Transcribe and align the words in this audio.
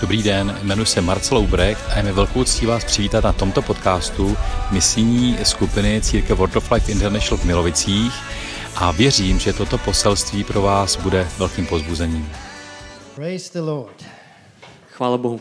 Dobrý 0.00 0.22
den, 0.22 0.58
jmenuji 0.62 0.86
se 0.86 1.00
Marcel 1.00 1.38
Ubrecht 1.38 1.90
a 1.90 1.96
je 1.96 2.02
mi 2.02 2.12
velkou 2.12 2.44
ctí 2.44 2.66
vás 2.66 2.84
přivítat 2.84 3.24
na 3.24 3.32
tomto 3.32 3.62
podcastu 3.62 4.36
misijní 4.70 5.38
skupiny 5.42 6.00
Církev 6.00 6.38
World 6.38 6.56
of 6.56 6.70
Life 6.70 6.92
International 6.92 7.38
v 7.38 7.44
Milovicích 7.44 8.12
a 8.76 8.90
věřím, 8.92 9.38
že 9.38 9.52
toto 9.52 9.78
poselství 9.78 10.44
pro 10.44 10.62
vás 10.62 10.96
bude 10.96 11.28
velkým 11.38 11.66
pozbuzením. 11.66 12.32
Praise 13.14 13.50
the 13.52 13.60
Lord. 13.60 14.04
Chvála 14.90 15.18
Bohu. 15.18 15.40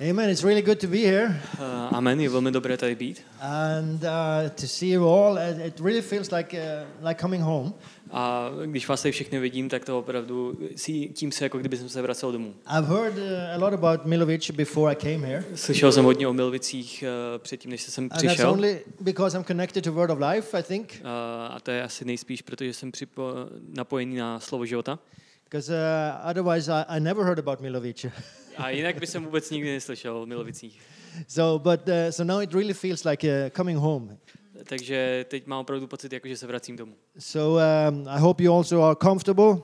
Amen. 0.00 0.30
It's 0.30 0.42
really 0.42 0.62
good 0.62 0.80
to 0.80 0.86
be 0.88 0.98
here 0.98 1.40
Uh, 1.58 1.96
amen, 1.96 2.20
je 2.20 2.28
velmi 2.28 2.50
dobré 2.50 2.76
tady 2.76 2.94
být. 2.94 3.22
and 3.40 4.02
uh, 4.04 4.48
to 4.60 4.66
see 4.66 4.88
you 4.90 5.08
all. 5.08 5.38
It 5.66 5.80
really 5.80 6.02
feels 6.02 6.30
like 6.30 6.58
uh, 6.58 7.06
like 7.08 7.20
coming 7.20 7.42
home. 7.42 7.72
A 8.10 8.50
když 8.66 8.88
vás 8.88 9.02
tady 9.02 9.12
všechny 9.12 9.38
vidím, 9.38 9.68
tak 9.68 9.84
to 9.84 9.98
opravdu 9.98 10.58
si- 10.76 11.08
tím 11.14 11.32
se, 11.32 11.44
jako 11.44 11.58
kdyby 11.58 11.76
jsem 11.76 11.88
se 11.88 12.02
vracel 12.02 12.32
domů. 12.32 12.54
I've 12.78 12.88
heard 12.88 13.16
uh, 13.18 13.22
a 13.54 13.56
lot 13.58 13.72
about 13.74 14.04
Milovic 14.06 14.50
before 14.50 14.92
I 14.92 14.96
came 14.96 15.26
here. 15.26 15.44
Slyšel 15.54 15.92
jsem 15.92 16.04
hodně 16.04 16.28
o 16.28 16.32
Milvicích 16.32 17.04
uh, 17.34 17.38
předtím, 17.38 17.70
než 17.70 17.82
jsem 17.82 18.04
And 18.04 18.08
that's 18.08 18.26
přišel. 18.26 18.50
only 18.50 18.80
because 19.00 19.36
I'm 19.38 19.44
connected 19.44 19.84
to 19.84 19.92
Word 19.92 20.10
of 20.10 20.18
Life, 20.32 20.58
I 20.58 20.62
think. 20.62 21.00
Uh, 21.00 21.08
a 21.56 21.60
to 21.62 21.70
je 21.70 21.82
asi 21.82 22.04
nejspíš, 22.04 22.42
protože 22.42 22.72
jsem 22.74 22.92
připo, 22.92 23.32
napojený 23.76 24.16
na 24.16 24.40
slovo 24.40 24.66
života. 24.66 24.98
Because 25.44 25.72
uh, 25.72 26.30
otherwise, 26.30 26.72
I, 26.72 26.84
I 26.96 27.00
never 27.00 27.24
heard 27.24 27.38
about 27.38 27.60
Milovic. 27.60 28.06
A 28.56 28.70
jinak 28.70 29.00
by 29.00 29.06
jsem 29.06 29.24
vůbec 29.24 29.50
nikdy 29.50 29.72
neslyšel 29.72 30.16
o 30.16 30.26
Milovicích. 30.26 30.80
so, 31.28 31.70
but 31.70 31.88
uh, 31.88 31.94
so 32.10 32.32
now 32.32 32.42
it 32.42 32.52
really 32.54 32.74
feels 32.74 33.04
like 33.04 33.28
uh, 33.28 33.50
coming 33.56 33.78
home. 33.78 34.18
Takže 34.64 35.24
teď 35.28 35.46
mám 35.46 35.60
opravdu 35.60 35.86
pocit, 35.86 36.12
jako 36.12 36.28
že 36.28 36.36
se 36.36 36.46
vracím 36.46 36.76
domů. 36.76 36.94
So 37.18 37.62
um, 37.90 38.08
I 38.08 38.20
hope 38.20 38.42
you 38.42 38.54
also 38.54 38.82
are 38.82 38.96
comfortable. 39.02 39.56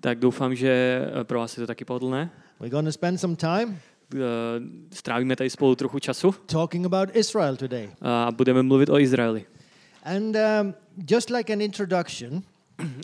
Tak 0.00 0.18
doufám, 0.18 0.54
že 0.54 1.00
eh, 1.20 1.24
pro 1.24 1.38
vás 1.38 1.56
je 1.56 1.60
to 1.60 1.66
taky 1.66 1.84
pohodlné. 1.84 2.30
We're 2.60 2.70
going 2.70 2.86
to 2.86 2.92
spend 2.92 3.20
some 3.20 3.36
time 3.36 3.78
Uh, 4.14 4.20
strávíme 4.92 5.36
tady 5.36 5.50
spolu 5.50 5.74
trochu 5.74 5.98
času 5.98 6.32
talking 6.32 6.86
about 6.86 7.16
Israel 7.16 7.56
today. 7.56 7.90
a 8.02 8.28
budeme 8.32 8.62
mluvit 8.62 8.88
o 8.88 8.98
Izraeli. 8.98 9.44
And 10.04 10.36
um, 10.36 10.74
just 11.10 11.30
like 11.30 11.52
an 11.52 11.60
introduction, 11.60 12.42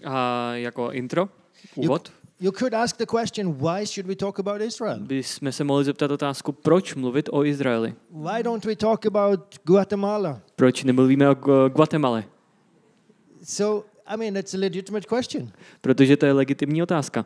A 0.04 0.52
jako 0.54 0.92
intro, 0.92 1.28
úvod, 1.74 2.08
you 2.08 2.21
could 2.50 2.74
ask 2.74 2.96
the 2.96 3.06
question, 3.06 3.54
why 3.60 3.86
should 3.86 4.08
we 4.08 4.16
talk 4.16 4.38
about 4.38 4.60
Israel? 4.60 4.98
bychom 5.00 5.52
se 5.52 5.64
mohli 5.64 5.84
zeptat 5.84 6.10
otázku, 6.10 6.52
proč 6.52 6.94
mluvit 6.94 7.28
o 7.32 7.44
Izraeli? 7.44 7.94
Why 8.10 8.42
don't 8.42 8.64
we 8.64 8.76
talk 8.76 9.06
about 9.06 9.40
Guatemala? 9.64 10.40
Proč 10.56 10.84
nemluvíme 10.84 11.30
o 11.30 11.34
Gu- 11.34 11.68
Guatemala? 11.68 12.22
So, 13.44 13.84
I 14.06 14.16
mean, 14.16 14.36
it's 14.36 14.54
a 14.54 14.58
legitimate 14.58 15.06
question. 15.06 15.50
Protože 15.80 16.16
to 16.16 16.26
je 16.26 16.32
legitimní 16.32 16.82
otázka. 16.82 17.24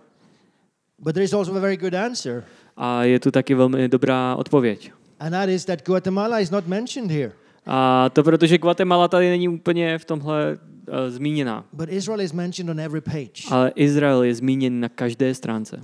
But 0.98 1.14
there 1.14 1.25
is 1.25 1.33
also 1.33 1.56
a 1.56 1.61
very 1.61 1.77
good 1.77 1.94
answer, 1.94 2.44
A 2.77 3.05
je 3.05 3.20
tu 3.20 3.31
taky 3.31 3.55
velmi 3.55 3.89
dobrá 3.89 4.37
odpověď. 4.37 4.92
and 5.20 5.31
that 5.33 5.48
is 5.48 5.64
that 5.64 5.87
Guatemala 5.87 6.41
is 6.41 6.50
not 6.50 6.67
mentioned 6.67 7.11
here. 7.11 7.33
A 7.67 8.09
to 8.12 8.22
proto, 8.22 8.47
že 8.47 8.59
Guatemala 8.59 9.09
tady 9.09 9.31
není 9.31 9.48
úplně 9.48 9.98
v 9.98 10.05
tomhle 10.05 10.59
uh, 10.89 10.95
zmíněná. 11.09 11.65
But 11.73 11.89
Israel 11.89 12.20
is 12.20 12.33
mentioned 12.33 12.70
on 12.70 12.81
every 12.81 13.01
page. 13.01 13.42
Ale 13.51 13.73
Izrael 13.75 14.23
je 14.23 14.34
zmíněn 14.34 14.81
na 14.81 14.89
každé 14.89 15.34
stránce. 15.34 15.83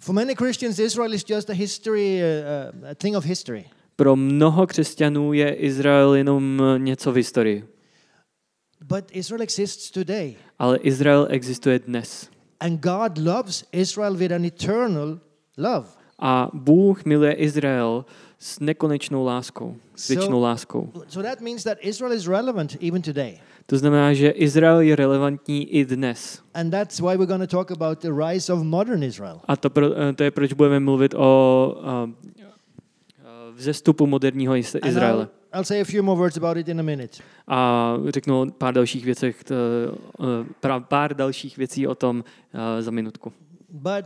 For 0.00 0.14
many 0.14 0.34
Christians, 0.34 0.78
Israel 0.78 1.14
is 1.14 1.24
just 1.28 1.50
a 1.50 1.52
history, 1.52 2.20
uh, 2.82 2.88
a 2.90 2.94
thing 2.94 3.16
of 3.16 3.24
history. 3.24 3.64
Pro 3.96 4.16
mnoho 4.16 4.66
křesťanů 4.66 5.32
je 5.32 5.54
Izrael 5.54 6.14
jenom 6.14 6.62
něco 6.78 7.12
v 7.12 7.16
historii. 7.16 7.64
But 8.84 9.04
Israel 9.12 9.42
exists 9.42 9.90
today. 9.90 10.34
Ale 10.58 10.78
Izrael 10.78 11.26
existuje 11.30 11.78
dnes. 11.78 12.28
And 12.60 12.80
God 12.80 13.18
loves 13.18 13.64
Israel 13.72 14.14
with 14.16 14.32
an 14.32 14.44
eternal 14.44 15.18
love. 15.56 15.88
A 16.18 16.50
Bůh 16.54 17.04
miluje 17.04 17.32
Izrael 17.32 18.04
s 18.38 18.60
nekonečnou 18.60 19.24
láskou, 19.24 19.76
s 19.96 20.08
věčnou 20.08 20.38
So- 20.38 20.42
láskou. 20.42 20.92
So 21.08 21.28
that 21.30 21.40
means 21.40 21.62
that 21.64 21.78
Israel 21.80 22.12
is 22.12 22.26
relevant 22.28 22.76
even 22.82 23.02
today. 23.02 23.40
To 23.68 23.76
znamená, 23.78 24.16
že 24.16 24.28
Izrael 24.32 24.80
je 24.80 24.96
relevantní 24.96 25.68
i 25.76 25.84
dnes. 25.84 26.40
And 26.54 26.70
that's 26.70 27.00
why 27.00 27.16
we're 27.16 27.28
going 27.28 27.50
to 27.50 27.56
talk 27.56 27.70
about 27.70 27.98
the 28.00 28.08
rise 28.08 28.52
of 28.52 28.62
modern 28.62 29.02
Israel. 29.02 29.40
A 29.44 29.56
to, 29.56 29.70
pro, 29.70 29.92
eh, 29.92 30.12
to 30.12 30.24
je, 30.24 30.30
proč 30.30 30.52
budeme 30.52 30.80
mluvit 30.80 31.14
o 31.14 31.76
uh, 31.76 32.10
vzestupu 33.52 34.06
moderního 34.06 34.56
Izraele. 34.56 35.22
I'll, 35.22 35.28
I'll 35.54 35.64
say 35.64 35.80
a 35.80 35.84
few 35.84 36.02
more 36.02 36.18
words 36.18 36.36
about 36.36 36.56
it 36.56 36.68
in 36.68 36.80
a 36.80 36.82
minute. 36.82 37.22
A 37.48 37.96
řeknu 38.08 38.50
pár 38.50 38.74
dalších 38.74 39.04
věcech, 39.04 39.44
pra- 40.62 40.80
pár 40.80 41.16
dalších 41.16 41.56
věcí 41.56 41.86
o 41.86 41.94
tom 41.94 42.24
uh, 42.54 42.60
za 42.80 42.90
minutku. 42.90 43.32
But 43.68 44.04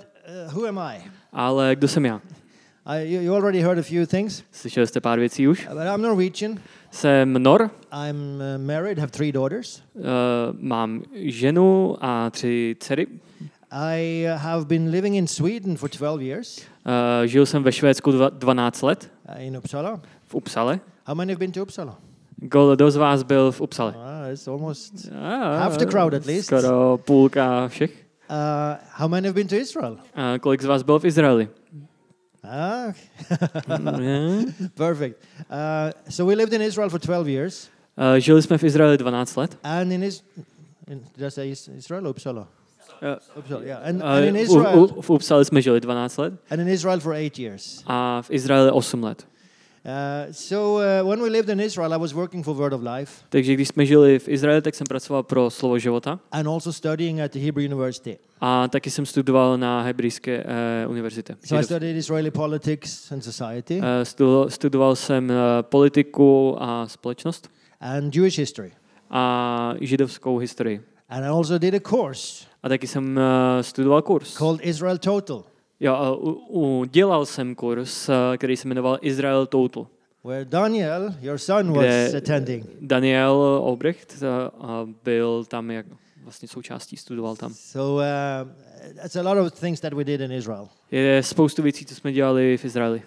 uh, 0.49 0.55
who 0.55 0.67
am 0.69 0.79
I? 0.79 1.11
Ale 1.33 1.77
kdo 1.77 1.89
jsem 1.89 2.05
já? 2.05 2.21
I 2.87 3.15
you, 3.15 3.23
you 3.23 3.35
already 3.35 3.61
heard 3.61 3.79
a 3.79 3.83
few 3.83 4.07
things. 4.07 4.43
Slyšeli 4.53 4.87
jste 4.87 5.01
pár 5.01 5.19
věcí 5.19 5.49
už? 5.49 5.69
But 5.69 5.83
I'm 5.95 6.03
Norwegian. 6.03 6.59
Jsem 6.93 7.43
Nor, 7.43 7.71
I'm 8.09 8.17
uh, 8.57 8.67
married, 8.67 8.99
have 8.99 9.11
three 9.11 9.33
daughters. 9.33 9.83
uh, 9.95 10.03
mám 10.61 11.03
ženu 11.15 11.97
a 12.01 12.31
tři 12.31 12.77
dcery. 12.81 13.07
I 13.71 14.27
uh, 14.35 14.39
have 14.41 14.65
been 14.65 14.91
living 14.91 15.17
in 15.17 15.27
Sweden 15.27 15.77
for 15.77 15.89
12 15.91 16.23
years 16.23 16.61
Uh, 16.87 17.27
žil 17.27 17.47
jsem 17.47 17.63
ve 17.63 17.73
Švédsku 17.73 18.13
dva, 18.13 18.29
12 18.29 18.83
let, 18.83 19.11
uh, 19.29 19.43
in 19.43 19.57
Uppsala. 19.57 20.01
v 20.27 20.35
Upsale. 20.35 20.81
How 21.07 21.15
many 21.15 21.33
have 21.33 21.39
been 21.39 21.53
to 21.53 21.63
Uppsala? 21.63 21.99
Kdo 22.37 22.91
z 22.91 22.97
vás 22.97 23.23
byl 23.23 23.53
v 23.53 23.61
Upsale? 23.61 23.95
Ah, 23.97 24.33
it's 24.33 24.49
almost. 24.49 24.93
Ah, 25.23 25.59
Half 25.59 25.77
the 25.77 25.87
crowd 25.87 26.15
at 26.15 26.27
least. 26.27 26.47
Skoro 26.47 26.99
půlka 26.99 27.69
všech. 27.69 27.91
Uh, 28.31 28.37
how 28.93 29.09
many 29.09 29.29
have 29.29 29.35
been 29.35 29.49
to 29.49 29.55
Israel? 29.57 29.97
A 30.15 30.39
kolik 30.39 30.63
z 30.63 30.65
vás 30.65 30.83
bylo 30.83 30.99
v 30.99 31.05
Izraeli? 31.05 31.49
Ah, 32.45 32.93
perfect. 34.75 35.23
Uh, 35.51 35.93
so 36.09 36.25
we 36.25 36.35
lived 36.35 36.53
in 36.53 36.61
Israel 36.63 36.89
for 36.91 36.99
12 36.99 37.29
years. 37.29 37.69
Uh, 37.97 38.17
žili 38.19 38.43
jsme 38.43 38.59
v 38.59 38.65
Izraeli 38.65 38.99
12 38.99 39.37
let. 39.37 39.59
And 39.63 39.93
in, 39.93 40.03
Is- 40.03 40.23
in 40.89 41.01
did 41.17 41.27
I 41.27 41.31
say 41.31 41.51
Is- 41.51 41.69
Israel 41.69 42.07
or 42.07 42.15
Uppsala? 42.15 42.47
Uh, 43.03 43.17
Uppsala, 43.39 43.63
yeah. 43.67 43.89
And, 43.89 44.03
uh, 44.03 44.07
and 44.09 44.25
in 44.25 44.37
Israel, 44.37 44.87
v, 44.87 45.03
v 45.03 45.11
Upsale 45.11 45.45
jsme 45.45 45.63
žili 45.63 45.81
12 45.81 46.19
let 46.19 46.33
and 46.51 46.61
in 46.61 46.69
Israel 46.69 47.01
for 47.01 47.15
eight 47.15 47.39
years. 47.39 47.83
a 47.87 48.23
v 48.23 48.31
Izraeli 48.31 48.71
8 48.71 49.05
let. 49.05 49.27
Takže 53.29 53.55
když 53.55 53.69
jsme 53.69 53.87
žili 53.87 54.19
v 54.19 54.29
Izraeli, 54.29 54.63
tak 54.63 54.75
jsem 54.75 54.85
pracoval 54.89 55.23
pro 55.23 55.51
Slovo 55.51 55.79
života 55.79 56.21
and 56.33 56.47
also 56.49 56.73
studying 56.73 57.21
at 57.21 57.33
the 57.33 57.39
Hebrew 57.39 57.67
University. 57.73 58.19
a 58.41 58.69
taky 58.69 58.91
jsem 58.91 59.07
studoval 59.07 59.59
na 59.59 59.83
Hebrejské 59.83 60.45
uh, 60.85 60.91
univerzitě. 60.91 61.37
So 61.45 61.61
I 61.61 61.65
studied 61.65 61.97
Israeli 61.97 62.31
politics 62.31 63.13
and 63.13 63.25
society 63.25 63.79
Uh, 63.79 63.85
studoval, 64.03 64.51
studoval 64.51 64.97
jsem 64.97 65.31
uh, 65.31 65.35
politiku 65.63 66.57
a 66.59 66.89
společnost 66.89 67.49
and 67.81 68.17
Jewish 68.17 68.39
history. 68.39 68.73
a 69.11 69.75
židovskou 69.81 70.39
historii. 70.39 70.81
And 71.09 71.25
I 71.25 71.29
also 71.29 71.59
did 71.59 71.75
a 71.75 71.81
course 71.81 72.45
A 72.63 72.69
taky 72.69 72.87
jsem 72.87 73.17
uh, 73.17 73.23
studoval 73.63 74.03
kurz. 74.03 74.35
called 74.37 74.61
Israel 74.63 74.99
Total, 74.99 75.45
Jo, 75.83 75.95
a 75.95 76.17
u, 76.17 76.31
u, 76.49 76.85
dělal 76.85 77.27
jsem 77.27 77.55
kurz, 77.55 78.09
uh, 78.09 78.15
který 78.37 78.57
se 78.57 78.69
jmenoval 78.69 78.99
Israel 79.01 79.47
Total, 79.47 79.87
where 80.25 80.45
Daniel, 80.45 81.15
your 81.21 81.39
son, 81.39 81.73
was 81.73 82.15
attending. 82.15 82.67
Daniel 82.81 83.61
Obrecht 83.63 84.23
uh, 84.23 84.67
a 84.67 84.89
byl 85.05 85.45
tam 85.45 85.71
jak 85.71 85.87
vlastně 86.25 86.49
součástí, 86.49 86.97
studoval 86.97 87.37
tam. 87.37 87.55
So 87.55 88.03
uh, 88.03 88.49
that's 88.95 89.17
a 89.17 89.23
lot 89.23 89.47
of 89.47 89.61
things 89.61 89.81
that 89.81 89.93
we 89.93 90.05
did 90.05 90.21
in 90.21 90.33
Israel. 90.33 90.69
Je 90.91 91.23
spoustu 91.23 91.63
věcí, 91.63 91.85
co 91.85 91.95
jsme 91.95 92.13
dělali 92.13 92.57
v 92.57 92.65
Izraeli. 92.65 93.03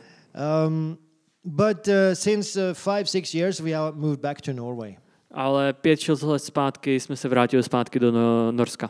Um, 0.68 0.98
but 1.44 1.88
uh, 1.88 1.94
since 2.14 2.70
uh, 2.70 2.74
five, 2.74 3.06
six 3.06 3.34
years, 3.34 3.60
we 3.60 3.72
have 3.72 3.98
moved 3.98 4.20
back 4.20 4.42
to 4.42 4.54
Norway. 4.54 4.96
Ale 5.32 5.74
pět, 5.74 6.00
šest 6.00 6.22
let 6.22 6.40
zpátky 6.40 7.00
jsme 7.00 7.16
se 7.16 7.30
vrátili 7.30 7.64
zpátky 7.64 8.00
do 8.00 8.12
no, 8.12 8.52
Norska. 8.52 8.90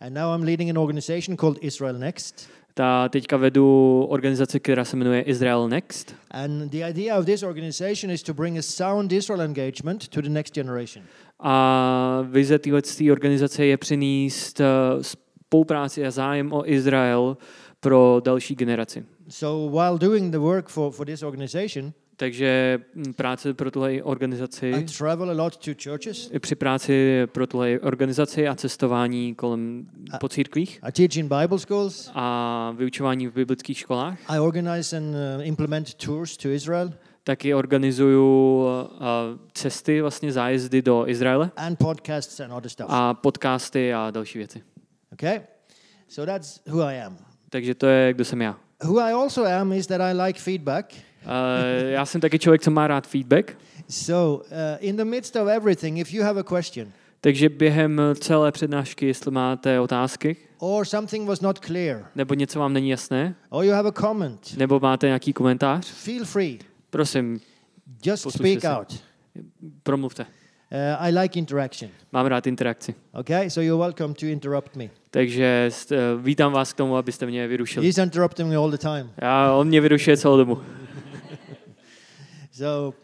And 0.00 0.14
now 0.14 0.34
I'm 0.34 0.46
leading 0.46 0.70
an 0.70 0.78
organization 0.78 1.36
called 1.36 1.58
Israel 1.60 1.98
Next. 1.98 2.48
Ta 2.78 3.08
teďka 3.08 3.36
vedu 3.36 4.06
organizaci, 4.08 4.60
která 4.60 4.84
se 4.84 4.96
jmenuje 4.96 5.20
Israel 5.20 5.68
Next. 5.68 6.14
And 6.30 6.70
the 6.70 6.88
idea 6.90 7.18
of 7.18 7.26
this 7.26 7.42
organization 7.42 8.10
is 8.10 8.22
to 8.22 8.34
bring 8.34 8.58
a 8.58 8.62
sound 8.62 9.12
Israel 9.12 9.42
engagement 9.42 10.08
to 10.08 10.22
the 10.22 10.28
next 10.28 10.54
generation. 10.54 11.04
A 11.40 12.24
vize 12.30 12.58
téhle 12.58 12.82
organizace 13.12 13.66
je 13.66 13.76
přinést 13.76 14.60
uh, 14.60 14.66
spolupráci 15.02 16.06
a 16.06 16.10
zájem 16.10 16.52
o 16.52 16.70
Izrael 16.70 17.36
pro 17.80 18.20
další 18.24 18.54
generaci. 18.54 19.04
So 19.28 19.78
while 19.80 19.98
doing 19.98 20.32
the 20.32 20.38
work 20.38 20.68
for, 20.68 20.92
for 20.92 21.06
this 21.06 21.22
organization, 21.22 21.92
Takže 22.18 22.78
mm, 22.94 23.14
práce 23.14 23.54
pro 23.54 23.70
tuhle 23.70 24.02
organizaci, 24.02 24.70
I 24.70 24.84
travel 24.98 25.30
a 25.30 25.32
lot 25.32 25.56
to 25.56 25.70
churches. 25.84 26.30
při 26.40 26.54
práci 26.54 27.22
pro 27.26 27.46
tuhle 27.46 27.80
organizaci 27.80 28.48
a 28.48 28.54
cestování 28.54 29.34
kolem 29.34 29.86
A- 30.12 30.18
po 30.18 30.28
církvích 30.28 30.80
I 30.82 30.92
teach 30.92 31.16
in 31.16 31.28
Bible 31.28 31.58
schools. 31.58 32.10
a 32.14 32.74
vyučování 32.76 33.26
v 33.26 33.32
biblických 33.34 33.78
školách, 33.78 34.18
I 34.28 34.38
organize 34.38 34.96
and 34.96 35.14
uh, 35.14 35.46
implement 35.46 35.94
tours 35.94 36.36
to 36.36 36.48
Israel 36.48 36.90
taky 37.24 37.54
organizuju 37.54 38.60
uh, 38.64 38.68
cesty, 39.52 40.00
vlastně 40.02 40.32
zájezdy 40.32 40.82
do 40.82 41.08
Izraele 41.08 41.50
and 41.56 41.78
podcasts 41.78 42.40
and 42.40 42.52
other 42.52 42.68
stuff. 42.70 42.86
a 42.90 43.14
podcasty 43.14 43.94
a 43.94 44.10
další 44.10 44.38
věci. 44.38 44.62
Okay? 45.12 45.40
So 46.08 46.32
that's 46.32 46.60
who 46.66 46.82
I 46.82 47.00
am. 47.02 47.16
Takže 47.50 47.74
to 47.74 47.86
je, 47.86 48.12
kdo 48.14 48.24
jsem 48.24 48.42
já. 48.42 48.56
Who 48.84 48.98
I 49.00 49.12
also 49.12 49.44
am 49.44 49.72
is 49.72 49.86
that 49.86 50.00
I 50.00 50.12
like 50.26 50.40
feedback. 50.40 50.94
Uh, 51.26 51.90
já 51.90 52.06
jsem 52.06 52.20
taky 52.20 52.38
člověk, 52.38 52.62
co 52.62 52.70
má 52.70 52.86
rád 52.86 53.06
feedback, 53.06 53.56
So, 53.88 54.44
uh, 54.44 54.48
in 54.80 54.96
the 54.96 55.04
midst 55.04 55.36
of 55.36 55.48
everything, 55.48 55.98
if 55.98 56.14
you 56.14 56.22
have 56.24 56.40
a 56.40 56.42
question 56.42 56.92
takže 57.20 57.48
během 57.48 58.00
celé 58.20 58.52
přednášky, 58.52 59.06
jestli 59.06 59.30
máte 59.30 59.80
otázky, 59.80 60.36
or 60.58 60.84
something 60.84 61.28
was 61.28 61.40
not 61.40 61.58
clear 61.58 62.04
nebo 62.14 62.34
něco 62.34 62.58
vám 62.58 62.72
není 62.72 62.88
jasné, 62.90 63.34
or 63.50 63.64
you 63.64 63.72
have 63.72 63.88
a 63.88 63.92
comment, 63.92 64.56
nebo 64.56 64.80
máte 64.80 65.06
nějaký 65.06 65.32
komentář, 65.32 65.86
feel 65.86 66.24
free. 66.24 66.58
prosím, 66.90 67.40
Just 68.04 68.30
speak 68.30 68.60
se. 68.60 68.68
out. 68.68 69.02
promluvte. 69.82 70.26
Uh, 70.72 70.78
I 70.98 71.12
like 71.18 71.38
interaction. 71.38 71.90
Mám 72.12 72.26
rád 72.26 72.46
interakci. 72.46 72.94
Okay, 73.12 73.50
so 73.50 73.60
you're 73.66 73.80
welcome 73.84 74.14
to 74.14 74.26
interrupt 74.26 74.76
me. 74.76 74.88
Takže 75.10 75.70
eh, 75.92 75.96
vítám 76.20 76.52
vás 76.52 76.72
k 76.72 76.76
tomu, 76.76 76.96
abyste 76.96 77.26
mě 77.26 77.48
vyrušili. 77.48 77.86
He's 77.86 77.98
interrupting 77.98 78.48
me 78.48 78.56
all 78.56 78.70
the 78.70 78.78
time. 78.78 79.10
Já, 79.22 79.52
on 79.52 79.68
mě 79.68 79.80
vyrušuje 79.80 80.16
celou 80.16 80.36
dobu. 80.36 80.62
So, 82.56 82.94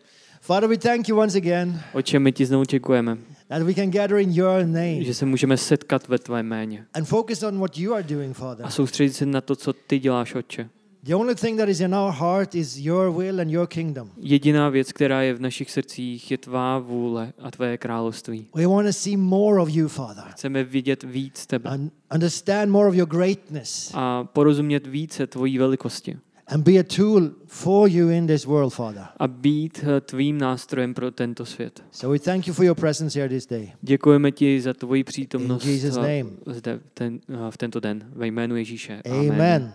Father, 0.41 0.69
we 0.69 0.77
thank 0.79 1.09
you 1.09 1.17
once 1.19 1.39
again 1.39 1.81
O 1.93 2.03
čem 2.03 2.23
my 2.23 2.33
ti 2.33 2.47
znovu 2.47 2.65
děkujeme? 2.65 3.19
that 3.49 3.63
we 3.63 3.75
can 3.75 3.91
gather 3.91 4.19
in 4.19 4.31
your 4.31 4.65
name 4.65 5.05
Že 5.05 5.15
se 5.15 5.27
můžeme 5.27 5.57
setkat 5.57 6.09
ve 6.09 6.19
tvém 6.19 6.47
jméně. 6.47 6.87
and 6.95 7.05
focus 7.05 7.43
on 7.43 7.59
what 7.59 7.79
you 7.79 7.95
are 7.95 8.03
doing, 8.03 8.37
Father. 8.37 8.67
A 8.67 8.71
soustředit 8.71 9.13
se 9.13 9.27
na 9.27 9.41
to, 9.41 9.57
co 9.57 9.73
ty 9.73 9.99
děláš, 9.99 10.35
Otče. 10.35 10.69
The 11.03 11.15
only 11.15 11.35
thing 11.35 11.59
that 11.59 11.69
is 11.69 11.81
in 11.81 11.95
our 11.95 12.13
heart 12.13 12.55
is 12.55 12.79
your 12.79 13.13
will 13.23 13.41
and 13.41 13.51
your 13.51 13.67
kingdom. 13.67 14.11
Jediná 14.17 14.69
věc, 14.69 14.93
která 14.93 15.23
je 15.23 15.35
v 15.35 15.41
našich 15.41 15.71
srdcích, 15.71 16.31
je 16.31 16.39
tvá 16.39 16.79
vůle 16.79 17.33
a 17.39 17.51
tvé 17.51 17.79
království. 17.79 18.47
We 18.55 18.67
want 18.67 18.87
to 18.87 18.93
see 18.93 19.17
more 19.17 19.63
of 19.63 19.69
you, 19.71 19.89
Father, 19.89 20.25
Chceme 20.29 20.65
vidět 20.65 21.03
víc 21.03 21.47
tebe 21.47 21.71
and 21.71 21.93
understand 22.15 22.71
more 22.71 22.89
of 22.89 22.95
your 22.95 23.09
greatness 23.09 23.91
a 23.95 24.25
porozumět 24.25 24.87
více 24.87 25.27
tvojí 25.27 25.59
velikosti 25.59 26.17
and 26.55 26.65
be 26.65 26.79
a 26.79 26.83
tool 26.83 27.31
for 27.47 27.89
you 27.89 28.11
in 28.11 28.27
this 28.27 28.47
world, 28.47 28.75
Father. 28.75 29.07
a 29.17 29.29
být 29.29 29.85
eh, 29.85 30.01
tvým 30.01 30.39
nástrojem 30.39 30.95
pro 30.95 31.11
tento 31.11 31.47
svět. 31.47 31.85
So 31.93 32.13
we 32.13 32.19
thank 32.19 32.47
you 32.47 32.55
for 32.55 32.65
your 32.65 32.75
presence 32.75 33.19
here 33.19 33.29
this 33.29 33.47
day. 33.47 33.73
Děkujeme 33.83 34.33
ti 34.33 34.61
za 34.61 34.75
tvoji 34.75 35.05
přítomnost 35.05 35.65
In 35.65 35.71
Jesus' 35.71 35.97
eh, 35.97 36.01
name. 36.01 36.37
zde 36.47 36.81
ten, 36.95 37.21
eh, 37.29 37.51
v 37.51 37.57
tento 37.57 37.81
den 37.81 38.11
ve 38.13 38.27
jménu 38.27 38.57
Ježíše. 38.57 39.03
Amen. 39.11 39.73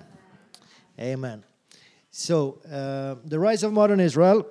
Amen. 1.13 1.43
So, 2.11 2.59
uh, 2.65 3.29
the 3.29 3.49
rise 3.49 3.67
of 3.67 3.73
modern 3.73 4.01
Israel. 4.01 4.37
Uh, 4.37 4.43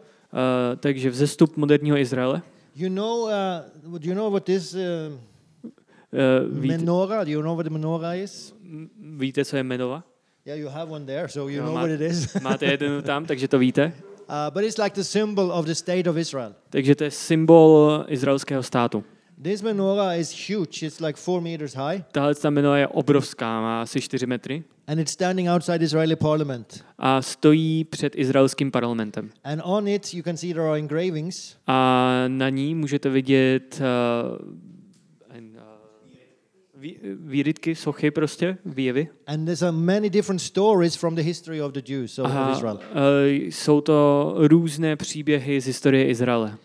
takže 0.77 1.11
vzestup 1.11 1.57
moderního 1.57 1.99
Izraele. 1.99 2.43
You 2.77 2.89
know, 2.89 3.23
uh, 3.23 3.99
do 3.99 4.09
you 4.09 4.15
know 4.15 4.31
what 4.31 4.45
this 4.45 4.75
uh, 4.75 4.81
Uh, 6.13 6.61
víte, 6.61 6.79
menorah? 6.79 7.25
Do 7.25 7.31
you 7.31 7.43
know 7.43 7.57
what 7.57 7.65
the 7.65 7.71
menorah 7.71 8.17
is? 8.17 8.55
víte, 9.19 9.45
co 9.45 9.57
je 9.57 9.63
Menova? 9.63 10.05
Yeah, 10.47 10.61
you 10.61 10.69
have 10.69 10.89
one 10.91 11.07
there, 11.07 11.29
so 11.29 11.49
you 11.49 11.57
Jo, 11.59 11.63
know 11.65 11.75
má- 11.75 11.81
what 11.83 11.91
it 11.91 12.01
is. 12.01 12.35
Máte 12.43 12.67
jeden 12.67 13.03
tam, 13.03 13.27
takže 13.27 13.49
to 13.49 13.59
víte. 13.59 13.93
uh, 14.29 14.51
but 14.55 14.65
it's 14.65 14.79
like 14.79 14.95
the 14.95 15.05
symbol 15.05 15.51
of 15.53 15.67
the 15.67 15.75
state 15.75 16.07
of 16.07 16.17
Israel. 16.17 16.55
Takže 16.71 16.95
to 16.95 17.05
je 17.05 17.11
symbol 17.11 18.05
izraelského 18.09 18.63
státu. 18.63 19.05
This 19.43 19.63
menorah 19.63 20.17
is 20.19 20.49
huge. 20.51 20.83
It's 20.83 21.01
like 21.01 21.19
four 21.19 21.41
meters 21.43 21.75
high, 21.75 22.03
Tahle 22.13 22.35
ta 22.35 22.51
Menova 22.51 22.79
je 22.79 22.87
obrovská, 22.89 23.61
má 23.61 23.83
asi 23.83 24.01
4 24.01 24.27
metry 24.27 24.63
and 24.87 24.99
it's 25.01 25.13
standing 25.13 25.49
outside 25.49 25.85
Israeli 25.85 26.17
parliament. 26.17 26.85
a 26.99 27.23
stojí 27.23 27.85
před 27.85 28.13
izraelským 28.17 28.71
parlamentem. 28.71 29.31
And 29.45 29.61
on 29.65 29.89
it, 29.89 30.15
you 30.15 30.23
can 30.23 30.37
see 30.37 30.55
there 30.55 30.67
are 30.69 30.79
engravings. 30.79 31.57
A 31.67 32.25
na 32.29 32.49
ní 32.49 32.75
můžete 32.75 33.09
vidět 33.11 33.81
uh, 33.81 34.49
výrytky, 37.17 37.75
sochy 37.75 38.11
prostě, 38.11 38.59
výjevy. 38.65 39.09
And 39.27 39.45
there's 39.45 39.63
uh, 39.63 39.71
many 39.73 40.11
different 40.11 40.43
stories 40.43 40.97
from 40.97 41.15
the 41.15 41.23
history 41.23 41.63
of 41.63 41.73
the 41.73 41.93
Jews 41.93 42.13
so 42.13 42.31
of 42.31 42.37
A 42.37 42.53
Israel. 42.53 42.75
uh, 42.75 42.81
jsou 43.51 43.81
to 43.81 44.35
různé 44.39 44.97
příběhy 44.97 45.61
z 45.61 45.67
historie 45.67 46.05
Izraele. 46.07 46.57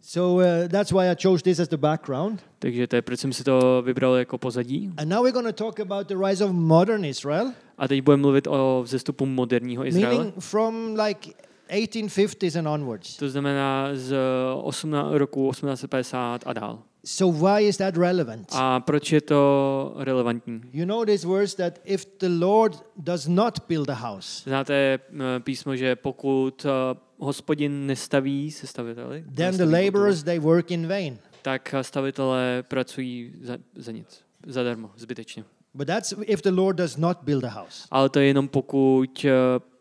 So 0.00 0.44
uh, 0.44 0.68
that's 0.68 0.92
why 0.92 1.08
I 1.10 1.16
chose 1.22 1.42
this 1.44 1.60
as 1.60 1.68
the 1.68 1.76
background. 1.76 2.40
Takže 2.58 2.86
to 2.86 2.96
je, 2.96 3.02
proč 3.02 3.20
jsem 3.20 3.32
si 3.32 3.44
to 3.44 3.82
vybral 3.84 4.14
jako 4.14 4.38
pozadí. 4.38 4.90
And 4.96 5.08
now 5.08 5.22
we're 5.22 5.32
going 5.32 5.56
to 5.56 5.64
talk 5.64 5.80
about 5.80 6.06
the 6.08 6.14
rise 6.28 6.44
of 6.44 6.50
modern 6.52 7.04
Israel, 7.04 7.52
A 7.78 7.88
teď 7.88 8.02
budeme 8.02 8.20
mluvit 8.20 8.46
o 8.46 8.80
vzestupu 8.84 9.26
moderního 9.26 9.86
Izraele. 9.86 10.14
meaning 10.14 10.34
from 10.38 10.96
like 11.06 11.30
1850s 11.70 12.58
and 12.58 12.68
onwards. 12.68 13.16
To 13.16 13.28
znamená 13.30 13.88
z 13.94 14.14
18, 14.62 15.12
roku 15.12 15.50
1850 15.50 16.42
a 16.46 16.52
dál. 16.52 16.78
So 17.04 17.38
why 17.38 17.60
is 17.68 17.76
that 17.76 17.96
relevant? 17.96 18.48
A 18.52 18.80
proč 18.80 19.12
je 19.12 19.20
to 19.20 19.92
relevantní? 19.96 20.60
You 20.72 20.86
know 20.86 21.04
this 21.04 21.24
verse 21.24 21.56
that 21.56 21.78
if 21.84 22.06
the 22.18 22.28
Lord 22.28 22.76
does 22.96 23.26
not 23.28 23.58
build 23.68 23.90
a 23.90 23.94
house, 23.94 24.42
Znáte 24.50 24.74
eh, 24.74 25.40
písmo, 25.40 25.76
že 25.76 25.96
pokud 25.96 26.66
eh, 26.66 26.98
hospodin 27.18 27.86
nestaví 27.86 28.50
se 28.50 28.66
staviteli, 28.66 29.24
then 29.34 29.56
the 29.56 29.64
laborers 29.64 30.22
they 30.22 30.38
work 30.38 30.70
in 30.70 30.88
vain. 30.88 31.18
tak 31.42 31.74
stavitelé 31.82 32.62
pracují 32.68 33.32
za, 33.42 33.58
za 33.74 33.92
nic, 33.92 34.20
zadarmo, 34.46 34.90
zbytečně. 34.96 35.44
But 35.74 35.86
that's 35.86 36.14
if 36.26 36.42
the 36.42 36.50
Lord 36.50 36.76
does 36.76 36.96
not 36.96 37.18
build 37.22 37.44
a 37.44 37.48
house. 37.48 37.86
Ale 37.90 38.08
to 38.08 38.20
je 38.20 38.26
jenom 38.26 38.48
pokud 38.48 39.24
eh, 39.24 39.30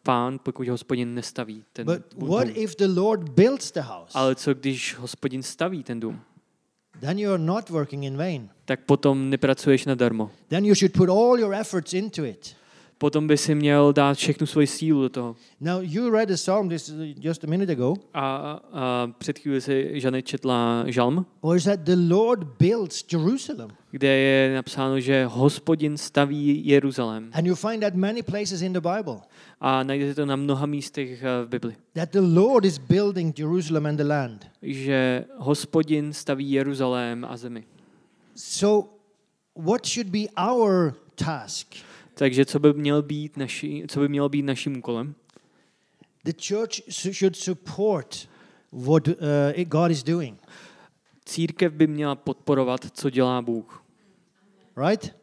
pán, 0.04 0.40
pokud 0.44 0.68
hospodin 0.68 1.16
nestaví 1.16 1.64
ten 1.74 1.86
But 1.86 2.02
dům. 2.18 2.30
what 2.30 2.48
if 2.48 2.76
the 2.76 2.88
Lord 2.88 3.30
builds 3.30 3.72
the 3.72 3.82
house? 3.82 4.12
Ale 4.14 4.36
co 4.36 4.54
když 4.54 4.96
hospodin 4.96 5.44
staví 5.44 5.84
ten 5.84 6.00
dům? 6.00 6.22
Then 7.02 7.18
you 7.18 7.34
are 7.34 7.42
not 7.42 7.74
working 7.74 8.06
in 8.06 8.14
vain. 8.14 8.54
Tak 8.70 8.86
potom 8.86 9.34
nepracuješ 9.34 9.90
nadarmo. 9.90 10.30
Then 10.54 10.62
you 10.62 10.78
should 10.78 10.94
put 10.94 11.10
all 11.10 11.42
your 11.42 11.50
efforts 11.50 11.98
into 11.98 12.22
it. 12.22 12.54
Potom 13.02 13.28
by 13.28 13.38
si 13.38 13.56
měl 13.56 13.94
dát 13.94 14.18
všechnu 14.18 14.48
svoji 14.48 14.68
sílu 14.68 15.02
do 15.02 15.10
toho. 15.10 15.36
Now 15.60 15.82
you 15.82 16.10
read 16.10 16.32
a 16.32 16.34
psalm 16.34 16.70
this 16.70 16.90
is 16.90 16.96
just 17.20 17.44
a 17.44 17.48
minute 17.48 17.72
ago, 17.72 17.94
A, 18.14 18.60
a 18.72 19.08
před 19.18 19.40
chvíli 19.40 19.62
si 19.62 19.92
Žanet 19.94 20.26
četla 20.26 20.84
žalm, 20.88 21.26
or 21.42 21.58
is 21.58 21.64
that 21.64 21.80
the 21.80 21.96
Lord 22.10 22.44
builds 22.60 23.06
Jerusalem? 23.14 23.70
kde 23.92 24.08
je 24.08 24.56
napsáno, 24.56 25.00
že 25.00 25.26
hospodin 25.26 25.98
staví 25.98 26.68
Jeruzalém. 26.68 27.30
And 27.34 27.48
you 27.48 27.56
find 27.56 27.82
that 27.84 27.94
many 27.94 28.24
places 28.24 28.62
in 28.62 28.74
the 28.74 28.82
Bible. 28.82 29.18
A 29.62 29.84
najdete 29.84 30.16
to 30.16 30.26
na 30.26 30.36
mnoha 30.36 30.66
místech 30.66 31.24
eh, 31.24 31.46
v 31.46 31.48
Bibli. 31.48 31.76
That 31.94 32.10
the 32.10 32.22
Lord 32.22 32.66
is 32.66 32.78
building 32.78 33.40
Jerusalem 33.40 33.86
and 33.86 33.98
the 33.98 34.04
land. 34.04 34.48
Že 34.62 35.26
hospodin 35.38 36.14
staví 36.14 36.52
Jeruzalém 36.52 37.26
a 37.30 37.38
zemi. 37.38 37.64
So 38.36 38.90
what 39.56 39.86
should 39.86 40.12
be 40.12 40.28
our 40.38 40.94
task? 41.16 41.68
Takže 42.22 42.46
co 42.46 42.60
by, 42.60 42.74
měl 42.74 43.02
být 43.02 43.38
naši, 43.38 43.84
co 43.88 44.00
by 44.00 44.08
mělo 44.08 44.30
být 44.30 44.42
naším 44.42 44.78
úkolem? 44.78 45.16
The 46.24 46.32
church 46.48 46.72
should 46.90 47.36
support 47.36 48.30
what 48.72 49.08
uh, 49.08 49.14
God 49.66 49.92
is 49.92 50.04
doing, 50.04 50.40
Církev 51.26 51.74
by 51.74 51.88
měla 51.88 52.16
podporovat, 52.16 52.80
co 52.94 53.10
dělá 53.10 53.42
Bůh. 53.42 53.84
right? 54.90 55.16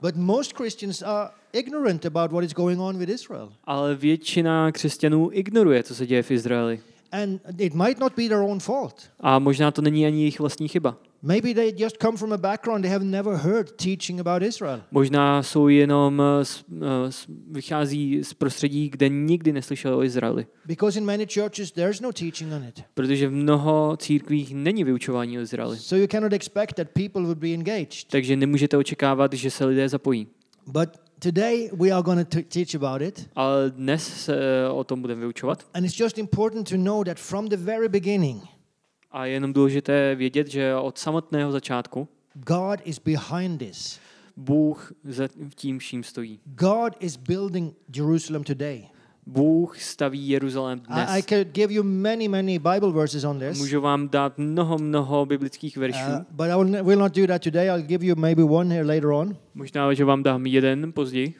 But 0.00 0.16
most 0.16 0.56
Christians 0.56 1.02
are 1.02 1.30
ignorant 1.52 2.06
about 2.06 2.32
what 2.32 2.44
is 2.44 2.52
going 2.52 2.80
on 2.80 2.98
with 2.98 3.08
Israel. 3.08 3.52
Ale 3.64 3.94
většina 3.94 4.72
křesťanů 4.72 5.30
ignoruje, 5.32 5.82
co 5.82 5.94
se 5.94 6.06
děje 6.06 6.22
v 6.22 6.30
Izraeli. 6.30 6.80
And 7.12 7.40
it 7.58 7.74
might 7.74 7.98
not 7.98 8.12
be 8.16 8.28
their 8.28 8.42
own 8.42 8.60
fault. 8.60 9.10
A 9.20 9.38
možná 9.38 9.70
to 9.70 9.82
není 9.82 10.06
ani 10.06 10.18
jejich 10.18 10.40
vlastní 10.40 10.68
chyba. 10.68 10.96
Maybe 11.26 11.54
they 11.54 11.72
just 11.76 11.98
come 11.98 12.16
from 12.16 12.32
a 12.32 12.38
background 12.38 12.84
they 12.84 12.92
have 12.92 13.04
never 13.04 13.36
heard 13.36 13.76
teaching 13.76 14.20
about 14.20 14.42
Israel. 14.42 14.82
Možná 14.90 15.42
jsou 15.42 15.68
jenom, 15.68 16.22
eh, 16.40 16.44
z, 16.44 16.64
eh, 16.82 17.12
z, 17.12 17.26
vychází 17.50 18.24
z 18.24 18.34
prostředí, 18.34 18.88
kde 18.88 19.08
nikdy 19.08 19.52
neslyšeli 19.52 19.94
o 19.94 20.02
Izraeli. 20.02 20.46
Because 20.64 20.98
in 20.98 21.04
many 21.04 21.26
churches 21.34 21.72
there's 21.72 22.00
no 22.00 22.12
teaching 22.12 22.52
on 22.52 22.64
it. 22.68 22.82
Protože 22.94 23.28
v 23.28 23.32
mnoho 23.32 23.96
církvích 23.96 24.54
není 24.54 24.84
vyučování 24.84 25.38
o 25.38 25.40
Izraeli. 25.40 25.76
So 25.78 26.02
you 26.02 26.08
cannot 26.10 26.32
expect 26.32 26.74
that 26.74 26.88
people 26.88 27.22
would 27.22 27.38
be 27.38 27.48
engaged. 27.48 28.04
Takže 28.10 28.36
nemůžete 28.36 28.76
očekávat, 28.76 29.32
že 29.32 29.50
se 29.50 29.64
lidé 29.64 29.88
zapojí. 29.88 30.26
But 30.66 30.88
today 31.18 31.70
we 31.72 31.90
are 31.90 32.02
going 32.02 32.28
to 32.28 32.38
teach 32.42 32.74
about 32.74 33.02
it. 33.02 33.28
Ale 33.36 33.70
dnes 33.70 34.24
se 34.24 34.36
o 34.70 34.84
tom 34.84 35.00
budeme 35.00 35.20
vyučovat. 35.20 35.66
And 35.74 35.84
it's 35.84 36.00
just 36.00 36.18
important 36.18 36.70
to 36.70 36.76
know 36.76 37.04
that 37.04 37.18
from 37.18 37.48
the 37.48 37.56
very 37.56 37.88
beginning, 37.88 38.42
A 39.16 39.26
je 39.26 39.32
jenom 39.32 39.52
důležité 39.52 40.14
vědět, 40.14 40.46
že 40.46 40.74
od 40.74 40.98
samotného 40.98 41.52
začátku 41.52 42.08
God 42.34 42.80
is 42.84 42.98
behind 42.98 43.58
this. 43.58 44.00
Bůh 44.36 44.92
za 45.04 45.28
tím 45.54 45.78
vším 45.78 46.02
stojí. 46.02 46.40
God 46.44 46.92
is 47.00 47.16
building 47.16 47.74
Jerusalem 47.96 48.44
today. 48.44 48.86
Bůh 49.26 49.80
staví 49.80 50.28
Jeruzalém 50.28 50.82
I, 50.88 51.02
I 51.02 51.12
dnes. 51.12 51.26
could 51.26 51.48
give 51.54 51.74
you 51.74 51.82
many, 51.82 52.28
many 52.28 52.58
Bible 52.58 52.92
verses 52.92 53.24
on 53.24 53.38
this. 53.38 53.58
Můžu 53.58 53.80
vám 53.80 54.08
dát 54.08 54.38
mnoho, 54.38 54.78
mnoho 54.78 55.26
biblických 55.26 55.76
veršů. 55.76 56.12
Uh, 56.12 56.22
but 56.30 56.46
I 56.46 56.82
will 56.82 56.98
not 56.98 57.16
do 57.16 57.26
that 57.26 57.42
today. 57.42 57.66
I'll 57.66 57.86
give 57.86 58.06
you 58.06 58.16
maybe 58.16 58.42
one 58.42 58.74
here 58.74 58.94
later 58.94 59.10
on. 59.10 59.36
Možná, 59.54 59.94
že 59.94 60.04
vám 60.04 60.22
dám 60.22 60.46
jeden 60.46 60.92
později. 60.92 61.34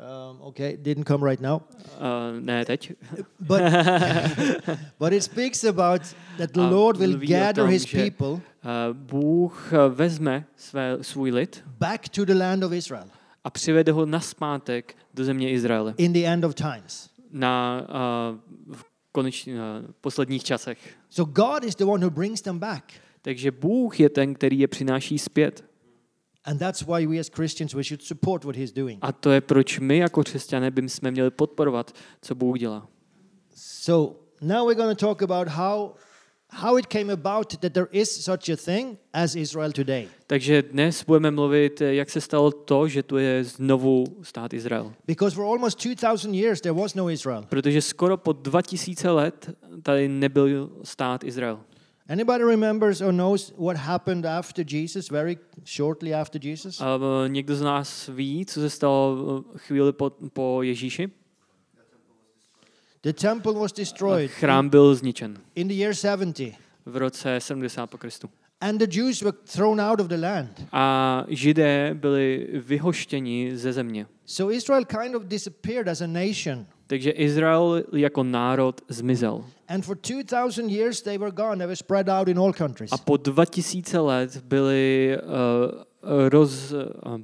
Um, 0.00 0.40
okay, 0.40 0.76
didn't 0.76 1.04
come 1.04 1.30
right 1.30 1.40
now. 1.40 1.60
Uh, 1.98 2.40
ne 2.40 2.64
teď. 2.64 2.92
But, 3.40 3.60
but 4.98 5.12
it 5.12 5.22
speaks 5.22 5.64
about 5.64 6.02
that 6.38 6.52
the 6.52 6.60
Lord 6.60 6.96
will 6.96 7.18
gather 7.18 7.64
tom, 7.64 7.70
his 7.70 7.86
people 7.86 8.40
Uh, 8.64 8.92
Bůh 8.92 9.72
eh, 9.72 9.88
vezme 9.88 10.44
své, 10.56 10.98
svůj 11.00 11.30
lid 11.30 11.64
back 11.78 12.08
to 12.08 12.24
the 12.24 12.34
land 12.34 12.64
of 12.64 12.72
Israel. 12.72 13.04
a 13.44 13.50
přivede 13.50 13.92
ho 13.92 14.06
naspátek 14.06 14.96
do 15.14 15.24
země 15.24 15.50
Izraele 15.50 15.94
in 15.96 16.12
the 16.12 16.24
end 16.24 16.44
of 16.44 16.54
times. 16.54 17.10
na 17.32 17.86
uh, 17.88 18.74
v 18.76 18.84
koneč, 19.12 19.46
uh, 19.46 19.54
posledních 20.00 20.44
časech. 20.44 20.78
So 21.10 21.32
God 21.32 21.64
is 21.64 21.74
the 21.74 21.84
one 21.84 22.06
who 22.06 22.10
brings 22.10 22.40
them 22.40 22.58
back. 22.58 22.84
Takže 23.22 23.50
Bůh 23.50 24.00
je 24.00 24.08
ten, 24.08 24.34
který 24.34 24.58
je 24.58 24.68
přináší 24.68 25.18
zpět. 25.18 25.64
A 29.00 29.12
to 29.12 29.30
je, 29.30 29.40
proč 29.40 29.78
my 29.78 29.98
jako 29.98 30.22
křesťané 30.22 30.70
bychom 30.70 31.10
měli 31.10 31.30
podporovat, 31.30 31.92
co 32.22 32.34
Bůh 32.34 32.58
dělá. 32.58 32.88
So 33.54 34.16
now 34.40 34.66
we're 34.66 34.82
going 34.82 34.98
to 34.98 35.06
talk 35.06 35.22
about 35.22 35.48
how 35.48 35.92
how 36.52 36.76
it 36.76 36.86
came 36.86 37.12
about 37.12 37.60
that 37.60 37.72
there 37.72 37.88
is 37.92 38.24
such 38.24 38.48
a 38.48 38.56
thing 38.56 38.98
as 39.12 39.34
Israel 39.34 39.72
today. 39.72 40.08
Takže 40.26 40.62
dnes 40.62 41.04
budeme 41.04 41.30
mluvit, 41.30 41.80
eh, 41.80 41.94
jak 41.94 42.10
se 42.10 42.20
stalo 42.20 42.50
to, 42.50 42.88
že 42.88 43.02
tu 43.02 43.18
je 43.18 43.44
znovu 43.44 44.04
stát 44.22 44.52
Izrael. 44.54 44.92
Because 45.06 45.36
for 45.36 45.44
almost 45.44 45.78
2000 45.78 46.34
years 46.34 46.60
there 46.60 46.80
was 46.80 46.94
no 46.94 47.10
Israel. 47.10 47.44
Protože 47.48 47.82
skoro 47.82 48.16
po 48.16 48.32
2000 48.32 49.10
let 49.10 49.50
tady 49.82 50.08
nebyl 50.08 50.70
stát 50.84 51.24
Izrael. 51.24 51.60
Anybody 52.10 52.42
remembers 52.42 53.00
or 53.00 53.12
knows 53.12 53.52
what 53.56 53.76
happened 53.76 54.26
after 54.26 54.64
Jesus, 54.64 55.08
very 55.08 55.38
shortly 55.64 56.12
after 56.12 56.40
Jesus? 56.42 56.80
A 56.80 56.98
eh, 57.24 57.28
někdo 57.28 57.56
z 57.56 57.62
nás 57.62 58.10
ví, 58.12 58.46
co 58.46 58.60
se 58.60 58.70
stalo 58.70 59.16
eh, 59.54 59.58
chvíli 59.58 59.92
po, 59.92 60.10
po 60.32 60.62
Ježíši? 60.62 61.10
The 63.00 63.12
temple 63.12 63.52
was 63.52 63.72
destroyed 63.72 64.30
Chrám 64.30 64.68
byl 64.68 64.94
zničen 64.94 65.38
in 65.54 65.68
the 65.68 65.74
year 65.74 65.94
70. 65.94 66.36
v 66.86 66.96
roce 66.96 67.40
70 67.40 67.86
po 67.86 67.98
Kristu. 67.98 68.30
And 68.60 68.78
the 68.78 68.98
Jews 68.98 69.22
were 69.22 69.36
thrown 69.44 69.80
out 69.80 70.00
of 70.00 70.08
the 70.08 70.16
land. 70.16 70.66
A 70.72 71.24
židé 71.28 71.94
byli 71.94 72.48
vyhoštěni 72.52 73.56
ze 73.56 73.72
země. 73.72 74.06
So 74.26 74.54
Israel 74.54 74.84
kind 74.84 75.14
of 75.14 75.22
disappeared 75.22 75.88
as 75.88 76.00
a 76.00 76.06
nation. 76.06 76.66
Takže 76.90 77.10
Izrael 77.10 77.82
jako 77.92 78.24
národ 78.24 78.80
zmizel. 78.88 79.44
And 79.68 79.84
for 79.84 79.96
2000 79.96 80.70
years 80.70 81.02
they 81.02 81.18
were 81.18 81.30
gone. 81.30 81.58
They 81.58 81.66
were 81.66 81.76
spread 81.76 82.08
out 82.08 82.28
in 82.28 82.38
all 82.38 82.52
countries. 82.52 82.90
A 82.92 82.98
po 82.98 83.16
2000 83.16 84.02
let 84.02 84.42
byli 84.42 85.14
uh, 85.14 86.28
roz, 86.28 86.72
uh, 86.72 87.20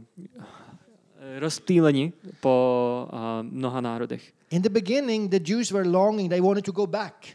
rozptýleni 1.38 2.12
po 2.40 3.08
uh, 3.10 3.42
mnoha 3.42 3.80
národech. 3.80 4.22
In 4.50 4.62
the 4.62 4.70
beginning, 4.70 5.30
the 5.30 5.42
Jews 5.42 5.72
were 5.72 5.88
longing, 5.88 6.30
they 6.30 6.40
wanted 6.40 6.64
to 6.64 6.72
go 6.72 6.86
back. 6.86 7.26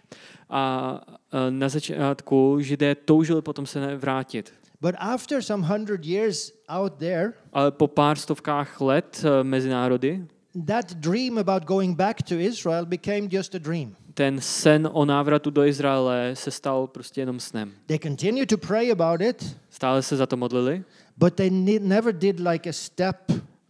A 0.50 1.04
uh, 1.34 1.52
na 1.52 1.70
začátku 1.70 2.58
židé 2.60 2.96
toužili 2.96 3.42
potom 3.42 3.66
se 3.66 3.96
vrátit. 3.96 4.54
But 4.82 4.96
after 5.00 5.44
some 5.44 5.68
hundred 5.68 6.06
years 6.06 6.52
out 6.70 6.94
there, 6.98 7.34
Ale 7.54 7.72
po 7.72 7.88
pár 7.88 8.16
stovkách 8.16 8.82
let 8.82 9.20
uh, 9.20 9.44
mezi 9.44 9.70
národy 9.70 10.24
that 10.68 10.94
dream 10.94 11.38
about 11.38 11.66
going 11.66 11.96
back 11.98 12.22
to 12.24 12.36
Israel 12.36 12.86
became 12.86 13.28
just 13.30 13.56
a 13.56 13.60
dream. 13.60 13.96
ten 14.14 14.42
sen 14.42 14.90
o 14.92 15.06
návratu 15.06 15.50
do 15.50 15.66
Izraele 15.66 16.32
se 16.36 16.52
stal 16.52 16.88
prostě 16.88 17.22
jenom 17.22 17.40
snem. 17.40 17.72
They 17.88 18.00
continued 18.00 18.50
to 18.50 18.58
pray 18.58 18.92
about 18.92 19.22
it, 19.22 19.56
Stále 19.70 20.02
se 20.02 20.16
za 20.18 20.26
to 20.26 20.38
modlili, 20.38 20.84
but 21.18 21.34
they 21.34 21.50
ne- 21.50 21.80
never 21.80 22.14
did 22.14 22.40
like 22.40 22.70
a 22.70 22.74
step. 22.74 23.16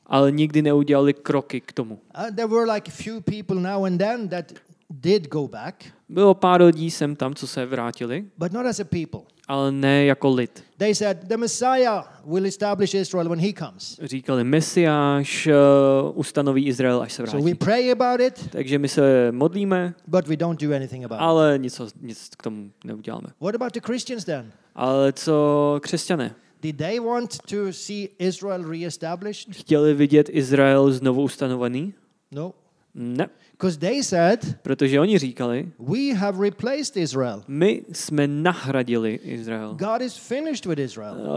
ale 0.05 0.31
nikdy 0.31 0.61
neudělali 0.61 1.13
kroky 1.13 1.61
k 1.61 1.73
tomu. 1.73 1.99
Uh, 2.17 2.35
there 2.35 2.47
were 2.47 2.73
like 2.73 2.91
a 2.91 2.95
few 3.03 3.21
people 3.21 3.55
now 3.55 3.83
and 3.85 3.97
then 3.97 4.29
that 4.29 4.51
did 4.89 5.27
go 5.29 5.47
back, 5.47 5.85
Bylo 6.09 6.33
pár 6.33 6.61
lidí 6.61 6.91
sem 6.91 7.15
tam, 7.15 7.33
co 7.35 7.47
se 7.47 7.65
vrátili, 7.65 8.25
but 8.37 8.51
not 8.51 8.65
as 8.65 8.79
a 8.79 8.83
people. 8.83 9.21
Ale 9.51 9.71
ne 9.71 10.05
jako 10.05 10.29
lid. 10.35 10.63
They 10.77 10.95
said, 10.95 11.17
The 11.27 11.37
Messiah 11.37 12.03
will 12.25 12.45
establish 12.45 12.93
Israel 12.93 13.29
when 13.29 13.39
he 13.39 13.53
comes. 13.53 13.99
Říkali, 14.03 14.43
Mesiáš 14.43 15.47
uh, 15.47 16.19
ustanoví 16.19 16.67
Izrael, 16.67 17.01
až 17.01 17.13
se 17.13 17.27
So 17.27 17.37
we 17.37 17.41
vrátí. 17.43 17.55
pray 17.57 17.91
about 17.91 18.19
it, 18.21 18.49
Takže 18.51 18.79
my 18.79 18.87
se 18.87 19.31
modlíme, 19.31 19.93
but 20.07 20.27
we 20.27 20.37
don't 20.37 20.61
do 20.61 20.75
anything 20.75 21.05
about 21.05 21.17
it. 21.17 21.21
ale 21.23 21.57
nic, 21.57 21.81
nic 22.01 22.29
k 22.37 22.43
tomu 22.43 22.71
neuděláme. 22.85 23.27
What 23.41 23.55
about 23.55 23.73
the 23.73 23.79
Christians 23.85 24.23
then? 24.25 24.51
Ale 24.75 25.13
co 25.13 25.79
křesťané? 25.83 26.35
Did 26.61 26.77
they 26.77 26.99
want 26.99 27.37
to 27.49 27.73
see 27.73 28.09
Israel 28.19 28.63
reestablished? 28.69 29.55
Chtěli 29.55 29.93
vidět 29.93 30.29
Izrael 30.31 30.91
znovu 30.91 31.21
ustanovený? 31.21 31.93
No. 32.31 32.53
Ne, 32.95 33.27
Because 33.61 33.77
they 33.77 34.03
said, 34.03 34.57
protože 34.61 34.99
oni 34.99 35.17
říkali, 35.17 35.71
We 35.79 36.13
have 36.15 36.39
replaced 36.41 36.97
Israel. 36.97 37.43
my 37.47 37.83
jsme 37.91 38.27
nahradili 38.27 39.19
Izrael. 39.23 39.73
God 39.73 40.01
is 40.01 40.17
finished 40.17 40.65
with 40.65 40.79
Israel. 40.79 41.15
Uh, 41.15 41.27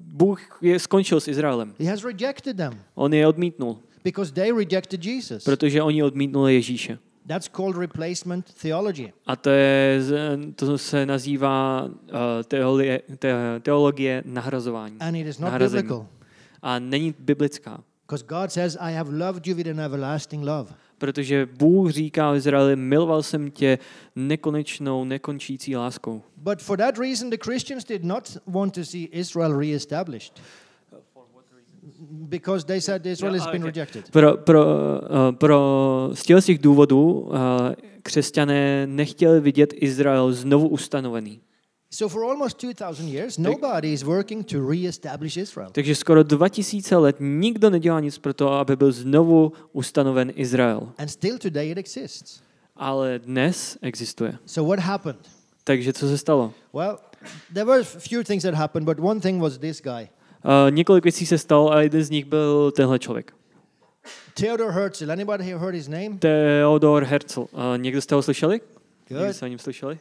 Bůh 0.00 0.58
je 0.62 0.78
skončil 0.78 1.20
s 1.20 1.28
Izraelem. 1.28 1.74
He 1.80 1.90
has 1.90 2.04
rejected 2.04 2.56
them 2.56 2.72
On 2.94 3.14
je 3.14 3.26
odmítnul, 3.26 3.78
because 4.04 4.32
they 4.32 4.52
rejected 4.52 5.04
Jesus. 5.04 5.44
protože 5.44 5.82
oni 5.82 6.02
odmítnuli 6.02 6.54
Ježíše. 6.54 6.98
That's 7.26 7.48
called 7.48 7.76
replacement 7.76 8.54
theology. 8.62 9.12
A 9.26 9.36
to, 9.36 9.50
je, 9.50 10.00
to 10.56 10.78
se 10.78 11.06
nazývá 11.06 11.84
uh, 11.84 11.90
teolie, 12.48 13.02
te, 13.18 13.34
teologie 13.62 14.22
nahrazování. 14.26 14.96
And 15.00 15.14
it 15.14 15.26
is 15.26 15.38
not 15.38 15.50
Nahrazení. 15.50 15.82
biblical. 15.82 16.06
A 16.62 16.78
není 16.78 17.14
biblická. 17.18 17.80
Because 18.06 18.24
God 18.28 18.52
says, 18.52 18.76
I 18.80 18.92
have 18.92 19.10
loved 19.10 19.46
you 19.46 19.56
with 19.56 19.66
an 19.66 19.80
everlasting 19.80 20.44
love. 20.44 20.74
Protože 21.04 21.48
Bůh 21.58 21.90
říká 21.90 22.34
Izraeli, 22.34 22.76
miloval 22.76 23.22
jsem 23.22 23.50
tě 23.50 23.78
nekonečnou, 24.16 25.04
nekončící 25.04 25.76
láskou. 25.76 26.22
But 26.36 26.62
for 26.62 26.78
that 26.78 26.98
reason, 26.98 27.30
the 27.30 27.36
Christians 27.44 27.84
did 27.84 28.04
not 28.04 28.38
want 28.46 28.74
to 28.74 28.84
see 28.84 29.08
Israel 29.12 29.58
reestablished. 29.58 30.42
Because 32.10 32.66
they 32.66 32.80
said 32.80 33.06
Israel 33.06 33.38
has 33.38 33.52
been 33.52 33.62
rejected. 33.62 34.10
Pro, 34.10 34.36
pro, 34.36 34.64
uh, 34.64 35.36
pro 35.36 36.10
z 36.14 36.22
těch 36.22 36.58
důvodů 36.58 37.12
uh, 37.12 37.36
křesťané 38.02 38.86
nechtěli 38.86 39.40
vidět 39.40 39.74
Izrael 39.76 40.32
znovu 40.32 40.68
ustanovený. 40.68 41.40
So 41.94 42.08
for 42.08 42.24
almost 42.24 42.58
2000 42.58 43.08
years, 43.08 43.38
nobody 43.38 43.92
is 43.92 44.04
working 44.04 44.46
to 44.46 44.68
reestablish 44.68 45.36
Israel. 45.36 45.70
Takže 45.72 45.94
skoro 45.94 46.22
2000 46.22 46.96
let 46.96 47.16
nikdo 47.20 47.70
nedělá 47.70 48.00
nic 48.00 48.18
pro 48.18 48.34
to, 48.34 48.52
aby 48.52 48.76
byl 48.76 48.92
znovu 48.92 49.52
ustanoven 49.72 50.32
Izrael. 50.34 50.88
And 50.98 51.08
still 51.08 51.38
today 51.38 51.70
it 51.70 51.78
exists. 51.78 52.42
Ale 52.76 53.18
dnes 53.18 53.78
existuje. 53.82 54.38
So 54.46 54.74
what 54.74 54.86
happened? 54.86 55.20
Takže 55.64 55.92
co 55.92 56.08
se 56.08 56.18
stalo? 56.18 56.52
Well, 56.72 56.98
there 57.52 57.64
were 57.64 57.80
a 57.80 57.84
few 57.84 58.24
things 58.24 58.42
that 58.42 58.54
happened, 58.54 58.86
but 58.86 58.98
one 58.98 59.20
thing 59.20 59.42
was 59.42 59.58
this 59.58 59.80
guy. 59.80 60.08
Uh, 60.44 60.70
několik 60.70 61.04
věcí 61.04 61.26
se 61.26 61.38
stalo 61.38 61.72
a 61.72 61.82
jeden 61.82 62.04
z 62.04 62.10
nich 62.10 62.24
byl 62.24 62.70
tenhle 62.70 62.98
člověk. 62.98 63.32
Theodor 64.34 64.70
Herzl. 64.70 65.12
Anybody 65.12 65.44
here 65.44 65.58
heard 65.58 65.74
his 65.74 65.88
name? 65.88 66.18
Theodor 66.18 67.04
Herzl. 67.04 67.40
Uh, 67.40 67.48
někdo 67.76 68.00
jste 68.00 68.14
ho 68.14 68.22
slišeli? 68.22 68.60
Někdo 69.10 69.26
Good. 69.26 69.36
jste 69.36 69.46
o 69.46 69.48
něm 69.48 69.58
slyšeli? 69.58 69.98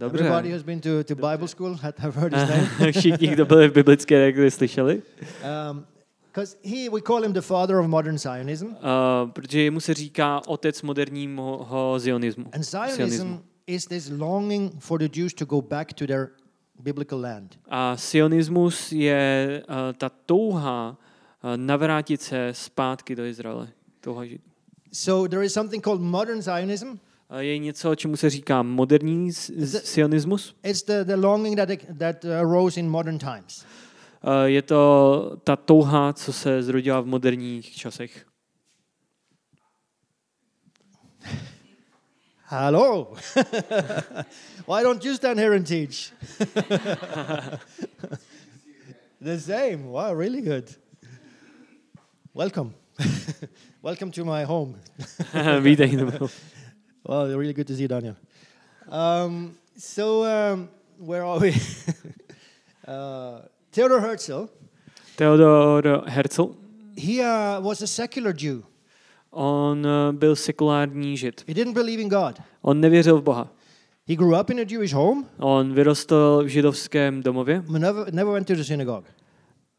Everybody 0.00 0.48
Dobře. 0.48 0.54
who's 0.54 0.62
been 0.62 0.80
to, 0.80 1.04
to 1.04 1.14
Bible 1.14 1.48
school 1.48 1.74
had, 1.74 1.98
have 1.98 2.20
heard 2.20 2.34
his 2.34 2.48
name. 2.48 2.92
Všichni, 2.92 3.28
kdo 3.28 3.46
byli 3.46 3.68
v 3.68 3.72
biblické 3.72 4.18
rekli, 4.18 4.50
slyšeli. 4.50 5.02
Because 6.26 6.56
he, 6.64 6.90
we 6.90 7.00
call 7.00 7.22
him 7.22 7.32
the 7.32 7.40
father 7.40 7.78
of 7.78 7.86
modern 7.86 8.18
Zionism. 8.18 8.66
Uh, 8.66 9.30
protože 9.30 9.70
mu 9.70 9.80
se 9.80 9.94
říká 9.94 10.40
otec 10.46 10.82
moderního 10.82 11.94
zionismu. 11.98 12.44
And 12.52 12.62
Zionism 12.62 13.38
is 13.66 13.86
this 13.86 14.10
longing 14.18 14.72
for 14.78 14.98
the 14.98 15.08
Jews 15.20 15.34
to 15.34 15.44
go 15.44 15.62
back 15.62 15.92
to 15.92 16.06
their 16.06 16.28
biblical 16.82 17.20
land. 17.20 17.58
A 17.68 17.96
sionismus 17.96 18.92
je 18.92 19.62
uh, 19.68 19.74
ta 19.98 20.08
touha 20.26 20.90
uh, 20.90 21.56
navrátit 21.56 22.22
se 22.22 22.48
zpátky 22.52 23.16
do 23.16 23.24
Izraele. 23.24 23.68
Touha 24.00 24.24
žít. 24.24 24.40
So 24.92 25.28
there 25.28 25.44
is 25.44 25.52
something 25.52 25.84
called 25.84 26.00
modern 26.00 26.42
Zionism. 26.42 26.86
Je 27.38 27.58
něco, 27.58 27.94
čemu 27.94 28.16
se 28.16 28.30
říká 28.30 28.62
moderní 28.62 29.32
sionismus. 29.32 30.56
It's 30.62 30.82
the, 30.82 31.04
the 31.04 31.14
longing 31.14 31.56
that, 31.56 31.68
that 31.98 32.24
arose 32.24 32.80
in 32.80 32.90
modern 32.90 33.18
times. 33.18 33.64
Je 34.44 34.62
to 34.62 35.36
ta 35.44 35.56
touha, 35.56 36.12
co 36.12 36.32
se 36.32 36.62
zrodila 36.62 37.00
v 37.00 37.06
moderních 37.06 37.76
časech. 37.76 38.26
Hello. 42.46 43.14
Why 44.68 44.82
don't 44.82 45.04
you 45.04 45.14
stand 45.14 45.38
here 45.38 45.56
and 45.56 45.66
teach? 45.66 46.12
the 49.20 49.38
same. 49.38 49.76
Wow, 49.86 50.14
really 50.14 50.40
good. 50.40 50.78
Welcome. 52.34 52.74
Welcome 53.82 54.10
to 54.12 54.24
my 54.24 54.44
home. 54.44 54.74
Vítej. 55.60 55.98
Well, 57.06 57.26
really 57.36 57.52
good 57.52 57.66
to 57.66 57.74
see 57.74 57.82
you, 57.82 57.88
Daniel. 57.88 58.16
Um, 58.88 59.58
so, 59.76 60.24
um, 60.24 60.68
where 60.98 61.22
are 61.22 61.38
we? 61.38 61.52
uh, 62.88 63.40
Theodor 63.72 64.00
Herzl, 64.00 64.46
Theodor 65.16 66.08
Herzl. 66.08 66.52
he 66.96 67.20
uh, 67.20 67.60
was 67.60 67.82
a 67.82 67.86
secular 67.86 68.32
Jew. 68.32 68.62
On 69.30 69.86
uh, 69.86 70.12
byl 70.12 70.36
sekulární 70.36 71.16
žid. 71.16 71.44
He 71.46 71.54
didn't 71.54 71.74
believe 71.74 72.02
in 72.02 72.08
God. 72.08 72.42
On 72.62 72.80
nevěřil 72.80 73.18
v 73.18 73.22
Boha. 73.22 73.50
He 74.08 74.16
grew 74.16 74.40
up 74.40 74.50
in 74.50 74.60
a 74.60 74.64
Jewish 74.68 74.92
home, 74.92 75.26
On 75.38 75.74
vyrostl 75.74 76.42
v 76.44 76.48
židovském 76.48 77.22
domově 77.22 77.64
never, 77.68 78.14
never 78.14 78.32
went 78.32 78.46
to 78.46 78.54
the 78.54 78.62
synagogue. 78.62 79.04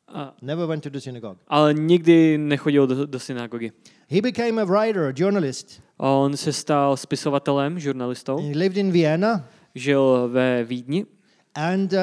A, 0.07 0.33
Never 0.41 0.67
went 0.67 0.83
to 0.83 0.89
the 0.89 0.99
synagogue. 0.99 1.37
ale 1.47 1.73
nikdy 1.73 2.37
nechodil 2.37 2.87
do, 2.87 3.05
do 3.05 3.19
synagogy. 3.19 3.71
He 4.11 4.21
became 4.21 4.61
a 4.61 4.65
writer, 4.65 5.03
a 5.05 5.11
journalist. 5.15 5.81
On 5.97 6.37
se 6.37 6.53
stal 6.53 6.97
spisovatelem, 6.97 7.79
žurnalistou, 7.79 8.37
He 8.37 8.57
lived 8.57 8.77
in 8.77 8.91
Vienna. 8.91 9.45
žil 9.75 10.29
ve 10.31 10.63
Vídni 10.63 11.05
And 11.55 11.93
uh, 11.93 11.99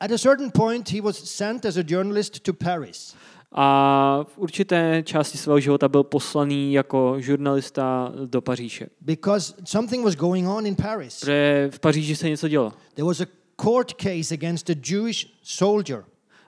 at 0.00 0.10
a 0.10 0.18
certain 0.18 0.50
point, 0.50 0.90
he 0.92 1.00
was 1.00 1.16
sent 1.16 1.64
as 1.64 1.76
a 1.76 1.82
journalist 1.86 2.40
to 2.40 2.52
Paris. 2.52 3.14
a 3.52 4.24
v 4.28 4.38
určité 4.38 5.02
části 5.02 5.38
svého 5.38 5.60
života 5.60 5.88
byl 5.88 6.04
poslaný 6.04 6.72
jako 6.72 7.14
žurnalista 7.18 8.12
do 8.26 8.40
Paříže. 8.42 8.86
because 9.00 9.54
something 9.64 10.04
was 10.04 10.14
going 10.14 10.48
on 10.48 10.66
in 10.66 10.74
Paris. 10.76 11.20
Protože 11.20 11.68
v 11.72 11.80
Paříži 11.80 12.16
se 12.16 12.28
něco 12.28 12.48
dělo. 12.48 12.72
There 12.94 13.06
was 13.06 13.20
a 13.20 13.26
court 13.62 13.92
case 14.02 14.34
against 14.34 14.70
a 14.70 14.74
Jewish 14.90 15.26
soldier. 15.42 16.04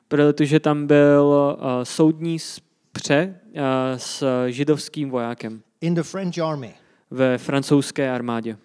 Protože 0.09 0.61
tam 0.61 0.87
byl 0.87 1.57
uh, 1.59 1.67
soudní 1.83 2.39
spře 2.39 3.41
uh, 3.47 3.61
s 3.97 4.25
židovským 4.49 5.11
vojákem 5.11 5.63
in 5.81 5.95
the 5.95 6.03
French 6.03 6.39
army. 6.39 6.75
ve 7.11 7.39
francouzské 7.39 8.11
armádě. 8.11 8.57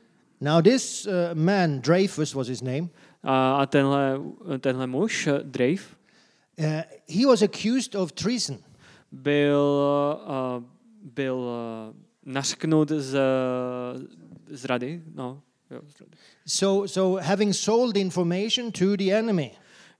Now, 0.41 0.62
this 0.62 1.05
uh, 1.07 1.13
man, 1.33 1.79
Dreyfus 1.79 2.33
was 2.33 2.47
his 2.47 2.62
name, 2.62 2.89
A, 3.23 3.55
a 3.55 3.65
tenhle, 3.65 4.19
tenhle 4.59 4.88
muž, 4.88 5.29
Dreyf, 5.43 5.95
uh, 6.59 6.65
he 7.09 7.25
was 7.27 7.41
accused 7.41 7.95
of 7.95 8.12
treason. 8.12 8.57
byl, 9.12 9.81
uh, 10.27 10.63
byl 11.13 11.35
uh, 11.35 12.33
nařknut 12.33 12.89
z, 12.89 13.19
z 14.47 14.65
rady. 14.65 15.01
No, 15.15 15.41
jo, 15.71 15.79
z 15.88 16.00
rady. 16.01 16.12
So, 16.47 16.88
so 16.88 17.23
having 17.23 17.55
sold 17.55 17.97
information 17.97 18.71
to 18.71 18.95
the 18.97 19.12
enemy. 19.12 19.51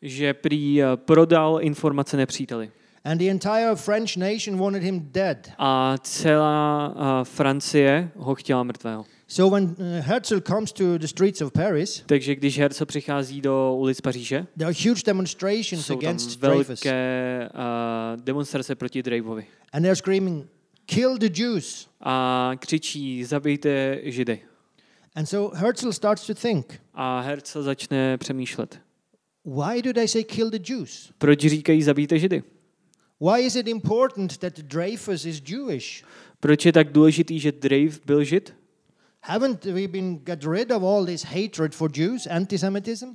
Že 0.05 0.33
prý 0.33 0.81
eh, 0.81 0.86
prodal 0.95 1.57
informace 1.62 2.17
nepříteli. 2.17 2.72
And 3.05 3.17
the 3.17 3.29
entire 3.29 3.75
French 3.75 4.17
nation 4.17 4.57
wanted 4.57 4.83
him 4.83 5.00
dead. 5.12 5.51
A 5.57 5.98
celá 6.01 6.88
uh, 6.88 7.24
Francie 7.24 8.10
ho 8.15 8.36
chtěla 8.36 8.63
mrtvého. 8.63 9.05
So 9.27 9.55
when 9.55 9.63
uh, 9.63 9.75
Herzl 10.05 10.39
comes 10.39 10.72
to 10.72 10.98
the 10.98 11.07
streets 11.07 11.41
of 11.41 11.51
Paris, 11.51 12.03
Takže 12.05 12.36
když 12.36 12.60
Herzl 12.60 12.86
přichází 12.86 13.41
do 13.41 13.75
ulic 13.77 14.01
Paříže, 14.01 14.45
there 14.57 14.65
are 14.69 14.89
huge 14.89 15.01
demonstrations 15.05 15.86
jsou 15.86 15.98
against 15.98 16.39
Dreyfus. 16.39 16.67
velké 16.67 17.50
uh, 17.53 18.22
demonstrace 18.24 18.75
proti 18.75 19.03
Dreyfovi. 19.03 19.45
And 19.74 19.81
they're 19.81 19.95
screaming, 19.95 20.48
kill 20.86 21.17
the 21.17 21.41
Jews. 21.41 21.88
A 22.01 22.51
křičí, 22.60 23.24
zabijte 23.24 24.00
Židy. 24.03 24.39
And 25.15 25.25
so 25.25 25.57
Herzl 25.57 25.91
starts 25.91 26.27
to 26.27 26.33
think, 26.33 26.79
A 26.93 27.19
Herzl 27.19 27.63
začne 27.63 28.17
přemýšlet. 28.17 28.79
Why 29.43 29.81
do 29.81 29.93
they 29.93 30.07
say 30.07 30.23
kill 30.23 30.50
the 30.50 30.73
Jews? 30.73 31.12
Proč 31.17 31.39
říkají 31.39 31.83
zabijte 31.83 32.19
Židy? 32.19 32.43
Why 33.19 33.45
is 33.45 33.55
it 33.55 33.67
important 33.67 34.38
that 34.38 34.59
Dreyfus 34.59 35.25
is 35.25 35.41
Jewish? 35.45 36.03
Proč 36.39 36.65
je 36.65 36.73
tak 36.73 36.91
důležitý, 36.91 37.39
že 37.39 37.51
Dreyf 37.51 38.01
byl 38.05 38.23
Žid? 38.23 38.53
Haven't 39.21 39.65
we 39.65 39.88
been 39.88 40.17
got 40.17 40.43
rid 40.43 40.71
of 40.71 40.83
all 40.83 41.05
this 41.05 41.23
hatred 41.23 41.75
for 41.75 41.91
Jews, 41.93 42.27
anti-Semitism? 42.27 43.05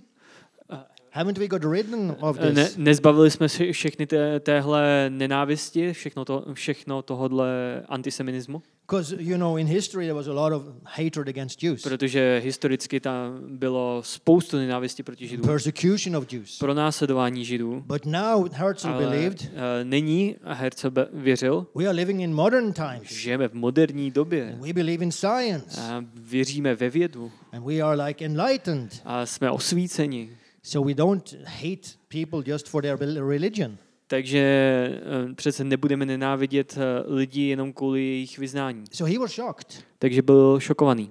Haven't 1.13 1.39
we 1.39 1.47
got 1.49 1.65
rid 1.65 1.87
of 2.21 2.39
Ne, 2.41 2.53
this? 2.65 2.77
nezbavili 2.77 3.31
jsme 3.31 3.49
si 3.49 3.73
všechny 3.73 4.07
té, 4.07 4.41
téhle 4.41 5.07
nenávisti, 5.11 5.93
všechno, 5.93 6.25
to, 6.25 6.45
všechno 6.53 7.03
tohodle 7.03 7.49
antisemitismu? 7.89 8.63
Because 8.91 9.17
you 9.19 9.37
know, 9.37 9.57
in 9.59 9.67
history 9.67 10.05
there 10.05 10.15
was 10.15 10.29
a 10.29 10.33
lot 10.33 10.53
of 10.53 10.63
hatred 10.85 11.29
against 11.29 11.63
Jews, 11.63 11.83
Protože 11.83 12.41
historicky 12.45 13.01
tam 13.01 13.41
bylo 13.49 14.03
spoustu 14.05 14.57
nenávisti 14.57 15.03
proti 15.03 15.29
Židům. 15.29 15.47
persecution 15.47 16.17
of 16.17 16.33
Jews. 16.33 16.59
Pro 16.59 16.75
následování 16.75 17.45
Židů. 17.45 17.83
But 17.87 18.07
now 18.07 18.49
Herzl 18.53 18.89
Ale 18.89 19.05
believed 19.07 19.41
uh, 19.43 19.49
nyní 19.83 20.37
Herzl 20.45 20.91
věřil, 21.13 21.67
we 21.75 21.85
are 21.87 21.97
living 21.97 22.21
in 22.21 22.35
modern 22.35 22.73
times. 22.73 23.03
žijeme 23.13 23.49
v 23.49 23.55
moderní 23.55 24.11
době 24.11 24.57
We 24.61 24.73
believe 24.73 25.05
in 25.05 25.13
science, 25.13 25.81
a 25.81 26.05
věříme 26.15 26.75
ve 26.75 26.91
vědu 26.91 27.31
and 27.53 27.65
we 27.65 27.81
are 27.81 28.03
like 28.03 28.25
enlightened. 28.25 29.03
a 29.05 29.27
jsme 29.27 29.51
osvíceni. 29.51 30.31
So 30.69 30.87
we 30.87 30.95
don't 30.95 31.35
hate 31.45 31.97
people 32.09 32.43
just 32.53 32.69
for 32.69 32.83
their 32.83 32.99
religion. 33.29 33.79
Takže 34.07 34.39
eh, 34.41 35.35
přece 35.35 35.65
nebudeme 35.65 36.07
nenávidět 36.07 36.79
eh, 36.79 37.15
lidi 37.15 37.43
jenom 37.43 37.73
kvůli 37.73 38.01
jejich 38.01 38.39
vyznání. 38.39 38.85
So 38.93 39.13
he 39.13 39.19
was 39.19 39.35
shocked. 39.35 39.85
Takže 39.99 40.23
byl 40.23 40.61
šokovaný. 40.61 41.11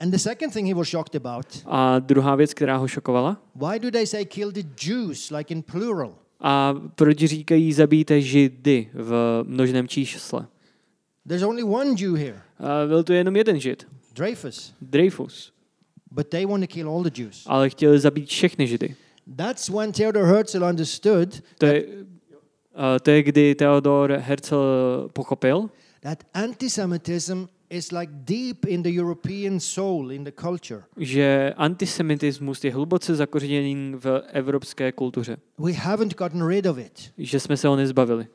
And 0.00 0.10
the 0.10 0.18
second 0.18 0.52
thing 0.52 0.68
he 0.68 0.74
was 0.74 0.88
shocked 0.88 1.26
about, 1.26 1.46
A 1.66 1.98
druhá 1.98 2.34
věc, 2.34 2.54
která 2.54 2.76
ho 2.76 2.88
šokovala, 2.88 3.42
why 3.54 3.78
do 3.78 3.90
they 3.90 4.06
say 4.06 4.24
kill 4.24 4.52
the 4.52 4.62
Jews 4.86 5.30
like 5.30 5.54
in 5.54 5.62
plural? 5.62 6.14
a 6.40 6.74
proč 6.94 7.18
říkají 7.18 7.72
zabijte 7.72 8.20
židy 8.20 8.90
v 8.94 9.42
množném 9.46 9.88
čísle. 9.88 10.46
There's 11.28 11.42
only 11.42 11.62
one 11.62 11.94
Jew 11.98 12.14
here, 12.14 12.42
A 12.58 12.86
byl 12.86 13.02
to 13.02 13.12
jenom 13.12 13.36
jeden 13.36 13.60
žid, 13.60 13.86
Dreyfus, 14.14 14.74
Dreyfus, 14.80 15.52
but 16.10 16.28
they 16.28 16.46
want 16.46 16.62
to 16.62 16.66
kill 16.74 16.88
all 16.88 17.02
the 17.02 17.22
Jews. 17.22 17.42
ale 17.46 17.70
chtěli 17.70 17.98
zabít 17.98 18.28
všechny 18.28 18.66
židy. 18.66 18.94
That's 19.36 19.68
when 19.68 19.92
Theodor 19.92 20.24
Herzl 20.24 20.64
understood 20.64 21.42
To 21.58 21.66
je, 21.66 21.84
a 22.74 22.98
to 22.98 23.10
je 23.10 23.22
kdy 23.22 23.54
Theodor 23.54 24.12
Herzl 24.12 24.56
pochopil, 25.12 25.70
that 26.00 26.24
anti-Semitism 26.34 27.44
is 27.70 27.90
like 27.92 28.12
deep 28.12 28.64
in 28.66 28.82
the 28.82 28.88
European 29.00 29.60
soul, 29.60 30.12
in 30.12 30.24
the 30.24 30.32
culture. 30.40 30.82
že 30.96 31.54
antisemitismus 31.56 32.64
je 32.64 32.72
hluboce 32.74 33.14
zakořeněný 33.14 33.94
v 33.98 34.22
evropské 34.32 34.92
kultuře. 34.92 35.36
We 35.58 35.72
haven't 35.72 36.14
gotten 36.14 36.46
rid 36.46 36.66
of 36.66 36.78
it. 36.78 37.12
Že 37.18 37.40
jsme 37.40 37.56
se 37.56 37.68
ho 37.68 37.76
nezbavili. 37.76 38.26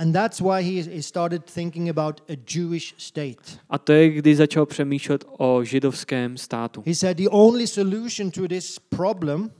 And 0.00 0.14
that's 0.14 0.40
why 0.40 0.62
he, 0.62 1.02
started 1.02 1.44
thinking 1.44 1.90
about 1.90 2.20
a 2.28 2.36
Jewish 2.54 2.94
state. 2.96 3.58
A 3.70 3.78
to 3.78 3.92
je, 3.92 4.08
kdy 4.10 4.36
začal 4.36 4.66
přemýšlet 4.66 5.24
o 5.38 5.64
židovském 5.64 6.36
státu. 6.38 6.82
He 6.86 6.94
said 6.94 7.16
the 7.16 7.28
only 7.30 7.66
solution 7.66 8.30
to 8.30 8.48
this 8.48 8.78
problem 8.78 9.50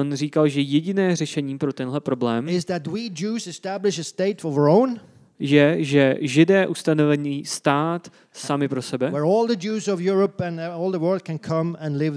On 0.00 0.14
říkal, 0.14 0.48
že 0.48 0.60
jediné 0.60 1.16
řešení 1.16 1.58
pro 1.58 1.72
tenhle 1.72 2.00
problém 2.00 2.48
is 2.48 2.64
that 2.64 2.86
we 2.86 3.00
Jews 3.00 3.46
establish 3.46 3.98
a 3.98 4.04
state 4.04 4.44
of 4.44 4.56
our 4.56 4.68
own 4.68 5.00
je, 5.38 5.84
že 5.84 6.16
židé 6.20 6.66
ustanovení 6.66 7.44
stát 7.44 8.12
sami 8.32 8.68
pro 8.68 8.82
sebe, 8.82 9.10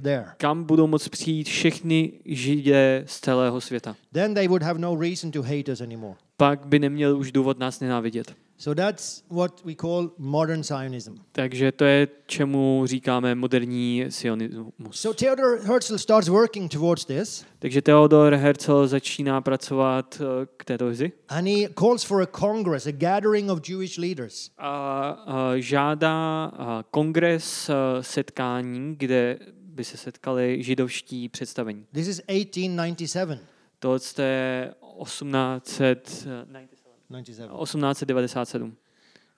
there. 0.02 0.26
kam 0.38 0.64
budou 0.64 0.88
moct 0.88 1.10
přijít 1.10 1.48
všechny 1.48 2.12
židé 2.26 3.04
z 3.06 3.20
celého 3.20 3.62
světa. 3.62 3.96
Then 4.12 4.34
they 4.34 4.48
would 4.48 4.64
have 4.64 4.80
no 4.80 4.96
reason 5.02 5.32
to 5.32 5.42
hate 5.42 5.72
us 5.72 5.82
anymore. 5.82 6.16
Pak 6.38 6.66
by 6.66 6.80
neměl 6.80 7.18
už 7.18 7.32
důvod 7.32 7.60
nás 7.60 7.80
nenávidět. 7.80 8.34
So 8.60 8.74
that's 8.74 9.24
what 9.30 9.66
we 9.66 9.76
call 9.76 10.10
modern 10.18 10.64
Zionism. 10.64 11.14
Takže 11.32 11.72
to 11.72 11.86
je, 11.86 12.08
čemu 12.26 12.84
říkáme 12.86 13.36
moderní 13.36 14.06
sionismus. 14.10 14.74
So 14.92 15.14
Theodor 15.14 15.60
Herzl 15.64 15.98
starts 15.98 16.28
working 16.30 16.72
towards 16.72 17.06
this 17.06 17.46
Takže 17.60 17.82
Theodor 17.82 18.34
Herzl 18.36 18.88
začíná 18.88 19.42
pracovat 19.42 20.22
eh, 20.22 20.48
k 20.58 20.66
této 20.66 20.88
vizi 20.88 21.12
and 21.30 21.48
he 21.48 21.70
calls 21.70 22.04
for 22.04 22.22
a 22.22 22.26
congress, 22.26 22.88
a 22.88 22.92
gathering 22.92 23.50
of 23.50 23.70
Jewish 23.70 23.98
leaders. 23.98 24.52
a, 24.58 25.10
a 25.10 25.52
žádá 25.58 26.46
a, 26.46 26.84
kongres 26.92 27.70
a, 27.70 27.74
setkání, 28.02 28.96
kde 28.96 29.40
by 29.54 29.84
se 29.84 29.98
setkali 29.98 30.64
židovští 30.64 31.30
představení. 31.30 31.86
This 31.92 32.08
is 32.08 32.22
1897. 32.28 33.40
To 33.80 33.94
je 34.22 34.74
1800, 35.04 36.28
97. 36.46 36.77
1897. 37.10 38.78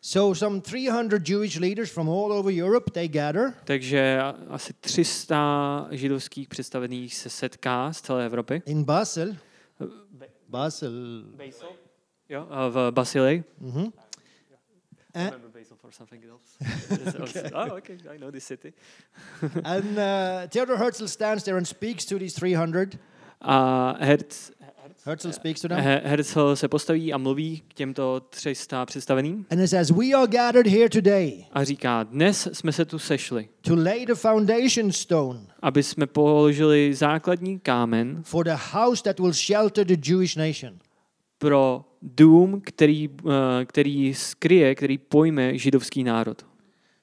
So 0.02 0.34
some 0.34 0.62
300 0.62 1.26
Jewish 1.26 1.60
leaders 1.60 1.92
from 1.92 2.08
all 2.10 2.32
over 2.32 2.50
Europe, 2.50 2.92
they 2.94 3.08
gather 3.08 3.54
Takže 3.66 4.20
asi 4.50 4.74
300 4.74 5.88
židovských 5.92 6.48
představených 6.48 7.16
se 7.16 7.30
setká 7.30 7.94
z 7.94 8.02
celé 8.02 8.26
Evropy. 8.26 8.62
in 8.66 8.84
Basel. 8.84 9.36
Basel. 10.50 10.92
Jo, 12.30 12.48
a 12.50 12.68
v 12.68 12.92
Basilei. 12.92 13.44
Mhm. 13.60 13.92
Eh? 15.16 15.32
Basel 15.54 15.78
for 15.78 15.92
something 15.92 16.24
else. 16.26 16.58
oh, 17.54 17.78
okay, 17.78 17.98
I 18.16 18.18
know 18.18 18.32
this 18.32 18.44
city. 18.44 18.74
and 19.64 19.98
uh, 19.98 20.48
Theodor 20.48 20.78
Herzl 20.78 21.08
stands 21.08 21.44
there 21.44 21.58
and 21.58 21.68
speaks 21.68 22.06
to 22.06 22.20
these 22.20 22.40
300. 22.40 23.00
A 23.42 23.96
Herz, 24.00 24.52
Herzl 25.06 25.32
speaks 25.32 25.62
to 25.62 25.68
them. 25.68 25.80
He- 25.80 26.02
Herzl 26.06 26.56
se 26.56 26.68
postaví 26.68 27.14
a 27.14 27.18
mluví 27.18 27.64
k 27.68 27.74
těmto 27.74 28.20
300 28.30 28.86
představeným 28.86 29.46
And 29.52 29.60
he 29.60 29.68
says, 29.68 29.92
We 29.92 30.06
are 30.14 30.28
gathered 30.28 30.68
here 30.68 30.90
today 30.90 31.46
a 31.54 31.64
říká, 31.64 32.04
dnes 32.04 32.48
jsme 32.54 32.72
se 32.72 32.86
tu 32.86 33.00
sešli, 33.00 33.50
to 33.62 33.76
lay 33.76 34.06
the 34.06 34.16
foundation 34.16 34.92
stone 34.92 35.40
aby 35.62 35.84
jsme 35.84 36.08
položili 36.08 36.94
základní 36.94 37.60
kámen 37.60 38.20
for 38.24 38.46
the 38.46 38.58
house 38.72 39.04
that 39.04 39.20
will 39.20 39.34
shelter 39.34 39.86
the 39.88 40.10
Jewish 40.12 40.36
nation. 40.36 40.80
pro 41.38 41.86
dům, 42.02 42.62
který, 42.66 43.10
eh, 43.62 43.66
který 43.66 44.14
skryje, 44.14 44.76
který 44.76 44.98
pojme 44.98 45.58
židovský 45.58 46.04
národ. 46.04 46.46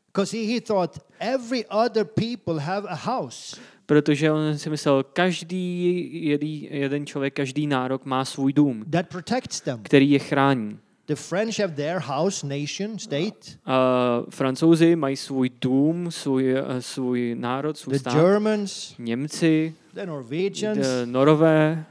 Because 0.06 0.36
he 0.36 0.60
thought 0.60 0.98
every 1.18 1.64
other 1.84 2.04
people 2.04 2.60
have 2.60 2.88
a 2.88 2.94
house. 2.94 3.56
Protože 3.86 4.32
on 4.32 4.58
si 4.58 4.70
myslel, 4.70 5.02
každý 5.02 6.08
jedý, 6.26 6.68
jeden 6.70 7.06
člověk, 7.06 7.34
každý 7.34 7.66
nárok 7.66 8.04
má 8.04 8.24
svůj 8.24 8.52
dům, 8.52 8.84
that 8.90 9.06
protects 9.08 9.60
them. 9.60 9.80
který 9.82 10.10
je 10.10 10.18
chrání. 10.18 10.78
The 11.08 11.14
French 11.14 11.58
have 11.60 11.74
their 11.74 11.98
house, 11.98 12.46
nation, 12.46 12.98
state. 12.98 13.58
Uh, 13.66 14.30
Francouzi 14.30 14.96
mají 14.96 15.16
svůj 15.16 15.50
dům, 15.60 16.10
svůj, 16.10 16.54
uh, 16.54 16.60
svůj 16.80 17.34
národ, 17.38 17.78
svůj 17.78 17.92
The 17.92 17.98
stát. 18.00 18.14
Germans, 18.14 18.94
Němci, 18.98 19.74
the 19.94 20.06
Norwegians. 20.06 20.78
the 20.78 21.06
Norové. 21.06 21.84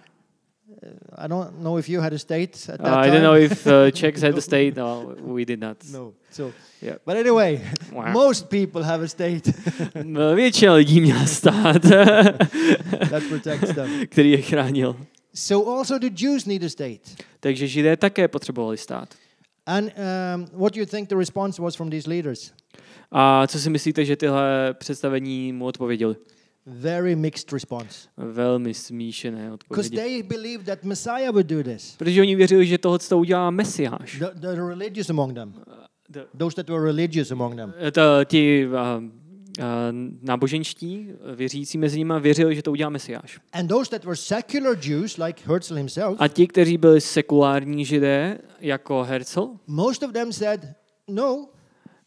I 1.17 1.27
don't 1.27 1.59
know 1.63 1.77
if 1.79 1.89
you 1.89 2.01
had 2.01 2.13
a 2.13 2.17
state 2.17 2.69
at 2.73 2.79
Uh, 2.79 2.85
that 2.85 2.93
I 3.05 3.09
time. 3.09 3.11
don't 3.11 3.23
know 3.23 3.35
if 3.51 3.67
uh, 3.67 3.71
Czechs 3.91 4.21
had 4.21 4.37
a 4.37 4.41
state. 4.49 4.75
No, 4.75 5.15
we 5.35 5.45
did 5.45 5.59
not. 5.61 5.77
No. 5.91 6.13
So, 6.31 6.53
Yeah. 6.85 6.97
but 7.05 7.15
anyway, 7.17 7.61
Wow. 7.91 8.11
most 8.11 8.49
people 8.49 8.83
have 8.83 9.03
a 9.03 9.07
state 9.07 9.49
No, 10.03 10.35
Většina 10.35 10.73
lidí 10.73 11.01
měla 11.01 11.25
stát, 11.25 11.81
that 13.09 13.23
protects 13.29 13.75
them. 13.75 13.89
který 14.09 14.31
je 14.31 14.41
chránil. 14.41 14.95
So 15.33 15.77
also 15.79 15.99
the 15.99 16.09
Jews 16.23 16.45
need 16.45 16.63
a 16.63 16.69
state. 16.69 17.01
Takže 17.39 17.67
Židé 17.67 17.97
také 17.97 18.27
potřebovali 18.27 18.77
stát. 18.77 19.09
And 19.65 19.83
um, 19.83 20.47
what 20.53 20.73
do 20.73 20.79
you 20.79 20.85
think 20.85 21.09
the 21.09 21.15
response 21.15 21.61
was 21.61 21.75
from 21.75 21.89
these 21.89 22.09
leaders? 22.09 22.51
A 23.11 23.47
co 23.47 23.59
si 23.59 23.69
myslíte, 23.69 24.05
že 24.05 24.15
tyhle 24.15 24.73
představení 24.73 25.53
mu 25.53 25.65
odpověděli? 25.65 26.15
Very 26.65 27.15
mixed 27.15 27.53
response. 27.53 28.07
Velmi 28.17 28.73
smíšené 28.73 29.49
Because 29.49 29.53
odpovědi. 29.53 29.95
they 29.97 30.23
believed 30.23 30.65
that 30.65 30.83
Messiah 30.83 31.31
would 31.31 31.45
do 31.45 31.63
this. 31.63 31.95
Protože 31.97 32.21
oni 32.21 32.35
věřili, 32.35 32.65
že 32.65 32.77
tohle 32.77 32.99
to 32.99 33.17
udělá 33.17 33.51
Mesiáš. 33.51 34.19
The, 34.19 34.25
the 34.33 34.47
religious 34.47 35.09
among 35.09 35.33
them, 35.33 35.53
The- 36.09 36.25
those 36.37 36.55
that 36.55 36.69
were 36.69 36.81
religious 36.85 37.31
among 37.31 37.55
them. 37.55 37.73
To, 37.91 38.01
ti 38.25 38.65
uh, 38.67 38.73
uh, 38.73 39.63
náboženští, 40.21 41.09
věřící 41.35 41.77
mezi 41.77 41.97
nimi, 41.97 42.13
věřili, 42.19 42.55
že 42.55 42.61
to 42.63 42.71
udělá 42.71 42.89
Mesiáš. 42.89 43.39
And 43.53 43.67
those 43.67 43.89
that 43.91 44.05
were 44.05 44.15
secular 44.15 44.77
Jews, 44.81 45.17
like 45.17 45.41
Herzl 45.45 45.75
himself, 45.75 46.17
A 46.19 46.27
ti, 46.27 46.47
kteří 46.47 46.77
byli 46.77 47.01
sekulární 47.01 47.85
židé, 47.85 48.37
jako 48.59 49.03
Herzl, 49.03 49.49
most 49.67 50.03
of 50.03 50.11
them 50.11 50.33
said, 50.33 50.61
no, 51.07 51.47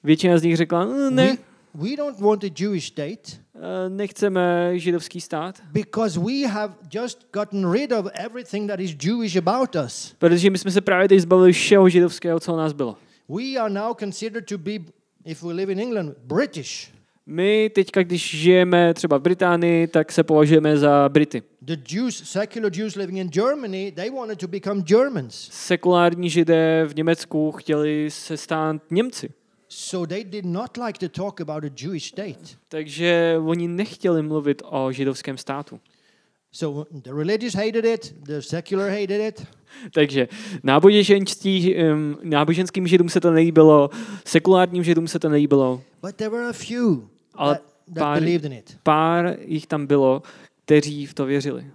většina 0.05 0.39
z 0.39 0.43
nich 0.43 0.57
řekla, 0.57 0.85
"Mm, 0.85 1.15
ne, 1.15 1.37
we, 1.75 1.91
we 1.91 1.97
don't 1.97 2.21
want 2.21 2.45
a 2.45 2.49
Jewish 2.59 2.87
state 2.87 3.41
eh, 3.55 3.89
nechceme 3.89 4.73
židovský 4.79 5.21
stát, 5.21 5.63
because 5.73 6.21
we 6.21 6.47
have 6.49 6.75
just 6.95 7.27
gotten 7.33 7.71
rid 7.71 7.93
of 7.93 8.07
everything 8.15 8.71
that 8.71 8.81
is 8.81 8.97
Jewish 9.03 9.37
about 9.37 9.77
us. 9.87 10.15
protože 10.19 10.51
my 10.51 10.59
jsme 10.59 10.71
se 10.71 10.81
právě 10.81 11.09
teď 11.09 11.21
zbavili 11.21 11.53
všeho 11.53 11.89
židovského, 11.89 12.41
co 12.41 12.55
o 12.55 12.57
nás 12.57 12.73
bylo. 12.73 12.97
We 13.31 13.59
are 13.59 13.69
now 13.69 13.95
considered 13.95 14.47
to 14.47 14.59
be, 14.59 14.79
if 15.25 15.43
we 15.43 15.53
live 15.53 15.73
in 15.73 15.79
England, 15.81 16.15
British. 16.25 16.91
My 17.27 17.71
teďka, 17.75 18.03
když 18.03 18.31
žijeme 18.37 18.95
třeba 18.95 19.19
v 19.19 19.23
Británii, 19.23 19.87
tak 19.87 20.13
se 20.13 20.23
považujeme 20.23 20.77
za 20.77 21.09
Brity. 21.09 21.43
The 21.63 21.77
Jews, 21.91 22.23
secular 22.25 22.73
Jews 22.75 22.95
living 22.95 23.19
in 23.19 23.29
Germany, 23.29 23.93
they 23.93 24.11
wanted 24.11 24.39
to 24.39 24.49
become 24.49 24.83
Germans. 24.83 25.49
Sekulární 25.53 26.31
židé 26.31 26.85
v 26.87 26.97
Německu 26.97 27.53
chtěli 27.53 28.11
se 28.11 28.37
stát 28.37 28.83
Němci. 28.91 29.31
So 29.69 30.07
they 30.07 30.25
did 30.25 30.45
not 30.45 30.77
like 30.87 31.09
to 31.09 31.23
talk 31.23 31.41
about 31.41 31.65
a 31.65 31.69
Jewish 31.83 32.09
state. 32.09 32.59
Takže 32.69 33.37
oni 33.47 33.69
nechtěli 33.69 34.23
mluvit 34.23 34.63
o 34.65 34.93
židovském 34.93 35.39
státu. 35.39 35.81
So 36.59 36.85
the 37.03 37.13
religious 37.15 37.55
hated 37.55 37.85
it, 37.85 38.15
the 38.25 38.41
secular 38.41 38.91
hated 38.91 39.21
it, 39.21 39.47
Takže 39.95 40.29
náboženští, 40.63 41.75
um, 41.77 42.19
náboženským 42.23 42.87
židům 42.87 43.09
se 43.09 43.21
to 43.21 43.31
nelíbilo, 43.31 43.91
sekulárním 44.27 44.85
židům 44.85 45.09
se 45.09 45.19
to 45.19 45.29
nelíbilo. 45.29 45.83
but 46.03 46.17
there 46.17 46.31
were 46.31 46.49
a 46.49 46.53
few 46.53 47.09
Ale 47.35 47.55
that, 47.55 47.63
that 47.95 48.03
pár- 48.05 48.21
believed 48.21 48.45
in 48.45 48.53
it. 48.53 48.77
Pár 48.83 49.37
jich 49.45 49.67
tam 49.67 49.87
bylo, 49.87 50.23
kteří 50.65 51.07
v 51.07 51.15
to 51.15 51.27
věřili. 51.27 51.67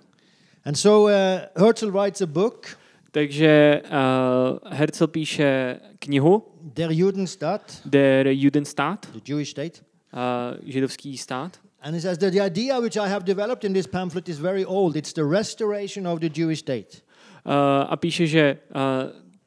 And 0.65 0.75
so 0.75 1.13
uh, 1.13 1.65
Herzl 1.65 1.91
writes 1.91 2.21
a 2.21 2.25
book, 2.25 2.67
Takže 3.11 3.81
uh, 3.85 4.71
Herzl 4.73 5.07
píše 5.07 5.79
knihu 5.99 6.43
Der 6.61 6.91
Judenstaat, 6.91 7.81
Der 7.85 8.27
Judenstaat, 8.27 9.07
the 9.13 9.19
Jewish 9.31 9.49
state. 9.51 9.81
uh, 10.13 10.69
židovský 10.71 11.17
stát. 11.17 11.59
And 11.83 11.95
he 11.95 12.01
says 12.01 12.17
that 12.17 12.31
the 12.31 12.41
idea 12.41 12.79
which 12.79 12.97
I 12.97 13.09
have 13.09 13.25
developed 13.25 13.63
in 13.65 13.73
this 13.73 13.87
pamphlet 13.87 14.29
is 14.29 14.39
very 14.39 14.65
old. 14.65 14.95
It's 14.95 15.13
the 15.13 15.25
restoration 15.25 16.07
of 16.07 16.19
the 16.19 16.29
Jewish 16.29 16.59
state. 16.59 17.03
Uh, 17.45 17.85
a 17.89 17.97
píše, 17.97 18.27
že 18.27 18.57
uh, 18.75 18.81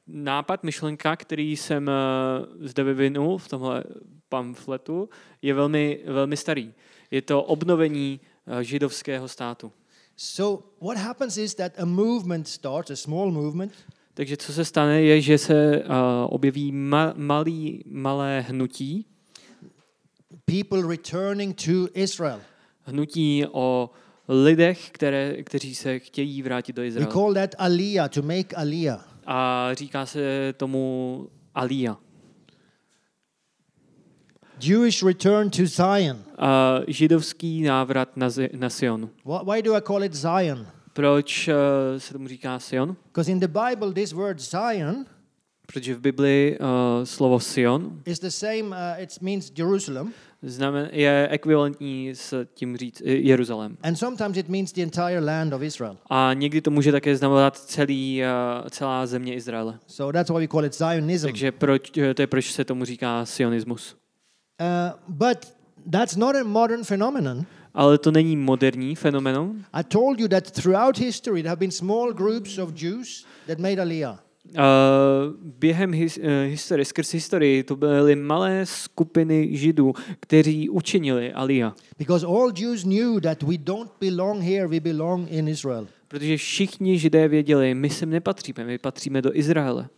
nápad, 0.06 0.62
myšlenka, 0.62 1.16
který 1.16 1.56
jsem 1.56 1.88
uh, 1.88 2.66
zde 2.66 2.84
vyvinul 2.84 3.38
v 3.38 3.48
tomhle 3.48 3.84
pamfletu, 4.28 5.08
je 5.42 5.54
velmi, 5.54 6.00
velmi 6.06 6.36
starý. 6.36 6.72
Je 7.10 7.22
to 7.22 7.42
obnovení 7.42 8.20
uh, 8.46 8.60
židovského 8.60 9.28
státu. 9.28 9.72
So 10.16 10.66
what 10.80 10.98
happens 10.98 11.36
is 11.36 11.54
that 11.54 11.72
a 11.78 11.84
movement 11.84 12.48
starts, 12.48 12.90
a 12.90 12.96
small 12.96 13.30
movement, 13.30 13.72
Takže 14.14 14.36
co 14.36 14.52
se 14.52 14.64
stane, 14.64 15.02
je, 15.02 15.20
že 15.20 15.38
se 15.38 15.82
uh, 15.84 15.92
objeví 16.28 16.72
ma- 16.72 17.12
malý, 17.16 17.84
malé 17.86 18.40
hnutí, 18.48 19.06
people 20.44 20.82
returning 20.88 21.54
to 21.64 21.88
Israel. 21.94 22.40
hnutí 22.84 23.44
o 23.52 23.90
lidech, 24.28 24.90
které, 24.90 25.42
kteří 25.42 25.74
se 25.74 25.98
chtějí 25.98 26.42
vrátit 26.42 26.76
do 26.76 26.82
We 26.82 26.86
Izraele. 26.88 27.12
call 27.12 27.34
that 27.34 27.54
aliyah, 27.58 28.10
to 28.10 28.22
make 28.22 28.56
aliyah. 28.56 29.08
A 29.26 29.68
říká 29.74 30.06
se 30.06 30.54
tomu 30.56 31.28
Aliyah. 31.54 31.96
Jewish 34.60 35.02
return 35.02 35.50
to 35.50 35.66
Zion. 35.66 36.22
A 36.38 36.80
židovský 36.88 37.62
návrat 37.62 38.16
na, 38.16 38.28
na 38.56 38.70
Sion. 38.70 39.10
Wh- 39.24 39.44
Why 39.54 39.62
do 39.62 39.74
I 39.74 39.80
call 39.86 40.04
it 40.04 40.14
Zion? 40.14 40.66
Proč 40.92 41.48
uh, 41.48 41.54
se 41.98 42.12
tomu 42.12 42.28
říká 42.28 42.58
Sion? 42.58 42.96
Because 43.06 43.32
in 43.32 43.40
the 43.40 43.48
Bible, 43.48 43.92
this 43.92 44.12
word 44.12 44.40
Zion 44.40 45.06
Protože 45.66 45.94
v 45.94 46.00
Biblii 46.00 46.58
uh, 46.58 46.66
slovo 47.04 47.40
Sion 47.40 48.02
is 48.04 48.18
the 48.18 48.28
same, 48.30 48.62
uh, 48.62 49.02
it 49.02 49.20
means 49.20 49.52
Jerusalem, 49.58 50.12
znamen, 50.42 50.88
je 50.92 51.28
ekvivalentní 51.30 52.10
s 52.14 52.46
tím 52.54 52.76
říct 52.76 53.02
eh, 53.04 53.10
Jeruzalém. 53.10 53.76
and 53.82 53.96
sometimes 53.96 54.36
it 54.36 54.48
means 54.48 54.72
the 54.72 54.82
entire 54.82 55.20
land 55.20 55.52
of 55.52 55.62
Israel. 55.62 55.96
A 56.10 56.30
někdy 56.34 56.60
to 56.60 56.70
může 56.70 56.92
také 56.92 57.16
znamenat 57.16 57.56
celý, 57.58 58.22
uh, 58.62 58.68
celá 58.68 59.06
země 59.06 59.34
Izraele. 59.34 59.78
So 59.86 60.12
that's 60.12 60.30
why 60.30 60.38
we 60.40 60.48
call 60.48 60.64
it 60.64 60.74
Zionism. 60.74 61.26
Takže 61.26 61.52
proč, 61.52 61.98
eh, 61.98 62.14
to 62.14 62.22
je 62.22 62.26
proč 62.26 62.52
se 62.52 62.64
tomu 62.64 62.84
říká 62.84 63.24
sionismus. 63.26 63.96
Uh, 64.60 64.98
but 65.08 65.38
that's 65.90 66.16
not 66.16 66.36
a 66.36 66.44
modern 66.44 66.84
phenomenon. 66.84 67.44
Ale 67.74 67.98
to 67.98 68.10
není 68.10 68.36
moderní 68.36 68.94
fenomenon. 68.94 69.64
I 69.72 69.84
told 69.84 70.20
you 70.20 70.28
that 70.28 70.50
throughout 70.50 70.98
history 70.98 71.42
there 71.42 71.48
have 71.48 71.60
been 71.60 71.70
small 71.70 72.12
groups 72.12 72.58
of 72.58 72.82
Jews 72.82 73.26
that 73.46 73.58
made 73.58 73.82
Aliyah. 73.82 74.18
Uh, 74.50 75.34
během 75.58 75.92
his, 75.92 76.18
uh, 76.18 76.24
historie, 76.44 76.84
skrz 76.84 77.12
historii, 77.12 77.62
to 77.62 77.76
byly 77.76 78.16
malé 78.16 78.66
skupiny 78.66 79.56
židů, 79.56 79.92
kteří 80.20 80.70
učinili 80.70 81.32
Aliyah. 81.32 81.74
Because 81.98 82.26
all 82.26 82.52
Jews 82.56 82.82
knew 82.82 83.20
that 83.20 83.42
we 83.42 83.58
don't 83.58 83.90
belong 84.00 84.42
here, 84.42 84.66
we 84.66 84.80
belong 84.80 85.30
in 85.30 85.48
Israel. 85.48 85.86
Protože 86.08 86.36
všichni 86.36 86.98
židé 86.98 87.28
věděli, 87.28 87.74
my 87.74 87.90
sem 87.90 88.10
nepatříme, 88.10 88.64
my 88.64 88.78
patříme 88.78 89.22
do 89.22 89.36
Izraele. 89.36 89.88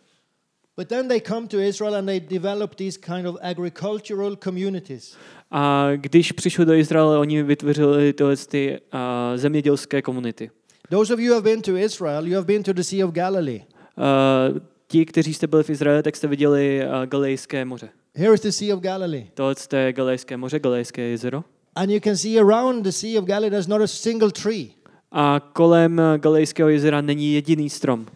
But 0.77 0.89
then 0.89 1.09
they 1.09 1.21
come 1.21 1.47
to 1.47 1.59
Israel 1.59 1.95
and 1.95 2.07
they 2.07 2.21
develop 2.21 2.75
these 2.75 2.99
kind 2.99 3.27
of 3.27 3.37
agricultural 3.43 4.37
communities. 4.37 5.17
A 5.51 5.91
když 5.97 6.33
přišli 6.33 6.65
do 6.65 6.75
Izraele, 6.75 7.19
oni 7.19 7.43
vytvořili 7.43 8.13
tyhle 8.13 8.37
ty, 8.37 8.79
uh, 8.95 9.01
zemědělské 9.37 10.03
komunity. 10.03 10.51
Those 10.91 11.15
of 11.15 11.21
you 11.21 11.27
who 11.27 11.35
have 11.35 11.45
been 11.45 11.63
to 11.63 11.77
Israel, 11.77 12.27
you 12.27 12.35
have 12.35 12.47
been 12.47 12.63
to 12.63 12.73
the 12.73 12.83
Sea 12.83 13.05
of 13.05 13.15
Galilee. 13.15 13.63
Uh, 13.99 14.59
ti, 14.87 15.07
kteří 15.07 15.35
jste 15.35 15.47
byli 15.47 15.63
v 15.63 15.71
Izraeli, 15.71 16.03
tak 16.03 16.17
jste 16.17 16.27
viděli 16.27 16.81
uh, 16.87 17.07
Galilejské 17.07 17.65
moře. 17.65 17.89
Here 18.15 18.35
is 18.35 18.41
the 18.41 18.49
Sea 18.49 18.75
of 18.75 18.81
Galilee. 18.81 19.27
Tohle 19.35 19.55
je 19.77 19.93
Galilejské 19.93 20.37
moře, 20.37 20.59
Galilejské 20.59 21.03
jezero. 21.03 21.45
And 21.75 21.91
you 21.91 22.01
can 22.01 22.17
see 22.17 22.41
around 22.41 22.83
the 22.83 22.93
Sea 22.93 23.19
of 23.19 23.25
Galilee 23.25 23.51
there's 23.51 23.67
not 23.67 23.83
a 23.83 23.87
single 23.87 24.31
tree. 24.31 24.69
A 25.13 25.41
kolem 25.53 25.99
uh, 25.99 26.17
Galilejského 26.17 26.69
jezera 26.69 27.01
není 27.01 27.35
jediný 27.35 27.71
strom. 27.71 28.07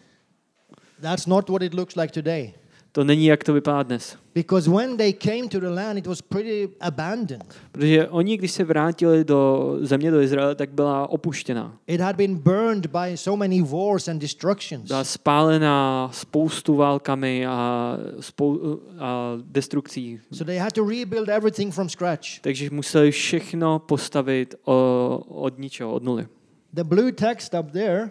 That's 1.00 1.26
not 1.26 1.48
what 1.48 1.62
it 1.62 1.74
looks 1.74 1.96
like 1.96 2.12
today. 2.12 2.54
To 2.94 3.04
není, 3.04 3.26
jak 3.26 3.44
to 3.44 3.52
vypadá 3.52 3.82
dnes. 3.82 4.16
Because 4.34 4.70
when 4.70 4.96
they 4.96 5.12
came 5.12 5.48
to 5.48 5.60
the 5.60 5.68
land, 5.68 5.98
it 5.98 6.06
was 6.06 6.22
pretty 6.22 6.68
abandoned. 6.80 7.54
Protože 7.72 8.08
oni, 8.08 8.36
když 8.36 8.52
se 8.52 8.64
vrátili 8.64 9.24
do 9.24 9.72
země, 9.80 10.10
do 10.10 10.20
Izraele, 10.20 10.54
tak 10.54 10.70
byla 10.70 11.10
opuštěná. 11.10 11.76
It 11.86 12.00
had 12.00 12.16
been 12.16 12.34
burned 12.34 12.86
by 12.86 13.16
so 13.16 13.36
many 13.36 13.62
wars 13.62 14.08
and 14.08 14.18
destructions. 14.18 14.88
Byla 14.88 15.04
spálená 15.04 16.10
spoustu 16.12 16.76
válkami 16.76 17.46
a, 17.46 17.98
spou- 18.20 18.78
a 18.98 19.32
destrukcí. 19.44 20.20
So 20.32 20.44
they 20.44 20.58
had 20.58 20.72
to 20.72 20.88
rebuild 20.88 21.28
everything 21.28 21.74
from 21.74 21.88
scratch. 21.88 22.40
Takže 22.40 22.70
museli 22.70 23.10
všechno 23.10 23.78
postavit 23.78 24.54
o, 24.64 25.22
od 25.28 25.58
ničeho, 25.58 25.92
od 25.92 26.02
nuly. 26.02 26.26
The 26.72 26.84
blue 26.84 27.12
text 27.12 27.54
up 27.60 27.70
there 27.70 28.10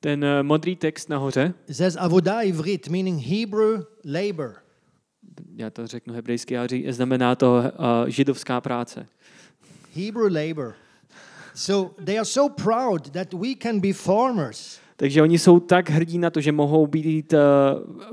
Ten 0.00 0.24
eh, 0.24 0.42
modrý 0.42 0.76
text 0.76 1.08
nahoře 1.08 1.54
says 1.72 1.96
avodah 1.96 2.46
ivrit, 2.46 2.88
meaning 2.88 3.22
Hebrew 3.26 3.82
labor. 4.04 4.54
já 5.56 5.70
to 5.70 5.86
řeknu 5.86 6.14
hebrejsky, 6.14 6.58
ale 6.58 6.66
ří- 6.68 6.92
znamená 6.92 7.34
to 7.34 7.52
uh, 7.54 8.08
židovská 8.08 8.60
práce. 8.60 9.06
Hebrew 9.96 10.32
labor. 10.36 10.74
So 11.54 12.04
they 12.04 12.18
are 12.18 12.24
so 12.24 12.54
proud 12.62 13.10
that 13.10 13.34
we 13.34 13.48
can 13.62 13.80
be 13.80 13.92
farmers, 13.92 14.78
Takže 14.96 15.22
oni 15.22 15.38
jsou 15.38 15.60
tak 15.60 15.90
hrdí 15.90 16.18
na 16.18 16.30
to, 16.30 16.40
že 16.40 16.52
mohou 16.52 16.86
být 16.86 17.32
uh, 17.32 17.38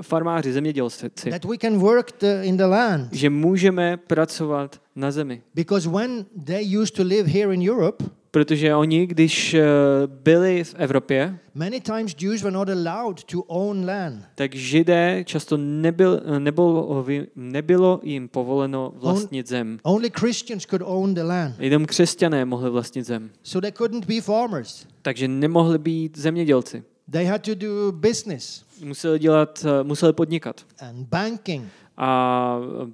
farmáři, 0.02 0.52
zemědělci, 0.52 1.10
that 1.30 1.44
we 1.44 1.58
can 1.58 1.78
work 1.78 2.12
the, 2.12 2.42
in 2.42 2.56
the 2.56 2.64
land. 2.64 3.12
že 3.12 3.30
můžeme 3.30 3.96
pracovat 3.96 4.80
na 4.96 5.10
zemi. 5.10 5.42
Because 5.54 5.88
when 5.88 6.26
they 6.44 6.76
used 6.78 6.96
to 6.96 7.02
live 7.02 7.30
here 7.30 7.54
in 7.54 7.70
Europe, 7.70 8.04
Protože 8.38 8.74
oni, 8.74 9.06
když 9.06 9.54
uh, 9.54 9.60
byli 10.06 10.64
v 10.64 10.74
Evropě, 10.78 11.38
many 11.54 11.80
times 11.80 12.14
Jews 12.20 12.42
were 12.42 12.54
not 12.54 12.68
allowed 12.68 13.24
to 13.24 13.42
own 13.42 13.86
land. 13.86 14.24
tak 14.34 14.54
židé 14.54 15.24
často 15.26 15.56
nebyl, 15.56 16.20
nebylo, 16.38 17.04
nebylo 17.36 18.00
jim 18.02 18.28
povoleno 18.28 18.92
vlastnit 18.96 19.48
zem. 19.48 19.78
Only 19.82 20.10
Christians 20.10 20.66
could 20.66 20.82
own 20.84 21.14
the 21.14 21.22
land. 21.22 21.54
Jenom 21.58 21.86
křesťané 21.86 22.44
mohli 22.44 22.70
vlastnit 22.70 23.06
zem. 23.06 23.30
So 23.42 23.60
they 23.60 23.72
couldn't 23.72 24.06
be 24.06 24.20
farmers. 24.20 24.86
Takže 25.02 25.28
nemohli 25.28 25.78
být 25.78 26.18
zemědělci. 26.18 26.82
They 27.10 27.24
had 27.24 27.42
to 27.42 27.54
do 27.54 27.92
business 27.92 28.64
Museli 28.84 29.18
dělat, 29.18 29.66
eh, 29.80 29.84
museli 29.84 30.12
podnikat. 30.12 30.66
and 30.80 31.08
banking 31.08 31.68
A 31.96 32.60
eh, 32.82 32.90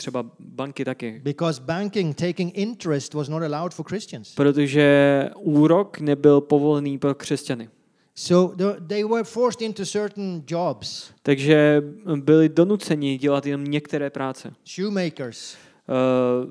třeba 0.00 0.24
banky 0.40 0.84
taky. 0.84 1.20
because 1.24 1.60
banking, 1.62 2.16
taking 2.16 2.58
interest, 2.58 3.14
was 3.14 3.28
not 3.28 3.42
allowed 3.42 3.74
for 3.74 3.86
Christians. 3.86 4.34
Protože 4.34 5.30
úrok 5.38 6.00
nebyl 6.00 6.40
povolený 6.40 6.98
pro 6.98 7.14
křesťany. 7.14 7.68
So 8.14 8.56
the- 8.56 8.80
they 8.86 9.04
were 9.04 9.24
forced 9.24 9.62
into 9.62 9.86
certain 9.86 10.42
jobs 10.48 11.10
Takže 11.22 11.82
byli 12.16 12.48
donuceni 12.48 13.18
dělat 13.18 13.46
jenom 13.46 13.64
některé 13.64 14.10
práce. 14.10 14.52
shoemakers, 14.74 15.56
Uh, 15.88 16.50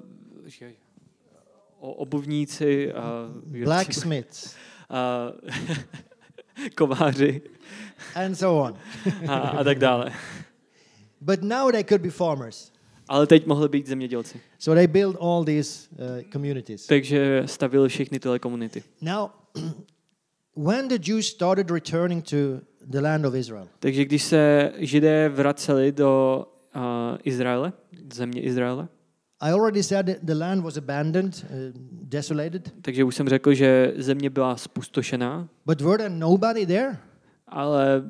obuvníci, 1.80 2.94
uh, 2.94 3.64
blacksmiths, 3.64 4.56
uh, 4.90 5.50
kováři 6.78 7.42
and 8.16 8.36
so 8.36 8.68
on. 8.70 8.78
a, 9.30 9.34
a 9.38 9.64
tak 9.64 9.80
dále. 9.80 10.12
But 11.22 11.42
now 11.42 11.72
they 11.72 11.84
could 11.84 12.02
be 12.02 12.10
farmers. 12.10 12.72
Ale 13.08 13.28
teď 13.28 13.46
mohli 13.46 13.70
být 13.70 13.88
zemědělci. 13.88 14.40
So 14.60 14.76
they 14.80 14.88
built 14.88 15.18
all 15.22 15.44
these 15.46 15.90
uh, 15.92 16.32
communities. 16.32 16.86
Takže 16.88 17.44
stavili 17.46 17.90
všechny 17.90 18.20
tyhle 18.20 18.40
komunity. 18.40 18.84
Now, 19.02 19.28
when 20.56 20.88
the 20.88 21.00
Jews 21.12 21.28
started 21.28 21.72
returning 21.72 22.24
to 22.30 22.36
the 22.86 23.00
land 23.02 23.26
of 23.26 23.36
Israel, 23.36 23.68
Takže 23.80 24.06
když 24.06 24.24
se 24.24 24.72
židé 24.78 25.30
vraceli 25.30 25.92
do 25.92 26.46
uh, 26.76 26.82
Izraele, 27.24 27.74
země 28.14 28.42
Izraele, 28.42 28.88
I 29.40 29.52
already 29.52 29.84
said 29.84 30.06
that 30.06 30.16
the 30.24 30.34
land 30.34 30.64
was 30.64 30.78
abandoned, 30.78 31.46
uh, 31.50 31.50
desolated. 31.92 32.74
takže 32.82 33.04
už 33.04 33.16
jsem 33.16 33.30
řekl, 33.30 33.54
že 33.54 33.94
země 33.98 34.30
byla 34.30 34.58
spustošená, 34.58 35.50
But 35.66 35.82
were 35.82 35.98
there 35.98 36.10
nobody 36.10 36.66
there? 36.66 36.98
ale 37.48 38.04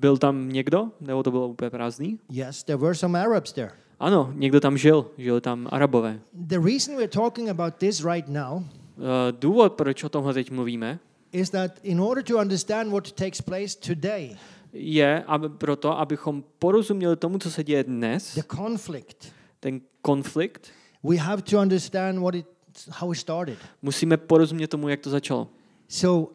byl 0.00 0.16
tam 0.16 0.48
někdo, 0.52 0.90
nebo 1.00 1.22
to 1.22 1.30
bylo 1.30 1.48
úplně 1.48 1.70
prázdný? 1.70 2.18
Yes, 2.30 2.64
there 2.64 2.76
were 2.76 2.94
some 2.94 3.20
Arabs 3.20 3.52
there. 3.52 3.70
Ano, 4.00 4.32
někdo 4.34 4.60
tam 4.60 4.78
žil, 4.78 5.10
žili 5.18 5.40
tam 5.40 5.68
Arabové. 5.70 6.20
The 6.32 6.58
reason 6.58 6.96
we're 6.96 7.08
talking 7.08 7.48
about 7.48 7.74
this 7.74 8.04
right 8.04 8.28
now 8.28 8.62
Uh, 8.98 9.02
důvod, 9.38 9.72
proč 9.72 10.04
o 10.04 10.08
tomhle 10.08 10.34
teď 10.34 10.50
mluvíme, 10.50 10.98
is 11.32 11.50
that 11.50 11.70
in 11.82 12.00
order 12.00 12.24
to 12.24 12.38
understand 12.38 12.90
what 12.90 13.12
takes 13.12 13.40
place 13.40 13.76
today, 13.86 14.36
je 14.72 15.24
aby 15.26 15.48
proto, 15.48 15.98
abychom 15.98 16.44
porozuměli 16.58 17.16
tomu, 17.16 17.38
co 17.38 17.50
se 17.50 17.64
děje 17.64 17.84
dnes, 17.84 18.34
the 18.34 18.42
conflict, 18.56 19.32
ten 19.60 19.80
konflikt, 20.02 20.70
we 21.04 21.16
have 21.16 21.42
to 21.42 21.58
understand 21.60 22.18
what 22.18 22.34
it, 22.34 22.46
how 22.90 23.12
it 23.12 23.18
started. 23.18 23.58
musíme 23.82 24.16
porozumět 24.16 24.68
tomu, 24.68 24.88
jak 24.88 25.00
to 25.00 25.10
začalo. 25.10 25.48
So 25.88 26.32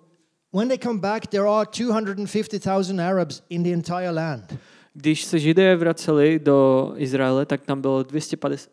when 0.54 0.68
they 0.68 0.78
come 0.78 1.00
back, 1.00 1.28
there 1.28 1.48
are 1.48 1.66
250,000 1.66 3.00
Arabs 3.02 3.44
in 3.50 3.64
the 3.64 3.70
entire 3.70 4.12
land. 4.12 4.58
Když 4.94 5.26
se 5.26 5.40
židé 5.40 5.76
vraceli 5.76 6.40
do 6.40 6.92
Izraele, 6.96 7.46
tak 7.46 7.62
tam 7.62 7.82
bylo 7.82 8.04
250, 8.04 8.70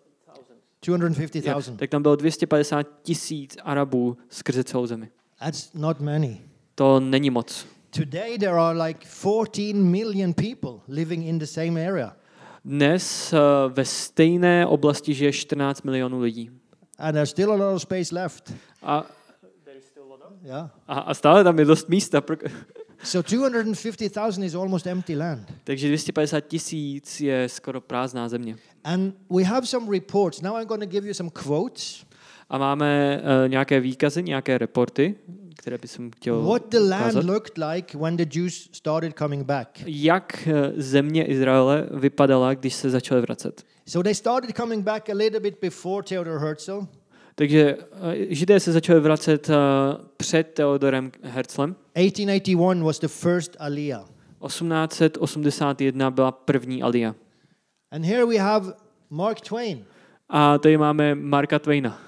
250,000. 0.86 1.76
tak 1.78 1.90
tam 1.90 2.02
bylo 2.02 2.16
250 2.16 2.86
tisíc 3.02 3.56
Arabů 3.64 4.16
skrze 4.28 4.64
celou 4.64 4.86
zemi. 4.86 5.08
That's 5.38 5.72
not 5.74 6.00
many. 6.00 6.40
To 6.74 7.00
není 7.00 7.30
moc. 7.30 7.66
Today 7.90 8.38
there 8.38 8.52
are 8.60 8.82
like 8.82 9.06
14 9.22 9.74
million 9.82 10.32
people 10.34 10.80
living 10.88 11.26
in 11.26 11.38
the 11.38 11.46
same 11.46 11.86
area. 11.88 12.16
Dnes 12.64 13.32
uh, 13.32 13.38
ve 13.72 13.84
stejné 13.84 14.66
oblasti 14.66 15.14
žije 15.14 15.32
14 15.32 15.82
milionů 15.82 16.20
lidí. 16.20 16.50
And 16.98 17.12
there's 17.12 17.30
still 17.30 17.52
a 17.52 17.56
lot 17.56 17.74
of 17.76 17.82
space 17.82 18.14
left. 18.14 18.52
A, 18.82 19.04
Yeah. 20.42 20.70
a, 20.88 20.98
a 21.00 21.14
stále 21.14 21.44
tam 21.44 21.58
je 21.58 21.64
dost 21.64 21.88
místa. 21.88 22.20
Pro, 22.20 22.36
So 23.02 23.22
250,000 23.22 24.44
is 24.44 24.54
almost 24.54 24.86
empty 24.86 25.16
land. 25.16 25.54
takže 25.64 25.86
250 25.88 26.40
tisíc 26.40 27.20
je 27.20 27.48
skoro 27.48 27.80
prázdná 27.80 28.28
země. 28.28 28.56
And 28.84 29.14
we 29.36 29.42
have 29.42 29.66
some 29.66 29.90
reports. 29.90 30.40
Now 30.42 30.56
I'm 30.60 30.66
going 30.66 30.80
to 30.82 30.86
give 30.88 31.06
you 31.06 31.14
some 31.14 31.30
quotes. 31.30 32.04
A 32.50 32.58
máme 32.58 33.20
uh, 33.22 33.48
nějaké 33.48 33.80
výkazy, 33.80 34.22
nějaké 34.22 34.58
reporty, 34.58 35.14
které 35.56 35.78
bych 35.78 35.98
chtěl 36.16 36.42
What 36.42 36.68
the 36.68 36.78
land 36.78 37.02
ukázat. 37.02 37.24
looked 37.24 37.58
like 37.58 37.98
when 37.98 38.16
the 38.16 38.38
Jews 38.38 38.68
started 38.72 39.14
coming 39.18 39.44
back. 39.44 39.68
Jak 39.86 40.48
eh, 40.48 40.72
země 40.82 41.24
Izraele 41.26 41.86
vypadala, 41.90 42.54
když 42.54 42.74
se 42.74 42.90
začaly 42.90 43.20
vracet. 43.20 43.64
So 43.86 44.02
they 44.02 44.14
started 44.14 44.56
coming 44.56 44.84
back 44.84 45.10
a 45.10 45.14
little 45.14 45.40
bit 45.40 45.54
before 45.62 46.02
Theodor 46.02 46.40
Herzl. 46.40 46.80
Takže 47.38 47.76
eh, 47.78 48.34
židé 48.34 48.60
se 48.60 48.72
začali 48.72 49.00
vracet 49.00 49.50
eh, 49.50 49.54
před 50.16 50.42
Teodorem 50.54 51.12
Herzlem. 51.22 51.76
1881 51.94 52.84
was 52.84 52.98
the 52.98 53.08
first 53.08 53.56
Aliyah. 53.58 54.04
1881 54.46 56.10
byla 56.10 56.32
první 56.32 56.82
alia. 56.82 57.14
And 57.90 58.04
here 58.04 58.26
we 58.26 58.38
have 58.38 58.72
Mark 59.10 59.40
Twain. 59.40 59.84
A 60.28 60.58
tady 60.58 60.78
máme 60.78 61.14
Marka 61.14 61.58
Twaina. 61.58 61.98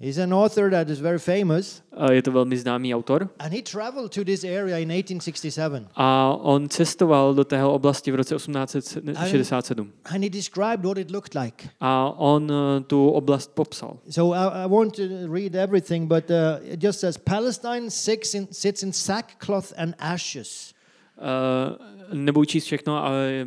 He's 0.00 0.18
an 0.18 0.32
author 0.32 0.70
that 0.70 0.90
is 0.90 0.98
very 0.98 1.18
famous. 1.18 1.82
A 1.92 2.12
Je 2.12 2.22
to 2.22 2.32
velmi 2.32 2.56
známý 2.58 2.94
autor. 2.94 3.28
And 3.38 3.54
he 3.54 3.62
traveled 3.62 4.10
to 4.12 4.24
this 4.24 4.44
area 4.44 4.78
in 4.78 4.88
1867. 4.90 5.88
A 5.94 6.36
on 6.36 6.68
cestoval 6.68 7.34
do 7.34 7.44
tého 7.44 7.72
oblasti 7.72 8.10
v 8.10 8.16
roce 8.16 8.34
1867. 8.34 9.92
And 10.04 10.24
he 10.24 10.28
described 10.28 10.84
what 10.84 10.98
it 10.98 11.10
looked 11.10 11.34
like. 11.34 11.68
A 11.80 12.10
on 12.18 12.50
eh, 12.50 12.80
tu 12.86 13.10
oblast 13.10 13.54
popsal. 13.54 13.98
So 14.10 14.34
I, 14.34 14.64
I 14.64 14.66
won't 14.66 14.98
uh, 14.98 15.30
read 15.30 15.54
everything, 15.54 16.08
but 16.08 16.30
uh, 16.30 16.58
it 16.64 16.82
just 16.82 17.00
says 17.00 17.16
Palestine 17.16 17.88
sits 17.88 18.34
in, 18.34 18.52
sits 18.52 18.82
in 18.82 18.92
sackcloth 18.92 19.72
and 19.76 19.94
ashes. 19.98 20.74
Uh, 21.16 21.78
nebudu 22.12 22.44
číst 22.44 22.66
všechno, 22.66 23.04
ale 23.04 23.46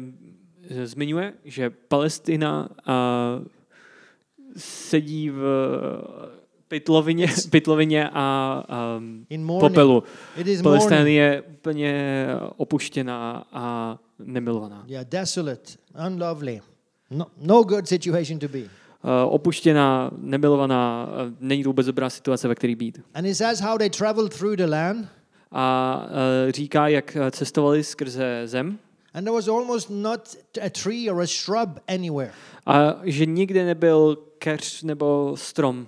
eh, 0.70 0.88
zmiňuje, 0.88 1.34
že 1.46 1.70
Palestina 1.70 2.70
uh, 2.88 3.44
sedí 4.58 5.30
v 5.30 5.42
eh, 5.44 6.37
pytlovině, 6.68 7.28
pytlovině 7.50 8.10
a 8.14 8.64
um, 8.98 9.26
In 9.30 9.46
mourning. 9.46 9.72
popelu. 9.74 10.04
Palestina 10.64 11.00
je 11.00 11.42
úplně 11.42 12.26
opuštěná 12.58 13.48
a 13.52 13.98
nemilovaná. 14.20 14.84
Yeah, 14.88 15.06
desolate, 15.10 15.72
unlovely. 16.08 16.62
No, 17.12 17.26
no 17.42 17.64
good 17.64 17.88
situation 17.88 18.40
to 18.40 18.48
be. 18.48 18.60
Uh, 18.60 18.68
opuštěná, 19.28 20.12
nemilovaná, 20.18 21.08
uh, 21.28 21.34
není 21.40 21.64
to 21.64 21.70
vůbec 21.70 21.86
dobrá 21.88 22.10
situace, 22.10 22.48
ve 22.48 22.56
které 22.56 22.76
být. 22.76 23.02
And 23.14 23.26
it 23.26 23.36
says 23.38 23.62
how 23.62 23.78
they 23.78 23.90
traveled 23.90 24.38
through 24.38 24.56
the 24.56 24.66
land, 24.66 25.08
A 25.52 26.06
uh, 26.06 26.52
říká, 26.52 26.88
jak 26.88 27.16
eh, 27.16 27.32
cestovali 27.32 27.84
skrze 27.84 28.42
zem 28.46 28.80
and 29.14 29.24
there 29.24 29.34
was 29.36 29.48
almost 29.48 29.90
not 29.90 30.36
a 30.62 30.70
tree 30.70 31.10
or 31.12 31.22
a 31.22 31.26
shrub 31.28 31.70
anywhere. 31.88 32.32
a 32.66 32.96
že 33.04 33.26
nikde 33.26 33.66
nebyl 33.66 34.18
keř 34.38 34.84
nebo 34.84 35.34
strom. 35.38 35.88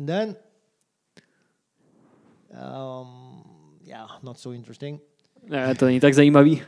And 0.00 0.08
then, 0.08 0.36
um, 2.52 3.44
yeah, 3.84 4.06
not 4.22 4.38
so 4.38 4.54
interesting. 4.54 5.00
Ne, 5.48 5.74
to 5.74 5.84
není 5.84 6.00
tak 6.00 6.14
zajímavý. 6.14 6.62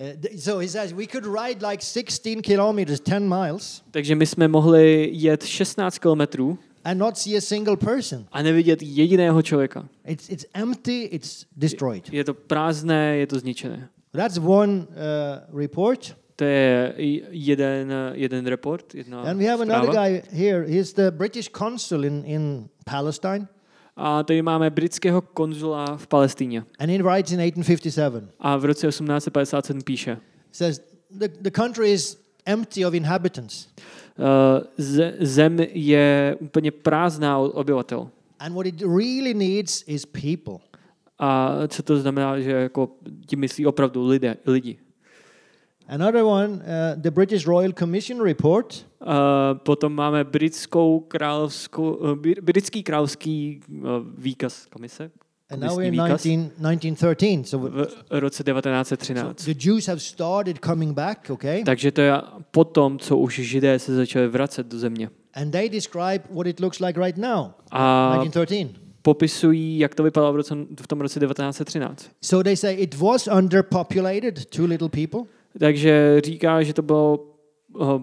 Uh, 0.00 0.38
so 0.38 0.58
he 0.58 0.68
says 0.68 0.92
we 0.94 1.06
could 1.06 1.26
ride 1.26 1.62
like 1.62 1.82
16 1.82 2.42
kilometers, 2.42 3.00
10 3.00 3.20
miles, 3.28 3.82
Takže 3.90 4.14
my 4.14 4.26
jsme 4.26 4.48
mohli 4.48 5.10
jet 5.12 5.44
16 5.44 5.98
kilometrů 5.98 6.58
and 6.84 6.98
not 6.98 7.18
see 7.18 7.36
a 7.36 7.40
single 7.40 7.76
person. 7.76 8.26
a 8.32 8.42
nevidět 8.42 8.82
jediného 8.82 9.42
člověka. 9.42 9.88
It's, 10.04 10.28
it's 10.30 10.44
empty, 10.54 11.02
it's 11.02 11.46
destroyed. 11.56 12.12
Je 12.12 12.24
to 12.24 12.34
prázdné, 12.34 13.16
je 13.16 13.26
to 13.26 13.38
zničené. 13.38 13.88
That's 14.12 14.38
one 14.38 14.72
uh, 14.72 15.58
report. 15.60 16.16
To 16.36 16.44
je 16.44 16.92
jeden, 17.30 17.92
jeden 18.12 18.46
report, 18.46 18.94
jedna 18.94 19.20
And 19.20 19.38
we 19.38 19.44
have 19.46 19.62
another 19.62 19.90
zpráva. 19.90 20.08
guy 20.08 20.22
here. 20.32 20.66
He's 20.68 20.92
the 20.92 21.10
British 21.10 21.50
consul 21.58 22.04
in, 22.04 22.22
in 22.26 22.68
Palestine. 22.86 23.48
A 23.96 24.22
tady 24.22 24.42
máme 24.42 24.70
britského 24.70 25.20
konzula 25.20 25.96
v 25.96 26.06
Palestíně. 26.06 26.64
And 26.78 26.90
he 26.90 27.02
writes 27.02 27.32
in 27.32 27.38
1857 27.38 28.28
A 28.40 28.56
v 28.56 28.64
roce 28.64 28.86
1857 28.88 29.80
píše, 29.82 30.18
says 30.52 30.80
the, 31.18 31.28
the 31.40 31.50
country 31.50 31.92
is 31.92 32.18
empty 32.46 32.86
of 32.86 32.94
inhabitants. 32.94 33.68
uh, 34.18 34.24
ze- 34.78 35.14
zem 35.20 35.56
je 35.72 36.36
úplně 36.40 36.70
prázdná 36.70 37.38
od 37.38 37.52
obyvatel. 37.54 38.10
And 38.38 38.52
what 38.54 38.66
it 38.66 38.82
really 38.82 39.34
needs 39.34 39.84
is 39.86 40.06
people. 40.06 40.54
A 41.18 41.52
co 41.68 41.82
to 41.82 41.96
znamená, 42.00 42.40
že 42.40 42.50
jako 42.50 42.88
tím 43.26 43.40
myslí 43.40 43.66
opravdu 43.66 44.06
lidé, 44.06 44.36
lidi. 44.46 44.78
Another 45.88 46.24
one, 46.24 46.62
uh, 46.62 46.94
the 47.00 47.10
British 47.10 47.46
Royal 47.46 47.72
Commission 47.72 48.22
report 48.22 48.86
Uh, 49.06 49.54
potom 49.62 49.92
máme 49.94 50.24
britskou 50.24 51.00
královskou, 51.00 51.94
uh, 51.94 52.14
br- 52.14 52.42
britský 52.42 52.82
královský 52.82 53.60
uh, 53.70 54.02
výkaz 54.18 54.66
komise, 54.66 55.10
And 55.50 55.60
now 55.62 55.76
we're 55.76 55.86
in 55.86 55.92
výkaz 55.94 56.22
19, 56.24 56.58
1913. 56.58 57.46
So, 57.48 57.58
v 57.58 57.86
roce 58.10 58.42
1913. 58.44 59.44
the 59.44 59.54
Jews 59.54 59.86
have 59.86 60.02
started 60.02 60.58
coming 60.58 60.94
back, 60.94 61.30
okay? 61.30 61.62
Takže 61.64 61.92
to 61.92 62.00
je 62.00 62.12
potom, 62.50 62.98
co 62.98 63.16
už 63.16 63.34
židé 63.34 63.78
se 63.78 63.94
začali 63.94 64.28
vracet 64.28 64.66
do 64.66 64.78
země. 64.78 65.10
And 65.34 65.50
they 65.50 65.68
describe 65.68 66.24
what 66.30 66.46
it 66.46 66.60
looks 66.60 66.80
like 66.80 67.00
right 67.00 67.16
now, 67.16 67.50
A 67.70 68.12
1913. 68.24 68.74
popisují, 69.02 69.78
jak 69.78 69.94
to 69.94 70.02
vypadalo 70.02 70.32
v, 70.32 70.36
roce, 70.36 70.54
v 70.80 70.86
tom 70.86 71.00
roce 71.00 71.20
1913. 71.20 72.10
So 72.22 72.42
they 72.44 72.56
say 72.56 72.74
it 72.74 72.94
was 72.98 73.28
underpopulated, 73.28 74.44
too 74.50 74.66
little 74.66 74.88
people. 74.88 75.20
Takže 75.58 76.20
říká, 76.24 76.62
že 76.62 76.74
to 76.74 76.82
bylo 76.82 77.26
uh, 77.74 78.02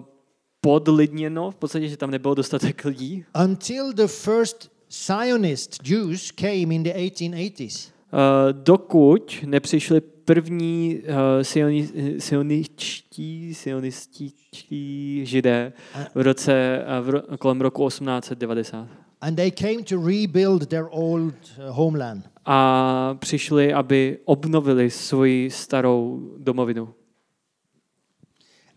podlidněno, 0.60 1.50
v 1.50 1.54
podstatě, 1.54 1.88
že 1.88 1.96
tam 1.96 2.10
nebylo 2.10 2.34
dostatek 2.34 2.84
lidí, 2.84 3.24
Until 3.44 3.92
the 3.92 4.06
first 4.06 4.70
Zionist 5.06 5.88
Jews 5.88 6.32
came 6.32 6.74
in 6.74 6.82
the 6.82 6.90
1880s. 6.90 7.88
uh, 8.12 8.18
dokud 8.62 9.36
nepřišli 9.46 10.00
první 10.00 10.98
uh, 10.98 11.14
sioni, 11.42 11.88
sioničtí, 12.18 13.54
sionističtí 13.54 15.20
židé 15.26 15.72
v 16.14 16.20
roce, 16.20 16.84
uh, 17.00 17.06
v 17.06 17.10
ro, 17.10 17.22
kolem 17.38 17.60
roku 17.60 17.88
1890. 17.88 18.88
And 19.20 19.34
they 19.36 19.50
came 19.50 19.82
to 19.82 19.96
rebuild 20.06 20.66
their 20.68 20.86
old 20.90 21.34
uh, 21.58 21.64
homeland. 21.68 22.24
A 22.46 23.16
přišli, 23.18 23.72
aby 23.72 24.18
obnovili 24.24 24.90
svoji 24.90 25.50
starou 25.50 26.30
domovinu. 26.38 26.88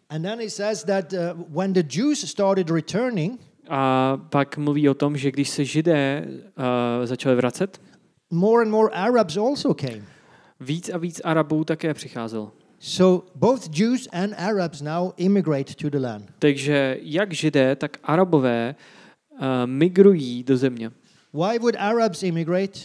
And 0.09 0.23
then 0.25 0.39
it 0.41 0.51
says 0.53 0.83
that 0.83 1.13
uh, 1.13 1.33
when 1.53 1.73
the 1.73 1.83
Jews 1.83 2.29
started 2.29 2.69
returning, 2.69 3.39
A 3.69 4.17
pak 4.29 4.57
mluví 4.57 4.89
o 4.89 4.93
tom, 4.93 5.17
že 5.17 5.31
když 5.31 5.49
se 5.49 5.65
židé 5.65 6.23
uh, 6.27 7.05
začali 7.05 7.35
vracet, 7.35 7.81
more 8.31 8.61
and 8.63 8.71
more 8.71 8.89
Arabs 8.93 9.37
also 9.37 9.73
came. 9.73 10.01
víc 10.59 10.89
a 10.93 10.97
víc 10.97 11.21
Arabů 11.23 11.63
také 11.63 11.93
přicházelo. 11.93 12.51
So 12.79 13.27
both 13.35 13.79
Jews 13.79 14.07
and 14.13 14.33
Arabs 14.37 14.81
now 14.81 15.11
immigrate 15.17 15.73
to 15.75 15.89
the 15.89 15.99
land. 15.99 16.25
Takže 16.39 16.97
jak 17.01 17.33
židé, 17.33 17.75
tak 17.75 17.97
Arabové 18.03 18.75
uh, 19.31 19.39
migrují 19.65 20.43
do 20.43 20.57
země. 20.57 20.91
Why 21.33 21.59
would 21.59 21.75
Arabs 21.79 22.23
immigrate? 22.23 22.79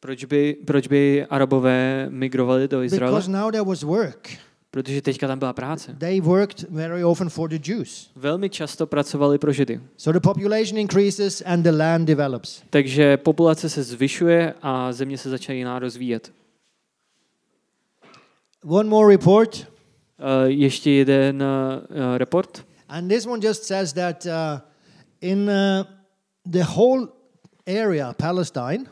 Proč 0.00 0.24
by, 0.24 0.56
proč 0.66 0.86
by 0.88 1.26
Arabové 1.30 2.06
migrovali 2.10 2.68
do 2.68 2.82
Izraele? 2.82 3.12
Because 3.12 3.30
now 3.30 3.50
there 3.50 3.64
was 3.64 3.82
work. 3.82 4.28
Protože 4.74 5.02
teďka 5.02 5.26
tam 5.28 5.38
byla 5.38 5.52
práce. 5.52 5.96
They 5.98 6.20
worked 6.20 6.62
very 6.70 7.04
often 7.04 7.28
for 7.30 7.48
the 7.50 7.70
Jews. 7.72 8.10
Velmi 8.16 8.50
často 8.50 8.86
pracovali 8.86 9.38
pro 9.38 9.52
Židy. 9.52 9.80
So 9.96 10.20
the 10.20 10.28
population 10.28 10.78
increases 10.78 11.42
and 11.46 11.62
the 11.62 11.70
land 11.70 12.06
develops. 12.08 12.62
Takže 12.70 13.16
populace 13.16 13.68
se 13.68 13.82
zvyšuje 13.82 14.54
a 14.62 14.92
země 14.92 15.18
se 15.18 15.30
začíná 15.30 15.78
rozvíjet. 15.78 16.32
One 18.64 18.88
more 18.88 19.14
report, 19.16 19.66
Uh, 20.18 20.50
ještě 20.50 20.90
jeden 20.90 21.42
uh, 21.42 22.16
report. 22.16 22.64
and 22.88 23.08
this 23.08 23.26
one 23.26 23.46
just 23.46 23.64
says 23.64 23.92
that 23.92 24.26
uh, 24.26 24.32
in 25.20 25.50
uh, 25.50 25.84
the 26.50 26.62
whole 26.62 27.08
area, 27.66 28.12
Palestine, 28.12 28.84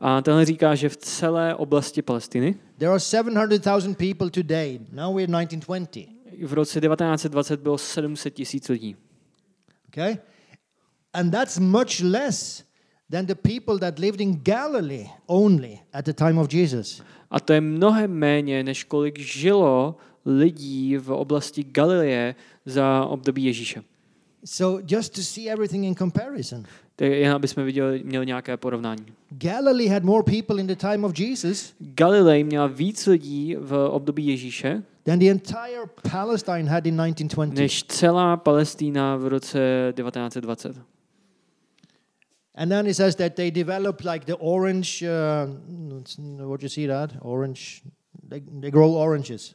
A 0.00 0.22
tenhle 0.22 0.44
říká, 0.44 0.74
že 0.74 0.88
v 0.88 0.96
celé 0.96 1.54
oblasti 1.54 2.02
Palestiny 2.02 2.54
there 2.78 2.90
are 2.90 3.00
700,000 3.00 3.94
people 3.94 4.30
today. 4.30 4.80
Now 4.92 5.16
we're 5.16 5.26
1920. 5.26 6.14
v 6.46 6.52
roce 6.52 6.80
1920 6.80 7.60
bylo 7.60 7.78
700 7.78 8.34
tisíc 8.34 8.68
lidí. 8.68 8.96
Okay? 9.88 10.16
And 11.12 11.30
that's 11.30 11.58
much 11.58 12.00
less 12.00 12.64
than 13.10 13.26
the 13.26 13.34
people 13.34 13.78
that 13.78 13.98
lived 13.98 14.20
in 14.20 14.40
Galilee 14.42 15.06
only 15.26 15.78
at 15.92 16.04
the 16.04 16.12
time 16.12 16.38
of 16.38 16.52
Jesus. 16.52 17.02
A 17.30 17.40
to 17.40 17.52
je 17.52 17.60
mnohem 17.60 18.10
méně, 18.10 18.62
než 18.62 18.84
kolik 18.84 19.18
žilo 19.18 19.96
lidí 20.26 20.96
v 20.96 21.12
oblasti 21.12 21.64
Galileje 21.64 22.34
za 22.66 23.04
období 23.04 23.44
Ježíše. 23.44 23.82
So 24.44 24.84
just 24.86 25.14
to 25.14 25.22
see 25.22 25.50
everything 25.50 25.84
in 25.84 25.94
comparison. 25.94 26.64
Je 27.00 27.18
jen, 27.18 27.32
aby 27.32 27.48
jsme 27.48 27.64
viděli, 27.64 28.02
měli 28.04 28.26
nějaké 28.26 28.56
porovnání. 28.56 29.06
Galilee 29.30 29.88
had 29.88 30.02
more 30.02 30.22
people 30.22 30.60
in 30.60 30.66
the 30.66 30.76
time 30.76 31.04
of 31.04 31.18
Jesus 31.18 31.74
Galilej 31.78 32.44
měla 32.44 32.66
víc 32.66 33.06
lidí 33.06 33.56
v 33.58 33.88
období 33.88 34.26
Ježíše, 34.26 34.82
than 35.04 35.18
the 35.18 35.30
entire 35.30 35.86
Palestine 36.10 36.70
had 36.70 36.86
in 36.86 36.96
1920. 36.96 37.60
než 37.60 37.82
celá 37.82 38.36
Palestína 38.36 39.16
v 39.16 39.26
roce 39.26 39.92
1920. 39.96 40.76
And 42.54 42.68
then 42.68 42.86
it 42.86 42.94
says 42.94 43.16
that 43.16 43.34
they 43.34 43.50
developed 43.50 44.04
like 44.04 44.26
the 44.26 44.36
orange, 44.38 45.02
uh, 45.02 46.48
what 46.48 46.62
you 46.62 46.68
see 46.68 46.86
that? 46.86 47.10
Orange, 47.20 47.82
they, 48.28 48.40
they 48.60 48.70
grow 48.70 48.94
oranges. 48.94 49.54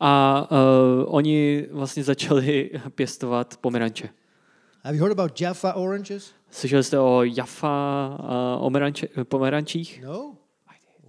A 0.00 0.42
uh, 0.50 1.14
oni 1.14 1.66
vlastně 1.70 2.04
začali 2.04 2.70
pěstovat 2.94 3.56
pomeranče. 3.60 4.08
Have 4.82 4.96
you 4.96 5.04
heard 5.04 5.20
about 5.20 5.40
Jaffa 5.40 5.72
oranges? 5.72 6.32
Slyšeli 6.50 6.84
jste 6.84 6.98
o 6.98 7.22
Jaffa 7.22 8.08
uh, 8.20 8.66
omeranče, 8.66 9.08
pomerančích? 9.24 10.02
No? 10.02 10.36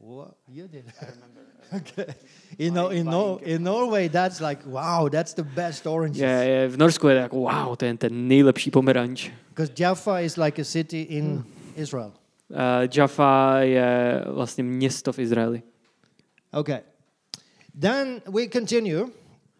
What? 0.01 0.33
You 0.47 0.67
did. 0.67 0.85
okay. 1.77 2.13
You 2.57 2.71
know, 2.71 2.89
in, 2.89 3.05
no, 3.05 3.39
in 3.41 3.63
Norway, 3.63 4.09
that's 4.09 4.41
like, 4.41 4.61
wow, 4.65 5.09
that's 5.09 5.33
the 5.33 5.43
best 5.43 5.87
oranges. 5.87 6.21
Je, 6.21 6.29
je, 6.29 6.67
v 6.67 6.77
Norsku 6.77 7.07
je 7.07 7.15
to 7.15 7.21
jako 7.21 7.37
wow, 7.39 7.75
to 7.75 7.85
je 7.85 7.97
ten 7.97 8.27
nejlepší 8.27 8.71
pomeranč. 8.71 9.29
Because 9.49 9.73
Jaffa 9.79 10.19
is 10.19 10.37
like 10.37 10.61
a 10.61 10.65
city 10.65 11.01
in 11.01 11.43
Israel. 11.75 12.11
Uh, 12.49 12.57
Jaffa 12.95 13.59
je 13.59 14.23
vlastně 14.27 14.63
město 14.63 15.13
v 15.13 15.19
Izraeli. 15.19 15.61
Okay. 16.51 16.79
Then 17.79 18.21
we 18.33 18.47
continue 18.47 19.05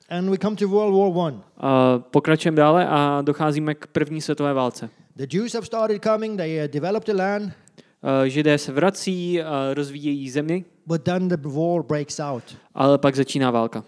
and 0.10 0.30
we 0.30 0.38
come 0.38 0.56
to 0.56 0.68
World 0.68 0.94
War 0.94 1.28
One. 1.28 1.36
Uh, 1.36 2.02
pokračujeme 2.12 2.58
dále 2.58 2.88
a 2.88 3.22
docházíme 3.22 3.76
k 3.76 3.88
první 3.88 4.22
světové 4.22 4.54
válce. 4.54 4.90
The 5.20 5.28
Jews 5.38 5.54
have 5.54 5.66
started 5.66 6.02
coming, 6.02 6.38
they 6.38 6.64
uh, 6.64 6.68
developed 6.72 7.06
the 7.06 7.14
land, 7.14 7.52
Uh, 8.04 8.26
Židé 8.28 8.58
se 8.58 8.72
vrací, 8.72 9.40
uh, 9.42 9.46
rozvíjejí 9.74 10.30
zemi, 10.30 10.66
but 10.86 11.02
then 11.04 11.28
the 11.28 11.38
war 11.38 11.84
breaks 11.84 12.20
out. 12.20 12.44
ale 12.74 12.98
pak 12.98 13.16
začíná 13.16 13.52
válka. 13.52 13.84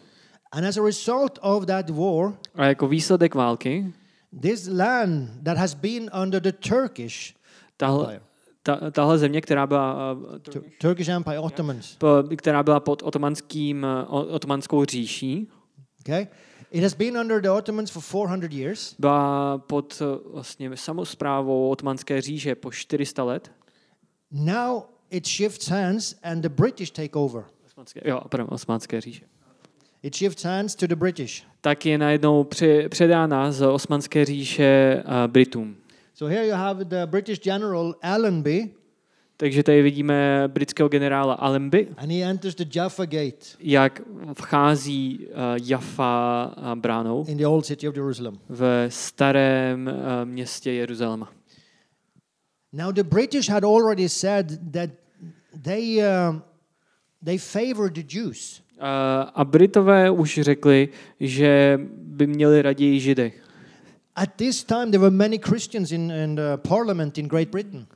And 0.52 0.66
as 0.68 0.78
a 0.78 0.82
result 0.84 1.40
of 1.42 1.66
that 1.66 1.90
war, 1.90 2.34
A 2.56 2.66
jako 2.66 2.88
výsledek 2.88 3.36
války, 3.36 3.94
this 4.42 4.68
land 4.68 5.30
that 5.44 5.58
has 5.58 5.74
been 5.74 6.10
under 6.22 6.42
the 6.42 6.52
Turkish 6.52 7.34
tahle, 7.78 8.20
ta, 8.64 8.92
tahle 8.92 9.18
země, 9.18 9.42
která 9.42 9.68
byla, 9.68 10.14
uh, 10.14 10.38
Tur- 10.38 10.64
Turkish 10.82 11.10
Empire, 11.10 11.40
Ottomans. 11.40 11.98
která 12.38 12.64
byla 12.64 12.80
pod 12.80 13.02
otomanským, 13.04 13.86
otomanskou 14.10 14.86
říší, 14.86 15.48
Okay, 16.02 16.28
it 16.72 16.84
has 16.84 16.94
been 16.94 17.18
under 17.18 17.42
the 17.42 17.50
Ottomans 17.50 17.92
for 17.92 18.04
400 18.04 18.54
years, 18.54 18.96
byla 19.00 19.58
pod 19.58 20.02
uh, 20.02 20.34
vlastně 20.34 20.72
samozprávou 20.76 21.70
otomanské 21.70 22.22
říše 22.22 22.56
po 22.56 22.72
400 22.72 23.24
let. 23.24 23.52
now 24.32 24.84
it 25.10 25.28
shifts 25.28 25.68
hands 25.68 26.16
and 26.24 26.42
the 26.42 26.50
British 26.50 26.92
take 26.92 27.16
over. 27.16 27.44
Osmanské, 27.66 28.02
jo, 28.06 28.22
pardon, 28.30 28.48
osmanské 28.52 29.02
říše. 29.02 29.26
It 30.04 30.16
shifts 30.16 30.44
hands 30.44 30.76
to 30.76 30.88
the 30.88 30.96
British. 30.96 31.44
Tak 31.62 31.86
je 31.86 31.98
najednou 31.98 32.44
při, 32.44 32.90
předána 32.90 33.52
z 33.52 33.62
osmanské 33.68 34.26
říše 34.26 35.04
uh, 35.06 35.12
Britům. 35.32 35.76
So 36.14 36.36
here 36.36 36.48
you 36.48 36.54
have 36.54 36.86
the 36.86 37.06
British 37.06 37.40
general 37.40 37.96
Allenby, 38.02 38.70
Takže 39.42 39.64
tady 39.64 39.82
vidíme 39.82 40.44
britského 40.48 40.90
generála 40.90 41.34
Allenby, 41.34 41.88
and 41.98 42.12
he 42.12 42.18
enters 42.18 42.56
the 42.56 42.66
Jaffa 42.76 43.06
Gate 43.06 43.46
jak 43.60 44.02
vchází 44.34 45.28
uh, 45.28 45.34
Jaffa 45.64 46.54
uh, 46.58 46.76
bránou 46.76 47.26
in 47.28 47.38
the 47.38 47.48
old 47.48 47.66
city 47.66 47.90
of 47.90 47.96
Jerusalem. 47.96 48.38
v 48.50 48.86
starém 48.90 49.88
uh, 49.88 50.30
městě 50.30 50.72
Jeruzaléma. 50.72 51.32
Now 52.74 52.92
the 52.92 53.04
British 53.04 53.50
had 53.50 53.64
already 53.64 54.10
said 54.10 54.72
that 54.72 54.90
they 55.64 56.04
um, 56.30 56.42
they 57.26 57.38
favored 57.38 57.94
the 57.94 58.18
Jews. 58.18 58.62
Uh, 58.78 58.86
a 59.34 59.46
Britové 59.46 60.10
už 60.10 60.40
řekli, 60.42 60.90
že 61.20 61.80
by 61.94 62.28
měli 62.28 62.62
raději 62.62 63.00
Židy. 63.00 63.34
At 64.16 64.30
this 64.36 64.64
time, 64.64 64.92
there 64.92 65.02
were 65.02 65.16
many 65.16 65.40
Christians 65.40 65.92
in, 65.92 66.12
in 66.12 66.36
the 66.36 66.58
parliament 66.68 67.18
in 67.18 67.28
Great 67.28 67.50
Britain. 67.50 67.88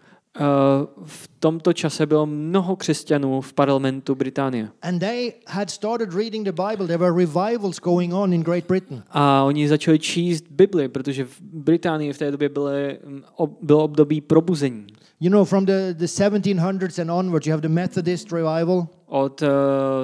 V 1.05 1.29
tomto 1.39 1.73
čase 1.73 2.05
bylo 2.05 2.25
mnoho 2.25 2.75
křesťanů 2.75 3.41
v 3.41 3.53
parlamentu 3.53 4.15
Británie. 4.15 4.69
And 4.81 4.99
they 4.99 5.33
had 5.47 5.69
started 5.69 6.13
reading 6.13 6.47
the 6.47 6.51
Bible. 6.51 6.87
There 6.87 6.97
were 6.97 7.25
revivals 7.25 7.79
going 7.79 8.13
on 8.13 8.33
in 8.33 8.41
Great 8.41 8.67
Britain. 8.67 9.03
A 9.09 9.43
oni 9.43 9.67
začali 9.67 9.99
číst 9.99 10.45
Bibli, 10.49 10.87
protože 10.87 11.25
v 11.25 11.41
Británii 11.41 12.13
v 12.13 12.17
té 12.17 12.31
době 12.31 12.49
byly, 12.49 12.99
mm, 13.05 13.23
bylo 13.61 13.83
období 13.83 14.21
probuzení. 14.21 14.87
You 15.19 15.29
know, 15.29 15.45
from 15.45 15.65
the, 15.65 15.93
the 15.93 16.05
1700s 16.05 17.01
and 17.01 17.11
onwards, 17.11 17.47
you 17.47 17.51
have 17.51 17.61
the 17.61 17.69
Methodist 17.69 18.31
revival. 18.31 18.87
Od, 19.07 19.41
uh, 19.41 19.47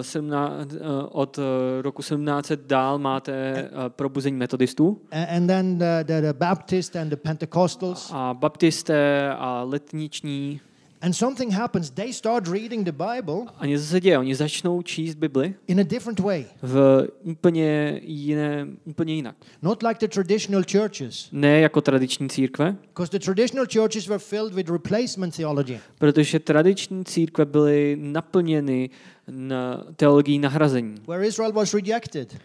17, 0.01 0.73
uh, 0.73 0.79
od 1.11 1.37
uh, 1.37 1.43
roku 1.81 2.01
1700 2.01 2.59
dál 2.67 2.99
máte 2.99 3.63
uh, 3.63 3.89
probuzení 3.89 4.37
metodistů 4.37 5.01
And 5.37 5.47
then 5.47 5.77
the, 5.77 6.03
the, 6.03 6.21
the 6.21 6.33
Baptist 6.33 6.95
and 6.95 7.09
the 7.09 7.15
Pentecostals. 7.15 8.11
a 8.13 8.33
baptisté 8.33 9.29
a 9.37 9.63
letniční. 9.63 10.61
And 11.01 11.13
something 11.15 11.53
happens. 11.53 11.89
They 11.89 12.13
start 12.13 12.47
reading 12.47 12.85
the 12.85 12.91
Bible 12.91 13.35
A 13.57 13.65
něco 13.65 13.85
se 13.85 13.99
děje, 13.99 14.17
oni 14.17 14.35
začnou 14.35 14.81
číst 14.81 15.15
Bibli 15.15 15.53
in 15.67 15.79
a 15.79 15.83
different 15.83 16.19
way. 16.19 16.45
v 16.61 17.07
úplně, 17.23 17.99
jiné, 18.03 18.67
úplně 18.85 19.13
jinak. 19.13 19.35
Not 19.61 19.83
like 19.83 20.07
the 20.07 20.13
traditional 20.13 20.63
churches. 20.71 21.29
Ne 21.31 21.59
jako 21.59 21.81
tradiční 21.81 22.29
církve, 22.29 22.75
Because 22.87 23.11
the 23.11 23.25
traditional 23.25 23.65
churches 23.73 24.07
were 24.07 24.19
filled 24.19 24.53
with 24.53 24.69
replacement 24.69 25.35
theology. 25.35 25.79
protože 25.99 26.39
tradiční 26.39 27.05
církve 27.05 27.45
byly 27.45 27.97
naplněny 28.01 28.89
na 29.29 29.83
teologií 29.95 30.39
nahrazení, 30.39 30.95
where 31.07 31.27
Israel 31.27 31.51
was 31.51 31.73
rejected. 31.73 32.37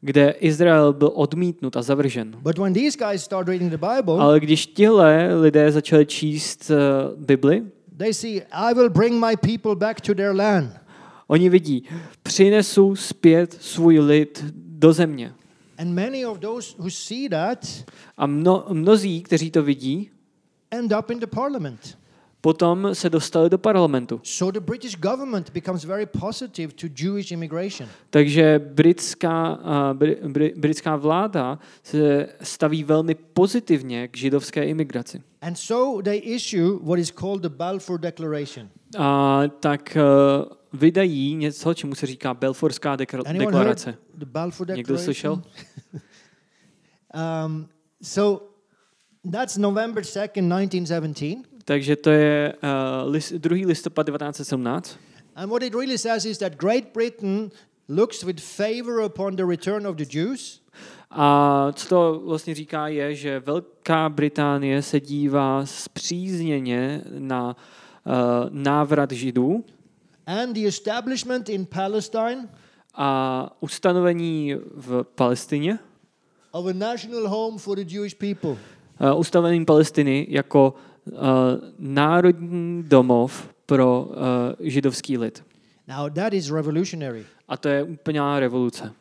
kde 0.00 0.30
Izrael 0.30 0.92
byl 0.92 1.10
odmítnut 1.14 1.76
a 1.76 1.82
zavržen. 1.82 2.30
But 2.42 2.58
when 2.58 2.72
these 2.74 2.98
guys 3.08 3.22
start 3.22 3.48
reading 3.48 3.70
the 3.72 3.78
Bible, 3.96 4.14
Ale 4.18 4.40
když 4.40 4.66
tihle 4.66 5.34
lidé 5.40 5.72
začali 5.72 6.06
číst 6.06 6.70
uh, 6.70 6.76
Bibli, 7.24 7.62
they 8.00 8.12
see, 8.14 8.42
I 8.50 8.74
will 8.74 8.88
bring 8.88 9.20
my 9.20 9.36
people 9.36 9.76
back 9.76 10.00
to 10.00 10.14
their 10.14 10.34
land. 10.34 10.70
oni 11.26 11.48
vidí, 11.48 11.84
přinesu 12.22 12.96
zpět 12.96 13.56
svůj 13.60 13.98
lid 13.98 14.44
do 14.54 14.92
země. 14.92 15.34
And 15.78 15.94
many 15.94 16.26
of 16.26 16.38
those 16.38 16.74
who 16.78 16.90
see 16.90 17.28
that 17.28 17.66
A 18.16 18.26
mno, 18.26 18.64
mnozí, 18.68 19.22
kteří 19.22 19.50
to 19.50 19.62
vidí, 19.62 20.10
end 20.70 20.92
up 20.98 21.10
in 21.10 21.20
the 21.20 21.26
parliament. 21.26 21.98
potom 22.40 22.88
se 22.92 23.10
dostali 23.10 23.50
do 23.50 23.58
parlamentu. 23.58 24.20
So 24.22 24.60
the 24.60 24.66
British 24.66 24.96
government 24.96 25.50
becomes 25.50 25.84
very 25.84 26.06
positive 26.06 26.72
to 26.72 26.86
Jewish 27.04 27.30
immigration. 27.30 27.88
Takže 28.10 28.58
britská, 28.58 29.56
uh, 29.56 29.98
br, 29.98 30.08
br, 30.28 30.44
britská 30.56 30.96
vláda 30.96 31.58
se 31.82 32.28
staví 32.42 32.84
velmi 32.84 33.14
pozitivně 33.14 34.08
k 34.08 34.16
židovské 34.16 34.64
imigraci. 34.64 35.22
And 35.42 35.56
so 35.56 36.02
they 36.02 36.18
issue 36.18 36.78
what 36.82 36.98
is 36.98 37.10
called 37.10 37.42
the 37.42 37.48
Balfour 37.48 37.98
Declaration. 37.98 38.70
A 38.98 39.42
tak 39.60 39.96
uh, 39.96 40.52
vydají 40.72 41.34
něco, 41.34 41.74
čemu 41.74 41.94
se 41.94 42.06
říká 42.06 42.34
Belforská 42.34 42.96
dekra- 42.96 43.38
deklarace. 43.38 43.94
the 44.14 44.26
Balfour 44.26 44.70
Někdo 44.70 44.98
slyšel? 44.98 45.36
Declaration? 45.36 46.02
um, 47.46 47.68
so 48.02 48.46
that's 49.32 49.56
November 49.56 50.02
2nd, 50.02 50.68
1917. 50.68 51.44
Takže 51.64 51.96
to 51.96 52.10
je 52.10 52.54
uh, 52.62 53.10
list, 53.10 53.32
2. 53.32 53.66
listopad 53.66 54.06
1917. 54.06 54.98
And 55.36 55.50
what 55.50 55.62
it 55.62 55.74
really 55.74 55.98
says 55.98 56.24
is 56.24 56.38
that 56.38 56.56
Great 56.56 56.92
Britain 56.92 57.50
looks 57.88 58.24
with 58.24 58.40
favor 58.40 59.00
upon 59.00 59.36
the 59.36 59.44
return 59.44 59.86
of 59.86 59.96
the 59.96 60.04
Jews 60.04 60.59
A 61.10 61.66
co 61.72 61.88
to 61.88 62.22
vlastně 62.24 62.54
říká 62.54 62.88
je, 62.88 63.14
že 63.14 63.40
Velká 63.40 64.08
Británie 64.08 64.82
se 64.82 65.00
dívá 65.00 65.66
zpřízněně 65.66 67.02
na 67.18 67.56
uh, 68.06 68.12
návrat 68.50 69.12
židů 69.12 69.64
and 70.26 70.52
the 70.52 70.66
establishment 70.66 71.48
in 71.48 71.66
Palestine 71.66 72.48
a 72.94 73.50
ustanovení 73.60 74.54
v 74.74 75.04
Palestině, 75.14 75.78
of 76.52 76.66
a 76.66 76.72
national 76.72 77.28
home 77.28 77.58
for 77.58 77.76
the 77.76 77.94
Jewish 77.94 78.14
people. 78.14 78.50
uh, 79.12 79.20
ustanovení 79.20 79.64
Palestiny 79.64 80.26
jako 80.30 80.74
uh, 81.12 81.18
národní 81.78 82.82
domov 82.82 83.48
pro 83.66 84.02
uh, 84.02 84.16
židovský 84.60 85.18
lid. 85.18 85.44
Now 85.88 86.10
that 86.10 86.32
is 86.32 86.50
revolutionary. 86.50 87.24
A 87.48 87.56
to 87.56 87.68
je 87.68 87.82
úplná 87.82 88.40
revoluce. 88.40 88.92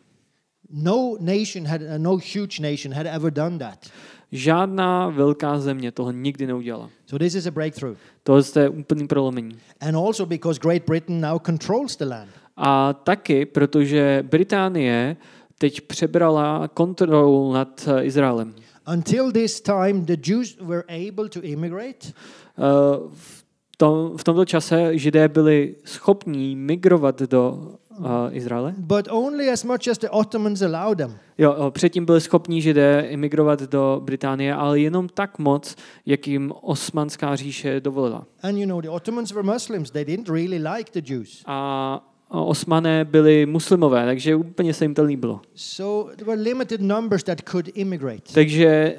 No 0.72 1.18
nation 1.20 1.66
had, 1.66 1.82
uh, 1.82 1.98
no 1.98 2.18
huge 2.18 2.60
nation 2.60 2.94
had 2.94 3.06
ever 3.06 3.32
done 3.34 3.58
that. 3.58 3.86
Žádná 4.32 5.10
velká 5.10 5.60
země 5.60 5.92
toho 5.92 6.12
nikdy 6.12 6.48
neudělala. 6.48 6.90
So 7.06 7.26
this 7.26 7.36
is 7.36 7.46
a 7.46 7.52
breakthrough. 7.52 7.98
To 8.24 8.38
je 8.60 8.70
úplný 8.70 9.08
prolomení. 9.08 9.58
And 9.82 9.96
also 9.96 10.26
because 10.26 10.60
Great 10.60 10.86
Britain 10.86 11.22
now 11.22 11.40
controls 11.46 11.96
the 11.96 12.06
land. 12.06 12.30
A 12.58 12.94
taky, 12.94 13.46
protože 13.46 14.24
Británie 14.30 15.18
teď 15.58 15.82
přebrala 15.82 16.68
kontrolu 16.68 17.54
nad 17.54 17.88
eh, 17.88 18.06
Izraelem. 18.06 18.54
Until 18.94 19.32
this 19.32 19.62
time, 19.62 20.06
the 20.06 20.18
Jews 20.32 20.58
were 20.62 20.84
able 20.90 21.30
to 21.30 21.42
immigrate, 21.42 22.14
Eh, 22.60 23.10
V, 23.14 23.78
tom, 23.78 24.18
v 24.18 24.24
tomto 24.24 24.46
čase 24.46 24.98
židé 24.98 25.28
byli 25.28 25.76
schopní 25.86 26.56
migrovat 26.56 27.22
do 27.22 27.74
uh, 28.00 28.06
Izraele. 28.32 28.74
but 28.78 29.08
only 29.12 29.50
as 29.50 29.64
much 29.64 29.88
as 29.88 29.98
the 29.98 30.08
Ottomans 30.12 30.62
allowed 30.62 30.98
them. 30.98 31.16
Jo, 31.38 31.72
předtím 31.72 32.06
byli 32.06 32.22
schopní 32.22 32.62
židé 32.62 33.08
imigrovat 33.10 33.62
do 33.62 34.02
Británie, 34.04 34.54
ale 34.54 34.80
jenom 34.80 35.10
tak 35.10 35.40
moc, 35.40 35.76
jak 36.06 36.28
jim 36.28 36.54
osmanská 36.62 37.36
říše 37.36 37.80
dovolila. 37.80 38.26
And 38.44 38.58
you 38.58 38.66
know, 38.66 38.82
the 38.82 38.90
Ottomans 38.90 39.32
were 39.32 39.54
Muslims. 39.54 39.92
They 39.92 40.06
didn't 40.06 40.30
really 40.30 40.68
like 40.76 41.02
the 41.02 41.14
Jews. 41.14 41.44
A 41.46 42.06
osmané 42.30 43.06
byli 43.06 43.46
muslimové, 43.46 44.06
takže 44.06 44.36
úplně 44.36 44.74
se 44.74 44.86
jim 44.86 44.94
to 44.96 45.04
líbilo. 45.04 45.42
So 45.56 46.16
there 46.16 46.26
were 46.32 46.42
limited 46.42 46.82
numbers 46.82 47.24
that 47.24 47.42
could 47.42 47.70
immigrate. 47.74 48.34
Takže 48.34 48.98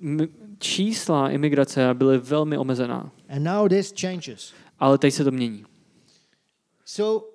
uh, 0.00 0.20
čísla 0.58 1.30
imigrace 1.30 1.94
byly 1.94 2.18
velmi 2.18 2.58
omezená, 2.58 3.10
And 3.28 3.42
now 3.44 3.68
this 3.68 3.94
changes. 4.00 4.52
ale 4.78 4.98
teď 4.98 5.14
se 5.14 5.24
to 5.24 5.30
mění. 5.30 5.64
So 6.84 7.29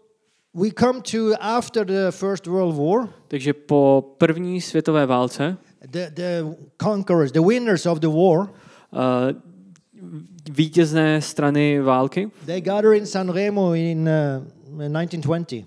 we 0.56 0.72
come 0.72 1.01
to 1.01 1.36
after 1.41 1.86
the 1.86 2.12
First 2.12 2.47
World 2.47 2.76
War, 2.76 3.10
Takže 3.28 3.53
po 3.53 4.14
první 4.18 4.62
světové 4.62 5.06
válce 5.06 5.58
the, 5.91 6.12
the 6.14 6.43
conquerors, 6.84 7.32
the 7.32 7.41
winners 7.41 7.86
of 7.86 7.99
the 7.99 8.08
war, 8.08 8.39
uh, 8.39 8.49
vítězné 10.51 11.22
strany 11.22 11.82
války 11.82 12.32
they 12.45 12.62
gather 12.62 12.93
in 12.93 13.06
San 13.06 13.30
Remo 13.30 13.74
in 13.74 14.10
uh, 14.10 14.43
1920. 14.68 15.66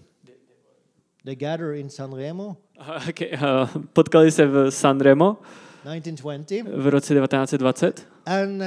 They 1.24 1.36
gather 1.36 1.74
in 1.74 1.91
San 1.91 2.14
Remo, 2.14 2.57
okay, 3.09 3.30
uh, 3.32 3.82
potkali 3.93 4.30
se 4.30 4.47
v 4.47 4.70
Sanremo 4.70 5.36
1920. 5.84 6.62
v 6.62 6.86
roce 6.89 7.14
1920, 7.14 8.07
And 8.26 8.62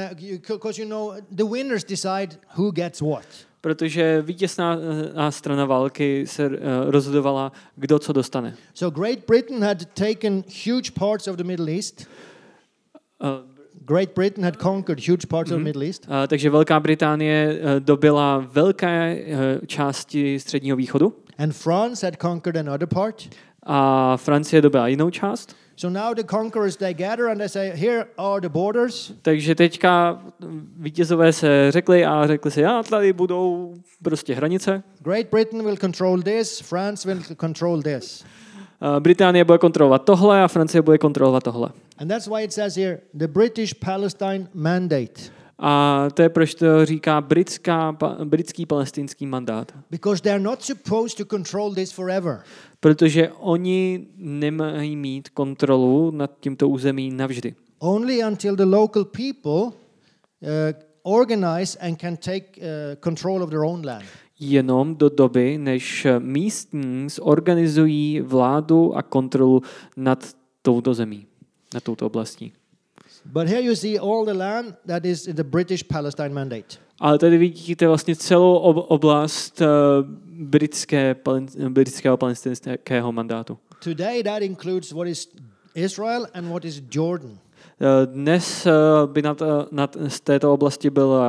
because 0.48 0.82
you 0.82 0.90
know, 0.90 1.14
the 1.36 1.44
winners 1.44 1.84
decide 1.84 2.36
who 2.58 2.72
gets 2.72 3.02
what. 3.02 3.26
Protože 3.62 4.22
vítězná 4.22 4.76
uh, 4.76 4.82
strana 5.30 5.66
války 5.66 6.28
se 6.28 6.48
uh, 6.48 6.54
rozhodovala, 6.88 7.52
kdo 7.76 8.00
co 8.00 8.14
dostane. 8.14 8.56
So 8.74 9.02
Great 9.02 9.20
Britain 9.28 9.64
had 9.64 9.78
taken 9.86 10.44
huge 10.66 10.92
parts 11.00 11.28
of 11.28 11.36
the 11.36 11.44
Middle 11.44 11.72
East. 11.72 12.08
Uh, 13.24 13.30
Great 13.86 14.10
Britain 14.16 14.44
had 14.44 14.58
conquered 14.58 15.00
huge 15.08 15.28
parts 15.28 15.52
of 15.52 15.58
the 15.58 15.64
Middle 15.64 15.86
East. 15.86 16.08
uh, 16.08 16.14
takže 16.28 16.50
Velká 16.50 16.80
Británie 16.80 17.60
uh, 17.60 17.80
dobila 17.80 18.46
velké 18.52 19.16
uh, 19.60 19.66
části 19.68 20.40
středního 20.40 20.78
východu 20.78 21.14
And 21.38 21.52
France 21.52 22.08
had 22.08 22.16
conquered 22.22 22.68
another 22.68 22.88
part. 22.88 23.30
a 23.64 24.18
Francie 24.18 24.62
dobila 24.62 24.88
jinou 24.88 25.10
část. 25.10 25.56
So 25.76 25.90
now 25.90 26.14
the 26.14 26.24
conquerors 26.24 26.78
they 26.78 26.94
gather 26.94 27.28
and 27.28 27.38
they 27.40 27.50
say, 27.50 27.72
here 27.76 28.06
are 28.18 28.42
the 28.42 28.50
borders. 28.50 29.14
Takže 29.22 29.56
teďka 29.56 30.22
vítězové 30.78 31.34
se 31.34 31.72
řekli 31.72 32.06
a 32.06 32.28
řekli 32.28 32.52
si, 32.52 32.66
a 32.66 32.84
tady 32.84 33.14
budou 33.14 33.76
prostě 34.04 34.36
hranice. 34.36 34.84
Great 35.00 35.28
Britain 35.32 35.64
will 35.64 35.78
control 35.78 36.22
this, 36.22 36.60
France 36.60 37.14
will 37.14 37.24
control 37.40 37.82
this. 37.82 38.26
Británie 39.00 39.44
bude 39.44 39.58
kontrolovat 39.58 40.06
tohle 40.06 40.44
a 40.44 40.48
Francie 40.48 40.82
bude 40.82 40.98
kontrolovat 40.98 41.44
tohle. 41.44 41.70
And 41.98 42.08
that's 42.08 42.28
why 42.28 42.44
it 42.44 42.54
says 42.54 42.76
here, 42.76 43.00
the 43.14 43.28
British 43.28 43.74
Palestine 43.74 44.48
mandate. 44.54 45.41
A 45.64 46.08
to 46.14 46.22
je 46.22 46.30
proč 46.30 46.56
to 46.56 46.86
říká 46.86 47.22
britská, 47.22 47.98
britský 48.24 48.66
palestinský 48.66 49.26
mandát. 49.26 49.72
Because 49.92 50.22
they're 50.24 50.44
not 50.44 50.62
supposed 50.62 51.18
to 51.18 51.26
control 51.26 51.74
this 51.74 51.92
forever. 51.92 52.40
Protože 52.80 53.30
oni 53.40 54.08
nemají 54.18 54.96
mít 54.96 55.30
kontrolu 55.30 56.12
nad 56.12 56.32
tímto 56.40 56.70
území 56.70 57.12
navždy. 57.12 57.56
Only 57.80 58.24
until 58.24 58.56
the 58.56 58.66
local 58.66 59.06
people 59.06 59.62
uh, 59.62 59.72
organize 61.04 61.80
and 61.80 62.02
can 62.02 62.18
take 62.18 62.46
uh, 62.58 62.96
control 63.04 63.44
of 63.44 63.50
their 63.50 63.64
own 63.64 63.86
land. 63.86 64.06
Jenom 64.40 64.96
do 64.96 65.10
doby, 65.10 65.58
než 65.58 66.08
místní 66.20 67.10
zorganizují 67.10 68.22
vládu 68.22 68.96
a 68.96 69.02
kontrolu 69.02 69.62
nad 69.98 70.34
touto 70.62 70.94
zemí, 70.94 71.26
nad 71.74 71.84
touto 71.84 72.06
oblastí. 72.06 72.54
But 73.26 73.48
here 73.48 73.62
you 73.62 73.76
see 73.76 74.00
all 74.00 74.26
the 74.26 74.34
land 74.34 74.76
that 74.86 75.06
is 75.06 75.28
in 75.28 75.36
the 75.36 75.44
British 75.44 75.84
Palestine 75.84 76.34
Mandate. 76.34 76.78
Ale 77.00 77.18
tady 77.18 77.38
vidíte 77.38 77.88
vlastně 77.88 78.16
celou 78.16 78.56
ob- 78.56 78.86
oblast 78.88 79.62
uh, 79.62 79.68
britské, 80.30 81.16
britského 81.70 82.18
palestinského 82.18 83.12
mandátu. 83.12 83.58
Today, 83.84 84.24
that 84.24 84.42
includes 84.42 84.92
what 84.92 85.08
is 85.08 85.28
Israel 85.76 86.28
and 86.34 86.50
what 86.50 86.66
is 86.66 86.82
Jordan. 86.92 87.38
Eh, 87.82 88.06
Dnes 88.06 88.66
eh, 88.66 88.72
by 89.06 89.22
na, 89.22 89.36
na 89.72 89.90
z 90.08 90.20
této 90.20 90.54
oblasti 90.54 90.90
byl 90.90 91.22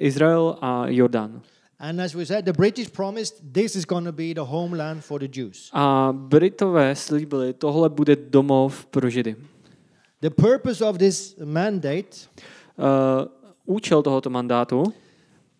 Izrael 0.00 0.56
a 0.60 0.86
Jordán. 0.88 1.40
And 1.78 2.00
as 2.00 2.14
we 2.14 2.26
said, 2.26 2.44
the 2.44 2.52
British 2.52 2.88
promised 2.90 3.40
this 3.52 3.76
is 3.76 3.86
going 3.86 4.04
to 4.04 4.12
be 4.12 4.34
the 4.34 4.44
homeland 4.44 5.00
for 5.02 5.20
the 5.20 5.28
Jews. 5.40 5.70
A 5.72 6.12
Britové 6.12 6.96
slíbili, 6.96 7.52
tohle 7.52 7.88
bude 7.88 8.16
domov 8.16 8.86
pro 8.86 9.10
Židy. 9.10 9.36
The 10.20 10.30
purpose 10.30 10.80
of 10.84 10.98
this 10.98 11.36
mandate 11.38 12.28
Uh, 12.80 13.28
účel 13.68 14.02
tohoto 14.02 14.30
mandátu 14.30 14.92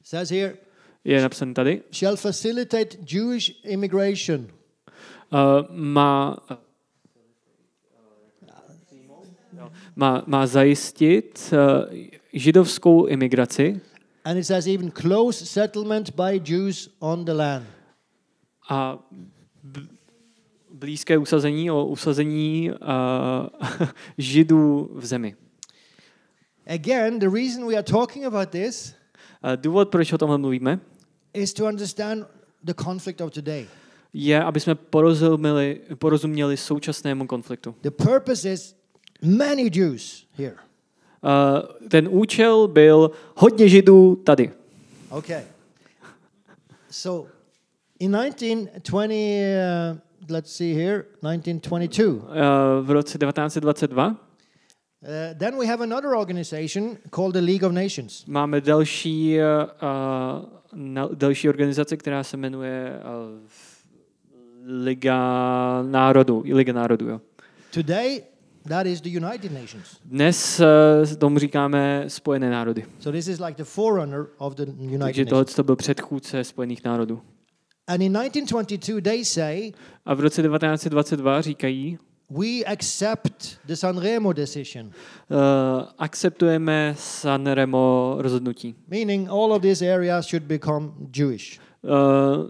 says 0.02 0.30
here 0.30 0.56
je 1.04 1.20
napsaný 1.22 1.54
tady. 1.54 1.82
shall 1.92 2.16
facilitate 2.16 2.96
Jewish 3.04 3.52
immigration 3.64 4.48
Uh, 5.32 5.62
má, 5.70 6.36
má, 9.96 10.22
má 10.26 10.46
zajistit 10.46 11.52
uh, 11.52 11.86
židovskou 12.32 13.06
imigraci 13.06 13.80
and 14.24 14.38
it 14.38 14.44
says 14.46 14.66
even 14.66 14.90
close 14.90 15.46
settlement 15.46 16.10
by 16.16 16.40
Jews 16.44 16.88
on 17.00 17.24
the 17.24 17.32
land. 17.32 17.66
a 18.70 18.98
blízké 20.80 21.18
usazení 21.18 21.70
o 21.70 21.86
usazení 21.86 22.70
uh, 22.70 23.88
židů 24.18 24.90
v 24.94 25.06
zemi. 25.06 25.36
Again, 26.66 27.18
the 27.18 27.28
reason 27.28 27.68
we 27.68 27.74
are 27.74 27.82
talking 27.82 28.24
about 28.24 28.50
this 28.50 29.00
Uh, 29.44 29.56
důvod, 29.56 29.88
proč 29.88 30.12
o 30.12 30.18
tomhle 30.18 30.38
mluvíme, 30.38 30.80
is 31.34 31.54
to 31.54 31.64
understand 31.64 32.26
the 32.64 32.74
conflict 32.84 33.20
of 33.20 33.32
today. 33.32 33.66
je, 34.12 34.42
aby 34.42 34.60
jsme 34.60 34.74
porozuměli, 34.74 35.80
porozuměli 35.94 36.56
současnému 36.56 37.26
konfliktu. 37.26 37.74
The 37.82 37.90
purpose 37.90 38.52
is 38.52 38.76
many 39.22 39.70
Jews 39.74 40.26
here. 40.38 40.54
Uh, 40.54 41.88
ten 41.88 42.08
účel 42.10 42.68
byl 42.68 43.10
hodně 43.34 43.68
židů 43.68 44.16
tady. 44.16 44.52
Okay. 45.10 45.42
So 46.90 47.30
in 47.98 48.12
1920, 48.12 49.14
uh, 49.92 49.98
let's 50.28 50.52
see 50.56 50.74
here, 50.74 51.02
1922, 51.22 52.04
uh, 52.04 52.30
Uh, 52.30 52.86
v 52.86 52.90
roce 52.90 53.18
1922 53.18 54.16
then 55.38 55.56
we 55.58 55.66
have 55.66 55.82
another 55.82 56.14
organization 56.14 56.96
called 57.10 57.32
the 57.32 57.40
League 57.40 57.62
of 57.66 57.72
Nations. 57.72 58.24
máme 58.26 58.60
další, 58.60 59.38
uh, 60.72 61.14
další 61.14 61.48
organizaci, 61.48 61.96
která 61.96 62.24
se 62.24 62.36
jmenuje 62.36 62.92
uh, 63.00 63.48
Liga 64.84 65.18
národů. 65.82 66.42
Liga 66.52 66.72
národů, 66.72 67.08
jo. 67.08 67.20
Today, 67.74 68.22
that 68.68 68.86
is 68.86 69.00
the 69.00 69.08
United 69.08 69.52
Nations. 69.52 70.00
Dnes 70.04 70.60
uh, 70.60 71.16
tomu 71.16 71.38
říkáme 71.38 72.04
Spojené 72.08 72.50
národy. 72.50 72.84
So 72.98 73.12
this 73.18 73.28
is 73.28 73.40
like 73.40 73.56
the 73.56 73.64
forerunner 73.64 74.26
of 74.38 74.54
the 74.54 74.62
United 74.62 75.00
Takže 75.00 75.22
Nations. 75.24 75.28
tohle 75.30 75.44
to 75.44 75.62
byl 75.62 75.76
předchůdce 75.76 76.44
Spojených 76.44 76.84
národů. 76.84 77.22
And 77.90 78.02
in 78.02 78.12
1922, 78.12 79.00
they 79.00 79.24
say 79.24 79.72
A 80.06 80.14
v 80.14 80.20
roce 80.20 80.42
1922 80.42 81.40
říkají, 81.40 81.98
we 82.30 82.64
accept 82.66 83.58
the 83.66 83.74
Sanremo 83.74 84.32
decision, 84.32 84.86
uh, 84.86 84.92
akceptujeme 85.98 86.94
Sanremo 86.98 88.16
rozhodnutí. 88.18 88.74
meaning 88.88 89.28
all 89.28 89.52
of 89.52 89.62
these 89.62 89.94
areas 89.94 90.26
should 90.26 90.42
become 90.42 90.92
Jewish. 91.16 91.60
Uh, 91.82 91.90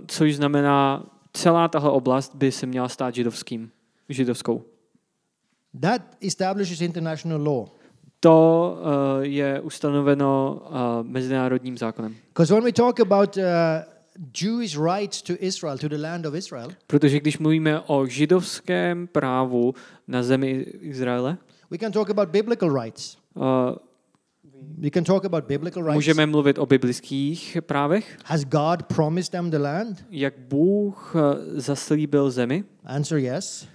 což 0.07 0.36
znamená, 0.36 1.07
celá 1.32 1.68
tahle 1.68 1.91
oblast 1.91 2.34
by 2.34 2.53
se 2.53 2.66
měla 2.66 2.88
stát 2.88 3.14
židovským, 3.14 3.70
židovskou. 4.09 4.62
That 5.80 6.03
establishes 6.26 6.80
international 6.80 7.43
law. 7.43 7.68
To 8.20 8.76
uh, 8.80 9.22
je 9.24 9.61
ustanoveno 9.61 10.62
uh, 10.62 10.76
mezinárodním 11.03 11.78
zákonem. 11.78 12.16
Because 12.28 12.55
when 12.55 12.64
we 12.64 12.72
talk 12.72 13.01
about 13.01 13.36
uh, 13.36 13.43
Jewish 14.43 14.77
rights 14.77 15.23
to 15.23 15.33
Israel, 15.39 15.79
to 15.79 15.89
the 15.89 15.97
land 15.99 16.27
of 16.27 16.35
Israel, 16.35 16.68
Protože 16.87 17.21
když 17.21 17.39
mluvíme 17.39 17.81
o 17.81 18.07
židovském 18.07 19.07
právu 19.07 19.75
na 20.09 20.23
zemi 20.23 20.66
Izraele, 20.81 21.39
we 21.71 21.79
can 21.79 21.93
talk 21.93 22.11
about 22.11 22.29
biblical 22.29 22.83
rights. 22.83 23.16
uh, 23.35 23.43
We 24.79 24.91
can 24.91 25.05
talk 25.05 25.25
about 25.25 25.45
biblical 25.45 25.83
rights. 25.83 25.95
můžeme 25.95 26.27
mluvit 26.27 26.59
o 26.59 26.66
biblických 26.66 27.59
právech, 27.61 28.18
Has 28.25 28.45
God 28.45 28.83
promised 28.83 29.33
them 29.33 29.51
the 29.51 29.59
land? 29.59 30.05
jak 30.11 30.35
Bůh 30.39 31.14
uh, 31.14 31.21
zaslíbil 31.61 32.31
zemi. 32.31 32.64
Answer 32.85 33.18
yes. 33.18 33.68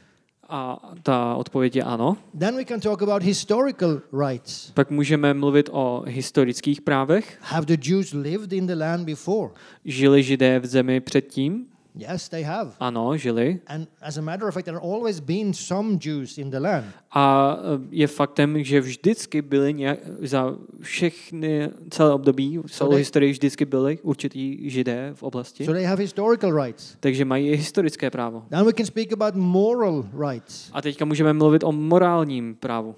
A 0.49 0.91
ta 1.03 1.35
odpověď 1.35 1.75
je 1.75 1.83
ano. 1.83 2.17
Then 2.39 2.55
we 2.55 2.65
can 2.65 2.79
talk 2.79 3.01
about 3.01 3.23
historical 3.23 4.01
rights. 4.27 4.71
Pak 4.71 4.91
můžeme 4.91 5.33
mluvit 5.33 5.69
o 5.71 6.03
historických 6.07 6.81
právech. 6.81 7.37
Have 7.41 7.65
the 7.65 7.89
Jews 7.89 8.13
lived 8.13 8.53
in 8.53 8.67
the 8.67 8.75
land 8.75 9.05
before? 9.05 9.53
Žili 9.85 10.23
židé 10.23 10.59
v 10.59 10.65
zemi 10.65 10.99
předtím? 10.99 11.67
Yes, 11.97 12.29
they 12.29 12.43
have. 12.43 12.71
Ano, 12.79 13.17
žili. 13.17 13.59
And 13.67 13.87
as 14.01 14.17
a 14.17 14.21
matter 14.21 14.47
of 14.47 14.53
fact, 14.53 14.65
there 14.65 14.75
have 14.77 14.83
always 14.83 15.19
been 15.19 15.53
some 15.53 15.97
Jews 16.01 16.37
in 16.37 16.49
the 16.49 16.59
land. 16.59 16.85
A 17.11 17.57
eh, 17.57 17.87
je 17.91 18.07
faktem, 18.07 18.63
že 18.63 18.81
vždycky 18.81 19.41
byli 19.41 19.73
nějak, 19.73 19.99
za 20.21 20.55
všechny 20.81 21.69
celé 21.89 22.13
období, 22.13 22.59
celou 22.67 22.91
they- 22.91 22.97
historii 22.97 23.31
vždycky 23.31 23.65
byli 23.65 23.99
určitý 24.03 24.69
židé 24.69 25.11
v 25.13 25.23
oblasti. 25.23 25.65
So 25.65 25.73
they 25.73 25.85
have 25.85 26.01
historical 26.01 26.63
rights. 26.63 26.95
Takže 26.99 27.25
mají 27.25 27.47
i 27.49 27.55
historické 27.55 28.09
právo. 28.09 28.43
Then 28.49 28.65
we 28.65 28.73
can 28.73 28.85
speak 28.85 29.13
about 29.13 29.35
moral 29.35 30.05
rights. 30.29 30.69
A 30.73 30.81
teďka 30.81 31.05
můžeme 31.05 31.33
mluvit 31.33 31.63
o 31.63 31.71
morálním 31.71 32.55
právu. 32.55 32.95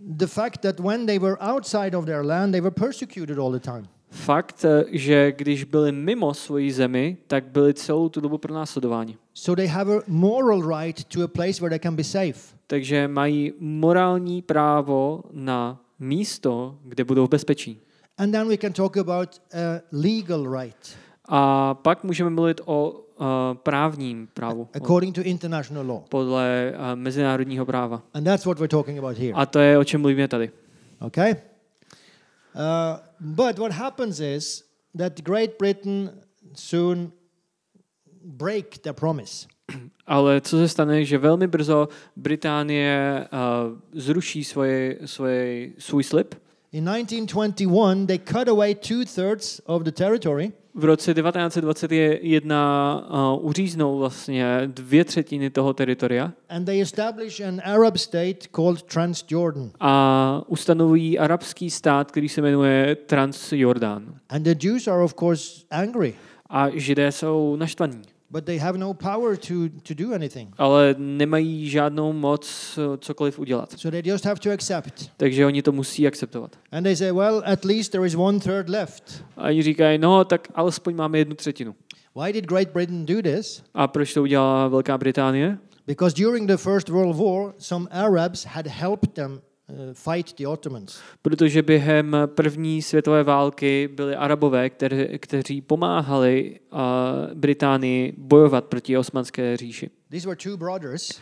The 0.00 0.26
fact 0.26 0.60
that 0.60 0.80
when 0.80 1.06
they 1.06 1.18
were 1.18 1.36
outside 1.40 1.96
of 1.96 2.04
their 2.04 2.24
land, 2.24 2.52
they 2.52 2.60
were 2.60 2.70
persecuted 2.70 3.38
all 3.38 3.52
the 3.52 3.60
time. 3.60 3.88
Fakt, 4.10 4.64
eh, 4.64 4.84
že 4.90 5.32
když 5.32 5.64
byli 5.64 5.92
mimo 5.92 6.34
svoji 6.34 6.72
zemi, 6.72 7.16
tak 7.26 7.44
byli 7.44 7.74
celou 7.74 8.08
tu 8.08 8.20
dobu 8.20 8.38
pronásledováni. 8.38 9.16
So 9.34 9.56
they 9.56 9.66
have 9.66 9.96
a 9.96 10.00
moral 10.06 10.78
right 10.78 11.04
to 11.04 11.22
a 11.22 11.28
place 11.28 11.60
where 11.60 11.70
they 11.70 11.78
can 11.78 11.96
be 11.96 12.04
safe. 12.04 12.56
Takže 12.66 13.08
mají 13.08 13.52
morální 13.58 14.42
právo 14.42 15.22
na 15.32 15.80
místo, 15.98 16.78
kde 16.84 17.04
budou 17.04 17.26
v 17.26 17.30
bezpečí. 17.30 17.80
And 18.18 18.32
then 18.32 18.48
we 18.48 18.56
can 18.56 18.72
talk 18.72 18.96
about 18.96 19.28
a 19.52 19.80
legal 19.92 20.60
right 20.60 20.96
A 21.28 21.74
pak 21.74 22.04
můžeme 22.04 22.30
mluvit 22.30 22.60
o 22.64 22.90
uh, 22.90 23.26
právním 23.54 24.28
právu, 24.34 24.68
according 24.74 25.14
to 25.14 25.22
international 25.22 25.86
law. 25.86 26.02
podle 26.08 26.72
uh, 26.74 26.80
mezinárodního 26.94 27.66
práva. 27.66 28.02
And 28.14 28.24
that's 28.24 28.44
what 28.44 28.58
we're 28.58 28.68
talking 28.68 28.98
about 28.98 29.18
here. 29.18 29.32
A 29.34 29.46
to 29.46 29.58
je, 29.58 29.78
o 29.78 29.84
čem 29.84 30.00
mluvíme 30.00 30.28
tady. 30.28 30.50
Okay? 31.00 31.36
Uh, 32.58 32.98
but 33.20 33.58
what 33.58 33.72
happens 33.72 34.20
is 34.20 34.64
that 34.96 35.22
Great 35.22 35.58
Britain 35.58 36.10
soon 36.54 37.12
break 38.24 38.82
their 38.82 38.94
promise. 38.94 39.46
Ale 40.06 40.40
co 40.40 40.56
se 40.58 40.68
stane, 40.68 41.04
že 41.04 41.18
velmi 41.18 41.46
brzo 41.46 41.88
Británie 42.16 43.26
uh, 43.32 43.78
zruší 43.92 44.44
svoje, 44.44 44.98
svoje, 45.04 45.70
svůj 45.78 46.04
slib. 46.04 46.34
In 46.72 46.84
1921, 46.84 48.06
they 48.06 48.18
cut 48.18 48.48
away 48.48 48.74
two 48.74 49.04
thirds 49.14 49.60
of 49.64 49.82
the 49.82 49.92
territory, 49.92 50.52
V 50.78 50.84
roce 50.84 51.14
1921 51.14 53.08
uh, 53.10 53.46
uříznou 53.46 53.98
vlastně 53.98 54.60
dvě 54.66 55.04
třetiny 55.04 55.50
toho 55.50 55.72
teritoria 55.74 56.32
and 56.48 56.64
they 56.64 56.80
establish 56.80 57.40
an 57.40 57.60
Arab 57.64 57.96
state 57.96 58.46
called 58.56 58.82
Transjordan. 58.82 59.70
a 59.80 60.42
ustanovují 60.46 61.18
arabský 61.18 61.70
stát, 61.70 62.10
který 62.10 62.28
se 62.28 62.40
jmenuje 62.42 62.96
Transjordán. 63.06 64.14
And 64.28 64.42
the 64.42 64.54
Jews 64.66 64.88
are, 64.88 65.02
of 65.02 65.14
course, 65.14 65.64
angry, 65.70 66.14
A 66.50 66.68
židé 66.74 67.12
jsou 67.12 67.56
naštvaní, 67.56 68.02
but 68.30 68.44
they 68.44 68.58
have 68.58 68.78
no 68.78 68.94
power 68.94 69.36
to, 69.36 69.68
to 69.82 69.94
do 69.94 70.12
anything. 70.14 70.54
ale 70.58 70.94
nemají 70.98 71.68
žádnou 71.70 72.12
moc 72.12 72.78
uh, 72.78 72.96
cokoliv 72.96 73.38
udělat. 73.38 73.72
So 73.72 73.90
they 73.90 74.10
just 74.10 74.24
have 74.24 74.40
to 74.40 74.50
accept. 74.50 75.10
Takže 75.16 75.46
oni 75.46 75.62
to 75.62 75.72
musí 75.72 76.06
akceptovat. 76.06 76.56
And 76.72 76.84
they 76.84 76.96
say, 76.96 77.10
well, 77.12 77.42
at 77.44 77.64
least 77.64 77.92
there 77.92 78.06
is 78.06 78.14
one 78.14 78.38
third 78.40 78.68
left. 78.68 79.24
A 79.36 79.42
oni 79.44 79.62
říkají, 79.62 79.98
no 79.98 80.24
tak 80.24 80.48
alespoň 80.54 80.94
máme 80.96 81.18
jednu 81.18 81.34
třetinu. 81.34 81.74
Why 82.16 82.32
did 82.32 82.46
Great 82.46 82.68
Britain 82.72 83.06
do 83.06 83.22
this? 83.22 83.62
A 83.74 83.86
proč 83.88 84.14
to 84.14 84.22
udělala 84.22 84.68
Velká 84.68 84.98
Británie? 84.98 85.58
Because 85.86 86.22
during 86.22 86.50
the 86.50 86.56
First 86.56 86.88
World 86.88 87.16
War, 87.16 87.54
some 87.58 87.88
Arabs 87.90 88.44
had 88.44 88.66
helped 88.66 89.14
them 89.14 89.40
fight 89.92 90.36
the 90.38 90.46
Ottomans. 90.48 90.98
Protože 91.22 91.62
během 91.62 92.16
první 92.26 92.82
světové 92.82 93.22
války 93.22 93.88
byli 93.94 94.16
arabové, 94.16 94.70
kteři, 94.70 95.18
kteří 95.18 95.60
pomáhali 95.60 96.60
uh, 96.72 96.78
Británii 97.34 98.14
bojovat 98.18 98.64
proti 98.64 98.98
osmanské 98.98 99.56
říši. 99.56 99.90
These 100.10 100.28
were 100.28 100.36
two 100.36 100.56
brothers, 100.56 101.20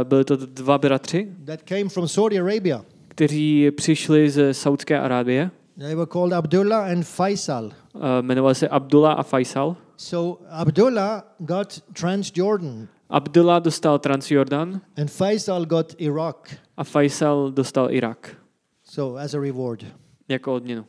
Eh, 0.00 0.04
Byli 0.04 0.24
to 0.24 0.36
dva 0.36 0.78
bratři, 0.78 1.28
that 1.44 1.62
came 1.62 1.88
from 1.88 2.08
Saudi 2.08 2.40
Arabia. 2.40 2.84
kteří 3.08 3.70
přišli 3.70 4.30
ze 4.30 4.54
Saudské 4.54 5.00
Arábie. 5.00 5.50
They 5.78 5.94
were 5.94 6.06
called 6.12 6.32
Abdullah 6.32 6.90
and 6.90 7.02
Faisal. 7.06 7.70
Eh, 7.96 7.98
Jmenovali 8.22 8.54
se 8.54 8.68
Abdullah 8.68 9.18
a 9.18 9.22
Faisal. 9.22 9.76
So 9.96 10.42
Abdullah 10.50 11.22
got 11.38 11.80
Transjordan 12.00 12.88
Abdullah 13.10 13.60
dostal 13.60 13.98
Transjordan 13.98 14.80
and 14.96 15.08
Faisal 15.08 15.64
got 15.66 15.94
Iraq. 16.00 16.48
a 16.76 16.84
Faisal 16.84 17.50
dostal 17.52 17.88
Irak 17.90 18.36
So 18.84 19.16
as 19.18 19.34
a 19.34 19.40
reward. 19.40 19.84
jako 20.28 20.54
odměnu. 20.54 20.84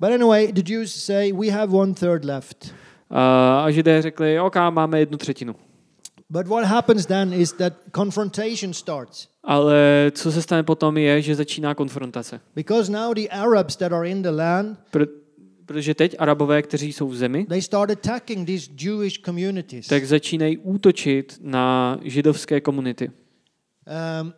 But 0.00 0.10
anyway, 0.10 0.52
the 0.52 0.62
Jews 0.72 0.94
say 0.94 1.32
we 1.32 1.48
have 1.50 1.72
one 1.76 1.94
third 1.94 2.24
left. 2.24 2.74
Eh, 3.10 3.16
A 3.64 3.70
židé 3.70 4.02
řekli, 4.02 4.40
OK, 4.40 4.56
máme 4.70 4.98
jednu 4.98 5.18
třetinu. 5.18 5.54
But 6.30 6.46
what 6.46 6.64
happens 6.64 7.06
then 7.06 7.32
is 7.32 7.52
that 7.52 7.72
confrontation 7.96 8.72
starts. 8.74 9.28
Ale 9.44 10.10
co 10.14 10.32
se 10.32 10.42
stane 10.42 10.62
potom 10.62 10.96
je, 10.96 11.22
že 11.22 11.34
začíná 11.34 11.74
konfrontace. 11.74 12.40
Because 12.54 12.92
now 12.92 13.14
the 13.14 13.28
Arabs 13.30 13.76
that 13.76 13.92
are 13.92 14.08
in 14.08 14.22
the 14.22 14.30
land, 14.30 14.78
Pr- 14.92 15.06
protože 15.72 15.94
teď 15.94 16.16
Arabové, 16.18 16.62
kteří 16.62 16.92
jsou 16.92 17.08
v 17.08 17.16
zemi, 17.16 17.46
tak 19.88 20.04
začínají 20.04 20.58
útočit 20.58 21.38
na 21.42 21.98
židovské 22.02 22.60
komunity. 22.60 23.10
Um, 24.22 24.32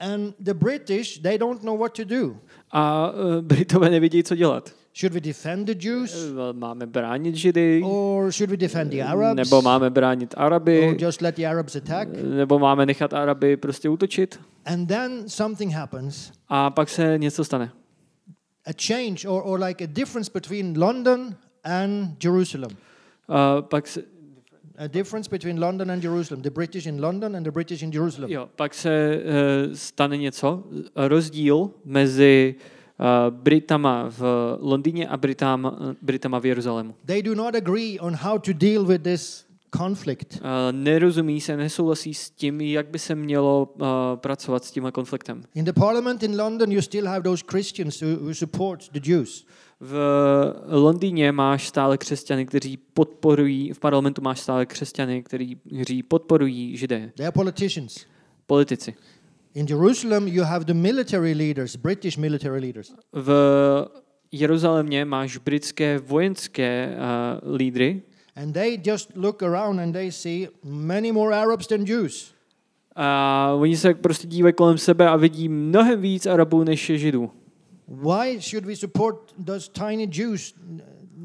and 0.00 0.34
the 0.40 0.54
British, 0.54 1.18
they 1.18 1.38
don't 1.38 1.62
know 1.62 1.78
what 1.78 1.92
to 1.96 2.04
do. 2.04 2.36
A 2.70 3.10
uh, 3.10 3.40
Britové 3.40 3.90
nevědí, 3.90 4.22
co 4.22 4.34
dělat. 4.34 4.72
Should 4.94 5.14
we 5.14 5.20
defend 5.20 5.66
the 5.66 5.86
Jews? 5.86 6.14
Eh, 6.14 6.52
Máme 6.52 6.86
bránit 6.86 7.34
židy, 7.34 7.82
Or 7.84 8.32
should 8.32 8.50
we 8.50 8.56
defend 8.56 8.90
the 8.90 9.02
Arabs? 9.02 9.36
nebo 9.36 9.62
máme 9.62 9.90
bránit 9.90 10.34
Araby, 10.36 10.88
Or 10.88 10.96
just 11.02 11.22
let 11.22 11.36
the 11.36 11.46
Arabs 11.46 11.76
attack? 11.76 12.08
nebo 12.22 12.58
máme 12.58 12.86
nechat 12.86 13.14
Araby 13.14 13.56
prostě 13.56 13.88
útočit. 13.88 14.40
And 14.66 14.86
then 14.86 15.28
something 15.28 15.72
happens. 15.72 16.32
A 16.48 16.70
pak 16.70 16.88
se 16.88 17.18
něco 17.18 17.44
stane. 17.44 17.72
A 18.66 18.72
change 18.72 19.26
or, 19.26 19.42
or 19.42 19.58
like 19.58 19.84
a 19.84 19.86
difference 19.86 20.30
between 20.32 20.78
London 20.78 21.36
and 21.64 22.18
Jerusalem. 22.18 22.70
A 23.28 23.62
pak 23.62 23.86
se, 23.86 24.02
A 24.76 24.88
difference 24.88 25.28
between 25.30 25.60
London 25.60 25.90
and 25.90 26.02
Jerusalem. 26.02 26.42
The 26.42 26.50
British 26.50 26.86
in 26.86 27.00
London 27.00 27.36
and 27.36 27.44
the 27.46 27.50
British 27.52 27.82
in 27.82 27.92
Jerusalem. 27.92 28.30
jo, 28.30 28.48
pak 28.56 28.74
se 28.74 29.16
uh, 29.16 29.74
stane 29.74 30.16
něco. 30.16 30.64
Rozdíl 30.96 31.70
mezi 31.84 32.54
uh, 33.00 33.36
Britama 33.36 34.06
v 34.08 34.22
Londýně 34.60 35.08
a 35.08 35.16
Britama, 35.16 35.78
Britama 36.02 36.38
v 36.38 36.46
Jeruzalému. 36.46 36.94
They 37.06 37.22
do 37.22 37.34
not 37.34 37.54
agree 37.54 37.98
on 38.00 38.14
how 38.16 38.38
to 38.38 38.52
deal 38.52 38.84
with 38.84 39.02
this 39.02 39.44
conflict. 39.78 40.40
Uh, 40.40 40.40
nerozumí 40.72 41.40
se, 41.40 41.56
nesouhlasí 41.56 42.14
s 42.14 42.30
tím, 42.30 42.60
jak 42.60 42.88
by 42.88 42.98
se 42.98 43.14
mělo 43.14 43.74
uh, 43.74 43.86
pracovat 44.16 44.64
s 44.64 44.70
tímhle 44.70 44.92
konfliktem. 44.92 45.42
In 45.54 45.64
the 45.64 45.72
parliament 45.72 46.22
in 46.22 46.40
London, 46.40 46.72
you 46.72 46.82
still 46.82 47.06
have 47.06 47.22
those 47.22 47.44
Christians 47.50 48.02
who, 48.02 48.16
who 48.16 48.34
support 48.34 48.92
the 48.92 49.10
Jews. 49.10 49.46
V 49.80 49.96
Londýně 50.68 51.32
máš 51.32 51.68
stále 51.68 51.98
křesťany, 51.98 52.46
kteří 52.46 52.76
podporují, 52.76 53.72
v 53.72 53.78
parlamentu 53.78 54.22
máš 54.22 54.40
stále 54.40 54.66
křesťany, 54.66 55.22
kteří, 55.22 55.58
kteří 55.74 56.02
podporují 56.02 56.76
židé, 56.76 57.12
They 57.16 57.26
are 57.26 57.32
politicians. 57.32 58.06
politici. 58.46 58.94
In 59.54 59.66
Jerusalem, 59.68 60.28
you 60.28 60.44
have 60.44 60.64
the 60.64 60.74
military 60.74 61.32
leaders, 61.32 61.76
British 61.76 62.16
military 62.16 62.60
leaders. 62.60 62.94
V 63.12 63.30
Jeruzalémě 64.32 65.04
máš 65.04 65.36
britské 65.36 65.98
vojenské 65.98 66.96
uh, 67.44 67.56
lídry 67.56 68.02
And 68.42 68.54
they 68.54 68.76
just 68.86 69.16
look 69.16 69.42
around 69.42 69.80
and 69.80 69.92
they 69.92 70.10
see 70.10 70.48
many 70.64 71.12
more 71.12 71.34
Arabs 71.34 71.66
than 71.66 71.84
Jews. 71.86 72.34
a 72.96 73.52
oni 73.54 73.76
se 73.76 73.94
prostě 73.94 74.26
dívají 74.26 74.54
kolem 74.54 74.78
sebe 74.78 75.08
a 75.08 75.16
vidí 75.16 75.48
mnohem 75.48 76.00
víc 76.00 76.26
Arabů 76.26 76.64
než 76.64 76.92
židů. 76.94 77.30
Why 77.88 78.40
should 78.40 78.66
we 78.66 78.76
support 78.76 79.34
those 79.44 79.70
tiny 79.72 80.08
Jews 80.12 80.54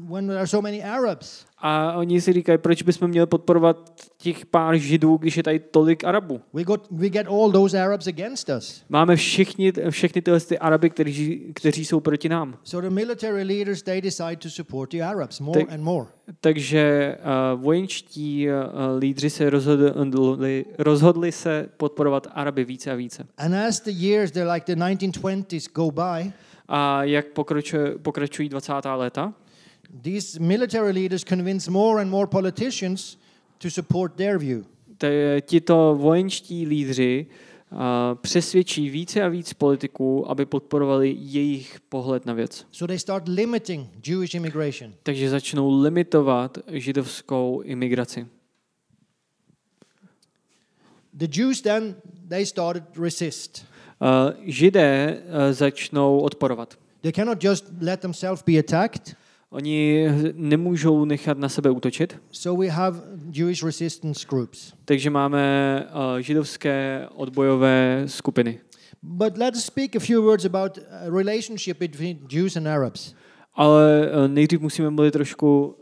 when 0.08 0.26
there 0.26 0.38
are 0.38 0.46
so 0.46 0.62
many 0.62 0.82
Arabs? 0.82 1.46
A 1.68 1.92
oni 1.96 2.20
si 2.20 2.32
říkají, 2.32 2.58
proč 2.58 2.82
bychom 2.82 3.08
měli 3.08 3.26
podporovat 3.26 3.90
těch 4.18 4.46
pár 4.46 4.76
židů, 4.76 5.16
když 5.16 5.36
je 5.36 5.42
tady 5.42 5.58
tolik 5.58 6.04
Arabů. 6.04 6.40
We 6.52 6.64
got 6.64 6.86
we 6.90 7.08
get 7.08 7.26
all 7.26 7.52
those 7.52 7.82
Arabs 7.82 8.06
against 8.06 8.48
us. 8.58 8.82
Máme 8.88 9.16
všichni, 9.16 9.72
všechny 9.90 10.22
tyhle 10.22 10.40
ty 10.40 10.58
Araby, 10.58 10.90
kteří, 10.90 11.52
kteří 11.54 11.84
jsou 11.84 12.00
proti 12.00 12.28
nám. 12.28 12.58
So 12.64 12.88
the 12.88 12.94
military 12.94 13.42
leaders 13.42 13.82
they 13.82 14.00
decide 14.00 14.36
to 14.36 14.50
support 14.50 14.90
the 14.90 15.02
Arabs 15.02 15.40
more 15.40 15.60
They- 15.60 15.74
and 15.74 15.82
more. 15.82 16.06
Takže 16.40 17.16
uh, 17.54 17.60
vojenští 17.62 18.48
uh, 18.48 18.54
lídři 18.98 19.30
se 19.30 19.50
rozhodli, 19.50 20.64
rozhodli 20.78 21.32
se 21.32 21.68
podporovat 21.76 22.26
Araby 22.34 22.64
více 22.64 22.90
a 22.90 22.94
více. 22.94 23.26
And 23.38 23.54
as 23.54 23.80
the 23.80 23.90
years, 23.90 24.32
like 24.54 24.74
the 24.74 24.80
1920s, 24.82 25.72
go 25.74 25.90
by, 25.90 26.32
A 26.68 27.04
jak 27.04 27.26
pokračuje, 27.26 27.98
pokračují 28.02 28.48
20. 28.48 28.72
léta, 28.96 29.32
these 30.02 30.40
military 30.40 30.92
leaders 30.92 31.24
convince 31.24 31.70
more 31.70 32.00
and 32.00 32.10
more 32.10 32.26
politicians 32.26 33.18
to 33.58 33.70
support 33.70 34.16
their 34.16 34.38
view. 34.38 34.64
tito 35.40 35.94
vojenští 35.98 36.66
lídři 36.66 37.26
uh, 37.72 37.78
přesvědčí 38.14 38.90
více 38.90 39.22
a 39.22 39.28
víc 39.28 39.52
politiků, 39.52 40.30
aby 40.30 40.46
podporovali 40.46 41.16
jejich 41.18 41.80
pohled 41.88 42.26
na 42.26 42.32
věc. 42.32 42.66
So 42.72 42.86
they 42.86 42.98
start 42.98 43.28
limiting 43.28 43.88
Jewish 44.06 44.34
immigration. 44.34 44.92
Takže 45.02 45.30
začnou 45.30 45.80
limitovat 45.80 46.58
židovskou 46.72 47.60
imigraci. 47.60 48.26
The 51.12 51.40
Jews 51.40 51.62
then 51.62 51.96
they 52.28 52.46
started 52.46 52.84
resist. 52.96 53.66
Uh, 54.00 54.44
židé 54.44 55.18
uh, 55.18 55.52
začnou 55.52 56.18
odporovat. 56.18 56.78
They 57.00 57.12
cannot 57.12 57.44
just 57.44 57.64
let 57.80 58.00
themselves 58.00 58.42
be 58.42 58.58
attacked. 58.58 59.16
Oni 59.50 60.06
nemůžou 60.34 61.04
nechat 61.04 61.38
na 61.38 61.48
sebe 61.48 61.70
útočit, 61.70 62.16
So 62.32 62.62
we 62.66 62.68
have 62.72 63.00
Jewish 63.32 63.62
resistance 63.62 64.26
groups. 64.28 64.72
takže 64.84 65.10
máme 65.10 65.86
uh, 65.94 66.18
židovské 66.20 67.06
odbojové 67.14 68.02
skupiny. 68.06 68.60
But 69.02 69.36
let's 69.38 69.64
speak 69.64 69.96
a 69.96 70.00
few 70.00 70.22
words 70.22 70.44
about 70.44 70.78
a 70.78 71.10
relationship 71.10 71.78
between 71.78 72.18
Jews 72.30 72.56
and 72.56 72.68
Arabs. 72.68 73.14
Ale 73.54 74.10
uh, 74.10 74.28
nejdřív 74.28 74.60
musíme 74.60 74.90
mluvit 74.90 75.10
trošku, 75.12 75.76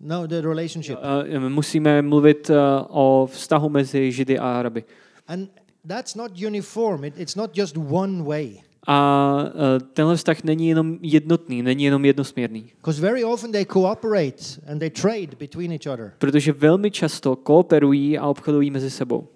No, 0.00 0.26
the 0.26 0.40
relationship. 0.40 0.98
uh, 1.36 1.48
musíme 1.48 2.02
mluvit 2.02 2.50
uh, 2.50 2.56
o 2.88 3.26
vztahu 3.32 3.68
mezi 3.68 4.12
Židy 4.12 4.38
a 4.38 4.58
Araby. 4.58 4.84
And 5.26 5.48
that's 5.88 6.14
not 6.14 6.32
uniform. 6.46 7.04
It, 7.04 7.14
it's 7.18 7.34
not 7.36 7.50
just 7.56 7.76
one 7.76 8.22
way. 8.22 8.56
A 8.90 9.36
uh, 9.44 9.88
tenhle 9.92 10.16
vztah 10.16 10.42
není 10.44 10.68
jenom 10.68 10.98
jednotný, 11.02 11.62
není 11.62 11.84
jenom 11.84 12.04
jednosměrný. 12.04 12.72
Very 13.00 13.24
often 13.24 13.52
they 13.52 13.64
cooperate 13.64 14.42
and 14.66 14.78
they 14.78 14.90
trade 14.90 15.28
between 15.38 15.72
each 15.72 15.94
other. 15.94 16.12
Protože 16.18 16.52
velmi 16.52 16.90
často 16.90 17.36
kooperují 17.36 18.18
a 18.18 18.26
obchodují 18.26 18.70
mezi 18.70 18.90
sebou. 18.90 19.28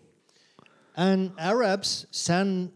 And 0.97 1.33
Arabs 1.39 2.07
send, 2.11 2.71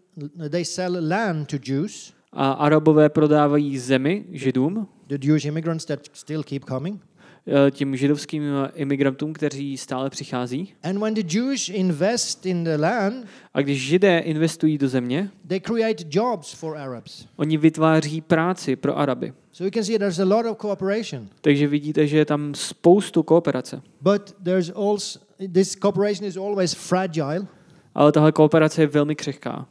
they 0.50 0.64
sell 0.64 0.96
land 1.08 1.48
to 1.48 1.56
Jews, 1.72 2.12
A 2.32 2.52
Arabové 2.52 3.08
prodávají 3.08 3.78
zemi 3.78 4.24
Židům, 4.32 4.88
the 5.06 5.18
Jewish 5.26 5.44
immigrants 5.44 5.84
that 5.84 6.00
still 6.12 6.42
keep 6.42 6.64
coming. 6.64 7.00
Eh, 7.46 7.70
tím 7.70 7.96
židovským 7.96 8.42
imigrantům, 8.74 9.32
kteří 9.32 9.76
stále 9.76 10.10
přichází. 10.10 10.74
And 10.82 10.98
when 10.98 11.14
the 11.14 11.36
Jews 11.36 11.68
invest 11.68 12.46
in 12.46 12.64
the 12.64 12.76
land, 12.76 13.26
A 13.54 13.60
když 13.62 13.82
Židé 13.82 14.18
investují 14.18 14.78
do 14.78 14.88
země, 14.88 15.30
they 15.48 15.60
create 15.60 16.04
jobs 16.10 16.52
for 16.52 16.76
Arabs. 16.76 17.26
oni 17.36 17.56
vytváří 17.56 18.20
práci 18.20 18.76
pro 18.76 18.98
Araby. 18.98 19.32
So 19.52 19.64
you 19.66 19.70
can 19.70 19.84
see 19.84 19.98
there's 19.98 20.18
a 20.20 20.24
lot 20.24 20.46
of 20.46 20.56
cooperation. 20.58 21.28
Takže 21.40 21.66
vidíte, 21.68 22.06
že 22.06 22.18
je 22.18 22.24
tam 22.24 22.54
spoustu 22.54 23.22
kooperace. 23.22 23.82
But 24.00 24.36
there's 24.44 24.70
also 24.70 25.20
this 25.52 25.76
cooperation 25.76 26.28
is 26.28 26.36
always 26.36 26.74
fragile 26.74 27.46
Ale 27.94 28.12
tahle 28.12 28.32
kooperace 28.32 28.82
je 28.82 28.86
velmi 28.86 29.14
křehká. 29.16 29.66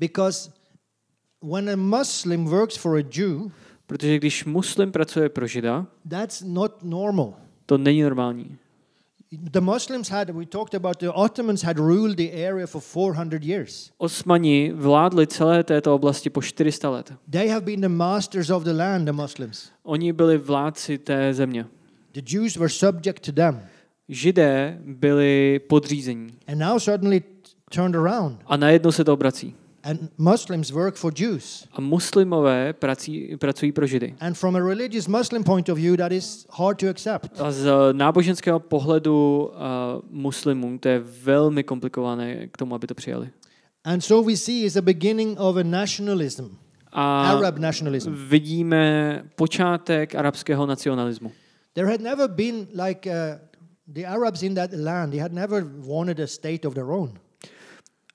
because 0.00 0.50
when 1.42 1.68
a 1.70 1.76
Muslim 1.76 2.44
works 2.46 2.76
for 2.76 2.96
a 2.98 3.02
Jew, 3.18 3.50
Protože 3.86 4.16
když 4.16 4.44
muslim 4.44 4.92
pracuje 4.92 5.28
pro 5.28 5.46
Žida, 5.46 5.86
that's 6.08 6.42
not 6.42 6.72
normal. 6.82 7.34
to 7.66 7.78
není 7.78 8.02
normální. 8.02 8.58
The 9.50 9.60
Muslims 9.60 10.08
had, 10.08 10.30
we 10.30 10.46
talked 10.46 10.74
about 10.74 10.98
the 11.00 11.08
Ottomans 11.08 11.62
had 11.62 11.78
ruled 11.78 12.16
the 12.16 12.46
area 12.46 12.66
for 12.66 12.82
400 12.82 13.42
years. 13.42 13.90
Osmani 13.98 14.72
vládli 14.74 15.26
celé 15.26 15.64
této 15.64 15.94
oblasti 15.94 16.30
po 16.30 16.42
400 16.42 16.90
let. 16.90 17.12
They 17.30 17.48
have 17.48 17.60
been 17.66 17.80
the 17.80 17.88
masters 17.88 18.50
of 18.50 18.62
the 18.62 18.72
land, 18.72 19.04
the 19.04 19.12
Muslims. 19.12 19.70
Oni 19.82 20.12
byli 20.12 20.38
vládci 20.38 20.98
té 20.98 21.34
země. 21.34 21.66
The 22.12 22.20
Jews 22.36 22.56
were 22.56 22.68
subject 22.68 23.26
to 23.26 23.32
them. 23.32 23.60
Židé 24.08 24.78
byli 24.84 25.60
podřízení. 25.68 26.28
And 26.48 26.58
now 26.58 26.78
suddenly 26.78 27.22
turned 27.74 27.96
around. 27.96 28.38
A 28.46 28.56
najednou 28.56 28.92
se 28.92 29.04
to 29.04 29.12
obrací. 29.12 29.54
And 29.86 30.10
Muslims 30.18 30.72
work 30.72 30.96
for 30.96 31.12
Jews. 31.14 31.68
A 31.72 31.80
muslimové 31.80 32.72
prací, 32.72 33.36
pracují 33.38 33.72
pro 33.72 33.86
Židy. 33.86 34.14
And 34.20 34.36
from 34.36 34.56
a 34.56 34.60
religious 34.60 35.06
Muslim 35.08 35.44
point 35.44 35.68
of 35.68 35.78
view, 35.78 35.96
that 35.96 36.12
is 36.12 36.46
hard 36.50 36.78
to 36.78 36.88
accept. 36.88 37.40
A 37.40 37.50
z 37.50 37.68
náboženského 37.92 38.60
pohledu 38.60 39.50
uh, 39.54 40.02
muslimů 40.10 40.78
to 40.78 40.88
je 40.88 40.98
velmi 41.22 41.64
komplikované 41.64 42.46
k 42.46 42.56
tomu, 42.56 42.74
aby 42.74 42.86
to 42.86 42.94
přijali. 42.94 43.28
And 43.84 44.00
so 44.00 44.26
we 44.30 44.36
see 44.36 44.64
is 44.64 44.74
the 44.74 44.82
beginning 44.82 45.38
of 45.40 45.56
a 45.56 45.62
nationalism, 45.62 46.44
A 46.92 47.30
Arab 47.30 47.58
nationalism. 47.58 48.14
vidíme 48.28 49.22
počátek 49.36 50.14
arabského 50.14 50.66
nacionalismu. 50.66 51.32
There 51.74 51.90
had 51.90 52.00
never 52.00 52.28
been 52.28 52.66
like 52.86 53.10
uh, 53.10 53.38
the 53.92 54.04
Arabs 54.06 54.42
in 54.42 54.54
that 54.54 54.70
land, 54.72 55.12
they 55.12 55.20
had 55.20 55.32
never 55.32 55.64
wanted 55.86 56.20
a 56.20 56.26
state 56.26 56.64
of 56.64 56.74
their 56.74 56.90
own. 56.90 57.12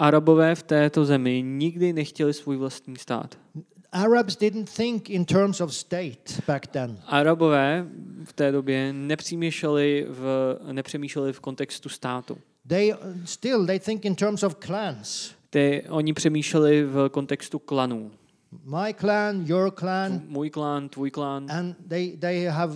Arabové 0.02 0.56
v 0.56 0.64
této 0.64 1.06
zemi 1.06 1.41
nikdy 1.41 1.93
nechtěli 1.93 2.34
svůj 2.34 2.58
vlastní 2.58 2.95
stát. 2.97 3.38
Arabs 3.91 4.38
didn't 4.38 4.70
think 4.76 5.10
in 5.10 5.26
terms 5.26 5.62
of 5.62 5.74
state 5.76 6.41
back 6.47 6.68
then. 6.68 6.97
Arabové 7.08 7.86
v 8.24 8.34
té 8.34 8.52
době 8.52 8.93
nepřemýšleli 8.93 10.06
v, 10.10 10.58
nepřemýšleli 10.72 11.34
v 11.34 11.39
kontextu 11.39 11.89
státu. 11.89 12.38
They 12.68 12.93
still 13.26 13.66
they 13.66 13.80
think 13.80 14.06
in 14.06 14.16
terms 14.16 14.43
of 14.43 14.56
clans. 14.56 15.32
Ty, 15.49 15.84
oni 15.89 16.14
přemýšleli 16.14 16.84
v 16.84 17.10
kontextu 17.10 17.60
klanů. 17.60 18.12
My 18.66 18.93
clan, 18.99 19.45
your 19.45 19.72
clan, 19.72 20.22
Můj 20.28 20.49
klán, 20.49 20.89
tvůj 20.89 21.12
klán. 21.12 21.45
and 21.52 21.76
they 21.88 22.18
they 22.18 22.45
have 22.45 22.74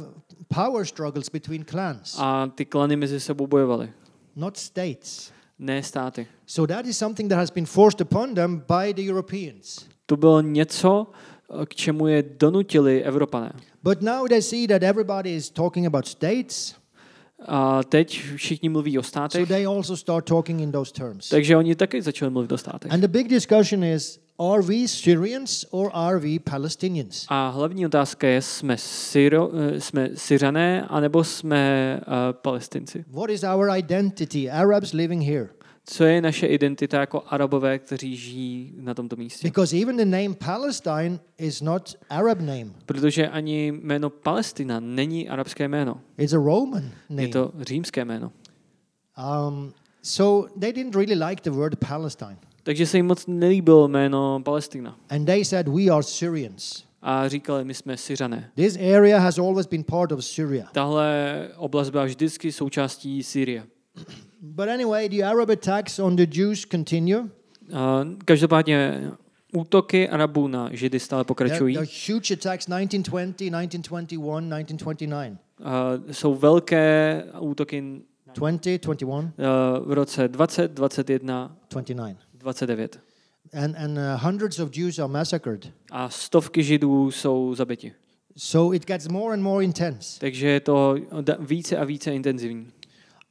power 0.56 0.86
struggles 0.86 1.30
between 1.30 1.66
clans, 1.66 2.16
A 2.20 2.48
ty 2.56 2.66
klany 2.66 2.96
mezi 2.96 3.20
sebou 3.20 3.48
bojovaly, 3.48 3.92
not 4.36 4.58
states. 4.58 5.35
Ne 5.60 5.84
státy. 5.84 6.28
So 6.46 6.74
that 6.74 6.86
is 6.86 6.98
something 6.98 7.30
that 7.30 7.40
has 7.40 7.52
been 7.52 7.66
forced 7.66 8.02
upon 8.02 8.34
them 8.34 8.64
by 8.68 8.94
the 8.94 9.02
Europeans. 9.02 9.86
To 10.06 10.18
bylo 10.18 10.42
něco, 10.42 11.08
k 11.66 11.76
čemu 11.76 12.08
je 12.08 12.24
donutili 12.40 13.04
Evropané. 13.04 13.52
But 13.84 14.02
now 14.02 14.28
they 14.28 14.42
see 14.42 14.68
that 14.68 14.84
everybody 14.84 15.36
is 15.36 15.50
talking 15.50 15.88
about 15.88 16.08
states, 16.08 16.76
A 17.48 17.84
teď 17.84 18.22
všichni 18.36 18.70
mluví 18.70 19.00
o 19.00 19.04
so 19.04 19.08
státech, 19.08 19.48
they 19.48 19.66
also 19.68 19.98
start 19.98 20.26
talking 20.26 20.62
in 20.62 20.72
those 20.72 20.94
terms. 20.94 21.30
takže 21.30 21.58
oni 21.58 21.76
taky 21.76 22.02
začali 22.02 22.32
mluvit 22.32 22.52
o 22.52 22.58
státech. 22.58 22.92
And 22.92 23.02
the 23.02 23.08
big 23.08 23.28
discussion 23.28 23.84
is 23.84 24.20
are 24.40 24.62
we 24.62 24.88
Syrians 24.88 25.66
or 25.72 25.90
are 25.94 26.20
we 26.20 26.40
Palestinians? 26.40 27.26
A 27.30 27.50
hlavní 27.50 27.86
otázka 27.86 28.28
je, 28.28 28.42
jsme, 28.42 28.78
Syro, 28.78 29.52
eh, 29.54 29.82
jsme 29.82 30.10
Syřané, 30.16 30.86
anebo 30.88 31.24
jsme 31.24 32.00
uh, 32.08 32.14
Palestinci. 32.32 33.06
What 33.08 33.30
is 33.30 33.44
our 33.44 33.70
identity, 33.78 34.50
Arabs 34.52 34.92
living 34.94 35.24
here? 35.24 35.50
Co 35.88 36.04
je 36.04 36.22
naše 36.22 36.48
identita 36.48 37.00
jako 37.00 37.24
Arabové, 37.28 37.80
kteří 37.80 38.16
žijí 38.18 38.74
na 38.80 38.94
tomto 38.94 39.16
místě? 39.16 39.48
Because 39.48 39.78
even 39.78 39.98
the 39.98 40.06
name 40.06 40.34
Palestine 40.46 41.20
is 41.38 41.62
not 41.62 41.96
Arab 42.10 42.40
name. 42.40 42.66
Protože 42.86 43.28
ani 43.28 43.68
jméno 43.72 44.10
Palestina 44.10 44.80
není 44.80 45.30
arabské 45.30 45.68
jméno. 45.68 46.02
It's 46.18 46.34
a 46.34 46.38
Roman 46.38 46.84
Je 46.84 47.16
name. 47.16 47.28
to 47.28 47.52
římské 47.62 48.06
jméno. 48.06 48.32
Um, 49.48 49.74
so 50.02 50.50
they 50.60 50.74
didn't 50.74 50.96
really 50.96 51.16
like 51.26 51.42
the 51.44 51.58
word 51.58 51.76
Palestine. 51.88 52.38
Takže 52.66 52.86
se 52.86 52.98
jim 52.98 53.06
moc 53.06 53.28
nelíbilo 53.28 53.88
jméno 53.88 54.42
Palestina. 54.46 54.98
And 55.10 55.26
they 55.26 55.46
said, 55.46 55.68
We 55.68 55.84
are 55.92 56.04
Syrians. 56.04 56.84
A 57.02 57.28
říkali, 57.28 57.66
my 57.66 57.74
jsme 57.74 57.98
Syřané. 57.98 58.52
This 58.56 58.78
area 58.96 59.20
has 59.20 59.38
always 59.40 59.68
been 59.68 59.84
part 59.84 60.12
of 60.12 60.26
Syria. 60.26 60.66
Tahle 60.72 61.50
oblast 61.58 61.90
byla 61.90 62.06
vždycky 62.06 62.52
součástí 62.52 63.24
Sýrie. 63.24 63.64
But 64.42 64.68
anyway, 64.68 65.10
the 65.10 65.24
Arab 65.24 65.50
attacks 65.50 66.00
on 66.00 66.16
the 66.16 66.26
Jews 66.32 66.66
continue. 66.72 67.30
A 67.74 68.08
každopádně 68.26 69.12
útoky 69.54 70.10
Arabů 70.10 70.48
na 70.48 70.70
Židy 70.72 71.00
stále 71.00 71.24
There, 71.24 71.28
pokračují. 71.28 71.76
there 71.76 71.88
are 71.88 72.14
huge 72.14 72.34
attacks 72.34 72.66
1920, 72.66 73.38
1921, 73.38 74.64
1929. 74.64 75.38
A 75.64 75.92
jsou 76.12 76.36
velké 76.36 77.24
útoky 77.40 78.02
20, 78.36 78.82
21, 78.84 79.32
eh, 79.38 79.44
v 79.80 79.92
roce 79.92 80.28
20, 80.28 80.72
21, 80.72 81.58
29. 81.72 82.25
29. 82.54 82.90
And, 83.54 83.76
and 83.76 83.98
uh, 83.98 84.18
hundreds 84.18 84.60
of 84.60 84.72
Jews 84.72 85.00
are 85.00 85.08
massacred. 85.08 85.72
A 85.92 86.10
stovky 86.10 86.64
Židů 86.64 87.12
jsou 87.12 87.56
zabiti. 87.56 87.94
So 88.38 88.76
it 88.76 88.86
gets 88.86 89.08
more 89.08 89.34
and 89.34 89.44
more 89.44 89.64
intense. 89.64 90.20
Takže 90.20 90.48
je 90.48 90.60
to 90.60 90.96
více 91.40 91.78
a 91.78 91.84
více 91.84 92.16
intenzivní. 92.16 92.68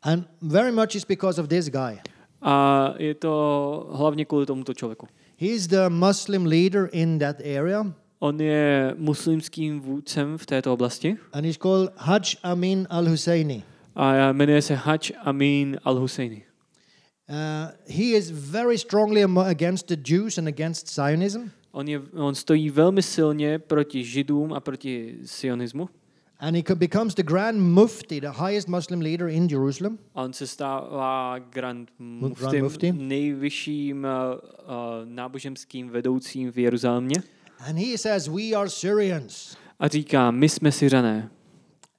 And 0.02 0.24
very 0.42 0.72
much 0.72 0.94
is 0.94 1.04
because 1.04 1.40
of 1.40 1.48
this 1.48 1.68
guy. 1.68 1.98
A 2.42 2.94
je 2.98 3.14
to 3.14 3.90
hlavně 3.92 4.24
kvůli 4.24 4.46
tomuto 4.46 4.74
člověku. 4.74 5.06
He 5.38 5.46
is 5.46 5.66
the 5.66 5.88
Muslim 5.88 6.46
leader 6.46 6.88
in 6.92 7.18
that 7.18 7.36
area, 7.40 7.92
On 8.18 8.40
je 8.40 8.94
muslimským 8.98 9.80
vůdcem 9.80 10.38
v 10.38 10.46
této 10.46 10.72
oblasti 10.72 11.16
and 11.32 11.44
he's 11.44 11.56
called 11.56 11.90
Hajj 11.96 12.36
Amin 12.42 12.86
al 12.90 13.08
Husseini. 13.08 13.62
a 13.94 14.32
jmenuje 14.32 14.62
se 14.62 14.74
Hajj 14.74 14.98
Amin 15.24 15.78
al-Husseini. 15.84 16.42
Uh, 17.29 17.70
he 17.87 18.16
is 18.16 18.31
very 18.31 18.79
strongly 18.79 19.22
against 19.22 19.87
the 19.87 19.97
Jews 19.97 20.39
and 20.39 20.49
against 20.49 20.95
Zionism. 20.95 21.51
On, 21.72 21.89
je, 21.89 22.01
on 22.12 22.35
stojí 22.35 22.70
velmi 22.70 23.03
silně 23.03 23.59
proti 23.59 24.05
Židům 24.05 24.53
a 24.53 24.61
proti 24.61 25.18
sionismu. 25.25 25.89
And 26.41 26.55
he 26.57 26.62
co- 26.62 26.77
becomes 26.77 27.14
the 27.14 27.22
Grand 27.22 27.59
Mufti, 27.61 28.20
the 28.20 28.31
highest 28.47 28.68
Muslim 28.68 29.01
leader 29.01 29.29
in 29.29 29.47
Jerusalem. 29.51 29.99
A 30.14 30.22
on 30.22 30.33
se 30.33 30.47
stává 30.47 31.39
Grand 31.39 31.91
Grand 31.99 32.22
Muftim, 32.22 32.64
Mufti. 32.64 32.93
nejvyšším 32.93 34.05
uh, 34.05 34.39
uh, 34.39 35.09
náboženským 35.09 35.89
vedoucím 35.91 36.53
v 36.53 36.59
Jeruzalémě. 36.59 37.16
And 37.68 37.79
he 37.79 37.99
says, 37.99 38.29
We 38.29 38.53
are 38.57 38.70
Syrians. 38.70 39.57
A 39.79 39.89
říká, 39.89 40.31
my 40.31 40.49
jsme 40.49 40.72
Syřané. 40.72 41.31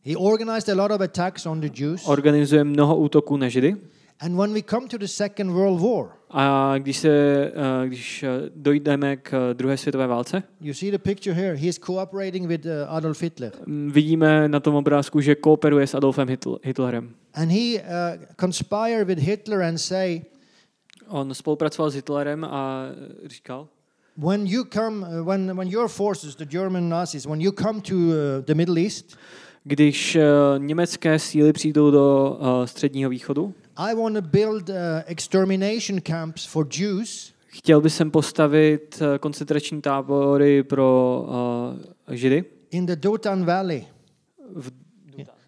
He 0.05 0.15
organized 0.17 0.69
a 0.69 0.81
lot 0.81 0.91
of 0.91 1.01
attacks 1.01 1.45
on 1.45 1.61
the 1.61 1.81
Jews. 1.81 2.07
Organizuje 2.07 2.63
mnoho 2.63 2.97
útoků 2.97 3.37
na 3.37 3.49
Židy. 3.49 3.75
And 4.19 4.37
when 4.37 4.53
we 4.53 4.61
come 4.61 4.87
to 4.87 4.97
the 4.97 5.07
Second 5.07 5.51
World 5.51 5.81
War, 5.81 6.07
A 6.29 6.73
když, 6.77 6.97
se, 6.97 7.51
když 7.87 8.23
uh, 8.23 8.29
dojdeme 8.55 9.17
k 9.17 9.33
uh, 9.33 9.53
druhé 9.53 9.77
světové 9.77 10.07
válce, 10.07 10.43
you 10.61 10.73
see 10.73 10.91
the 10.91 10.97
picture 10.97 11.35
here. 11.35 11.55
He 11.55 11.67
is 11.67 11.79
cooperating 11.79 12.47
with 12.47 12.65
uh, 12.65 12.71
Adolf 12.87 13.21
Hitler. 13.21 13.51
vidíme 13.87 14.47
na 14.47 14.59
tom 14.59 14.75
obrázku, 14.75 15.21
že 15.21 15.35
kooperuje 15.35 15.87
s 15.87 15.95
Adolfem 15.95 16.27
Hitl- 16.27 16.57
Hitlerem. 16.63 17.09
And 17.33 17.51
he 17.51 17.81
uh, 17.81 17.83
conspired 18.39 19.07
with 19.07 19.19
Hitler 19.19 19.61
and 19.61 19.77
say, 19.77 20.21
On 21.07 21.33
spolupracoval 21.33 21.91
s 21.91 21.95
Hitlerem 21.95 22.43
a 22.43 22.85
říkal, 23.25 23.67
when 24.17 24.47
you 24.47 24.63
come, 24.73 25.07
uh, 25.19 25.27
when, 25.27 25.57
when 25.57 25.67
your 25.67 25.87
forces, 25.87 26.35
the 26.35 26.45
German 26.45 26.89
Nazis, 26.89 27.25
when 27.25 27.41
you 27.41 27.51
come 27.51 27.81
to 27.81 27.95
uh, 27.95 28.45
the 28.45 28.55
Middle 28.55 28.81
East, 28.81 29.17
když 29.63 30.15
uh, 30.15 30.21
německé 30.63 31.19
síly 31.19 31.53
přijdou 31.53 31.91
do 31.91 32.37
uh, 32.39 32.65
středního 32.65 33.09
východu, 33.09 33.53
I 33.77 33.93
want 33.95 34.15
to 34.15 34.21
build 34.21 34.69
uh, 34.69 34.75
extermination 35.05 36.01
camps 36.01 36.45
for 36.45 36.67
Jews 36.79 37.33
chtěl 37.47 37.81
by 37.81 37.89
jsem 37.89 38.11
postavit 38.11 39.01
uh, 39.01 39.17
koncentrační 39.17 39.81
tábory 39.81 40.63
pro 40.63 41.25
uh, 42.07 42.15
Židy 42.15 42.43
in 42.71 42.85
the 42.85 42.95
Dotan 42.95 43.45
Valley. 43.45 43.85
v, 44.55 44.71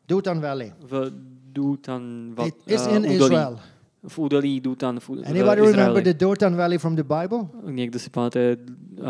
Dotan 0.08 0.42
Valley. 0.42 0.74
v 0.80 1.12
Dutan 1.52 2.34
va, 2.36 2.48
It 2.48 2.56
is 2.68 2.88
uh, 2.88 2.96
in 2.96 2.98
údolí. 3.06 3.16
Israel. 3.16 3.60
V 4.08 4.20
údolí 4.20 4.60
Dutan 4.62 5.00
v, 5.00 5.10
v 5.10 5.24
Anybody 5.30 5.62
remember 5.62 6.04
the 6.04 6.14
Dotan 6.14 6.56
Valley 6.56 6.78
from 6.78 6.96
the 6.96 7.04
Bible? 7.04 7.48
Někdo 7.72 8.00
si 8.00 8.10
pamatuje 8.10 8.58
uh, 8.58 9.06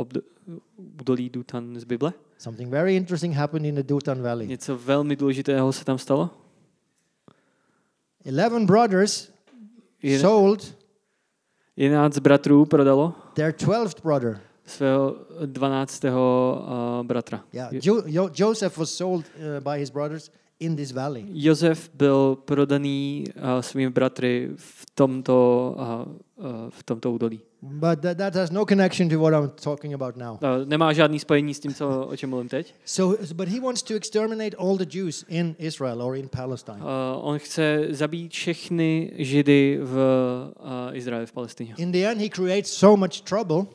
obd- 0.00 0.22
údolí 1.00 1.28
Dutan 1.30 1.80
z 1.80 1.84
Bible? 1.84 2.12
Something 2.38 2.70
very 2.70 2.96
interesting 2.96 3.34
happened 3.34 3.66
in 3.66 3.74
the 3.74 3.82
Dotan 3.82 4.22
Valley. 4.22 4.46
Něco 4.46 4.78
velmi 4.78 5.16
důležitého 5.16 5.72
se 5.72 5.84
tam 5.84 5.98
stalo? 5.98 6.30
Eleven 8.24 8.66
brothers 8.66 9.30
Je- 10.02 10.18
sold 10.20 10.74
Jenáct 11.76 12.18
bratrů 12.18 12.64
prodalo 12.66 13.14
their 13.34 13.52
twelfth 13.52 14.02
brother. 14.02 14.40
svého 14.66 15.16
dvanáctého 15.46 16.56
uh, 17.00 17.06
bratra. 17.06 17.44
Yeah, 17.52 17.72
jo- 17.72 18.02
Jo- 18.06 18.30
Joseph 18.34 18.78
was 18.78 18.90
sold 18.90 19.24
uh, 19.24 19.60
by 19.72 19.78
his 19.80 19.90
brothers 19.90 20.30
in 20.60 20.76
this 20.76 20.92
valley. 20.92 21.24
Josef 21.32 21.90
byl 21.94 22.38
prodaný 22.44 23.24
uh, 23.36 23.60
svými 23.60 23.90
bratry 23.90 24.50
v 24.56 24.86
tomto, 24.94 25.76
uh, 25.78 26.46
uh, 26.46 26.70
v 26.70 26.82
tomto 26.82 27.12
údolí. 27.12 27.40
But 27.62 28.00
that, 28.00 28.16
that 28.16 28.34
has 28.34 28.50
no 28.50 28.64
connection 28.64 29.08
to 29.08 29.18
what 29.18 29.34
I'm 29.34 29.50
talking 29.64 29.94
about 29.94 30.16
now. 30.16 30.32
Uh, 30.32 30.64
nemá 30.64 30.92
žádný 30.92 31.18
spojení 31.18 31.54
s 31.54 31.60
tím, 31.60 31.74
co, 31.74 32.06
o 32.06 32.16
čem 32.16 32.30
mluvím 32.30 32.48
teď. 32.48 32.74
So, 32.84 33.22
but 33.34 33.48
he 33.48 33.60
wants 33.60 33.82
to 33.82 33.94
exterminate 33.94 34.56
all 34.56 34.76
the 34.76 34.96
Jews 34.98 35.24
in 35.28 35.56
Israel 35.58 36.02
or 36.02 36.16
in 36.16 36.28
Palestine. 36.28 36.78
Uh, 36.78 36.86
on 37.20 37.38
chce 37.38 37.86
zabít 37.90 38.32
všechny 38.32 39.12
židy 39.16 39.78
v 39.82 39.96
uh, 40.60 40.96
Izraeli, 40.96 41.26
v 41.26 41.32
Palestině. 41.32 41.74
In 41.78 41.92
the 41.92 41.98
end, 41.98 42.20
he 42.20 42.28
creates 42.28 42.72
so 42.72 42.96
much 42.96 43.20
trouble 43.20 43.66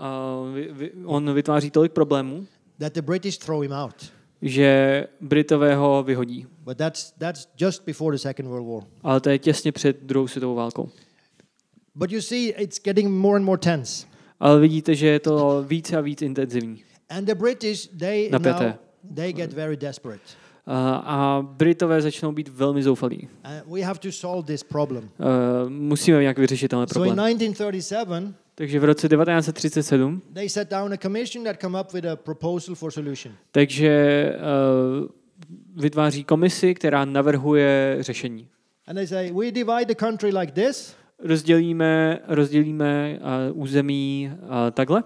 Uh, 0.00 0.54
vy, 0.54 0.68
vy, 0.72 0.92
on 1.04 1.34
vytváří 1.34 1.70
tolik 1.70 1.92
problémů, 1.92 2.46
that 2.78 2.92
the 2.92 3.02
British 3.02 3.38
throw 3.38 3.62
him 3.62 3.72
out. 3.72 4.12
Že 4.42 5.06
Britové 5.20 5.74
ho 5.74 6.02
vyhodí. 6.02 6.46
But 6.64 6.76
that's, 6.76 7.12
that's 7.18 7.48
just 7.60 7.84
before 7.86 8.16
the 8.16 8.18
Second 8.18 8.48
World 8.48 8.66
War. 8.68 8.82
Ale 9.02 9.20
to 9.20 9.30
je 9.30 9.38
těsně 9.38 9.72
před 9.72 10.02
druhou 10.02 10.28
světovou 10.28 10.54
válkou. 10.54 10.88
But 11.94 12.12
you 12.12 12.20
see, 12.20 12.48
it's 12.48 12.80
getting 12.84 13.08
more 13.10 13.36
and 13.36 13.44
more 13.44 13.58
tense. 13.58 14.06
Ale 14.40 14.60
vidíte, 14.60 14.94
že 14.94 15.06
je 15.06 15.20
to 15.20 15.64
více 15.68 15.96
a 15.96 16.00
víc 16.00 16.22
intenzivní. 16.22 16.82
And 17.08 17.24
the 17.24 17.34
British, 17.34 17.86
they 17.98 18.30
Napěté. 18.30 18.64
now 18.64 18.74
they 19.14 19.32
get 19.32 19.52
very 19.52 19.76
desperate. 19.76 20.22
A, 20.66 20.96
a 20.96 21.42
Britové 21.42 22.02
začnou 22.02 22.32
být 22.32 22.48
velmi 22.48 22.82
zoufalí. 22.82 23.28
Uh, 23.66 23.74
we 23.74 23.80
have 23.80 23.98
to 23.98 24.12
solve 24.12 24.46
this 24.46 24.62
problem. 24.62 25.04
Uh, 25.04 25.70
musíme 25.70 26.20
nějak 26.20 26.38
vyřešit 26.38 26.68
tenhle 26.68 26.86
So 26.86 27.06
in 27.06 27.14
problém. 27.14 27.38
1937, 27.38 28.34
Takže 28.60 28.80
v 28.80 28.84
roce 28.84 29.08
1937 29.08 30.22
they 30.32 30.48
set 30.48 30.70
down 30.70 30.92
a 30.92 30.96
commission 30.96 31.44
that 31.44 31.60
come 31.60 31.80
up 31.80 31.92
with 31.92 32.04
a 32.04 32.16
proposal 32.16 32.74
for 32.74 32.90
solution. 32.92 33.34
takže 33.50 34.32
uh, 35.02 35.08
vytváří 35.82 36.24
komisi, 36.24 36.74
která 36.74 37.04
navrhuje 37.04 37.96
řešení. 38.00 38.48
And 38.86 38.94
they 38.94 39.06
say, 39.06 39.32
we 39.32 39.50
divide 39.50 39.84
the 39.86 39.94
country 39.94 40.30
like 40.38 40.52
this. 40.52 40.94
Rozdělíme, 41.18 42.18
rozdělíme 42.28 43.18
uh, 43.52 43.62
území 43.62 44.32
uh, 44.42 44.48
takhle, 44.70 45.02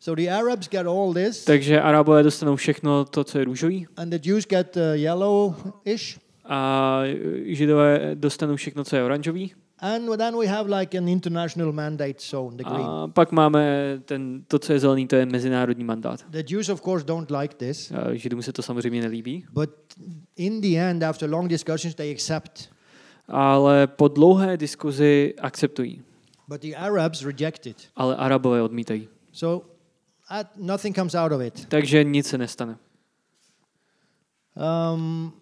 So 0.00 0.22
the 0.22 0.30
Arabs 0.30 0.68
get 0.68 0.86
all 0.86 1.14
this, 1.14 1.44
takže 1.44 1.80
Arabové 1.80 2.22
dostanou 2.22 2.56
všechno 2.56 3.04
to, 3.04 3.24
co 3.24 3.38
je 3.38 3.44
růžový, 3.44 3.86
and 3.96 4.10
the 4.10 4.28
Jews 4.28 4.46
get 4.46 4.76
uh, 4.76 4.82
yellow-ish. 4.94 6.18
a 6.44 7.00
Židové 7.44 8.10
dostanou 8.14 8.56
všechno, 8.56 8.84
co 8.84 8.96
je 8.96 9.04
oranžový. 9.04 9.52
And 9.80 10.16
then 10.16 10.36
we 10.36 10.46
have 10.46 10.68
like 10.80 10.98
an 10.98 11.08
international 11.08 11.72
mandate 11.72 12.20
zone, 12.20 12.56
the 12.56 12.64
green. 12.64 12.86
A 12.86 13.08
pak 13.08 13.32
máme 13.32 13.62
ten, 14.04 14.44
to, 14.48 14.58
co 14.58 14.72
je 14.72 14.78
zelený, 14.78 15.06
to 15.06 15.16
je 15.16 15.26
mezinárodní 15.26 15.84
mandát. 15.84 16.24
The 16.30 16.42
Jews, 16.48 16.68
of 16.68 16.82
course, 16.82 17.06
don't 17.06 17.30
like 17.30 17.54
this. 17.54 17.92
Židům 18.12 18.42
se 18.42 18.52
to 18.52 18.62
samozřejmě 18.62 19.00
nelíbí, 19.02 19.44
But 19.52 19.70
in 20.36 20.60
the 20.60 20.76
end, 20.78 21.02
after 21.02 21.30
long 21.30 21.48
discussions, 21.48 21.94
they 21.94 22.12
accept. 22.12 22.70
ale 23.28 23.86
po 23.86 24.08
dlouhé 24.08 24.56
diskuzi 24.56 25.34
akceptují. 25.40 26.02
But 26.48 26.60
the 26.60 26.76
Arabs 26.76 27.22
reject 27.22 27.66
it. 27.66 27.76
Ale 27.96 28.16
Arabové 28.16 28.62
odmítají. 28.62 29.08
So 29.32 29.66
uh, 30.30 30.42
nothing 30.66 30.96
comes 30.96 31.14
out 31.14 31.32
of 31.32 31.40
it. 31.42 31.66
Takže 31.68 32.04
nic 32.04 32.26
se 32.26 32.38
nestane. 32.38 32.76
Um, 34.94 35.32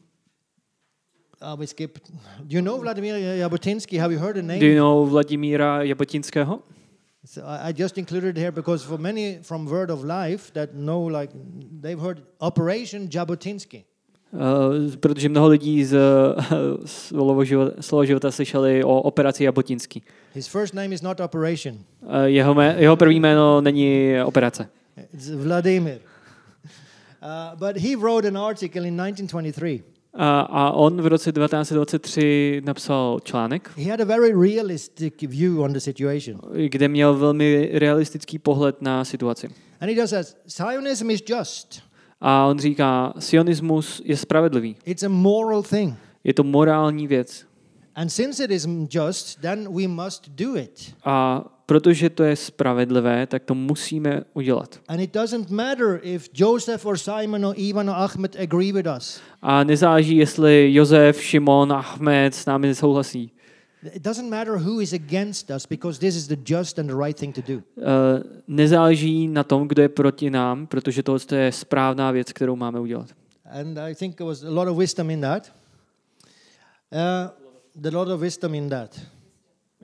uh, 1.47 1.57
we 1.57 1.66
skip. 1.66 1.99
Do 2.47 2.57
you 2.57 2.62
know 2.62 2.78
Vladimir 2.78 3.14
Jabotinsky? 3.14 3.99
Have 3.99 4.12
you 4.12 4.18
heard 4.18 4.36
the 4.36 4.42
name? 4.42 4.61
Do 4.61 4.66
you 4.66 4.76
know 4.76 5.07
Vladimíra 5.07 5.86
Jabotinského? 5.86 6.62
So 7.24 7.42
I, 7.44 7.72
just 7.72 7.99
included 7.99 8.36
here 8.36 8.53
because 8.53 8.84
for 8.84 8.99
many 8.99 9.42
from 9.42 9.66
Word 9.66 9.90
of 9.90 10.05
Life 10.05 10.53
that 10.53 10.74
know, 10.74 11.01
like, 11.01 11.30
they've 11.80 11.99
heard 11.99 12.22
Operation 12.40 13.09
Jabotinsky. 13.09 13.84
Uh, 14.32 14.97
protože 15.01 15.28
mnoho 15.28 15.49
lidí 15.49 15.84
z 15.84 15.94
uh, 15.97 16.84
slova, 16.84 17.44
života, 17.44 17.82
slova 17.82 18.05
života 18.05 18.30
slyšeli 18.30 18.84
o 18.84 19.03
operaci 19.03 19.44
Jabotinský. 19.44 20.03
His 20.34 20.47
first 20.47 20.74
name 20.74 20.94
is 20.94 21.03
not 21.03 21.20
Operation. 21.20 21.78
Uh, 22.03 22.24
jeho, 22.24 22.55
mé, 22.55 22.74
jeho 22.78 22.97
první 22.97 23.20
jméno 23.20 23.61
není 23.61 24.14
operace. 24.24 24.68
It's 25.14 25.28
Vladimir. 25.28 25.99
Uh, 27.22 27.59
but 27.59 27.76
he 27.76 27.97
wrote 27.97 28.28
an 28.28 28.36
article 28.36 28.86
in 28.86 28.97
1923. 28.97 29.82
A, 30.19 30.41
a 30.41 30.71
on 30.73 31.03
v 31.03 31.07
roce 31.07 31.33
1923 31.33 32.62
napsal 32.64 33.21
článek, 33.25 33.71
He 33.77 33.91
had 33.91 34.01
a 34.01 34.05
very 34.05 34.33
realistic 34.33 35.23
view 35.23 35.61
on 35.62 35.73
the 35.73 35.79
situation. 35.79 36.41
kde 36.69 36.89
měl 36.89 37.14
velmi 37.17 37.71
realistický 37.73 38.39
pohled 38.39 38.83
na 38.83 39.05
situaci. 39.05 39.49
And 39.81 39.91
he 39.91 40.01
just 40.01 40.11
says 40.11 40.37
Zionism 40.47 41.11
is 41.11 41.23
just, 41.29 41.83
A 42.21 42.47
on 42.47 42.59
říká, 42.59 43.12
sionismus 43.19 44.03
je 44.05 44.17
spravedlivý. 44.17 44.77
it's 44.85 45.03
a 45.03 45.09
moral 45.09 45.62
thing. 45.62 45.95
Je 46.25 46.35
to 46.35 46.43
morální 46.45 47.07
věc. 47.07 47.47
And 47.95 48.09
since 48.09 48.45
it 48.45 48.51
is 48.51 48.69
just, 48.91 49.41
then 49.41 49.75
we 49.77 49.89
must 49.89 50.29
do 50.29 50.57
it. 50.57 50.95
A 51.05 51.45
protože 51.67 52.11
to 52.11 52.25
je 52.25 52.37
spravedlivé, 52.37 53.27
tak 53.27 53.45
to 53.45 53.55
musíme 53.55 54.23
udělat. 54.35 54.81
And 54.89 55.01
it 55.01 55.14
doesn't 55.14 55.51
matter 55.51 56.01
if 56.03 56.29
Joseph 56.35 56.87
or 56.87 56.99
Simon 56.99 57.47
or 57.47 57.55
Ivan 57.59 57.91
or 57.91 57.97
Ahmed 57.97 58.37
agree 58.43 58.73
with 58.73 58.87
us. 58.97 59.21
A 59.43 59.64
nezáleží, 59.64 60.17
jestli 60.17 60.75
Josef, 60.75 61.23
Šimon, 61.23 61.73
Ahmed 61.73 62.35
s 62.35 62.47
námi 62.47 62.67
nesouhlasí. 62.69 63.33
It 63.95 64.03
doesn't 64.03 64.31
matter 64.31 64.55
who 64.55 64.81
is 64.81 64.93
against 64.93 65.51
us 65.51 65.67
because 65.67 66.01
this 66.01 66.17
is 66.17 66.27
the 66.27 66.37
just 66.45 66.79
and 66.79 66.87
the 66.87 66.97
right 67.05 67.19
thing 67.19 67.35
to 67.35 67.43
do. 67.53 67.55
Uh, 67.55 67.83
nezáleží 68.49 69.29
na 69.29 69.45
tom, 69.45 69.69
kdo 69.69 69.83
je 69.83 69.89
proti 69.89 70.31
nám, 70.31 70.67
protože 70.67 71.03
to 71.03 71.19
je 71.35 71.53
správná 71.53 72.11
věc, 72.11 72.33
kterou 72.33 72.57
máme 72.57 72.81
udělat. 72.81 73.07
And 73.61 73.79
I 73.79 73.95
think 73.95 74.17
there 74.17 74.29
was 74.29 74.43
a 74.43 74.51
lot 74.51 74.69
of 74.69 74.77
wisdom 74.77 75.11
in 75.11 75.21
that. 75.21 75.53
Uh, 76.93 77.89
a 77.89 77.99
lot 77.99 78.09
of 78.09 78.21
wisdom 78.21 78.55
in 78.55 78.69
that. 78.69 79.01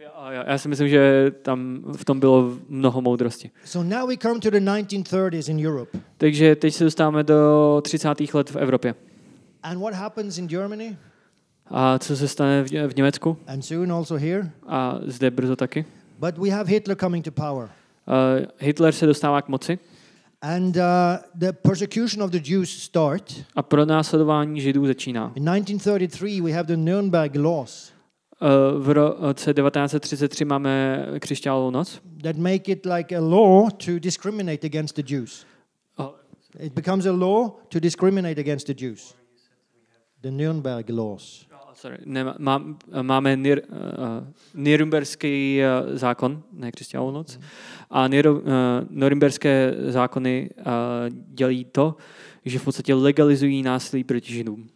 Já, 0.03 0.33
já, 0.33 0.51
já 0.51 0.59
si 0.59 0.69
myslím, 0.69 0.89
že 0.89 1.33
tam 1.43 1.83
v 1.97 2.05
tom 2.05 2.21
bylo 2.21 2.59
mnoho 2.69 3.01
moudrosti. 3.01 3.51
So 3.65 3.97
now 3.97 4.09
we 4.09 4.17
come 4.17 4.41
to 4.41 4.51
the 4.51 4.61
1930s 4.61 5.51
in 5.51 5.67
Europe. 5.67 5.99
Takže 6.19 6.57
teď 6.57 6.75
se 6.75 6.85
dostáváme 6.85 7.23
do 7.23 7.81
30. 7.85 8.35
let 8.35 8.51
v 8.51 8.57
Evropě. 8.57 8.95
And 9.63 9.79
what 9.81 9.95
happens 9.95 10.39
in 10.39 10.49
Germany 10.49 10.97
A 11.67 11.99
co 11.99 12.17
se 12.17 12.29
stane 12.29 12.63
v, 12.63 12.89
v 12.89 12.97
Německu? 12.97 13.37
and 13.47 13.63
soon 13.63 13.93
also 13.93 14.15
here? 14.17 14.51
A 14.67 14.99
zde 15.07 15.31
brzo 15.31 15.57
taky. 15.57 15.85
But 16.19 16.39
we 16.39 16.51
have 16.51 16.71
Hitler 16.71 16.97
coming 16.97 17.25
to 17.25 17.31
power. 17.33 17.69
Uh, 18.09 18.47
Hitler 18.59 18.93
se 18.93 19.07
dostává 19.07 19.43
k 19.43 19.49
moci 19.49 19.79
And 20.41 20.77
uh, 20.77 20.83
the 21.35 21.53
persecution 21.53 22.23
of 22.23 22.31
the 22.31 22.41
Jews 22.53 22.71
start. 22.71 23.35
a 23.57 23.63
pronásledování 23.63 24.61
židů 24.61 24.87
začíná. 24.87 25.33
In 25.35 25.45
1933, 25.45 26.41
we 26.41 26.53
have 26.53 26.67
the 26.67 26.77
Nuremberg 26.77 27.37
laws 27.37 27.92
v 28.79 28.91
roce 28.91 29.55
1933 29.55 30.45
máme 30.45 31.07
křišťálovou 31.19 31.71
noc. 31.71 32.01
that 32.23 32.37
make 32.37 32.73
it 32.73 32.87
like 32.87 33.17
a 33.17 33.21
law 33.21 33.71
to 33.71 33.99
discriminate 33.99 34.67
against 34.67 34.97
the 34.97 35.03
Jews. 35.03 35.47
Oh. 35.99 36.15
It 36.59 36.75
becomes 36.75 37.07
a 37.07 37.13
law 37.13 37.51
to 37.69 37.81
discriminate 37.81 38.41
against 38.41 38.67
the 38.67 38.75
Jews. 38.75 39.15
The 40.23 40.31
Nuremberg 40.31 40.91
laws. 40.91 41.47
Sorry, 41.75 41.99
ne, 42.05 42.25
má, 42.39 42.63
máme 43.03 43.37
Nir, 43.37 43.63
uh, 43.69 43.77
Nürnberský 44.55 45.61
uh, 45.61 45.97
zákon, 45.97 46.43
ne 46.53 46.73
křišťálovou 46.73 47.11
noc. 47.11 47.41
A 47.91 48.09
Nir, 48.09 48.29
uh, 48.29 48.41
Nürnberské 48.91 49.75
zákony 49.89 50.51
uh, 50.59 50.65
dělají 51.11 51.65
to, 51.65 51.97
že 52.45 52.59
v 52.59 52.65
podstatě 52.65 52.95
legalizují 52.95 53.63
násilí 53.63 54.05
proti 54.05 54.33
židům. 54.33 54.69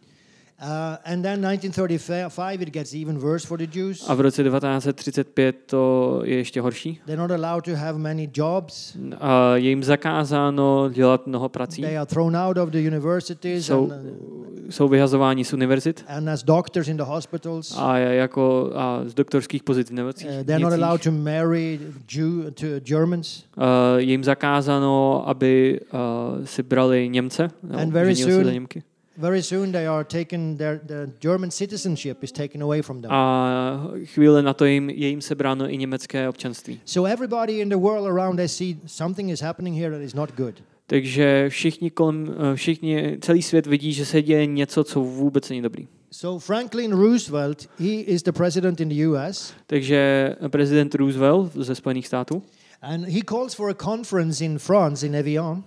A 4.07 4.13
v 4.15 4.21
roce 4.21 4.43
1935 4.43 5.55
to 5.65 6.21
je 6.23 6.37
ještě 6.37 6.61
horší. 6.61 6.99
They're 7.05 7.21
not 7.21 7.31
allowed 7.31 7.63
to 7.65 7.75
have 7.75 7.97
many 7.97 8.29
jobs. 8.33 8.97
A 9.19 9.55
je 9.55 9.69
jim 9.69 9.83
zakázáno 9.83 10.89
dělat 10.93 11.27
mnoho 11.27 11.49
prací. 11.49 11.81
They 11.81 11.97
are 11.97 12.05
thrown 12.05 12.37
out 12.37 12.57
of 12.57 12.69
the 12.69 12.77
universities 12.87 13.65
Jsou, 13.65 13.91
and, 13.91 13.91
uh, 13.91 14.69
jsou 14.69 14.87
vyhazováni 14.87 15.45
z 15.45 15.53
univerzit 15.53 16.05
and 16.07 16.29
as 16.29 16.43
doctors 16.43 16.87
in 16.87 16.97
the 16.97 17.03
hospitals. 17.03 17.75
a 17.77 17.97
jako 17.97 18.71
a 18.75 19.01
z 19.05 19.13
doktorských 19.13 19.63
pozic 19.63 19.89
v 19.89 19.93
nemocích. 19.93 20.27
Uh, 20.39 20.43
they're 20.43 20.63
not 20.63 20.73
allowed 20.73 21.03
to 21.03 21.11
marry 21.11 21.79
Jew 22.15 22.51
to 22.53 22.65
Germans. 22.83 23.43
Uh, 23.57 23.63
je 23.97 24.03
jim 24.03 24.23
zakázáno, 24.23 25.23
aby 25.29 25.79
uh, 25.93 26.45
si 26.45 26.63
brali 26.63 27.09
Němce, 27.09 27.47
nebo 27.63 27.79
And 27.79 27.91
very 27.91 28.15
soon- 28.15 28.45
za 28.45 28.51
Němky. 28.51 28.83
Very 29.17 29.43
soon 29.43 29.71
they 29.71 29.87
are 29.87 30.03
taken. 30.03 30.57
Their 30.57 30.79
the 30.85 31.11
German 31.19 31.51
citizenship 31.51 32.23
is 32.23 32.31
taken 32.31 32.63
away 32.63 32.81
from 32.81 33.01
them. 33.01 33.11
A 33.11 33.91
chvíli 34.05 34.43
na 34.43 34.53
to 34.53 34.65
jim, 34.65 34.89
je 34.89 35.07
jim 35.07 35.21
sebráno 35.21 35.69
i 35.69 35.77
německé 35.77 36.29
občanství. 36.29 36.79
So 36.85 37.11
everybody 37.13 37.53
in 37.59 37.69
the 37.69 37.75
world 37.75 38.07
around 38.07 38.35
they 38.35 38.47
see 38.47 38.77
something 38.85 39.31
is 39.31 39.41
happening 39.41 39.77
here 39.79 39.91
that 39.91 40.01
is 40.01 40.13
not 40.13 40.31
good. 40.37 40.63
Takže 40.87 41.49
všichni 41.49 41.91
kolem, 41.91 42.29
uh, 42.29 42.55
všichni, 42.55 43.17
celý 43.21 43.41
svět 43.41 43.67
vidí, 43.67 43.93
že 43.93 44.05
se 44.05 44.21
děje 44.21 44.45
něco, 44.45 44.83
co 44.83 45.01
vůbec 45.01 45.49
není 45.49 45.61
dobrý. 45.61 45.87
So 46.11 46.45
Franklin 46.45 46.91
Roosevelt, 46.91 47.69
he 47.79 47.87
is 47.87 48.23
the 48.23 48.31
president 48.31 48.81
in 48.81 48.89
the 48.89 49.07
U.S. 49.07 49.53
Takže 49.67 50.35
prezident 50.47 50.95
Roosevelt 50.95 51.53
ze 51.55 51.75
Spojených 51.75 52.07
států 52.07 52.43
and 52.81 53.05
he 53.05 53.21
calls 53.21 53.53
for 53.53 53.69
a 53.69 53.73
conference 53.73 54.41
in 54.41 54.57
France 54.57 55.03
in 55.03 55.15
Evian 55.15 55.63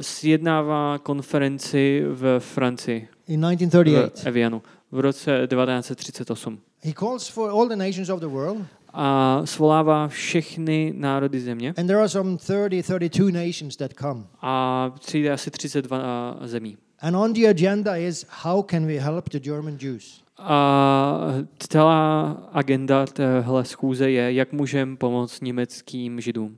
sjednává 0.00 0.98
konferenci 0.98 2.02
v 2.08 2.38
Francii, 2.38 3.08
in 3.28 3.40
v 3.40 3.56
1938. 3.56 4.28
Evianu, 4.28 4.62
v 4.92 5.00
roce 5.00 5.46
1938. 5.46 6.58
He 6.82 6.92
calls 6.92 7.28
for 7.28 7.50
all 7.50 7.68
the 7.68 7.76
nations 7.76 8.08
of 8.08 8.20
the 8.20 8.26
world, 8.26 8.58
A 8.92 9.40
svolává 9.44 10.08
všechny 10.08 10.92
národy 10.96 11.40
země 11.40 11.74
and 11.78 11.86
there 11.86 11.98
are 11.98 12.08
some 12.08 12.36
30, 12.36 12.82
32 12.82 13.30
nations 13.46 13.76
that 13.76 13.92
come. 14.00 14.24
a 14.42 14.90
přijde 15.00 15.30
asi 15.32 15.50
32 15.50 16.36
zemí. 16.44 16.76
And 17.00 17.16
on 17.16 17.32
the 17.32 17.48
agenda 17.48 17.96
is 17.96 18.26
how 18.42 18.62
can 18.62 18.86
we 18.86 18.92
help 19.00 19.28
the 19.28 19.38
German 19.40 19.78
Jews? 19.80 20.22
A 20.38 21.32
celá 21.68 22.30
agenda 22.52 23.06
téhle 23.06 23.64
schůze 23.64 24.10
je, 24.10 24.32
jak 24.32 24.52
můžeme 24.52 24.96
pomoct 24.96 25.40
německým 25.42 26.20
židům. 26.20 26.56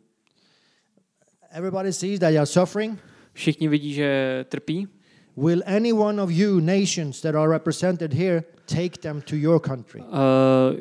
Everybody 1.55 1.93
sees 1.93 2.19
that 2.19 2.31
they 2.31 2.39
are 2.39 2.47
suffering, 2.47 2.99
Všichni 3.33 3.69
vidí, 3.69 3.93
že 3.93 4.45
trpí, 4.49 4.89
Will 5.37 5.63
any 5.67 5.93
one 5.93 6.23
of 6.23 6.31
you 6.31 6.61
nations 6.61 7.21
that 7.21 7.35
are 7.35 7.49
represented 7.49 8.13
here 8.13 8.45
take 8.67 9.01
them 9.01 9.23
to 9.23 9.37
your 9.37 9.61
country? 9.61 10.01
Uh, 10.01 10.07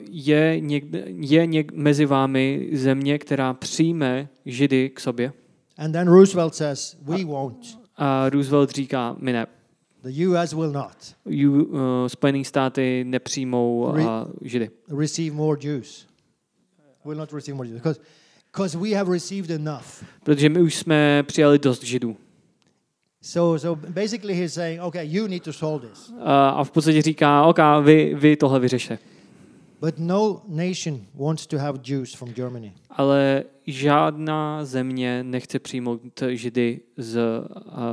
je, 0.09 0.59
někde, 0.59 1.03
je 1.07 1.45
něk, 1.45 1.71
mezi 1.71 2.05
vámi 2.05 2.69
země, 2.73 3.19
která 3.19 3.53
přijme 3.53 4.29
Židy 4.45 4.89
k 4.89 4.99
sobě? 4.99 5.33
And 5.77 5.91
then 5.91 6.07
Roosevelt 6.07 6.55
says, 6.55 6.97
We 7.01 7.25
won't. 7.25 7.79
A 7.97 8.29
Roosevelt 8.29 8.71
říká, 8.71 9.15
my 9.19 9.33
ne. 9.33 9.47
The 10.03 10.27
US 10.27 10.53
will 10.53 10.71
not 10.71 10.95
U, 11.25 11.63
uh, 11.63 11.79
Spojené 12.07 12.43
státy 12.43 13.03
nepřijmou 13.07 13.81
uh, 13.81 14.25
Židy. 14.41 14.69
receive 14.97 15.35
more 15.35 15.59
Jews. 15.61 16.07
Will 17.05 17.17
not 17.17 17.33
receive 17.33 17.55
more 17.55 17.69
Jews. 17.69 17.81
Because 17.81 17.99
we 18.79 18.95
have 18.95 19.11
received 19.11 19.49
enough. 19.49 20.03
Protože 20.23 20.49
my 20.49 20.61
už 20.61 20.75
jsme 20.75 21.23
přijali 21.23 21.59
dost 21.59 21.83
Židů. 21.83 22.17
So, 23.21 23.59
so 23.59 23.87
basically, 23.89 24.33
he's 24.33 24.53
saying, 24.53 24.81
okay, 24.81 25.05
you 25.05 25.27
need 25.27 25.43
to 25.43 25.53
solve 25.53 25.87
this. 25.87 26.09
Uh, 26.09 26.23
a 26.25 26.63
v 26.63 26.71
podstatě 26.71 27.01
říká, 27.01 27.43
OK, 27.43 27.57
vy, 27.83 28.15
vy 28.15 28.35
tohle 28.35 28.59
vyřešte. 28.59 28.99
But 29.81 29.95
no 29.97 30.41
nation 30.47 31.01
wants 31.15 31.47
to 31.47 31.57
have 31.57 31.79
Jews 31.83 32.13
from 32.13 32.33
Germany. 32.33 32.73
Ale 32.89 33.43
žádná 33.67 34.65
země 34.65 35.23
nechce 35.23 35.59
přijmout 35.59 36.01
Židy 36.29 36.79
z 36.97 37.19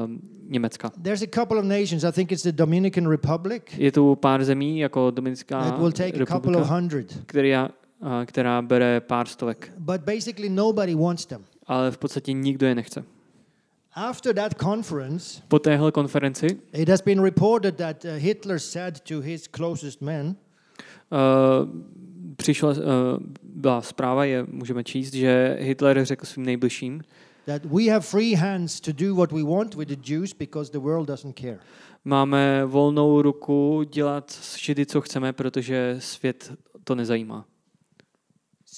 um, 0.04 0.20
Německa. 0.48 0.92
There's 1.02 1.22
a 1.22 1.40
couple 1.40 1.58
of 1.58 1.64
nations. 1.64 2.04
I 2.04 2.12
think 2.12 2.32
it's 2.32 2.42
the 2.42 2.52
Dominican 2.52 3.10
Republic. 3.10 3.62
Je 3.76 3.92
tu 3.92 4.14
pár 4.14 4.44
zemí, 4.44 4.78
jako 4.78 5.10
Dominická 5.10 5.68
It 5.68 5.78
will 5.78 5.92
take 5.92 6.22
a 6.22 6.26
couple 6.26 6.56
of 6.56 6.70
republika, 6.70 6.74
hundred. 6.74 7.26
Která, 8.26 8.62
bere 8.62 9.00
pár 9.00 9.28
stovek. 9.28 9.72
But 9.78 10.00
basically, 10.00 10.48
nobody 10.48 10.94
wants 10.94 11.26
them. 11.26 11.44
Ale 11.66 11.90
v 11.90 11.98
podstatě 11.98 12.32
nikdo 12.32 12.66
je 12.66 12.74
nechce. 12.74 13.04
After 13.94 14.34
that 14.34 14.54
conference, 14.62 15.42
Po 15.48 15.58
téhle 15.58 15.92
konferenci 15.92 16.46
it 16.72 16.88
has 16.88 17.00
been 17.02 17.22
reported 17.22 17.76
that 17.76 18.04
uh, 18.04 18.10
Hitler 18.10 18.58
said 18.58 19.00
to 19.00 19.20
his 19.20 19.48
closest 19.48 20.00
men, 20.00 20.26
uh, 20.26 21.68
přišla, 22.36 22.70
uh, 22.70 22.76
byla 23.42 23.82
zpráva, 23.82 24.24
je 24.24 24.46
můžeme 24.50 24.84
číst, 24.84 25.14
že 25.14 25.56
Hitler 25.60 26.04
řekl 26.04 26.26
svým 26.26 26.46
nejbližším, 26.46 27.02
that 27.46 27.64
we 27.64 27.82
have 27.90 28.00
free 28.00 28.34
hands 28.34 28.80
to 28.80 28.92
do 28.92 29.14
what 29.14 29.32
we 29.32 29.42
want 29.42 29.74
with 29.74 29.88
the 29.88 30.12
Jews 30.12 30.32
because 30.38 30.72
the 30.72 30.78
world 30.78 31.08
doesn't 31.08 31.40
care. 31.40 31.58
máme 32.04 32.64
volnou 32.64 33.22
ruku 33.22 33.82
dělat 33.82 34.30
s 34.30 34.56
Židy, 34.58 34.86
co 34.86 35.00
chceme, 35.00 35.32
protože 35.32 35.96
svět 35.98 36.52
to 36.84 36.94
nezajímá. 36.94 37.44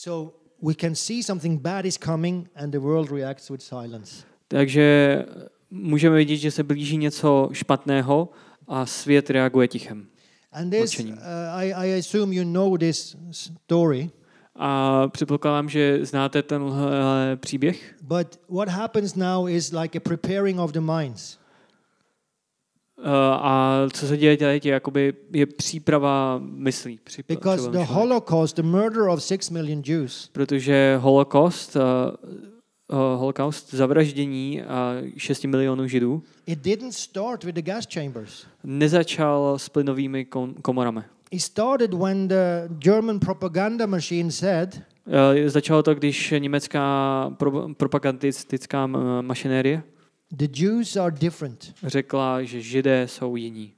So 0.02 0.32
we 0.62 0.74
can 0.74 0.94
see 0.94 1.22
something 1.22 1.62
bad 1.62 1.84
is 1.84 1.98
coming 1.98 2.48
and 2.54 2.72
the 2.72 2.78
world 2.78 3.10
reacts 3.10 3.50
with 3.50 3.62
silence. 3.62 4.24
Takže 4.48 5.26
můžeme 5.70 6.16
vidět, 6.16 6.36
že 6.36 6.50
se 6.50 6.62
blíží 6.62 6.96
něco 6.96 7.48
špatného 7.52 8.28
a 8.68 8.86
svět 8.86 9.30
reaguje 9.30 9.68
tichem. 9.68 10.06
And 10.52 10.70
this, 10.70 11.00
uh, 11.00 11.14
I, 11.52 11.72
I 11.72 11.98
assume 11.98 12.34
you 12.34 12.44
know 12.44 12.76
this 12.76 13.16
story, 13.30 14.10
A 14.56 15.08
předpokládám, 15.08 15.68
že 15.68 16.04
znáte 16.06 16.42
tenhle 16.42 17.36
příběh. 17.36 17.94
but 18.02 18.40
what 18.48 18.68
happens 18.68 19.14
now 19.14 19.48
is 19.48 19.72
like 19.72 19.98
a 19.98 20.00
preparing 20.00 20.60
of 20.60 20.72
the 20.72 20.80
minds. 20.80 21.39
Uh, 23.00 23.06
a 23.32 23.76
co 23.92 24.06
se 24.06 24.16
děje 24.16 24.36
teď, 24.36 24.66
je, 24.66 24.72
jakoby, 24.72 25.14
je 25.32 25.46
příprava 25.46 26.40
myslí. 26.42 26.98
Příprava, 27.04 27.38
Because 27.40 27.70
the. 27.70 27.78
Holocaust, 27.78 28.56
the 28.56 28.62
murder 28.62 29.02
of 29.08 29.22
six 29.22 29.50
million 29.50 29.82
Jews, 29.86 30.28
Protože 30.32 30.96
holokost, 31.00 31.76
uh, 31.76 31.82
uh, 31.82 33.18
holokaust, 33.20 33.74
zavraždění 33.74 34.62
uh, 35.02 35.08
6 35.16 35.44
milionů 35.44 35.86
židů 35.86 36.22
it 36.46 36.58
didn't 36.58 36.92
start 36.94 37.44
with 37.44 37.54
the 37.54 37.62
gas 37.62 37.84
chambers. 37.94 38.46
nezačal 38.64 39.58
s 39.58 39.68
plynovými 39.68 40.24
kom- 40.24 40.54
komorami. 40.62 41.00
It 41.30 41.42
started 41.42 41.94
when 41.94 42.28
the 42.28 42.68
German 42.78 43.18
propaganda 43.20 43.86
machine 43.86 44.30
said, 44.32 44.82
Uh, 45.06 45.48
začalo 45.48 45.82
to, 45.82 45.94
když 45.94 46.34
německá 46.38 47.30
pro- 47.38 47.74
propagandistická 47.74 48.86
mašinérie 49.20 49.82
the 50.32 50.46
Jews 50.54 50.96
are 50.96 51.16
different. 51.20 51.74
řekla, 51.86 52.42
že 52.42 52.60
židé 52.60 53.08
jsou 53.08 53.36
jiní. 53.36 53.72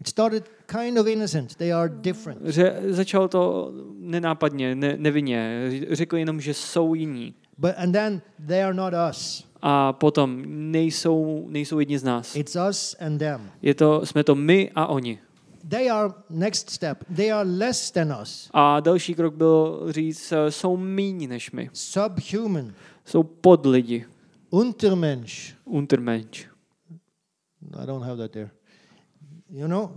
It 0.00 0.08
started 0.08 0.50
kind 0.66 0.98
of 0.98 1.06
innocent. 1.06 1.54
They 1.54 1.72
are 1.72 1.92
different. 1.94 2.42
Ře- 2.42 2.74
začalo 2.88 3.28
to 3.28 3.72
nenápadně, 3.98 4.74
ne- 4.74 4.96
nevinně. 4.96 5.70
Řekli 5.90 6.20
jenom, 6.20 6.40
že 6.40 6.54
jsou 6.54 6.94
jiní. 6.94 7.34
But 7.58 7.70
and 7.76 7.92
then 7.92 8.22
they 8.46 8.64
are 8.64 8.74
not 8.74 8.94
us. 9.10 9.44
A 9.62 9.92
potom 9.92 10.42
nejsou, 10.46 11.46
nejsou 11.50 11.78
jedni 11.78 11.98
z 11.98 12.04
nás. 12.04 12.36
It's 12.36 12.56
us 12.70 12.96
and 13.00 13.18
them. 13.18 13.50
Je 13.62 13.74
to, 13.74 14.06
jsme 14.06 14.24
to 14.24 14.34
my 14.34 14.70
a 14.74 14.86
oni. 14.86 15.18
They 15.68 15.90
are 15.90 16.14
next 16.30 16.70
step. 16.70 17.04
They 17.16 17.32
are 17.32 17.48
less 17.50 17.90
than 17.90 18.14
us. 18.22 18.50
A 18.52 18.80
další 18.80 19.14
krok 19.14 19.34
byl 19.34 19.86
říct, 19.90 20.32
eh, 20.32 20.50
jsou 20.50 20.76
míň 20.76 21.28
než 21.28 21.50
my. 21.50 21.70
Subhuman. 21.72 22.72
Jsou 23.04 23.22
pod 23.22 23.66
lidi. 23.66 24.04
Untermensch. 24.50 25.54
Untermensch. 25.72 26.46
I 27.82 27.86
don't 27.86 28.02
have 28.04 28.16
that 28.16 28.32
there. 28.32 28.50
You 29.50 29.66
know, 29.68 29.90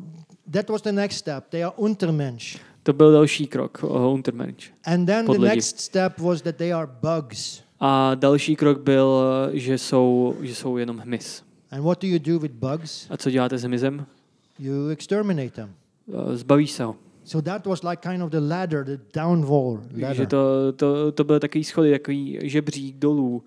that 0.52 0.70
was 0.70 0.82
the 0.82 0.92
next 0.92 1.16
step. 1.16 1.50
They 1.50 1.64
are 1.64 1.74
Untermensch. 1.78 2.58
To 2.84 2.94
byl 2.94 3.12
další 3.12 3.48
krok, 3.48 3.84
uh, 3.84 4.14
Untermensch. 4.14 4.72
And 4.86 5.06
then 5.06 5.26
the 5.26 5.28
Pod 5.28 5.38
lidi. 5.42 5.56
next 5.56 5.80
step 5.80 6.20
was 6.20 6.42
that 6.42 6.56
they 6.56 6.74
are 6.74 6.92
bugs. 7.02 7.62
A 7.80 8.16
další 8.16 8.56
krok 8.56 8.80
byl, 8.82 9.24
že 9.54 9.78
jsou, 9.78 10.36
že 10.42 10.56
jsou 10.56 10.78
jenom 10.78 10.98
hmyz. 10.98 11.44
And 11.72 11.82
what 11.84 12.02
do 12.02 12.08
you 12.08 12.20
do 12.20 12.40
with 12.40 12.52
bugs? 12.52 13.08
A 13.10 13.18
co 13.18 13.30
děláte 13.32 13.58
s 13.58 13.64
hmyzem? 13.64 14.06
You 14.60 14.88
exterminate 14.90 15.50
them. 15.50 15.74
Eh, 16.32 16.38
Zbavíš 16.38 16.72
se 16.72 16.84
ho. 16.84 16.96
So 17.24 17.52
that 17.52 17.66
was 17.66 17.84
like 17.84 18.10
kind 18.10 18.24
of 18.24 18.32
the 18.32 18.40
ladder, 18.40 18.86
the 18.86 18.98
downwall 19.14 19.78
Takže 19.90 20.06
ladder. 20.06 20.28
to, 20.28 20.74
to, 20.76 21.12
to 21.12 21.24
byl 21.24 21.40
takový 21.40 21.64
schody, 21.64 21.92
takový 21.92 22.40
žebřík 22.44 22.96
dolů, 22.98 23.44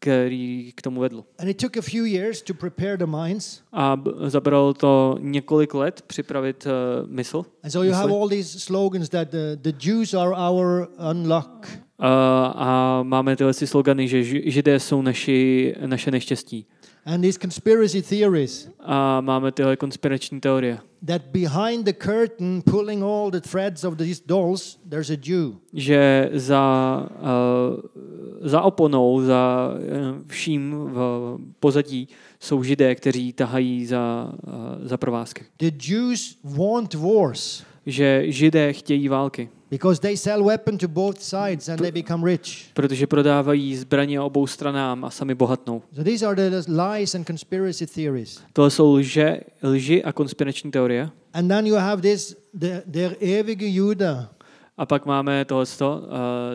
který 0.00 0.72
k 0.74 0.82
tomu 0.82 1.00
vedl. 1.00 1.24
And 1.38 1.48
it 1.48 1.56
took 1.56 1.76
a 1.76 1.82
few 1.82 2.04
years 2.04 2.42
to 2.42 2.54
prepare 2.54 2.96
the 2.96 3.06
minds. 3.06 3.60
A 3.72 4.02
zabralo 4.26 4.74
to 4.74 5.16
několik 5.20 5.74
let 5.74 6.02
připravit 6.02 6.66
uh, 6.66 7.08
mysl. 7.08 7.44
And 7.62 7.70
so 7.70 7.86
you 7.86 7.94
have 7.94 8.12
all 8.12 8.28
these 8.28 8.60
slogans 8.60 9.08
that 9.08 9.28
the, 9.28 9.56
the 9.56 9.72
Jews 9.80 10.14
are 10.14 10.34
our 10.34 10.88
unluck. 11.10 11.66
Uh, 11.98 12.06
a 12.54 13.00
máme 13.02 13.36
tyhle 13.36 13.54
slogany, 13.54 14.08
že 14.08 14.20
ži- 14.20 14.42
židé 14.44 14.80
jsou 14.80 15.02
naši, 15.02 15.74
naše 15.86 16.10
neštěstí. 16.10 16.66
And 17.06 17.22
these 17.22 17.38
conspiracy 17.38 18.02
theories 18.02 18.68
A 18.80 19.20
máme 19.20 19.52
tyhle 19.52 19.76
konspirační 19.76 20.40
teorie, 20.40 20.78
that 21.06 21.22
behind 21.32 21.84
the 21.84 21.92
curtain, 21.92 22.62
pulling 22.62 23.02
all 23.02 23.30
the 23.30 23.40
threads 23.40 23.84
of 23.84 23.96
these 23.96 24.22
dolls, 24.26 24.78
there's 24.88 25.10
a 25.10 25.16
Jew. 25.22 25.52
že 25.72 26.30
za, 26.32 27.08
uh, 27.20 28.48
za 28.48 28.62
oponou, 28.62 29.20
za 29.20 29.70
uh, 29.74 30.22
vším 30.26 30.70
v 30.70 31.38
pozadí 31.60 32.08
jsou 32.40 32.62
židé, 32.62 32.94
kteří 32.94 33.32
tahají 33.32 33.86
za, 33.86 34.32
uh, 34.46 34.52
za 34.82 34.96
provázky. 34.96 35.44
The 35.58 35.70
Jews 35.88 36.38
want 36.44 36.94
wars 36.94 37.64
Že 37.86 38.24
židé 38.26 38.72
chtějí 38.72 39.08
války, 39.08 39.48
because 39.70 40.00
they 40.00 40.16
sell 40.16 40.44
weapon 40.44 40.78
to 40.78 40.88
both 40.88 41.20
sides 41.20 41.68
and 41.68 41.80
they 41.80 41.92
become 41.92 42.26
rich. 42.26 42.70
protože 42.74 43.06
prodávají 43.06 43.76
zbraně 43.76 44.20
obou 44.20 44.46
stranám 44.46 45.04
a 45.04 45.10
sami 45.10 45.34
bohatnou. 45.34 45.82
So 45.92 46.04
these 46.04 46.26
are 46.26 46.50
the 46.50 46.72
lies 46.72 47.14
and 47.14 47.26
conspiracy 47.26 47.86
theories. 47.86 48.40
Tohle 48.52 48.70
jsou 48.70 48.94
lže, 48.94 49.40
lži 49.62 50.04
a 50.04 50.12
konspirační 50.12 50.70
teorie. 50.70 51.10
And 51.32 51.48
then 51.48 51.66
you 51.66 51.74
have 51.74 52.02
this, 52.02 52.36
the, 52.58 52.82
der 52.86 53.16
ewige 53.20 53.68
Jude, 53.68 54.28
A 54.76 54.86
pak 54.86 55.06
máme 55.06 55.44
tohle, 55.44 55.64
uh, 55.80 55.96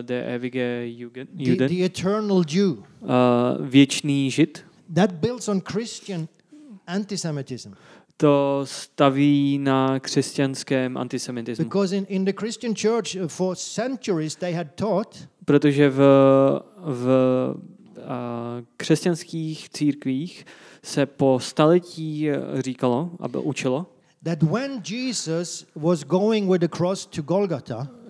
de 0.02 0.34
ewige 0.34 0.82
Juden, 0.84 1.26
the, 1.58 1.68
the 1.68 1.84
eternal 1.84 2.42
Jew. 2.48 2.70
uh, 2.70 2.78
věčný 3.60 4.30
žid. 4.30 4.64
That 4.94 5.12
builds 5.12 5.48
on 5.48 5.60
Christian 5.72 6.28
anti-Semitism. 6.86 7.72
To 8.16 8.60
staví 8.64 9.58
na 9.58 10.00
křesťanském 10.00 10.96
antisemitismu. 10.96 11.64
Because 11.64 11.96
in, 11.96 12.06
in 12.08 12.24
the 12.24 12.32
Christian 12.32 12.74
church 12.74 13.16
uh, 13.16 13.28
for 13.28 13.56
centuries 13.56 14.36
they 14.36 14.52
had 14.52 14.66
taught 14.74 15.28
Protože 15.44 15.90
v, 15.90 16.00
v 16.76 17.08
a, 18.06 18.62
křesťanských 18.76 19.68
církvích 19.70 20.46
se 20.82 21.06
po 21.06 21.38
staletí 21.42 22.30
eh, 22.30 22.62
říkalo 22.62 23.10
a 23.20 23.28
bylo- 23.28 23.42
učilo, 23.42 23.86
that 24.24 24.42
when 24.42 24.82
Jesus 24.90 25.66
was 25.76 26.04
going 26.04 26.50
with 26.50 26.60
the 26.60 26.68
cross 26.68 27.06
to 27.06 27.22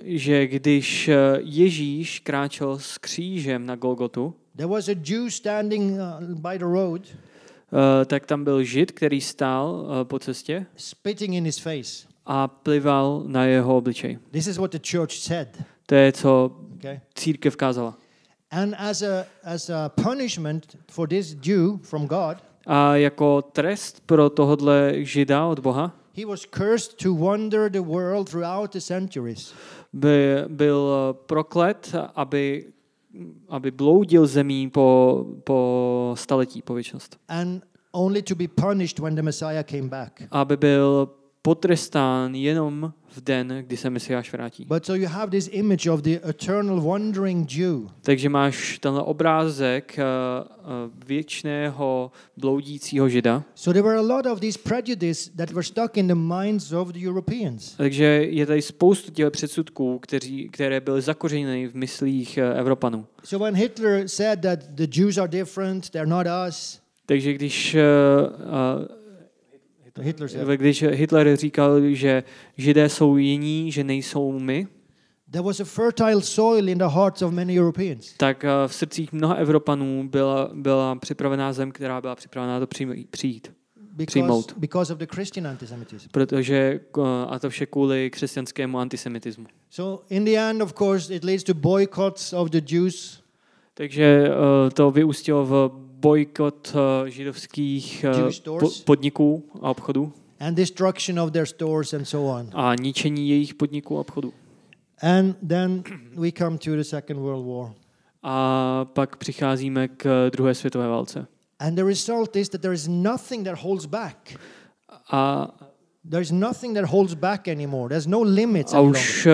že 0.02 0.46
když 0.46 1.08
eh, 1.08 1.16
Ježíš 1.40 2.20
kráčel 2.20 2.78
s 2.78 2.98
křížem 2.98 3.66
na 3.66 3.76
Golgotu, 3.76 4.34
there 4.56 4.68
was 4.68 4.88
a 4.88 4.94
Jew 5.04 5.30
standing 5.30 5.92
uh, 5.92 6.34
by 6.34 6.58
the 6.58 6.64
road 6.64 7.02
tak 8.06 8.26
tam 8.26 8.44
byl 8.44 8.62
žid, 8.62 8.92
který 8.92 9.20
stál 9.20 9.86
eh, 10.00 10.04
po 10.04 10.18
cestě 10.18 10.66
spitting 10.76 11.34
in 11.34 11.44
his 11.44 11.58
face. 11.58 12.06
a 12.26 12.48
plival 12.48 13.22
na 13.26 13.44
jeho 13.44 13.76
obličej. 13.76 14.18
This 14.30 14.46
is 14.46 14.56
what 14.58 14.70
the 14.72 14.78
church 14.90 15.12
said. 15.12 15.48
To 15.86 15.94
je, 15.94 16.12
co 16.12 16.56
církev 17.14 17.56
kázala. 17.56 17.98
And 18.50 18.74
as 18.78 19.02
a, 19.02 19.26
as 19.44 19.70
a 19.70 19.88
punishment 19.88 20.76
for 20.90 21.08
this 21.08 21.36
Jew 21.42 21.78
from 21.82 22.06
God, 22.06 22.36
A 22.66 22.96
jako 22.96 23.42
trest 23.42 24.02
pro 24.06 24.30
tohodle 24.30 24.92
žida 25.04 25.46
od 25.46 25.58
Boha 25.60 25.92
he 26.16 26.26
was 26.26 26.46
cursed 26.46 26.96
to 27.02 27.14
wander 27.14 27.70
the 27.70 27.82
world 27.82 28.30
throughout 28.30 28.72
the 28.72 28.80
centuries. 28.80 29.52
by, 29.92 30.44
byl 30.48 30.90
proklet, 31.26 31.94
aby, 32.14 32.64
aby 33.48 33.70
bloudil 33.70 34.26
zemí 34.26 34.70
po, 34.70 35.24
po 35.44 36.12
staletí, 36.18 36.62
po 36.62 36.74
věčnost. 36.74 37.18
and 37.28 37.62
only 37.92 38.22
to 38.22 38.34
be 38.34 38.48
punished 38.48 38.98
when 38.98 39.14
the 39.14 39.22
Messiah 39.22 39.66
came 39.66 39.88
back. 39.88 40.22
Aby 40.30 40.56
byl 40.56 41.08
potrestán 41.42 42.34
jenom 42.34 42.92
v 43.16 43.20
den, 43.20 43.64
kdy 43.66 43.76
se 43.76 43.90
Mesiáš 43.90 44.32
vrátí. 44.32 44.64
But 44.64 44.86
so 44.86 45.02
you 45.02 45.08
have 45.08 45.30
this 45.30 45.48
image 45.52 45.90
of 45.90 46.00
the 46.00 46.28
eternal 46.28 46.80
wandering 46.80 47.52
Jew. 47.52 47.80
Takže 48.02 48.28
máš 48.28 48.78
tenhle 48.78 49.02
obrázek 49.02 49.98
uh, 49.98 50.04
uh, 50.60 51.06
věčného 51.06 52.10
bloudícího 52.36 53.08
žida. 53.08 53.42
So 53.54 53.72
there 53.72 53.88
were 53.88 53.98
a 53.98 54.16
lot 54.16 54.26
of 54.26 54.40
these 54.40 54.58
prejudice 54.58 55.30
that 55.36 55.50
were 55.50 55.62
stuck 55.62 55.96
in 55.96 56.08
the 56.08 56.14
minds 56.14 56.72
of 56.72 56.88
the 56.88 57.08
Europeans. 57.08 57.74
Takže 57.76 58.04
je 58.04 58.46
tady 58.46 58.62
spoustu 58.62 59.10
těch 59.10 59.30
předsudků, 59.30 59.98
kteří, 59.98 60.48
které 60.48 60.80
byly 60.80 61.00
zakořeněny 61.00 61.68
v 61.68 61.74
myslích 61.74 62.38
uh, 62.42 62.58
Evropanů. 62.58 63.06
So 63.24 63.44
when 63.44 63.54
Hitler 63.54 64.08
said 64.08 64.40
that 64.40 64.58
the 64.70 64.86
Jews 65.00 65.18
are 65.18 65.28
different, 65.28 65.90
they're 65.90 66.10
not 66.10 66.26
us, 66.48 66.80
Takže 67.06 67.32
když, 67.32 67.74
uh, 67.74 68.95
Hitler 70.00 70.56
když 70.56 70.82
Hitler 70.82 71.36
říkal, 71.36 71.80
že 71.80 72.22
židé 72.56 72.88
jsou 72.88 73.16
jiní, 73.16 73.72
že 73.72 73.84
nejsou 73.84 74.38
my, 74.38 74.66
there 75.30 75.42
was 75.42 75.60
a 75.60 75.64
fertile 75.64 76.22
soil 76.22 76.68
in 76.68 76.78
the 76.78 76.88
hearts 76.88 77.22
of 77.22 77.32
many 77.32 77.60
Europeans. 77.60 78.14
tak 78.16 78.44
uh, 78.44 78.68
v 78.68 78.74
srdcích 78.74 79.12
mnoha 79.12 79.34
Evropanů 79.34 80.08
byla, 80.08 80.50
byla 80.54 80.94
připravená 80.96 81.52
zem, 81.52 81.72
která 81.72 82.00
byla 82.00 82.14
připravená 82.14 82.60
to 82.60 82.66
přijít. 83.10 83.52
Because, 83.92 84.06
Přijmout. 84.06 84.54
because 84.56 84.92
of 84.92 84.98
the 84.98 85.06
Christian 85.06 85.46
antisemitism. 85.46 86.08
Protože, 86.12 86.80
uh, 86.96 87.06
a 87.28 87.38
to 87.38 87.50
vše 87.50 87.66
kvůli 87.66 88.10
křesťanskému 88.10 88.78
antisemitismu. 88.78 89.46
So 89.70 90.04
in 90.10 90.24
the 90.24 90.36
end, 90.36 90.62
of 90.62 90.74
course, 90.78 91.14
it 91.14 91.24
leads 91.24 91.44
to 91.44 91.54
boycotts 91.54 92.32
of 92.32 92.50
the 92.50 92.60
Jews, 92.74 93.22
Takže 93.76 94.28
uh, 94.28 94.70
to 94.70 94.90
vyústilo 94.90 95.44
v 95.44 95.70
bojkot 96.06 96.74
uh, 96.74 97.08
židovských 97.08 98.04
stores. 98.30 98.80
podniků 98.80 99.44
a 99.62 99.70
obchodů 99.70 100.12
and 100.40 100.54
destruction 100.54 101.20
of 101.20 101.30
their 101.30 101.46
stores 101.46 101.94
and 101.94 102.04
so 102.04 102.38
on. 102.40 102.50
a 102.54 102.74
ničení 102.74 103.28
jejich 103.28 103.54
podniků 103.54 103.96
a 103.96 104.00
obchodů. 104.00 104.32
And 105.02 105.36
then 105.48 105.82
we 106.16 106.32
come 106.32 106.58
to 106.58 106.76
the 106.76 106.82
Second 106.82 107.20
World 107.20 107.46
War. 107.46 107.72
A 108.22 108.84
pak 108.84 109.16
přicházíme 109.16 109.88
k 109.88 110.30
druhé 110.32 110.54
světové 110.54 110.88
válce. 110.88 111.26
And 111.58 111.74
the 111.74 111.84
result 111.84 112.36
is 112.36 112.48
that 112.48 112.60
there 112.60 112.74
is 112.74 112.88
nothing 112.88 113.44
that 113.44 113.58
holds 113.58 113.86
back. 113.86 114.40
A, 115.12 115.48
There 116.10 116.22
is 116.22 116.30
nothing 116.30 116.74
that 116.74 116.84
holds 116.84 117.14
back 117.14 117.48
anymore. 117.48 117.88
There's 117.88 118.06
no 118.06 118.22
limits 118.22 118.74
a 118.74 118.80
už 118.80 119.28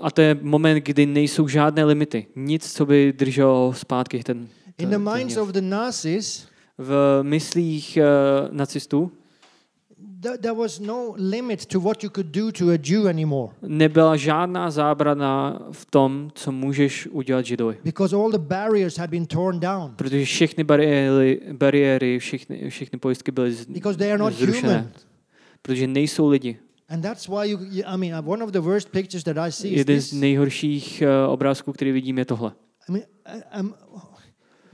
a 0.00 0.10
to 0.10 0.20
je 0.20 0.34
moment, 0.42 0.84
kdy 0.84 1.06
nejsou 1.06 1.48
žádné 1.48 1.84
limity. 1.84 2.26
Nic, 2.36 2.72
co 2.72 2.86
by 2.86 3.12
drželo 3.16 3.72
zpátky 3.72 4.22
ten, 4.22 4.48
In 4.78 4.90
the 4.90 4.98
minds 4.98 5.36
of 5.36 5.48
the 5.48 5.60
Nazis, 5.60 6.46
V 6.78 6.94
myslích 7.22 7.98
uh, 8.00 8.54
nacistů 8.56 9.12
th- 10.20 10.38
there 10.38 10.52
was 10.54 10.78
no 10.80 11.14
limit 11.16 11.66
to 11.66 11.80
what 11.80 12.02
you 12.04 12.10
could 12.10 12.26
do 12.26 12.52
to 12.52 12.68
a 12.70 12.78
Jew 12.82 13.06
anymore. 13.08 13.52
nebyla 13.62 14.16
žádná 14.16 14.70
zábrana 14.70 15.58
v 15.72 15.84
tom, 15.86 16.30
co 16.34 16.52
můžeš 16.52 17.06
udělat 17.06 17.44
židovi. 17.46 17.76
Because 17.84 18.16
all 18.16 18.30
the 18.30 18.38
barriers 18.38 18.96
had 18.98 19.10
been 19.10 19.26
torn 19.26 19.60
down. 19.60 19.92
Protože 19.96 20.24
všechny 20.24 20.64
bariéry, 20.64 21.40
bariéry 21.52 22.18
všechny, 22.18 22.70
všechny 22.70 22.98
pojistky 22.98 23.32
byly 23.32 23.52
z, 23.52 23.64
Because 23.66 23.98
they 23.98 24.08
are 24.12 24.18
not 24.18 24.32
zrušené. 24.32 24.68
human. 24.68 24.90
Protože 25.62 25.86
nejsou 25.86 26.28
lidi. 26.28 26.56
And 26.88 27.00
that's 27.02 27.28
why 27.28 27.50
you, 27.50 27.58
I 27.86 27.96
mean, 27.96 28.14
uh, 28.24 28.30
one 28.32 28.44
of 28.44 28.50
the 28.50 28.60
worst 28.60 28.88
pictures 28.88 29.24
that 29.24 29.38
I 29.38 29.52
see 29.52 29.70
is 29.70 29.78
Jeden 29.78 30.00
z 30.00 30.10
this. 30.10 30.20
nejhorších 30.20 31.02
uh, 31.26 31.32
obrázků, 31.32 31.72
který 31.72 31.92
vidím, 31.92 32.18
je 32.18 32.24
tohle. 32.24 32.52
I 32.88 32.92
mean, 32.92 33.04
I- 33.26 33.60
um, 33.60 33.74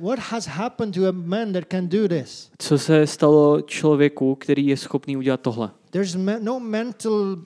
what 0.03 0.19
has 0.19 0.47
happened 0.47 0.95
to 0.95 1.09
a 1.09 1.13
man 1.13 1.53
that 1.53 1.65
can 1.71 1.89
do 1.89 2.09
this? 2.09 2.51
Co 2.59 2.79
se 2.79 3.07
stalo 3.07 3.61
člověku, 3.61 4.35
který 4.35 4.67
je 4.67 4.77
schopný 4.77 5.17
udělat 5.17 5.41
tohle? 5.41 5.71
There's 5.91 6.17
no 6.41 6.61
mental 6.61 7.37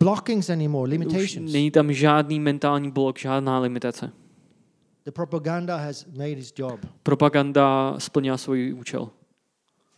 blockings 0.00 0.50
anymore, 0.50 0.88
Už 0.88 0.90
limitations. 0.90 1.52
není 1.52 1.70
tam 1.70 1.92
žádný 1.92 2.40
mentální 2.40 2.90
blok, 2.90 3.18
žádná 3.18 3.58
limitace. 3.58 4.12
The 5.04 5.10
propaganda 5.10 5.76
has 5.76 6.06
made 6.06 6.30
its 6.30 6.52
job. 6.58 6.80
Propaganda 7.02 7.94
splnila 7.98 8.36
svůj 8.38 8.74
účel. 8.74 9.10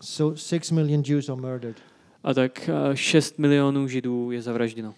So 0.02 0.40
six 0.40 0.70
million 0.70 1.02
Jews 1.06 1.28
are 1.28 1.40
murdered. 1.40 1.76
A 2.24 2.34
tak 2.34 2.70
6 2.94 3.38
milionů 3.38 3.88
židů 3.88 4.30
je 4.30 4.42
zavražděno. 4.42 4.94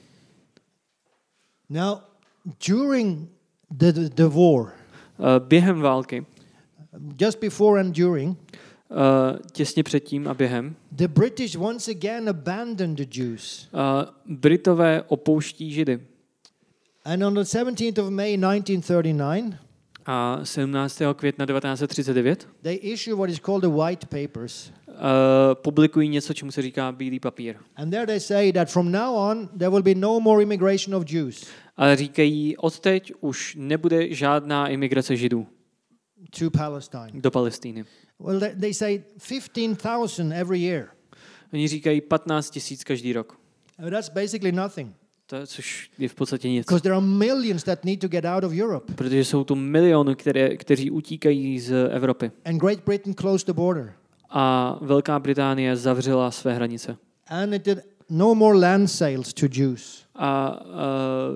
Now, 1.69 1.99
during 2.69 3.29
the, 3.71 3.93
the, 3.93 4.09
the 4.09 4.27
war, 4.29 4.73
Eh, 5.19 5.41
Během 5.41 5.81
války, 5.81 6.27
just 7.21 7.41
before 7.41 7.81
and 7.81 7.97
during, 7.97 8.39
eh, 8.91 9.39
těsně 9.53 9.83
předtím 9.83 10.29
a 10.29 10.35
během, 10.35 10.77
the 10.93 11.09
British 11.09 11.57
once 11.57 11.91
again 11.91 12.29
abandoned 12.29 12.99
the 12.99 13.21
Jews. 13.21 13.69
eh, 13.75 14.07
Britové 14.27 15.03
opouští 15.09 15.71
židy. 15.73 16.01
And 17.05 17.23
on 17.25 17.35
the 17.35 17.41
17th 17.45 17.99
of 17.99 18.11
May 18.11 18.37
1939, 18.37 19.55
A 20.07 20.41
17. 20.45 21.15
května 21.15 21.47
1939 21.47 22.49
they 22.63 22.79
issue 22.83 23.17
what 23.17 23.31
is 23.31 23.39
called 23.41 23.63
the 23.63 23.69
White 23.83 24.07
Papers. 24.07 24.73
eh, 24.89 24.95
publikují 25.55 26.09
něco, 26.09 26.35
čemu 26.35 26.51
se 26.53 26.63
říká 26.63 26.93
bílý 26.93 27.21
papír. 27.21 27.57
And 27.77 27.91
there 27.91 28.07
they 28.07 28.21
say 28.21 28.53
that 28.53 28.71
from 28.71 28.93
now 28.93 29.15
on, 29.17 29.49
there 29.49 29.69
will 29.71 29.83
be 29.83 29.95
no 29.95 30.21
more 30.21 30.43
immigration 30.43 30.95
of 30.95 31.11
Jews 31.13 31.45
Ale 31.77 31.97
říkají, 31.97 32.57
odteď 32.57 33.13
už 33.21 33.57
nebude 33.59 34.15
žádná 34.15 34.69
imigrace 34.69 35.17
židů 35.17 35.47
to 36.39 36.51
Palestine. 36.51 37.11
do 37.15 37.31
Palestíny. 37.31 37.85
Well, 38.19 38.41
they, 38.41 38.55
they 38.55 38.75
say 38.75 39.03
15,000 39.29 40.33
every 40.33 40.61
year. 40.61 40.89
Oni 41.53 41.69
říkají 41.69 42.01
15 42.01 42.51
tisíc 42.51 42.85
každý 42.85 43.13
rok. 43.13 43.39
Uh, 43.79 43.91
That's 43.91 44.09
basically 44.09 44.53
nothing. 44.53 44.95
To, 45.27 45.47
což 45.47 45.91
je 45.99 46.09
v 46.09 46.15
podstatě 46.15 46.49
nic. 46.49 46.67
Because 46.67 46.83
there 46.83 46.95
are 46.95 47.07
millions 47.07 47.63
that 47.63 47.85
need 47.85 48.01
to 48.01 48.09
get 48.09 48.25
out 48.25 48.45
of 48.45 48.53
Europe. 48.53 48.93
Protože 48.93 49.25
jsou 49.25 49.45
tu 49.45 49.55
miliony, 49.55 50.15
které, 50.15 50.57
kteří 50.57 50.91
utíkají 50.91 51.61
z 51.61 51.89
Evropy. 51.91 52.31
And 52.45 52.59
Great 52.59 52.85
Britain 52.85 53.15
closed 53.15 53.47
the 53.47 53.53
border. 53.53 53.93
A 54.31 54.79
Velká 54.83 55.19
Británie 55.19 55.77
zavřela 55.77 56.31
své 56.31 56.55
hranice. 56.55 56.97
And 57.29 57.53
it 57.53 57.65
did 57.65 57.79
no 58.11 58.35
more 58.35 58.59
land 58.59 58.91
sales 58.91 59.33
to 59.33 59.47
Jews. 59.53 60.05
A 60.15 60.61
uh, 60.65 60.71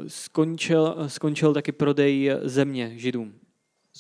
skončil, 0.07 0.97
skončil 1.07 1.55
taky 1.55 1.73
prodej 1.73 2.31
země 2.43 2.93
židům. 2.97 3.33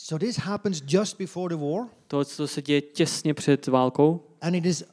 So 0.03 0.18
this 0.26 0.36
happens 0.36 0.82
just 0.86 1.18
before 1.18 1.57
the 1.57 1.62
war, 1.62 1.86
To, 2.09 2.24
co 2.24 2.48
se 2.48 2.62
děje 2.62 2.80
těsně 2.80 3.34
před 3.34 3.66
válkou, 3.66 4.20
and 4.40 4.55
it 4.55 4.66
is 4.66 4.84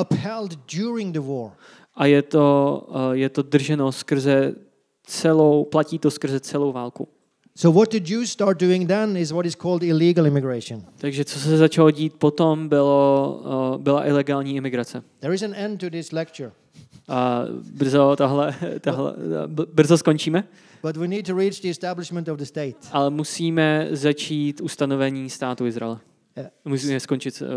upheld 0.00 0.54
during 0.76 1.14
the 1.14 1.20
war. 1.20 1.50
a 1.94 2.06
je 2.06 2.22
to, 2.22 2.86
uh, 2.88 3.12
je 3.12 3.28
to 3.28 3.42
drženo 3.42 3.92
skrze 3.92 4.54
celou, 5.06 5.64
platí 5.64 5.98
to 5.98 6.10
skrze 6.10 6.40
celou 6.40 6.72
válku. 6.72 7.08
So 7.56 7.78
what 7.80 7.90
the 7.90 8.12
Jews 8.12 8.30
start 8.30 8.60
doing 8.60 8.88
then 8.88 9.16
is 9.16 9.30
what 9.30 9.46
is 9.46 9.54
called 9.54 9.82
illegal 9.82 10.26
immigration. 10.26 10.82
Takže 10.98 11.24
co 11.24 11.38
se 11.38 11.56
začalo 11.56 11.90
dít 11.90 12.14
potom, 12.14 12.68
bylo, 12.68 13.40
uh, 13.74 13.82
byla 13.82 14.06
ilegální 14.06 14.56
imigrace. 14.56 15.02
There 15.20 15.34
is 15.34 15.42
an 15.42 15.54
end 15.54 15.80
to 15.80 15.90
this 15.90 16.12
lecture, 16.12 16.52
A 17.08 17.44
brzo, 17.72 18.16
tahle, 18.16 18.54
tahle, 18.80 19.14
brzo 19.72 19.98
skončíme, 19.98 20.44
but 20.82 20.96
we 20.96 21.08
need 21.08 21.26
to 21.26 21.34
reach 21.36 21.60
the 21.60 21.68
establishment 21.68 22.28
of 22.28 22.38
the 22.38 22.44
state. 22.44 22.76
ale 22.92 23.10
musíme 23.10 23.88
začít 23.90 24.60
ustanovení 24.60 25.30
státu 25.30 25.66
Izraele. 25.66 25.98
Yeah. 26.36 26.50
Musíme 26.64 27.00
skončit 27.00 27.34
s, 27.34 27.42
uh, 27.42 27.48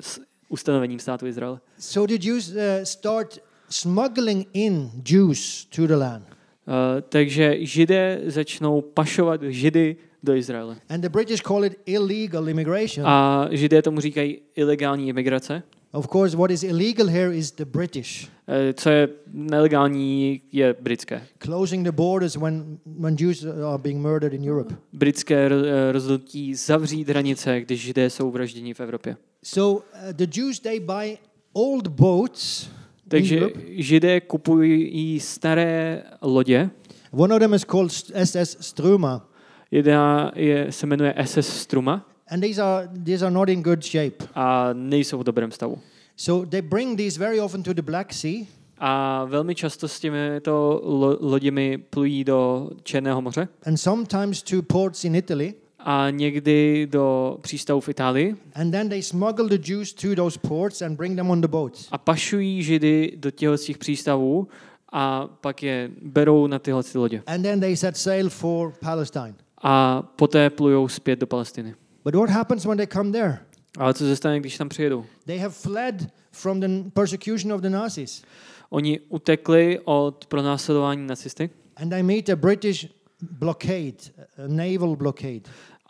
s 0.00 0.20
ustanovením 0.48 0.98
státu 0.98 1.26
Izraele. 1.26 1.60
So 1.78 2.16
the 2.16 2.26
Jews 2.28 2.48
uh, 2.48 2.56
start 2.84 3.38
smuggling 3.70 4.48
in 4.52 4.90
Jews 5.10 5.66
to 5.76 5.86
the 5.86 5.96
land. 5.96 6.24
Uh, 6.26 7.00
takže 7.08 7.56
židé 7.66 8.20
začnou 8.26 8.80
pašovat 8.80 9.42
židy 9.42 9.96
do 10.22 10.34
Izraele. 10.34 10.76
And 10.88 11.00
the 11.00 11.08
British 11.08 11.40
call 11.42 11.64
it 11.64 11.78
illegal 11.86 12.48
immigration. 12.48 13.06
A 13.06 13.48
židé 13.50 13.82
tomu 13.82 14.00
říkají 14.00 14.40
ilegální 14.56 15.08
imigrace. 15.08 15.62
Of 15.92 16.06
course, 16.08 16.36
what 16.36 16.50
is 16.50 16.62
illegal 16.62 17.06
here 17.08 17.36
is 17.36 17.52
the 17.52 17.64
British 17.64 18.28
Eh, 18.48 18.72
Co 18.74 18.90
je 18.90 19.08
nelegální, 19.32 20.40
je 20.52 20.74
britské. 20.80 21.22
closing 21.38 21.84
the 21.86 21.92
borders 21.92 22.36
when, 22.36 22.78
when 22.86 23.16
Jews 23.18 23.44
are 23.44 23.78
being 23.78 24.00
murdered 24.00 24.32
in 24.34 24.50
Europe. 24.50 24.74
Britské 24.92 25.46
eh, 25.46 25.92
rozhodnutí 25.92 26.54
zavřít 26.54 27.08
hranice, 27.08 27.60
když 27.60 27.80
židé 27.80 28.10
jsou 28.10 28.30
vražděni 28.30 28.74
v 28.74 28.80
Evropě. 28.80 29.16
So 29.44 29.84
uh, 30.08 30.12
the 30.12 30.26
Jews, 30.40 30.60
they 30.60 30.80
buy 30.80 31.16
old 31.52 31.86
boats 31.86 32.68
Takže 33.08 33.40
židé 33.68 34.20
kupují 34.20 35.20
staré 35.20 36.02
lodě. 36.22 36.70
One 37.10 37.34
of 37.34 37.40
them 37.40 37.54
is 37.54 37.64
called 37.64 37.92
SS 38.24 38.56
Struma. 38.60 39.28
Jedna 39.70 40.32
je, 40.34 40.72
se 40.72 40.86
jmenuje 40.86 41.14
SS 41.24 41.48
Struma 41.60 42.09
and 42.30 42.42
these 42.44 42.62
are 42.62 42.88
these 43.04 43.24
are 43.26 43.34
not 43.34 43.48
in 43.48 43.62
good 43.62 43.84
shape. 43.84 44.16
a 44.34 44.72
nejsou 44.72 45.18
v 45.18 45.24
dobrém 45.24 45.50
stavu. 45.52 45.78
So 46.16 46.46
they 46.50 46.62
bring 46.62 46.96
these 46.98 47.18
very 47.18 47.40
often 47.40 47.62
to 47.62 47.72
the 47.72 47.82
Black 47.82 48.12
Sea, 48.12 48.46
A 48.78 49.24
velmi 49.24 49.54
často 49.54 49.88
s 49.88 50.00
těmito 50.00 50.80
lo- 50.84 51.18
loděmi 51.20 51.78
plují 51.78 52.24
do 52.24 52.70
Černého 52.82 53.22
moře 53.22 53.48
and 53.66 53.76
sometimes 53.76 54.42
to 54.42 54.62
ports 54.62 55.04
in 55.04 55.14
Italy, 55.14 55.54
a 55.78 56.10
někdy 56.10 56.86
do 56.90 57.38
přístavu 57.40 57.80
v 57.80 57.88
Itálii 57.88 58.36
and 58.54 58.70
then 58.70 58.88
they 58.88 59.02
smuggle 59.02 59.48
the 59.48 59.72
Jews 59.72 59.92
to 59.92 60.14
those 60.14 60.38
ports 60.48 60.82
and 60.82 60.96
bring 60.96 61.16
them 61.16 61.30
on 61.30 61.40
the 61.40 61.48
boats. 61.48 61.88
a 61.90 61.98
pašují 61.98 62.62
židy 62.62 63.12
do 63.16 63.30
těchto 63.30 63.56
těch 63.56 63.78
přístavů 63.78 64.48
a 64.92 65.26
pak 65.40 65.62
je 65.62 65.90
berou 66.02 66.46
na 66.46 66.58
tyhle 66.58 66.82
ty 66.82 66.98
lodě. 66.98 67.22
And 67.26 67.42
then 67.42 67.60
they 67.60 67.76
set 67.76 67.96
sail 67.96 68.30
for 68.30 68.72
Palestine. 68.80 69.34
A 69.62 70.02
poté 70.16 70.50
plujou 70.50 70.88
zpět 70.88 71.18
do 71.18 71.26
Palestiny. 71.26 71.74
But 72.04 72.14
what 72.14 72.30
happens 72.30 72.66
when 72.66 72.76
they 72.76 72.86
come 72.86 73.12
there? 73.12 73.38
Ale 73.78 73.94
co 73.94 74.04
se 74.04 74.16
stane, 74.16 74.40
když 74.40 74.58
tam 74.58 74.68
přijedou? 74.68 75.04
They 75.26 75.38
have 75.38 75.54
fled 75.54 76.10
from 76.32 76.60
the 76.60 76.68
persecution 76.94 77.52
of 77.52 77.60
the 77.60 77.70
Nazis, 77.70 78.22
Oni 78.70 79.00
utekli 79.00 79.80
od 79.84 80.26
pronásledování 80.26 81.06
nacisty 81.06 81.50
and 81.80 81.90
they 81.90 82.02
meet 82.02 82.28
a 82.28 82.36
British 82.36 82.88
blockade, 83.20 84.12
a 84.38 84.46
naval 84.46 84.96
blockade, 84.96 85.42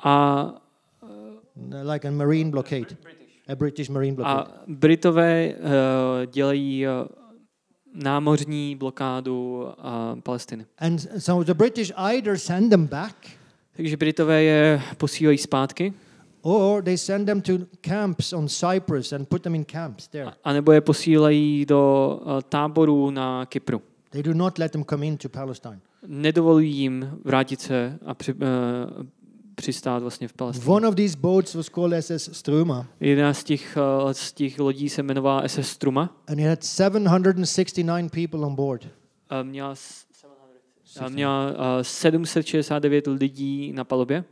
a, 0.05 0.63
like 1.83 2.09
a 2.09 2.11
marine 2.11 2.51
blockade, 2.51 2.97
a 3.49 3.55
British 3.55 3.89
marine 3.89 4.15
blockade. 4.17 4.47
a 4.47 4.63
Britové 4.67 5.55
uh, 5.55 6.33
dělají 6.33 6.87
uh, 6.87 6.93
námořní 7.95 8.77
blokádu 8.77 9.63
uh, 9.63 10.21
Palestiny. 10.21 10.67
And 10.79 10.99
so 11.19 11.45
the 11.45 11.55
British 11.55 11.93
either 11.97 12.39
send 12.39 12.71
them 12.71 12.87
back 12.87 13.17
Takže 13.77 13.97
Britové 13.97 14.43
je 14.43 14.83
posílají 14.97 15.39
zpátky, 15.39 15.93
or 16.43 16.83
they 16.83 16.99
send 16.99 17.27
them 17.27 17.41
to 17.41 17.53
camps 17.81 18.33
on 18.33 18.49
Cyprus 18.49 19.13
and 19.13 19.29
put 19.29 19.43
them 19.43 19.55
in 19.55 19.65
camps 19.65 20.09
there. 20.09 20.31
anebo 20.45 20.73
je 20.73 20.81
posílají 20.81 21.67
do 21.67 22.21
uh, 22.23 22.41
táborů 22.49 23.11
na 23.11 23.47
Kypru. 23.47 23.83
They 24.11 24.23
do 24.23 24.35
not 24.35 24.59
let 24.59 24.73
them 24.73 24.85
come 24.85 25.07
into 25.07 25.29
Palestine. 25.29 25.81
Nedovolují 26.07 26.73
jim 26.77 27.11
vrátit 27.25 27.61
se 27.61 27.99
a 28.07 28.15
při, 28.15 28.33
uh, 28.33 28.39
přistát 29.55 29.99
vlastně 30.03 30.29
v 30.29 30.33
Palestině. 30.33 30.67
One 30.75 30.89
of 30.89 30.95
these 30.95 31.17
boats 31.19 31.55
was 31.55 31.69
called 31.69 32.05
SS 32.05 32.31
Struma, 32.33 32.87
Jedna 33.01 33.35
z 33.35 33.45
těch, 33.45 33.79
uh, 34.05 34.11
z 34.13 34.33
těch 34.33 34.59
lodí 34.59 34.89
se 34.89 35.01
jmenovala 35.01 35.43
SS 35.49 35.69
Struma. 35.69 36.17
and 36.29 36.39
it 36.39 36.47
had 36.47 36.65
769 36.65 38.11
people 38.11 38.41
on 38.41 38.55
board. 38.55 38.85
Uh, 38.85 39.49
měla, 39.49 39.75
uh, 41.01 41.09
měla 41.09 41.51
uh, 41.51 41.55
769 41.83 43.07
lidí 43.07 43.73
na 43.73 43.85
palubě. 43.85 44.25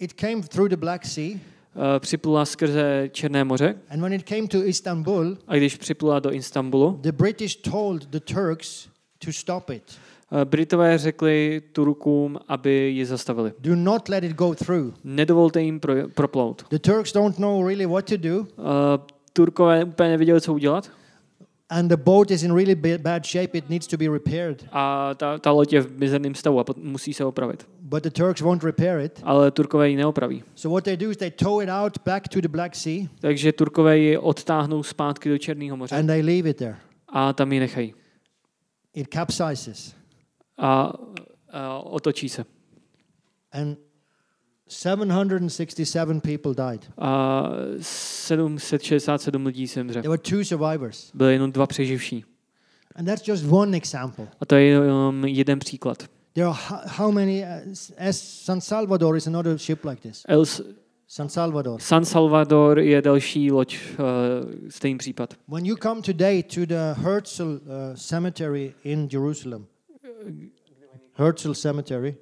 It 0.00 0.12
came 0.12 0.42
through 0.42 0.68
the 0.70 0.76
Black 0.76 1.06
Sea, 1.06 1.38
Uh, 1.74 1.84
připlula 1.98 2.44
skrze 2.44 3.08
Černé 3.12 3.44
moře 3.44 3.74
and 3.90 4.00
when 4.00 4.12
it 4.12 4.22
came 4.28 4.48
to 4.48 4.66
Istanbul, 4.66 5.36
a 5.46 5.56
když 5.56 5.76
připlula 5.76 6.20
do 6.20 6.32
Istanbulu, 6.32 6.98
the 7.02 7.12
British 7.12 7.56
told 7.56 8.06
the 8.06 8.20
Turks 8.20 8.88
to 9.24 9.32
stop 9.32 9.70
it. 9.70 9.82
uh, 10.32 10.44
Britové 10.44 10.98
řekli 10.98 11.62
Turkům, 11.72 12.38
aby 12.48 12.70
ji 12.72 13.06
zastavili. 13.06 13.52
Do 13.58 13.76
not 13.76 14.08
let 14.08 14.24
it 14.24 14.32
go 14.32 14.54
through. 14.54 14.94
Nedovolte 15.04 15.62
jim 15.62 15.80
pro, 15.80 15.94
proplout. 16.14 16.64
The 16.70 16.78
Turks 16.78 17.12
don't 17.12 17.38
know 17.38 17.66
really 17.66 17.86
what 17.86 18.04
to 18.08 18.16
do, 18.16 18.38
Uh, 18.38 18.44
Turkové 19.32 19.84
úplně 19.84 20.08
nevěděli, 20.10 20.40
co 20.40 20.54
udělat 20.54 20.90
and 21.70 21.90
the 21.90 21.96
boat 21.96 22.30
is 22.30 22.42
in 22.42 22.54
really 22.54 22.74
ba- 22.74 22.98
bad 22.98 23.26
shape. 23.26 23.58
It 23.58 23.68
needs 23.68 23.86
to 23.86 23.96
be 23.96 24.08
repaired. 24.08 24.68
a 24.72 25.14
ta, 25.14 25.38
ta 25.38 25.50
loď 25.50 25.72
je 25.72 25.80
v 25.80 25.98
mizerném 25.98 26.34
stavu 26.34 26.60
a 26.60 26.64
musí 26.76 27.14
se 27.14 27.24
opravit. 27.24 27.66
But 27.80 28.02
the 28.02 28.10
Turks 28.10 28.40
won't 28.40 28.64
repair 28.64 29.00
it. 29.00 29.20
Ale 29.24 29.50
Turkové 29.50 29.90
ji 29.90 29.96
neopraví. 29.96 30.42
So 30.54 30.74
what 30.74 30.84
they 30.84 30.96
do 30.96 31.10
is 31.10 31.16
they 31.16 31.30
tow 31.30 31.62
it 31.62 31.68
out 31.68 31.98
back 32.04 32.28
to 32.28 32.40
the 32.40 32.48
Black 32.48 32.74
Sea 32.74 33.08
Takže 33.20 33.52
Turkové 33.52 33.98
ji 33.98 34.18
odtáhnou 34.18 34.82
zpátky 34.82 35.28
do 35.28 35.38
Černého 35.38 35.76
moře 35.76 35.96
and 35.96 36.06
they 36.06 36.22
leave 36.22 36.50
it 36.50 36.56
there. 36.56 36.76
a 37.08 37.32
tam 37.32 37.52
ji 37.52 37.60
nechají. 37.60 37.94
It 38.94 39.08
capsizes. 39.14 39.94
A, 40.58 40.92
a 41.52 41.78
otočí 41.78 42.28
se. 42.28 42.44
And 43.52 43.78
767 44.68 46.20
people 46.20 46.54
died. 46.54 46.90
A 46.98 47.42
767 47.80 49.46
lidí 49.46 49.66
zemře. 49.66 50.02
There 50.02 50.08
were 50.10 50.22
two 50.22 50.44
survivors. 50.44 51.10
Byly 51.14 51.32
jenom 51.32 51.52
dva 51.52 51.66
přeživší. 51.66 52.24
And 52.94 53.04
that's 53.04 53.28
just 53.28 53.44
one 53.50 53.76
example. 53.76 54.28
A 54.40 54.46
to 54.46 54.54
je 54.54 54.62
jenom 54.64 55.24
jeden 55.24 55.58
příklad. 55.58 56.04
There 56.32 56.46
are 56.46 56.58
ho- 56.68 56.80
how 56.86 57.12
many? 57.12 57.42
Uh, 57.42 57.72
as 58.08 58.20
San 58.20 58.60
Salvador 58.60 59.16
is 59.16 59.26
another 59.26 59.58
ship 59.58 59.84
like 59.84 60.02
this. 60.08 60.22
El 60.28 60.44
San 61.08 61.28
Salvador. 61.28 61.80
San 61.80 62.04
Salvador 62.04 62.78
je 62.78 63.02
další 63.02 63.52
loď, 63.52 63.76
uh, 63.90 64.04
stejný 64.68 64.98
případ. 64.98 65.34
When 65.48 65.66
you 65.66 65.76
come 65.82 66.02
today 66.02 66.42
to 66.42 66.66
the 66.66 67.00
Herzl 67.02 67.42
uh, 67.42 67.58
Cemetery 67.94 68.74
in 68.84 69.08
Jerusalem, 69.12 69.66
Herzl 71.14 71.54
Cemetery, 71.54 72.16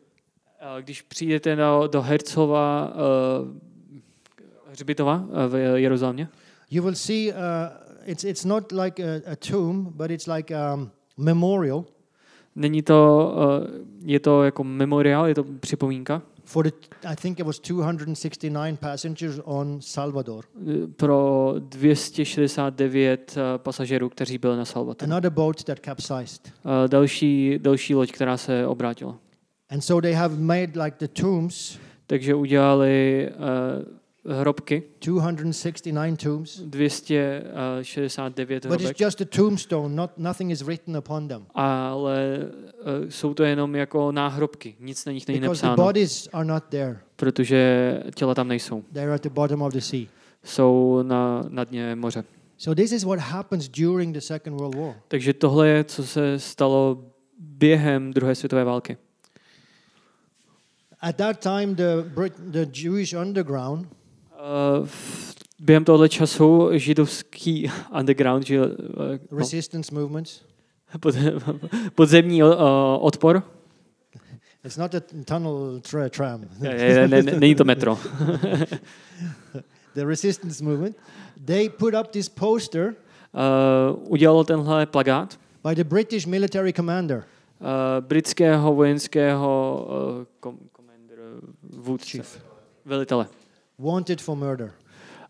Když 0.80 1.02
přijdete 1.02 1.56
do, 1.56 1.88
do 1.92 2.02
Hercova 2.02 2.92
uh, 2.94 4.72
hřbitova 4.72 5.16
uh, 5.16 5.52
v 5.52 5.78
Jeruzalémě, 5.80 6.28
you 6.70 6.82
will 6.82 6.94
see 6.94 7.32
uh, 7.32 7.38
it's 8.04 8.24
it's 8.24 8.44
not 8.44 8.72
like 8.72 9.02
a, 9.02 9.32
a 9.32 9.36
tomb, 9.50 9.86
but 9.90 10.10
it's 10.10 10.26
like 10.26 10.56
a 10.56 10.74
um, 10.74 10.90
memorial 11.16 11.84
není 12.56 12.82
to, 12.82 13.32
uh, 13.36 13.68
je 14.04 14.20
to 14.20 14.44
jako 14.44 14.64
memoriál, 14.64 15.26
je 15.26 15.34
to 15.34 15.44
připomínka 15.60 16.22
for 16.44 16.64
the. 16.64 16.72
I 17.04 17.16
think 17.16 17.40
it 17.40 17.46
was 17.46 17.60
269 17.60 18.80
passengers 18.80 19.40
on 19.44 19.78
Salvador. 19.80 20.44
pro 20.96 21.54
269 21.58 23.34
uh, 23.36 23.42
pasažerů, 23.58 24.08
kteří 24.08 24.38
byli 24.38 24.56
na 24.56 24.64
Salvatoru. 24.64 25.12
Another 25.12 25.30
boat 25.30 25.64
that 25.64 25.78
capsized, 25.84 26.52
Uh, 26.64 26.88
další, 26.88 27.58
další 27.58 27.94
loď, 27.94 28.12
která 28.12 28.36
se 28.36 28.66
obrátila. 28.66 29.18
And 29.70 29.84
so 29.84 30.00
they 30.00 30.12
have 30.14 30.36
made 30.36 30.84
like 30.84 30.96
the 30.98 31.08
tombs, 31.08 31.78
Takže 32.08 32.34
udělali 32.34 33.28
uh, 34.24 34.32
hrobky, 34.40 34.82
269 34.98 36.16
tombs, 36.22 36.60
269 36.70 38.66
but 38.66 38.74
it's 38.74 38.84
hrobek, 38.84 39.00
just 39.00 39.20
a 39.20 39.24
tombstone. 39.24 39.94
Not 39.94 40.10
nothing 40.18 40.50
is 40.50 40.62
written 40.62 40.96
upon 40.96 41.28
them 41.28 41.46
ale 41.54 42.38
uh, 42.38 43.08
jsou 43.08 43.34
to 43.34 43.44
jenom 43.44 43.74
jako 43.74 44.12
náhrobky, 44.12 44.74
nic 44.80 45.04
na 45.04 45.12
nich 45.12 45.28
není 45.28 45.40
because 45.40 45.60
the 45.60 45.66
napsáno, 45.66 45.86
bodies 45.86 46.28
are 46.32 46.44
not 46.44 46.64
there. 46.68 46.98
protože 47.16 48.02
těla 48.14 48.34
tam 48.34 48.48
nejsou. 48.48 48.84
They're 48.92 49.14
at 49.14 49.22
the 49.22 49.30
bottom 49.30 49.62
of 49.62 49.72
the 49.72 49.80
sea. 49.80 50.06
Jsou 50.44 51.02
na, 51.02 51.44
na 51.48 51.64
dně 51.64 51.94
moře. 51.94 52.24
So 52.58 52.74
this 52.82 52.92
is 52.92 53.04
what 53.04 53.18
happens 53.18 53.68
during 53.68 54.14
the 54.14 54.20
Second 54.20 54.60
World 54.60 54.74
War. 54.74 54.94
Takže 55.08 55.32
tohle 55.32 55.68
je, 55.68 55.84
co 55.84 56.04
se 56.04 56.38
stalo 56.38 57.04
během 57.38 58.12
druhé 58.12 58.34
světové 58.34 58.64
války. 58.64 58.96
At 61.02 61.16
that 61.16 61.40
time, 61.42 61.74
the 61.74 62.02
Brit- 62.14 62.50
the 62.52 62.66
Jewish 62.82 63.12
underground 63.14 63.86
Uh, 64.80 64.86
v- 64.86 65.34
během 65.60 65.84
tohle 65.84 66.08
času 66.08 66.68
židovský 66.72 67.70
underground, 67.98 68.46
žil, 68.46 68.62
uh, 68.64 68.68
no, 69.30 69.38
resistance 69.38 69.94
movements. 69.94 70.40
pod, 71.00 71.14
podzemní 71.94 72.42
uh, 72.42 72.50
odpor, 73.00 73.42
It's 74.64 74.76
not 74.76 74.94
a 74.94 75.00
tunnel 75.24 75.78
tra- 75.80 76.10
tram. 76.10 76.40
ne, 76.60 77.08
ne, 77.08 77.22
ne, 77.22 77.22
není 77.22 77.54
to 77.54 77.64
metro, 77.64 77.98
the 79.94 80.04
resistance 80.06 80.64
movement. 80.64 80.96
They 81.44 81.68
put 81.68 81.94
up 81.94 82.10
this 82.10 82.28
poster 82.28 82.94
uh, 83.32 84.12
udělalo 84.12 84.44
tenhle 84.44 84.86
plagát 84.86 85.38
by 85.68 85.74
the 85.74 85.84
British 85.84 86.26
military 86.26 86.72
commander, 86.72 87.16
uh, 87.60 88.06
britského 88.06 88.74
vojenského 88.74 89.86
uh, 90.18 90.24
kom, 90.40 90.58
vůdce, 91.76 92.18
velitele. 92.84 93.26
wanted 93.78 94.20
for 94.22 94.36
murder, 94.36 94.72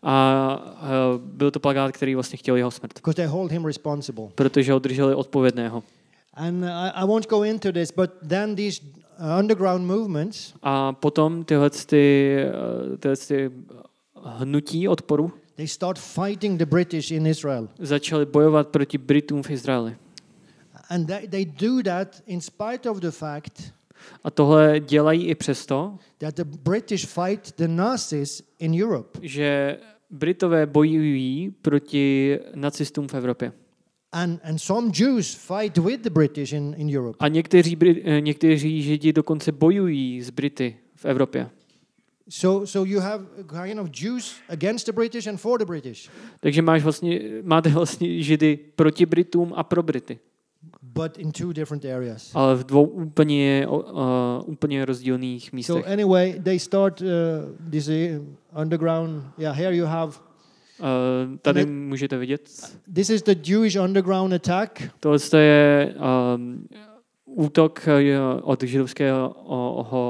A 0.03 0.75
uh, 1.15 1.21
byl 1.21 1.51
to 1.51 1.59
plagát, 1.59 1.91
který 1.91 2.15
vlastně 2.15 2.37
chtěl 2.37 2.55
jeho 2.55 2.71
smrt, 2.71 2.93
because 2.93 3.15
they 3.15 3.25
hold 3.25 3.51
him 3.51 3.65
responsible. 3.65 4.27
protože 4.35 4.71
ho 4.73 4.79
drželi 4.79 5.15
odpovědného. 5.15 5.83
And 6.33 6.63
I, 6.65 6.89
I 6.93 7.05
won't 7.07 7.27
go 7.29 7.43
into 7.43 7.71
this, 7.71 7.91
but 7.95 8.09
then 8.27 8.55
these 8.55 8.81
underground 9.39 9.85
movements 9.87 10.53
A 10.63 10.93
potom 10.93 11.43
tyhle, 11.43 11.69
ty, 11.69 12.37
tyhle 12.99 13.17
ty 13.17 13.51
hnutí 14.23 14.87
odporu 14.87 15.31
they 15.55 15.67
start 15.67 15.99
fighting 15.99 16.59
the 16.59 16.65
British 16.65 17.11
in 17.11 17.27
Israel, 17.27 17.67
začali 17.79 18.25
bojovat 18.25 18.67
proti 18.67 18.97
Britům 18.97 19.43
v 19.43 19.49
Izraeli. 19.49 19.95
and 20.89 21.05
they, 21.07 21.27
they 21.27 21.45
do 21.45 21.81
that 21.83 22.21
in 22.27 22.41
spite 22.41 22.89
of 22.89 22.97
the 22.97 23.11
fact 23.11 23.73
A 24.23 24.31
tohle 24.31 24.79
dělají 24.79 25.27
i 25.27 25.35
přesto, 25.35 25.97
that 26.17 26.35
the 26.35 26.43
British 26.43 27.05
fight 27.05 27.57
the 27.57 27.67
Nazis 27.67 28.43
in 28.59 28.83
Europe. 28.83 29.19
že 29.21 29.77
Britové 30.09 30.65
bojují 30.65 31.55
proti 31.61 32.39
nacistům 32.55 33.07
v 33.07 33.13
Evropě. 33.13 33.51
And, 34.11 34.39
and 34.43 34.57
some 34.57 34.91
Jews 34.99 35.35
fight 35.35 35.77
with 35.77 36.01
the 36.01 36.09
British 36.09 36.53
in, 36.53 36.75
in 36.77 36.97
Europe. 36.97 37.17
A 37.19 37.27
někteří, 37.27 37.77
eh, 38.03 38.21
někteří 38.21 38.81
Židi 38.81 39.13
dokonce 39.13 39.51
bojují 39.51 40.21
s 40.21 40.29
Brity 40.29 40.77
v 40.95 41.05
Evropě. 41.05 41.49
So, 42.29 42.67
so 42.67 42.89
you 42.89 42.99
have 42.99 43.25
kind 43.47 43.79
of 43.79 43.89
Jews 44.01 44.35
against 44.49 44.85
the 44.85 44.91
British 44.91 45.27
and 45.27 45.37
for 45.37 45.59
the 45.59 45.65
British. 45.65 46.09
Takže 46.39 46.61
máš 46.61 46.83
vlastně, 46.83 47.21
máte 47.43 47.69
vlastně 47.69 48.23
židy 48.23 48.59
proti 48.75 49.05
Britům 49.05 49.53
a 49.55 49.63
pro 49.63 49.83
Brity. 49.83 50.19
But 50.93 51.17
in 51.17 51.31
two 51.31 51.53
different 51.53 51.85
areas. 51.85 52.31
Ale 52.33 52.55
v 52.55 52.63
dvou 52.63 52.83
úplně, 52.83 53.67
uh, 53.67 53.81
úplně 54.45 54.85
rozdílných 54.85 55.53
místech. 55.53 55.75
So 55.75 55.91
anyway, 55.93 56.39
they 56.43 56.59
start 56.59 57.01
uh, 57.01 57.07
this 57.71 57.87
uh, 57.87 57.93
underground. 58.61 59.23
Yeah, 59.37 59.57
here 59.57 59.75
you 59.75 59.85
have. 59.85 60.11
Uh, 60.79 61.37
tady 61.41 61.61
And 61.61 61.71
můžete 61.71 62.17
vidět. 62.17 62.41
This 62.93 63.09
is 63.09 63.21
the 63.23 63.35
Jewish 63.43 63.75
underground 63.75 64.33
attack. 64.33 64.83
Tohle 64.99 65.19
je 65.41 65.95
um, 66.35 66.67
útok 67.25 67.87
uh, 67.87 68.49
od 68.49 68.63
židovského 68.63 69.35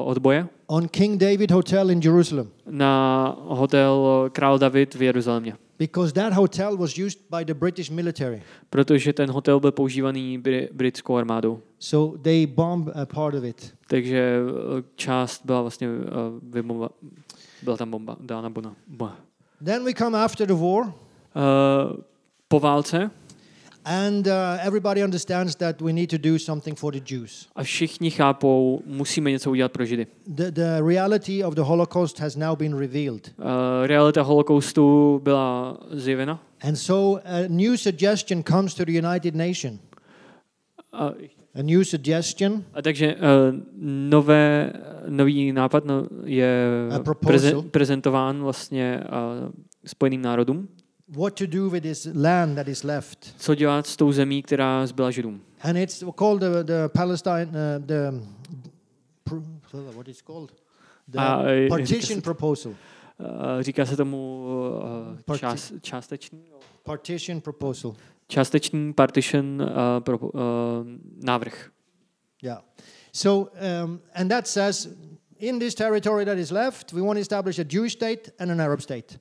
odboje 0.06 0.48
on 0.68 0.88
King 0.88 1.18
David 1.18 1.52
Hotel 1.52 1.92
in 1.92 2.00
Jerusalem. 2.00 2.48
na 2.70 3.36
hotel 3.48 4.30
Král 4.32 4.60
David 4.60 4.96
v 4.96 5.02
Jeruzalémě. 5.02 5.58
Because 5.80 6.14
that 6.14 6.34
hotel 6.34 6.78
was 6.78 6.98
used 6.98 7.20
by 7.30 7.46
the 7.46 7.54
British 7.54 7.90
military. 7.90 8.42
Protože 8.70 9.14
ten 9.14 9.32
hotel 9.32 9.60
byl 9.60 9.72
používaný 9.72 10.40
bri- 10.40 10.68
britskou 10.72 11.16
armádou. 11.16 11.60
So 11.80 12.18
they 12.22 12.48
bombed 12.48 12.96
a 12.96 13.06
part 13.06 13.36
of 13.36 13.44
it. 13.44 13.74
Takže 13.88 14.40
uh, 14.42 14.82
část 14.96 15.46
byla 15.46 15.62
vlastně 15.62 15.88
uh, 15.90 15.94
vybomba, 16.42 16.90
byla 17.64 17.78
tam 17.78 17.92
bomba 17.92 18.18
dána 18.20 18.50
bona. 18.50 18.76
Bo. 18.88 19.12
Then 19.66 19.84
we 19.84 19.94
come 19.94 20.24
after 20.24 20.48
the 20.48 20.54
war, 20.54 20.94
Uh, 21.36 21.98
po 22.48 22.60
válce 22.60 23.12
and 23.90 24.28
uh, 24.28 24.34
everybody 24.68 25.04
understands 25.04 25.56
that 25.56 25.82
we 25.82 25.94
need 25.94 26.10
to 26.10 26.18
do 26.18 26.40
something 26.40 26.78
for 26.78 26.94
the 26.94 27.02
Jews. 27.16 27.48
a 27.56 27.64
všichni 27.64 28.12
chápou, 28.12 28.82
musíme 28.86 29.32
něco 29.32 29.52
udělat 29.52 29.72
pro 29.72 29.86
Židy. 29.86 30.08
The, 30.28 30.52
the 30.52 30.82
reality 30.88 31.44
of 31.44 31.54
the 31.56 31.62
Holocaust 31.62 32.20
has 32.20 32.36
now 32.36 32.56
been 32.56 32.78
revealed. 32.78 33.32
Uh, 33.38 33.46
realita 33.86 34.22
holokaustu 34.22 35.20
byla 35.24 35.78
zjevena. 35.92 36.40
And 36.68 36.76
so 36.76 37.22
a 37.26 37.48
new 37.48 37.78
suggestion 37.78 38.44
comes 38.44 38.74
to 38.74 38.86
the 38.86 38.92
United 39.08 39.36
Nations. 39.36 39.80
A, 40.94 41.12
A 41.60 41.62
new 41.64 41.84
suggestion, 41.84 42.64
a 42.74 42.82
takže 42.82 43.16
uh, 43.16 43.22
nové, 44.10 44.74
nový 45.10 45.52
nápad 45.52 45.86
no, 45.86 46.04
je 46.26 46.50
proposal. 47.04 47.62
prezentován 47.62 48.40
vlastně 48.42 49.00
uh, 49.04 49.52
Spojeným 49.86 50.22
národům. 50.22 50.68
What 51.16 51.36
to 51.36 51.48
do 51.48 51.70
with 51.70 51.84
this 51.84 52.08
land 52.14 52.56
that 52.56 52.68
is 52.68 52.84
left. 52.84 53.34
Co 53.38 53.56
dělat 53.56 53.88
s 53.88 53.98
tou 53.98 54.12
zemí, 54.12 54.42
která 54.44 54.88
zbyla 54.88 55.12
Židům. 55.12 55.42
And 55.62 55.78
it's 55.78 56.04
called 56.16 56.40
the, 56.40 56.64
the 56.64 56.88
Palestine, 56.88 57.48
uh, 57.48 57.86
the, 57.86 58.12
what 59.96 60.08
is 60.08 60.22
called? 60.22 60.52
The 61.08 61.20
A, 61.20 61.44
eh, 61.44 61.68
partition 61.70 62.22
proposal. 62.22 62.72
Uh, 62.72 63.62
říká 63.62 63.86
se 63.86 63.98
tomu 63.98 64.46
uh, 64.46 65.20
Parti- 65.26 65.40
část, 65.40 65.74
částečný, 65.82 66.44
Partition 66.84 67.42
proposal. 67.42 67.96
částečný 68.28 68.94
partition 68.94 69.62
uh, 69.62 69.68
pro, 70.00 70.18
uh, 70.18 70.42
návrh. 71.24 71.72
Yeah. 72.44 72.62
So, 73.14 73.52
um, 73.84 74.00
and 74.14 74.30
that 74.30 74.48
says 74.48 74.90
in 75.40 75.60
this 75.60 75.76
territory 75.76 76.26
that 76.26 76.38
is 76.38 76.52
left, 76.52 76.94
we 76.94 77.02
want 77.02 77.18
to 77.18 77.22
establish 77.22 77.60
a 77.60 77.64
Jewish 77.64 77.94
state 77.94 78.30
and 78.40 78.52
an 78.52 78.62
Arab 78.62 78.82
state. 78.82 79.20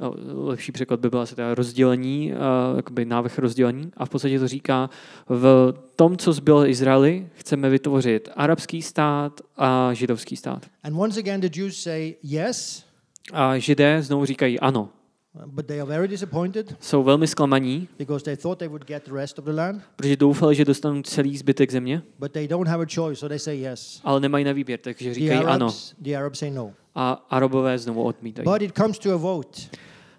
No, 0.00 0.14
lepší 0.46 0.72
překlad 0.72 1.00
by 1.00 1.10
byla 1.10 1.22
asi 1.22 1.34
teda 1.34 1.54
rozdělení, 1.54 2.32
uh, 2.32 2.76
jakoby 2.76 3.04
návrh 3.04 3.38
rozdělení. 3.38 3.90
A 3.96 4.06
v 4.06 4.10
podstatě 4.10 4.38
to 4.38 4.48
říká, 4.48 4.90
v 5.28 5.74
tom, 5.96 6.16
co 6.16 6.32
zbylo 6.32 6.68
Izraeli, 6.68 7.28
chceme 7.34 7.70
vytvořit 7.70 8.28
arabský 8.36 8.82
stát 8.82 9.40
a 9.56 9.92
židovský 9.92 10.36
stát. 10.36 10.66
And 10.84 10.94
once 10.98 11.20
again, 11.20 11.40
the 11.40 11.48
Jews 11.60 11.76
say 11.76 12.14
yes, 12.22 12.84
A 13.32 13.58
židé 13.58 14.02
znovu 14.02 14.24
říkají 14.24 14.60
ano. 14.60 14.88
but 15.46 15.66
they 15.66 15.80
are 15.80 15.88
very 15.88 16.08
disappointed 16.08 16.76
Jsou 16.80 17.02
velmi 17.02 17.26
zklamaní, 17.26 17.88
because 17.98 18.24
they 18.24 18.36
thought 18.36 18.58
they 18.58 18.68
would 18.68 18.84
get 18.86 19.04
the 19.04 19.14
rest 19.14 19.38
of 19.38 19.44
the 19.44 19.52
land, 19.52 19.82
protože 19.96 20.16
doufali, 20.16 20.54
že 20.54 20.64
dostanou 20.64 21.02
celý 21.02 21.36
zbytek 21.36 21.70
země, 21.72 22.02
but 22.18 22.32
they 22.32 22.48
don't 22.48 22.68
have 22.68 22.82
a 22.82 22.86
choice, 22.94 23.20
so 23.20 23.28
they 23.28 23.38
say 23.38 23.58
yes. 23.58 24.00
ale 24.04 24.20
nemají 24.20 24.44
na 24.44 24.52
výběr, 24.52 24.78
takže 24.82 25.08
The 25.08 25.14
říkají 25.14 25.40
ano. 25.40 25.66
Arabs, 25.66 25.94
the 25.98 26.16
Arabs 26.16 26.38
say 26.38 26.50
no. 26.50 26.72
A 26.94 27.26
Arabové 27.30 27.78
znovu 27.78 28.02
odmítají. 28.02 28.44
But 28.44 28.62
it 28.62 28.72
comes 28.76 28.98
to 28.98 29.12
a 29.12 29.16
vote. 29.16 29.58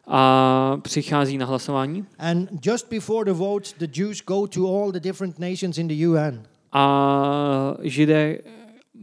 A 0.09 0.77
přichází 0.81 1.37
na 1.37 1.45
hlasování 1.45 2.05
And 2.19 2.65
just 2.65 2.89
before 2.89 3.25
the 3.33 3.37
vote, 3.37 3.69
the 3.77 4.01
Jews 4.01 4.23
go 4.23 4.47
to 4.47 4.67
all 4.67 4.91
the 4.91 4.99
different 4.99 5.39
nations 5.39 5.77
in 5.77 5.87
the 5.87 6.07
UN. 6.07 6.43
a 6.71 7.75
židé 7.81 8.39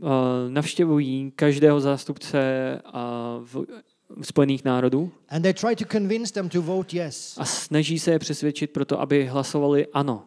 uh, 0.02 0.08
navštěvují 0.48 1.32
každého 1.36 1.80
zástupce 1.80 2.38
uh, 2.84 3.00
v, 3.44 3.66
v 4.20 4.26
Spojených 4.26 4.64
národů 4.64 5.12
And 5.28 5.42
they 5.42 5.54
try 5.54 5.76
to 5.76 5.84
convince 5.92 6.32
them 6.32 6.48
to 6.48 6.62
vote 6.62 6.96
yes. 6.96 7.34
a 7.38 7.44
snaží 7.44 7.98
se 7.98 8.10
je 8.10 8.18
přesvědčit 8.18 8.70
pro 8.70 8.84
to, 8.84 9.00
aby 9.00 9.26
hlasovali 9.26 9.86
ano. 9.92 10.22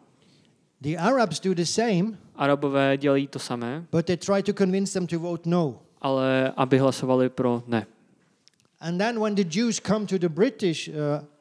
The 0.80 0.96
Arabs 0.98 1.40
do 1.40 1.54
the 1.54 1.64
same, 1.64 2.04
Arabové 2.36 2.96
dělají 2.96 3.26
to 3.26 3.38
samé, 3.38 3.84
but 3.92 4.06
they 4.06 4.16
try 4.16 4.42
to 4.42 4.52
convince 4.52 4.92
them 4.92 5.06
to 5.06 5.18
vote 5.18 5.42
no. 5.50 5.78
ale 6.00 6.52
aby 6.56 6.78
hlasovali 6.78 7.28
pro 7.28 7.62
ne. 7.66 7.86
And 8.80 8.98
then 9.00 9.18
when 9.20 9.34
the 9.34 9.44
Jews 9.44 9.80
come 9.80 10.06
to 10.06 10.18
the 10.18 10.28
British 10.28 10.88
uh, 10.88 10.94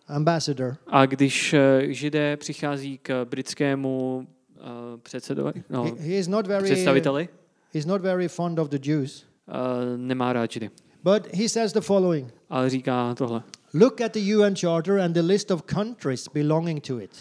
ambassador, 0.08 0.78
A 0.88 1.06
když 1.06 1.54
uh, 1.54 1.60
židé 1.90 2.38
přichází 2.38 2.98
k 2.98 3.26
britskému 3.26 4.28
uh, 4.60 4.64
předsedovi, 5.04 5.64
no, 5.70 5.84
he, 5.84 5.92
he 6.00 6.14
is 6.20 6.28
not 6.28 6.48
very 6.48 6.64
představiteli, 6.64 7.30
he's 7.74 7.86
not 7.86 8.02
very 8.02 8.28
fond 8.28 8.60
of 8.60 8.70
the 8.70 8.80
Jews. 8.92 9.26
uh, 9.48 9.54
nemá 9.98 10.34
rád 10.34 10.52
židy. 10.52 10.70
But 11.04 11.34
he 11.34 11.50
says 11.50 11.74
the 11.74 11.82
following. 11.82 12.34
Ale 12.50 12.70
říká 12.70 13.16
tohle. 13.16 13.44
Look 13.74 14.02
at 14.02 14.12
the 14.14 14.36
UN 14.36 14.56
Charter 14.56 15.00
and 15.00 15.14
the 15.14 15.22
list 15.22 15.52
of 15.52 15.62
countries 15.62 16.28
belonging 16.34 16.88
to 16.88 17.00
it. 17.02 17.12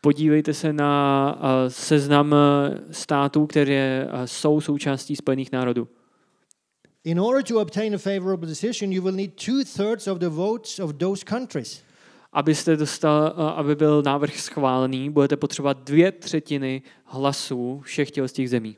Podívejte 0.00 0.54
se 0.54 0.72
na 0.72 1.34
uh, 1.36 1.40
seznam 1.68 2.34
států, 2.90 3.46
které 3.46 4.06
uh, 4.06 4.24
jsou 4.24 4.60
součástí 4.60 5.16
Spojených 5.16 5.52
národů. 5.52 5.88
In 7.04 7.20
order 7.20 7.42
to 7.42 7.60
obtain 7.60 7.94
a 7.94 7.98
favorable 7.98 8.48
decision, 8.48 8.92
you 8.92 9.02
will 9.02 9.14
need 9.14 9.36
two 9.36 9.62
thirds 9.64 10.06
of 10.06 10.18
the 10.18 10.28
votes 10.28 10.78
of 10.78 10.92
those 10.98 11.24
countries. 11.24 11.82
Abyste 12.32 12.76
dostal, 12.76 13.34
uh, 13.36 13.44
aby 13.44 13.74
byl 13.74 14.02
návrh 14.02 14.40
schválený, 14.40 15.10
budete 15.10 15.36
potřebovat 15.36 15.84
dvě 15.84 16.12
třetiny 16.12 16.82
hlasů 17.04 17.80
všech 17.84 18.10
těch, 18.10 18.28
z 18.28 18.32
těch 18.32 18.50
zemí. 18.50 18.76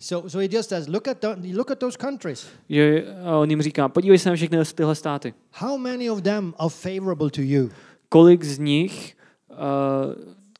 So, 0.00 0.30
so 0.30 0.42
he 0.42 0.56
just 0.56 0.68
says, 0.68 0.88
look 0.88 1.08
at, 1.08 1.20
the, 1.20 1.56
look 1.56 1.70
at 1.70 1.78
those 1.78 1.98
countries. 1.98 2.46
Že 2.68 3.04
uh, 3.04 3.40
on 3.40 3.50
jim 3.50 3.62
říká, 3.62 3.88
podívej 3.88 4.18
se 4.18 4.28
na 4.28 4.36
všechny 4.36 4.58
tyhle 4.74 4.94
státy. 4.94 5.34
How 5.52 5.78
many 5.78 6.10
of 6.10 6.22
them 6.22 6.54
are 6.58 6.70
favorable 6.70 7.30
to 7.30 7.42
you? 7.42 7.70
Kolik 8.08 8.44
z 8.44 8.58
nich 8.58 9.16
uh, 9.50 9.56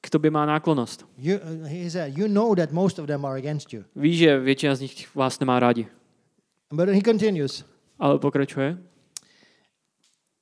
k 0.01 0.11
tobě 0.11 0.31
má 0.31 0.47
náklonost? 0.47 1.07
you 1.19 1.39
he 1.65 1.91
said, 1.91 2.19
you 2.19 2.29
know 2.29 2.55
that 2.55 2.73
most 2.73 2.99
of 2.99 3.07
them 3.07 3.25
are 3.25 3.39
against 3.39 3.73
you. 3.73 3.85
Víš, 3.97 4.19
že 4.19 4.39
většina 4.39 4.75
z 4.75 4.81
nich 4.81 5.15
vás 5.15 5.41
nemá 5.41 5.61
rádi. 5.61 5.87
But 6.73 6.89
he 6.89 7.03
continues. 7.03 7.65
Ale 7.99 8.19
pokračuje. 8.19 8.79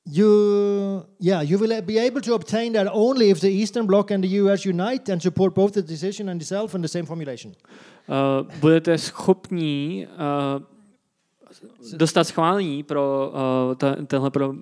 You, 0.05 1.05
yeah, 1.19 1.41
you 1.41 1.59
will 1.59 1.81
be 1.81 1.99
able 1.99 2.21
to 2.21 2.35
obtain 2.35 2.73
that 2.73 2.87
only 2.91 3.29
if 3.29 3.39
the 3.39 3.49
Eastern 3.49 3.85
Bloc 3.85 4.11
and 4.11 4.23
the 4.23 4.41
US 4.41 4.65
unite 4.65 5.11
and 5.11 5.21
support 5.21 5.53
both 5.53 5.73
the 5.73 5.81
decision 5.81 6.29
and 6.29 6.41
itself 6.41 6.75
in 6.75 6.81
the 6.81 6.87
same 6.87 7.05
formulation. 7.05 7.53
Uh, 8.09 8.47
budete 8.59 8.97
schopní 8.97 10.07
uh, 10.07 10.63
dostat 11.97 12.23
schválení 12.23 12.83
pro 12.83 13.33
uh, 13.33 13.75
te, 13.75 13.95
tenhle 14.07 14.31
pro, 14.31 14.49
uh, 14.49 14.55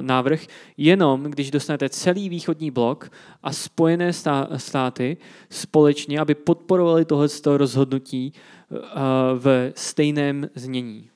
návrh 0.00 0.46
jenom, 0.76 1.22
když 1.22 1.50
dostanete 1.50 1.88
celý 1.88 2.28
východní 2.28 2.70
blok 2.70 3.10
a 3.42 3.52
spojené 3.52 4.12
stá, 4.12 4.48
státy 4.56 5.16
společně, 5.50 6.20
aby 6.20 6.34
podporovali 6.34 7.04
tohle 7.04 7.28
rozhodnutí 7.46 8.32
uh, 8.34 8.57
v 9.38 9.72
stejném 9.74 10.50
znění. 10.54 11.10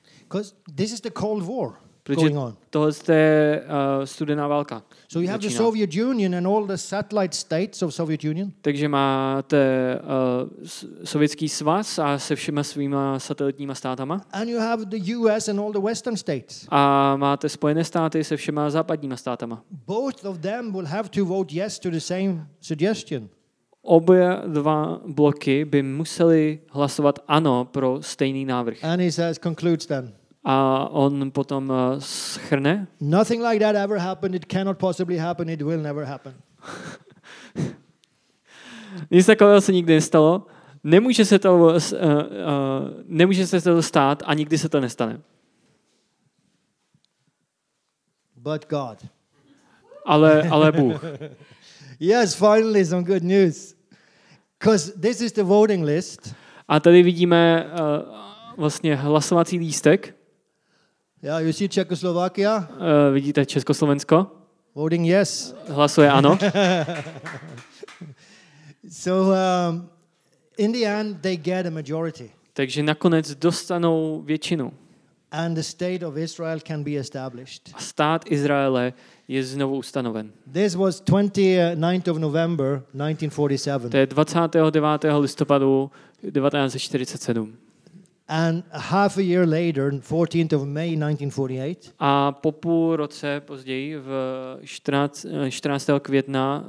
This 0.75 0.93
is 0.93 1.01
the 1.01 1.11
Cold 1.11 1.43
War 1.43 1.83
Protože 2.03 2.29
going 2.29 2.37
on. 2.37 2.55
tohle 2.69 2.91
je 3.09 3.61
uh, 3.63 4.05
studená 4.05 4.47
válka. 4.47 4.83
So 5.07 5.23
you 5.23 5.31
have 5.31 5.39
the. 5.39 5.49
Soviet 5.49 5.95
Union 5.95 6.35
and 6.35 6.47
all 6.47 6.67
the 6.67 6.75
satellite 6.75 7.35
states 7.37 7.81
of 7.81 7.93
Soviet 7.93 8.23
Union. 8.23 8.51
Takže 8.61 8.87
máte 8.87 9.99
uh, 10.03 10.67
sovětský 11.03 11.49
svaz 11.49 11.99
a 11.99 12.19
se 12.19 12.35
všema 12.35 12.63
svýma 12.63 13.19
satelitníma 13.19 13.75
státama. 13.75 14.21
And 14.31 14.49
you 14.49 14.59
have 14.59 14.85
the 14.85 15.15
US 15.15 15.49
and 15.49 15.59
all 15.59 15.71
the 15.71 15.79
Western 15.79 16.17
states. 16.17 16.67
A 16.69 17.15
máte 17.17 17.49
Spojené 17.49 17.83
státy 17.83 18.23
se 18.23 18.37
všema 18.37 18.69
západníma 18.69 19.17
státama. 19.17 19.63
Both 19.87 20.25
of 20.25 20.37
them 20.37 20.71
will 20.71 20.85
have 20.85 21.09
to 21.09 21.25
vote 21.25 21.55
yes 21.55 21.79
to 21.79 21.89
the 21.91 21.99
same 21.99 22.47
suggestion. 22.61 23.29
Obě 23.85 24.41
dva 24.47 25.01
bloky 25.07 25.65
by 25.65 25.83
museli 25.83 26.59
hlasovat 26.69 27.19
ano 27.27 27.65
pro 27.65 28.01
stejný 28.01 28.45
návrh. 28.45 28.83
And 28.83 29.01
he 29.01 29.11
says, 29.11 29.39
concludes 29.39 29.85
then, 29.85 30.13
A 30.43 30.87
on 30.91 31.31
potom 31.31 31.69
uh, 31.69 31.75
schrne, 31.99 32.87
nothing 33.01 33.43
like 33.43 33.59
that 33.59 33.75
ever 33.75 33.97
happened. 33.97 34.35
It 34.35 34.45
cannot 34.45 34.77
possibly 34.77 35.17
happen. 35.17 35.49
It 35.49 35.61
will 35.61 35.81
never 35.81 36.05
happen. 36.05 36.33
nic 39.11 39.25
takového 39.25 39.61
se 39.61 39.71
nikdy 39.71 39.93
nestalo, 39.93 40.45
nemůže 40.83 41.25
se 41.25 41.39
to, 41.39 41.55
uh, 41.55 41.65
uh, 41.65 41.77
nemůže 43.07 43.47
se 43.47 43.61
to 43.61 43.81
stát 43.81 44.23
a 44.25 44.33
nikdy 44.33 44.57
se 44.57 44.69
to 44.69 44.79
nestane. 44.79 45.19
but 48.43 48.67
God. 48.69 49.05
ale, 50.05 50.43
ale 50.49 50.71
Bůh. 50.71 51.03
Yes, 52.03 52.35
finally 52.35 52.85
some 52.85 53.03
good 53.03 53.23
news. 53.23 53.75
Because 54.59 54.91
this 54.91 55.21
is 55.21 55.31
the 55.31 55.43
voting 55.43 55.85
list. 55.85 56.35
A 56.67 56.79
tady 56.79 57.03
vidíme 57.03 57.65
uh, 57.65 58.15
vlastně 58.57 58.95
hlasovací 58.95 59.57
lístek. 59.59 60.15
Yeah, 61.21 61.43
you 61.43 61.53
see 61.53 61.69
Czechoslovakia 61.69 62.67
Uh, 62.71 63.13
vidíte 63.13 63.45
Československo? 63.45 64.31
voting 64.75 65.07
yes. 65.07 65.55
Hlasuje 65.67 66.11
ano. 66.11 66.37
So 68.89 69.31
um, 69.31 69.89
in 70.57 70.71
the 70.71 70.85
end, 70.85 71.21
they 71.21 71.37
get 71.37 71.65
a 71.65 71.69
majority, 71.69 72.31
Takže 72.53 72.83
nakonec 72.83 73.35
dostanou 73.35 74.21
většinu. 74.25 74.73
And 75.33 75.57
the 75.57 75.63
state 75.63 76.05
of 76.05 76.17
Israel 76.17 76.59
can 76.59 76.83
be 76.83 76.91
established. 76.91 77.69
A 77.73 77.79
stát 77.79 78.31
Izraele 78.31 78.93
je 79.27 79.43
znovu 79.43 79.77
ustanoven. 79.77 80.31
This 80.53 80.75
was 80.75 81.01
29th 81.01 82.11
of 82.11 82.17
November, 82.17 82.81
1947. 82.93 83.89
To 83.89 83.97
je 83.97 84.05
29. 84.05 85.19
listopadu 85.19 85.91
1947. 86.21 87.53
And 88.27 88.63
half 88.71 89.17
a 89.17 89.21
year 89.21 89.47
later, 89.47 89.91
14th 89.91 90.55
of 90.55 90.67
May 90.67 90.89
1948, 90.95 91.93
A 91.99 92.31
po 92.31 92.51
půl 92.51 92.95
roce 92.95 93.39
později, 93.39 93.97
v 93.97 94.09
14, 94.63 95.25
eh, 95.25 95.51
14. 95.51 95.99
května 95.99 96.65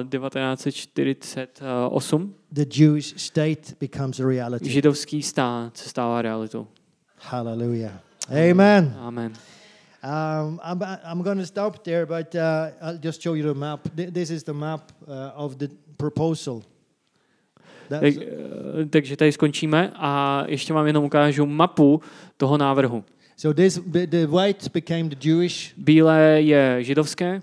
eh, 0.00 0.04
1948, 0.04 2.34
the 2.52 2.64
Jewish 2.76 3.14
state 3.16 3.74
becomes 3.80 4.20
a 4.20 4.28
reality. 4.28 4.70
židovský 4.70 5.22
stát 5.22 5.76
se 5.76 5.88
stává 5.88 6.22
realitou. 6.22 6.66
Hallelujah. 7.30 7.92
Amen. 8.30 8.94
Amen. 9.00 9.32
Um, 10.02 10.60
I'm, 10.62 10.82
I'm 11.04 11.22
going 11.22 11.38
to 11.38 11.46
stop 11.46 11.82
there, 11.84 12.04
but 12.06 12.34
uh, 12.34 12.70
I'll 12.82 12.98
just 12.98 13.22
show 13.22 13.34
you 13.34 13.42
the 13.42 13.54
map. 13.54 13.80
Th- 13.96 14.10
This 14.12 14.30
is 14.30 14.42
the 14.44 14.52
map 14.52 14.92
uh, 15.08 15.32
of 15.34 15.56
the 15.58 15.68
proposal. 15.96 16.62
Tak, 17.88 18.00
That's, 18.02 18.16
eh, 18.16 18.86
takže 18.90 19.16
tady 19.16 19.32
skončíme 19.32 19.92
a 19.94 20.42
ještě 20.46 20.72
vám 20.74 20.86
jenom 20.86 21.04
ukážu 21.04 21.46
mapu 21.46 22.00
toho 22.36 22.58
návrhu. 22.58 23.04
so 23.36 23.54
this 23.62 23.80
the 24.06 24.26
white 24.26 24.68
became 24.72 25.08
the 25.08 25.16
Jewish, 25.28 25.74
Bílé 25.76 26.40
je 26.42 26.76
židovské 26.84 27.42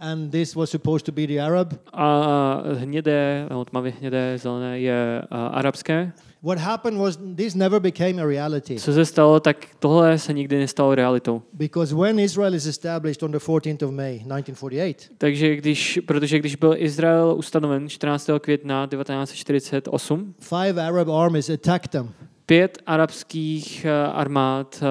and 0.00 0.30
this 0.30 0.54
was 0.54 0.70
supposed 0.70 1.06
to 1.06 1.12
be 1.12 1.26
the 1.26 1.38
Arab. 1.40 1.74
a 1.92 2.62
hnědé, 2.74 3.46
nebo 3.48 3.64
tmavě 3.64 3.92
hnědé, 4.00 4.38
zelené 4.38 4.80
je 4.80 5.22
a, 5.30 5.46
arabské. 5.46 6.12
What 6.42 6.58
happened 6.58 6.98
was 7.00 7.18
this 7.36 7.54
never 7.54 7.80
became 7.80 8.22
a 8.22 8.26
reality 8.26 8.78
Co 8.78 8.92
se 8.92 9.04
stalo, 9.04 9.40
tak 9.40 9.66
tohle 9.78 10.18
se 10.18 10.32
nikdy 10.32 10.58
nestalo 10.58 10.94
realitou. 10.94 11.42
because 11.52 11.94
when 11.94 12.18
Israel 12.18 12.54
is 12.54 12.66
established 12.66 13.22
on 13.22 13.30
the 13.32 13.38
14th 13.38 13.84
of 13.86 13.90
May 13.94 14.12
1948, 14.18 15.14
Takže 15.18 15.56
když, 15.56 16.00
protože 16.06 16.38
když 16.38 16.56
byl 16.56 16.74
Izrael 16.76 17.34
ustanoven 17.38 17.88
14. 17.88 18.30
května 18.40 18.86
1948, 18.86 20.34
five 20.40 20.82
Arab 20.82 21.08
armies 21.08 21.50
attacked 21.50 21.90
them, 21.90 22.10
pět 22.46 22.78
arabských 22.86 23.84
eh, 23.84 23.90
armád 24.12 24.82
eh, 24.82 24.86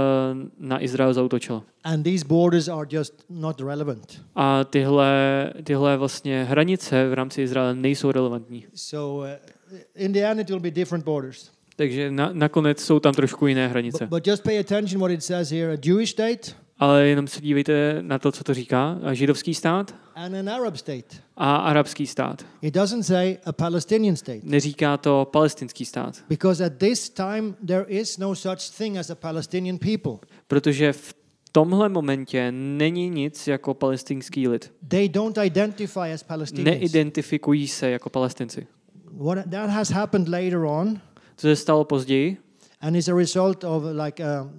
na 0.60 0.84
Izrael 0.84 1.14
zautočilo. 1.14 1.64
and 1.84 2.04
these 2.04 2.26
borders 2.26 2.68
are 2.68 2.88
just 2.90 3.14
not 3.30 3.62
relevant. 3.62 4.22
A 4.36 4.64
tyhle, 4.64 5.54
tyhle 5.64 5.98
vlastně 5.98 6.44
hranice 6.44 7.10
v 7.10 7.14
rámci 7.14 7.42
Izraele 7.42 7.76
nejsou 7.76 8.12
relevantní. 8.12 8.66
So 8.76 9.28
uh, 9.28 9.36
in 9.96 10.14
the 10.14 10.20
end, 10.20 10.40
it 10.40 10.50
will 10.50 10.60
be 10.60 10.72
different 10.72 11.06
borders. 11.06 11.52
Takže 11.76 12.12
na, 12.12 12.30
nakonec 12.34 12.82
jsou 12.82 13.00
tam 13.00 13.14
trošku 13.14 13.48
jiné 13.48 13.68
hranice. 13.68 14.06
But, 14.06 14.10
but 14.10 14.28
just 14.28 14.44
pay 14.44 14.60
attention 14.60 15.00
what 15.00 15.12
it 15.12 15.24
says 15.24 15.52
here: 15.52 15.74
a 15.74 15.78
Jewish 15.86 16.10
state 16.10 16.56
Ale 16.80 17.08
jenom 17.08 17.28
se 17.28 17.42
dívejte 17.42 17.98
na 18.02 18.20
to, 18.20 18.32
co 18.32 18.44
to 18.44 18.54
říká. 18.54 19.00
A 19.04 19.14
Židovský 19.14 19.54
stát 19.54 19.96
and 20.16 20.36
an 20.36 20.50
Arab 20.50 20.78
state. 20.78 21.22
a 21.38 21.56
arabský 21.56 22.08
stát. 22.08 22.46
It 22.62 22.74
doesn't 22.74 23.04
say 23.04 23.38
a 23.46 23.52
Palestinian 23.52 24.16
state 24.16 24.44
Neříká 24.44 24.98
to 24.98 25.28
palestinský 25.32 25.86
stát. 25.86 26.24
because 26.30 26.66
at 26.66 26.74
this 26.78 27.10
time 27.10 27.56
there 27.68 27.86
is 27.88 28.18
no 28.18 28.36
such 28.36 28.78
thing 28.78 28.98
as 28.98 29.10
a 29.10 29.16
Palestinian 29.16 29.78
people. 29.78 30.28
Protože 30.48 30.94
v 30.94 31.14
tomhle 31.52 31.90
momentě 31.90 32.52
není 32.52 33.10
nic 33.10 33.48
jako 33.48 33.74
palestinský 33.74 34.48
lid. 34.48 34.72
They 34.88 35.10
don't 35.10 35.38
identify 35.38 36.14
as 36.14 36.24
Palestinians. 36.24 36.80
Neidentifikují 36.80 37.68
se 37.68 37.90
jako 37.90 38.10
palestinci. 38.10 38.68
What 39.18 39.50
that 39.50 39.70
has 39.70 39.90
happened 39.90 40.28
later 40.28 40.66
on, 40.66 41.02
Co 41.38 41.48
se 41.48 41.56
stalo 41.56 41.84
později, 41.84 42.38
and 42.82 42.96
is 42.96 43.08
a 43.08 43.16
result 43.16 43.64
of 43.64 43.84
like 44.06 44.24
a 44.24 44.50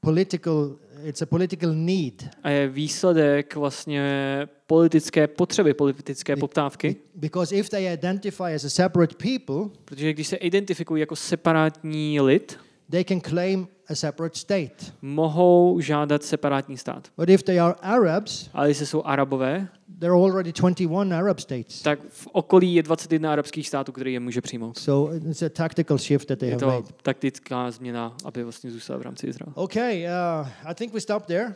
political. 0.00 0.76
It's 1.04 1.22
a 1.22 1.26
political 1.26 1.74
need. 1.74 2.28
A 2.42 2.50
je 2.50 2.68
výsledek 2.68 3.56
vlastně 3.56 4.48
politické 4.66 5.26
potřeby, 5.26 5.74
politické 5.74 6.36
poptávky, 6.36 6.96
because 7.14 7.56
if 7.56 7.68
they 7.68 7.92
identify 7.92 8.54
as 8.54 8.64
a 8.64 8.70
separate 8.70 9.14
people, 9.14 9.78
protože 9.84 10.12
když 10.12 10.26
se 10.26 10.36
identifikují 10.36 11.00
jako 11.00 11.16
separátní 11.16 12.20
lid, 12.20 12.58
they 12.90 13.04
can 13.04 13.20
claim 13.20 13.68
a 13.88 13.94
separate 13.94 14.38
state. 14.38 14.92
mohou 15.02 15.80
žádat 15.80 16.22
separátní 16.22 16.76
stát. 16.76 17.08
But 17.16 17.28
if 17.28 17.42
they 17.42 17.60
are 17.60 17.74
Arabs, 17.82 18.50
Ale 18.52 18.68
jestli 18.70 18.86
jsou 18.86 19.02
arabové, 19.02 19.68
there 19.98 20.12
are 20.12 20.20
already 20.22 20.52
21 20.52 21.18
Arab 21.18 21.38
states. 21.40 21.82
tak 21.82 21.98
v 22.08 22.26
okolí 22.32 22.74
je 22.74 22.82
21 22.82 23.32
arabských 23.32 23.68
států, 23.68 23.92
který 23.92 24.12
je 24.12 24.20
může 24.20 24.40
přijmout. 24.40 24.78
So 24.78 25.16
it's 25.30 25.42
a 25.42 25.48
tactical 25.48 25.98
shift 25.98 26.28
that 26.28 26.38
they 26.38 26.48
Je 26.48 26.54
have 26.54 26.60
to 26.60 26.66
made. 26.66 26.94
taktická 27.02 27.70
změna, 27.70 28.16
aby 28.24 28.42
vlastně 28.44 28.70
zůstala 28.70 28.98
v 28.98 29.02
rámci 29.02 29.26
Izraele. 29.26 29.52
Okay, 29.56 30.04
uh, 30.04 30.48
I 30.64 30.74
think 30.74 30.92
we 30.94 31.00
stop 31.00 31.26
there. 31.26 31.46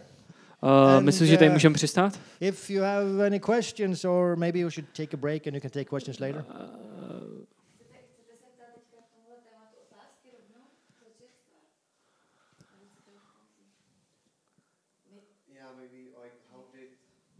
Uh, 0.62 0.68
And, 0.96 1.04
myslím, 1.04 1.26
že 1.28 1.36
tady 1.36 1.48
uh, 1.48 1.52
můžeme 1.52 1.74
přistát. 1.74 2.20
If 2.40 2.70
you 2.70 2.82
have 2.82 3.26
any 3.26 3.40
questions, 3.40 4.04
or 4.04 4.36
maybe 4.36 4.58
you 4.58 4.70
should 4.70 4.88
take 4.96 5.16
a 5.16 5.20
break 5.20 5.46
and 5.46 5.54
you 5.54 5.60
can 5.60 5.70
take 5.70 5.84
questions 5.84 6.18
later. 6.20 6.44
Chcete 6.44 6.62
se 8.26 8.46
ptát 8.54 8.72
teďka 8.74 8.96
k 9.02 9.10
tomuhle 9.14 9.36
tématu 9.50 9.76
otázky 9.90 10.28
rovnou? 10.38 10.64
Protesta? 10.98 11.52
Yeah, 12.62 12.78
maybe 12.78 13.10
like 13.10 13.20
how 13.34 13.42
did 13.50 13.68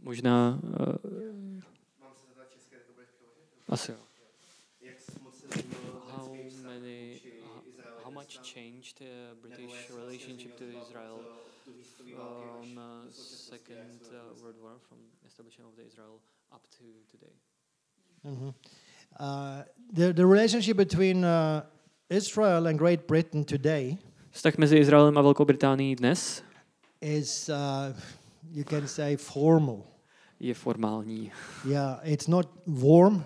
Možná 0.03 0.59
uh, 0.63 1.61
asi 3.69 3.91
jo. 3.91 3.97
Jak 4.81 4.97
moc 5.21 5.35
se 5.35 5.47
změnil 5.47 6.01
How 6.07 6.35
many, 6.63 7.21
how 8.03 8.11
much 8.11 8.53
changed 8.53 8.97
the 8.97 9.35
British 9.41 9.71
jak 9.71 9.81
se 9.87 9.95
relationship 9.97 10.55
to 10.55 10.63
změnil 10.63 10.81
Israel 10.83 11.19
do 12.05 12.61
uh, 12.61 13.09
Second 13.11 14.01
uh, 14.01 14.07
vlastně- 14.09 14.41
World 14.41 14.57
War 14.57 14.79
from 14.79 14.99
establishment 15.25 15.69
of 15.69 15.75
the 15.75 15.83
Israel 15.83 16.19
up 16.55 16.67
to 16.77 16.83
today? 17.11 17.33
Mhm. 18.23 18.47
Uh, 18.47 18.53
the, 19.93 20.13
the 20.13 20.25
relationship 20.25 20.77
between 20.77 21.17
uh, 21.25 21.61
Israel 22.09 22.67
and 22.67 22.77
Great 22.79 23.07
Britain 23.07 23.45
today 23.45 23.97
Vztah 24.31 24.57
mezi 24.57 24.77
Izraelem 24.77 25.17
a 25.17 25.21
Velkou 25.21 25.45
Británií 25.45 25.95
dnes 25.95 26.43
is, 27.03 27.49
uh, 27.49 27.93
you 28.51 28.63
can 28.63 28.87
say, 28.87 29.17
formal. 29.17 29.83
je 30.39 30.53
formální. 30.53 31.31
Yeah, 31.65 31.99
it's 32.03 32.27
not 32.27 32.49
warm. 32.67 33.23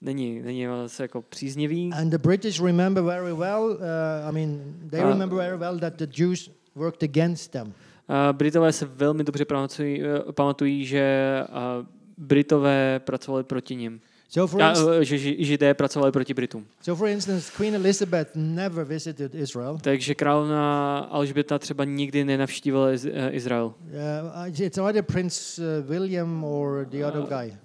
Není, 0.00 0.42
není 0.42 0.66
se 0.86 1.02
jako 1.02 1.22
příznivý. 1.22 1.90
And 1.92 2.10
the 2.10 2.18
British 2.18 2.60
remember 2.60 3.04
very 3.04 3.32
well, 3.32 3.62
uh, 3.62 4.28
I 4.28 4.32
mean, 4.32 4.74
they 4.90 5.00
Uh, 5.00 5.08
remember 5.08 5.38
very 5.38 5.56
well 5.56 5.78
that 5.78 5.94
the 5.96 6.06
Jews 6.22 6.50
worked 6.74 7.02
against 7.02 7.50
them. 7.50 7.72
A 8.08 8.32
Britové 8.32 8.72
se 8.72 8.84
velmi 8.84 9.24
dobře 9.24 9.44
pamatují, 9.44 10.02
eh, 10.02 10.32
pamatují 10.32 10.86
že 10.86 11.38
uh, 11.48 11.86
Britové 12.18 13.00
pracovali 13.04 13.44
proti 13.44 13.76
nim. 13.76 14.00
So 14.34 14.46
for, 14.46 14.62
A, 14.62 14.72
eh, 14.72 15.04
že 15.04 15.16
Ži- 15.16 15.36
Židé 15.44 15.74
pracovali 15.74 16.12
proti 16.12 16.34
Britům. 16.34 16.66
so 16.80 16.98
for 16.98 17.08
instance, 17.08 17.52
Queen 17.56 17.74
Elizabeth 17.74 18.30
never 18.34 18.84
visited 18.84 19.34
Israel. 19.34 19.78
Takže 19.82 20.14
královna 20.14 20.98
Alžběta 20.98 21.58
třeba 21.58 21.84
nikdy 21.84 22.24
nenavštívila 22.24 22.88
eh, 22.88 23.30
Izrael. 23.30 23.66
Uh, 23.66 24.60
it's 24.60 24.78
either 24.78 25.02
Prince 25.02 25.62
uh, 25.62 25.88
William 25.88 26.44
or 26.44 26.86
the 26.90 27.04
other 27.04 27.22
guy 27.22 27.56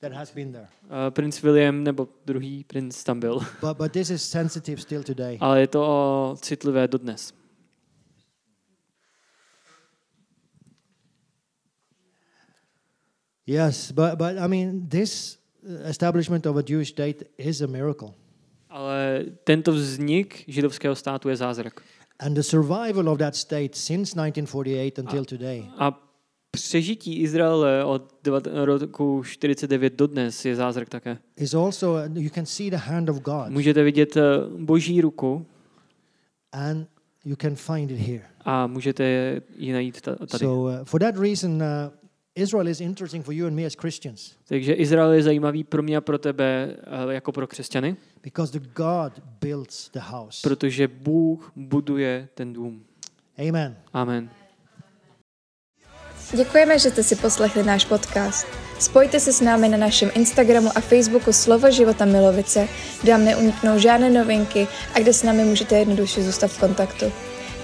that 0.00 0.12
has 0.12 0.30
been 0.34 0.52
there. 0.52 0.68
Uh, 0.84 1.10
princ 1.10 1.42
William 1.42 1.84
nebo 1.84 2.08
druhý 2.26 2.64
princ 2.64 3.04
tam 3.04 3.20
byl. 3.20 3.40
But, 3.60 3.76
but 3.76 3.92
this 3.92 4.10
is 4.10 4.22
sensitive 4.22 4.82
still 4.82 5.02
today. 5.02 5.38
Ale 5.40 5.60
je 5.60 5.66
to 5.66 6.36
citlivé 6.40 6.88
dodnes. 6.88 7.32
Yes, 13.46 13.92
but, 13.92 14.18
but 14.18 14.38
I 14.38 14.48
mean, 14.48 14.88
this 14.88 15.35
establishment 15.88 16.46
of 16.46 16.56
a 16.56 16.62
Jewish 16.68 16.88
state 16.88 17.22
is 17.38 17.60
a 17.60 17.66
miracle. 17.66 18.08
Ale 18.70 19.24
tento 19.44 19.72
vznik 19.72 20.44
židovského 20.48 20.94
státu 20.94 21.28
je 21.28 21.36
zázrak. 21.36 21.80
And 22.18 22.34
the 22.34 22.42
survival 22.42 23.08
of 23.08 23.18
that 23.18 23.36
state 23.36 23.74
since 23.76 24.14
1948 24.14 24.98
until 25.06 25.24
today 25.24 25.64
A 25.78 26.02
přežití 26.50 27.20
Izraele 27.20 27.84
od 27.84 28.26
roku 28.64 29.22
49 29.22 29.92
do 29.96 30.06
dnes 30.06 30.44
je 30.44 30.56
zázrak 30.56 30.88
také. 30.88 31.18
is 31.36 31.54
also, 31.54 31.96
you 32.14 32.30
can 32.30 32.46
see 32.46 32.70
the 32.70 32.76
hand 32.76 33.08
of 33.08 33.16
God. 33.20 33.48
Můžete 33.48 33.82
vidět 33.82 34.16
eh, 34.16 34.22
boží 34.58 35.00
ruku 35.00 35.46
And 36.52 36.88
you 37.24 37.36
can 37.36 37.54
find 37.56 37.90
it 37.90 37.98
here. 37.98 38.22
a 38.44 38.66
můžete 38.66 39.04
ji 39.56 39.72
najít 39.72 40.00
ta- 40.00 40.16
tady. 40.16 40.44
So 40.44 40.78
uh, 40.80 40.84
for 40.84 41.00
that 41.00 41.16
reason, 41.16 41.52
uh, 41.54 41.62
Israel 42.36 42.68
is 42.68 42.80
interesting 42.80 43.24
for 43.24 43.34
you 43.34 43.46
and 43.46 43.56
me 43.56 43.66
as 43.66 43.74
Christians 43.74 44.32
Takže 44.48 44.72
Izrael 44.72 45.12
je 45.12 45.22
zajímavý 45.22 45.64
pro 45.64 45.82
mě 45.82 45.96
a 45.96 46.00
pro 46.00 46.18
tebe 46.18 46.76
eh, 47.10 47.14
jako 47.14 47.32
pro 47.32 47.46
křesťany, 47.46 47.96
because 48.22 48.58
the 48.58 48.68
God 48.74 49.12
builds 49.40 49.90
the 49.92 50.00
house. 50.00 50.40
protože 50.42 50.88
Bůh 50.88 51.52
buduje 51.56 52.28
ten 52.34 52.52
dům. 52.52 52.84
Amen. 53.48 53.76
Amen. 53.92 54.30
Děkujeme, 56.36 56.78
že 56.78 56.90
jste 56.90 57.02
si 57.02 57.16
poslechli 57.16 57.62
náš 57.62 57.84
podcast. 57.84 58.46
Spojte 58.80 59.20
se 59.20 59.32
s 59.32 59.40
námi 59.40 59.68
na 59.68 59.76
našem 59.78 60.10
Instagramu 60.14 60.70
a 60.74 60.80
Facebooku 60.80 61.32
Slovo 61.32 61.70
života 61.70 62.04
Milovice, 62.04 62.68
kde 63.02 63.12
vám 63.12 63.24
neuniknou 63.24 63.78
žádné 63.78 64.10
novinky 64.10 64.66
a 64.94 64.98
kde 64.98 65.12
s 65.12 65.22
námi 65.22 65.44
můžete 65.44 65.78
jednoduše 65.78 66.22
zůstat 66.22 66.48
v 66.48 66.60
kontaktu. 66.60 67.04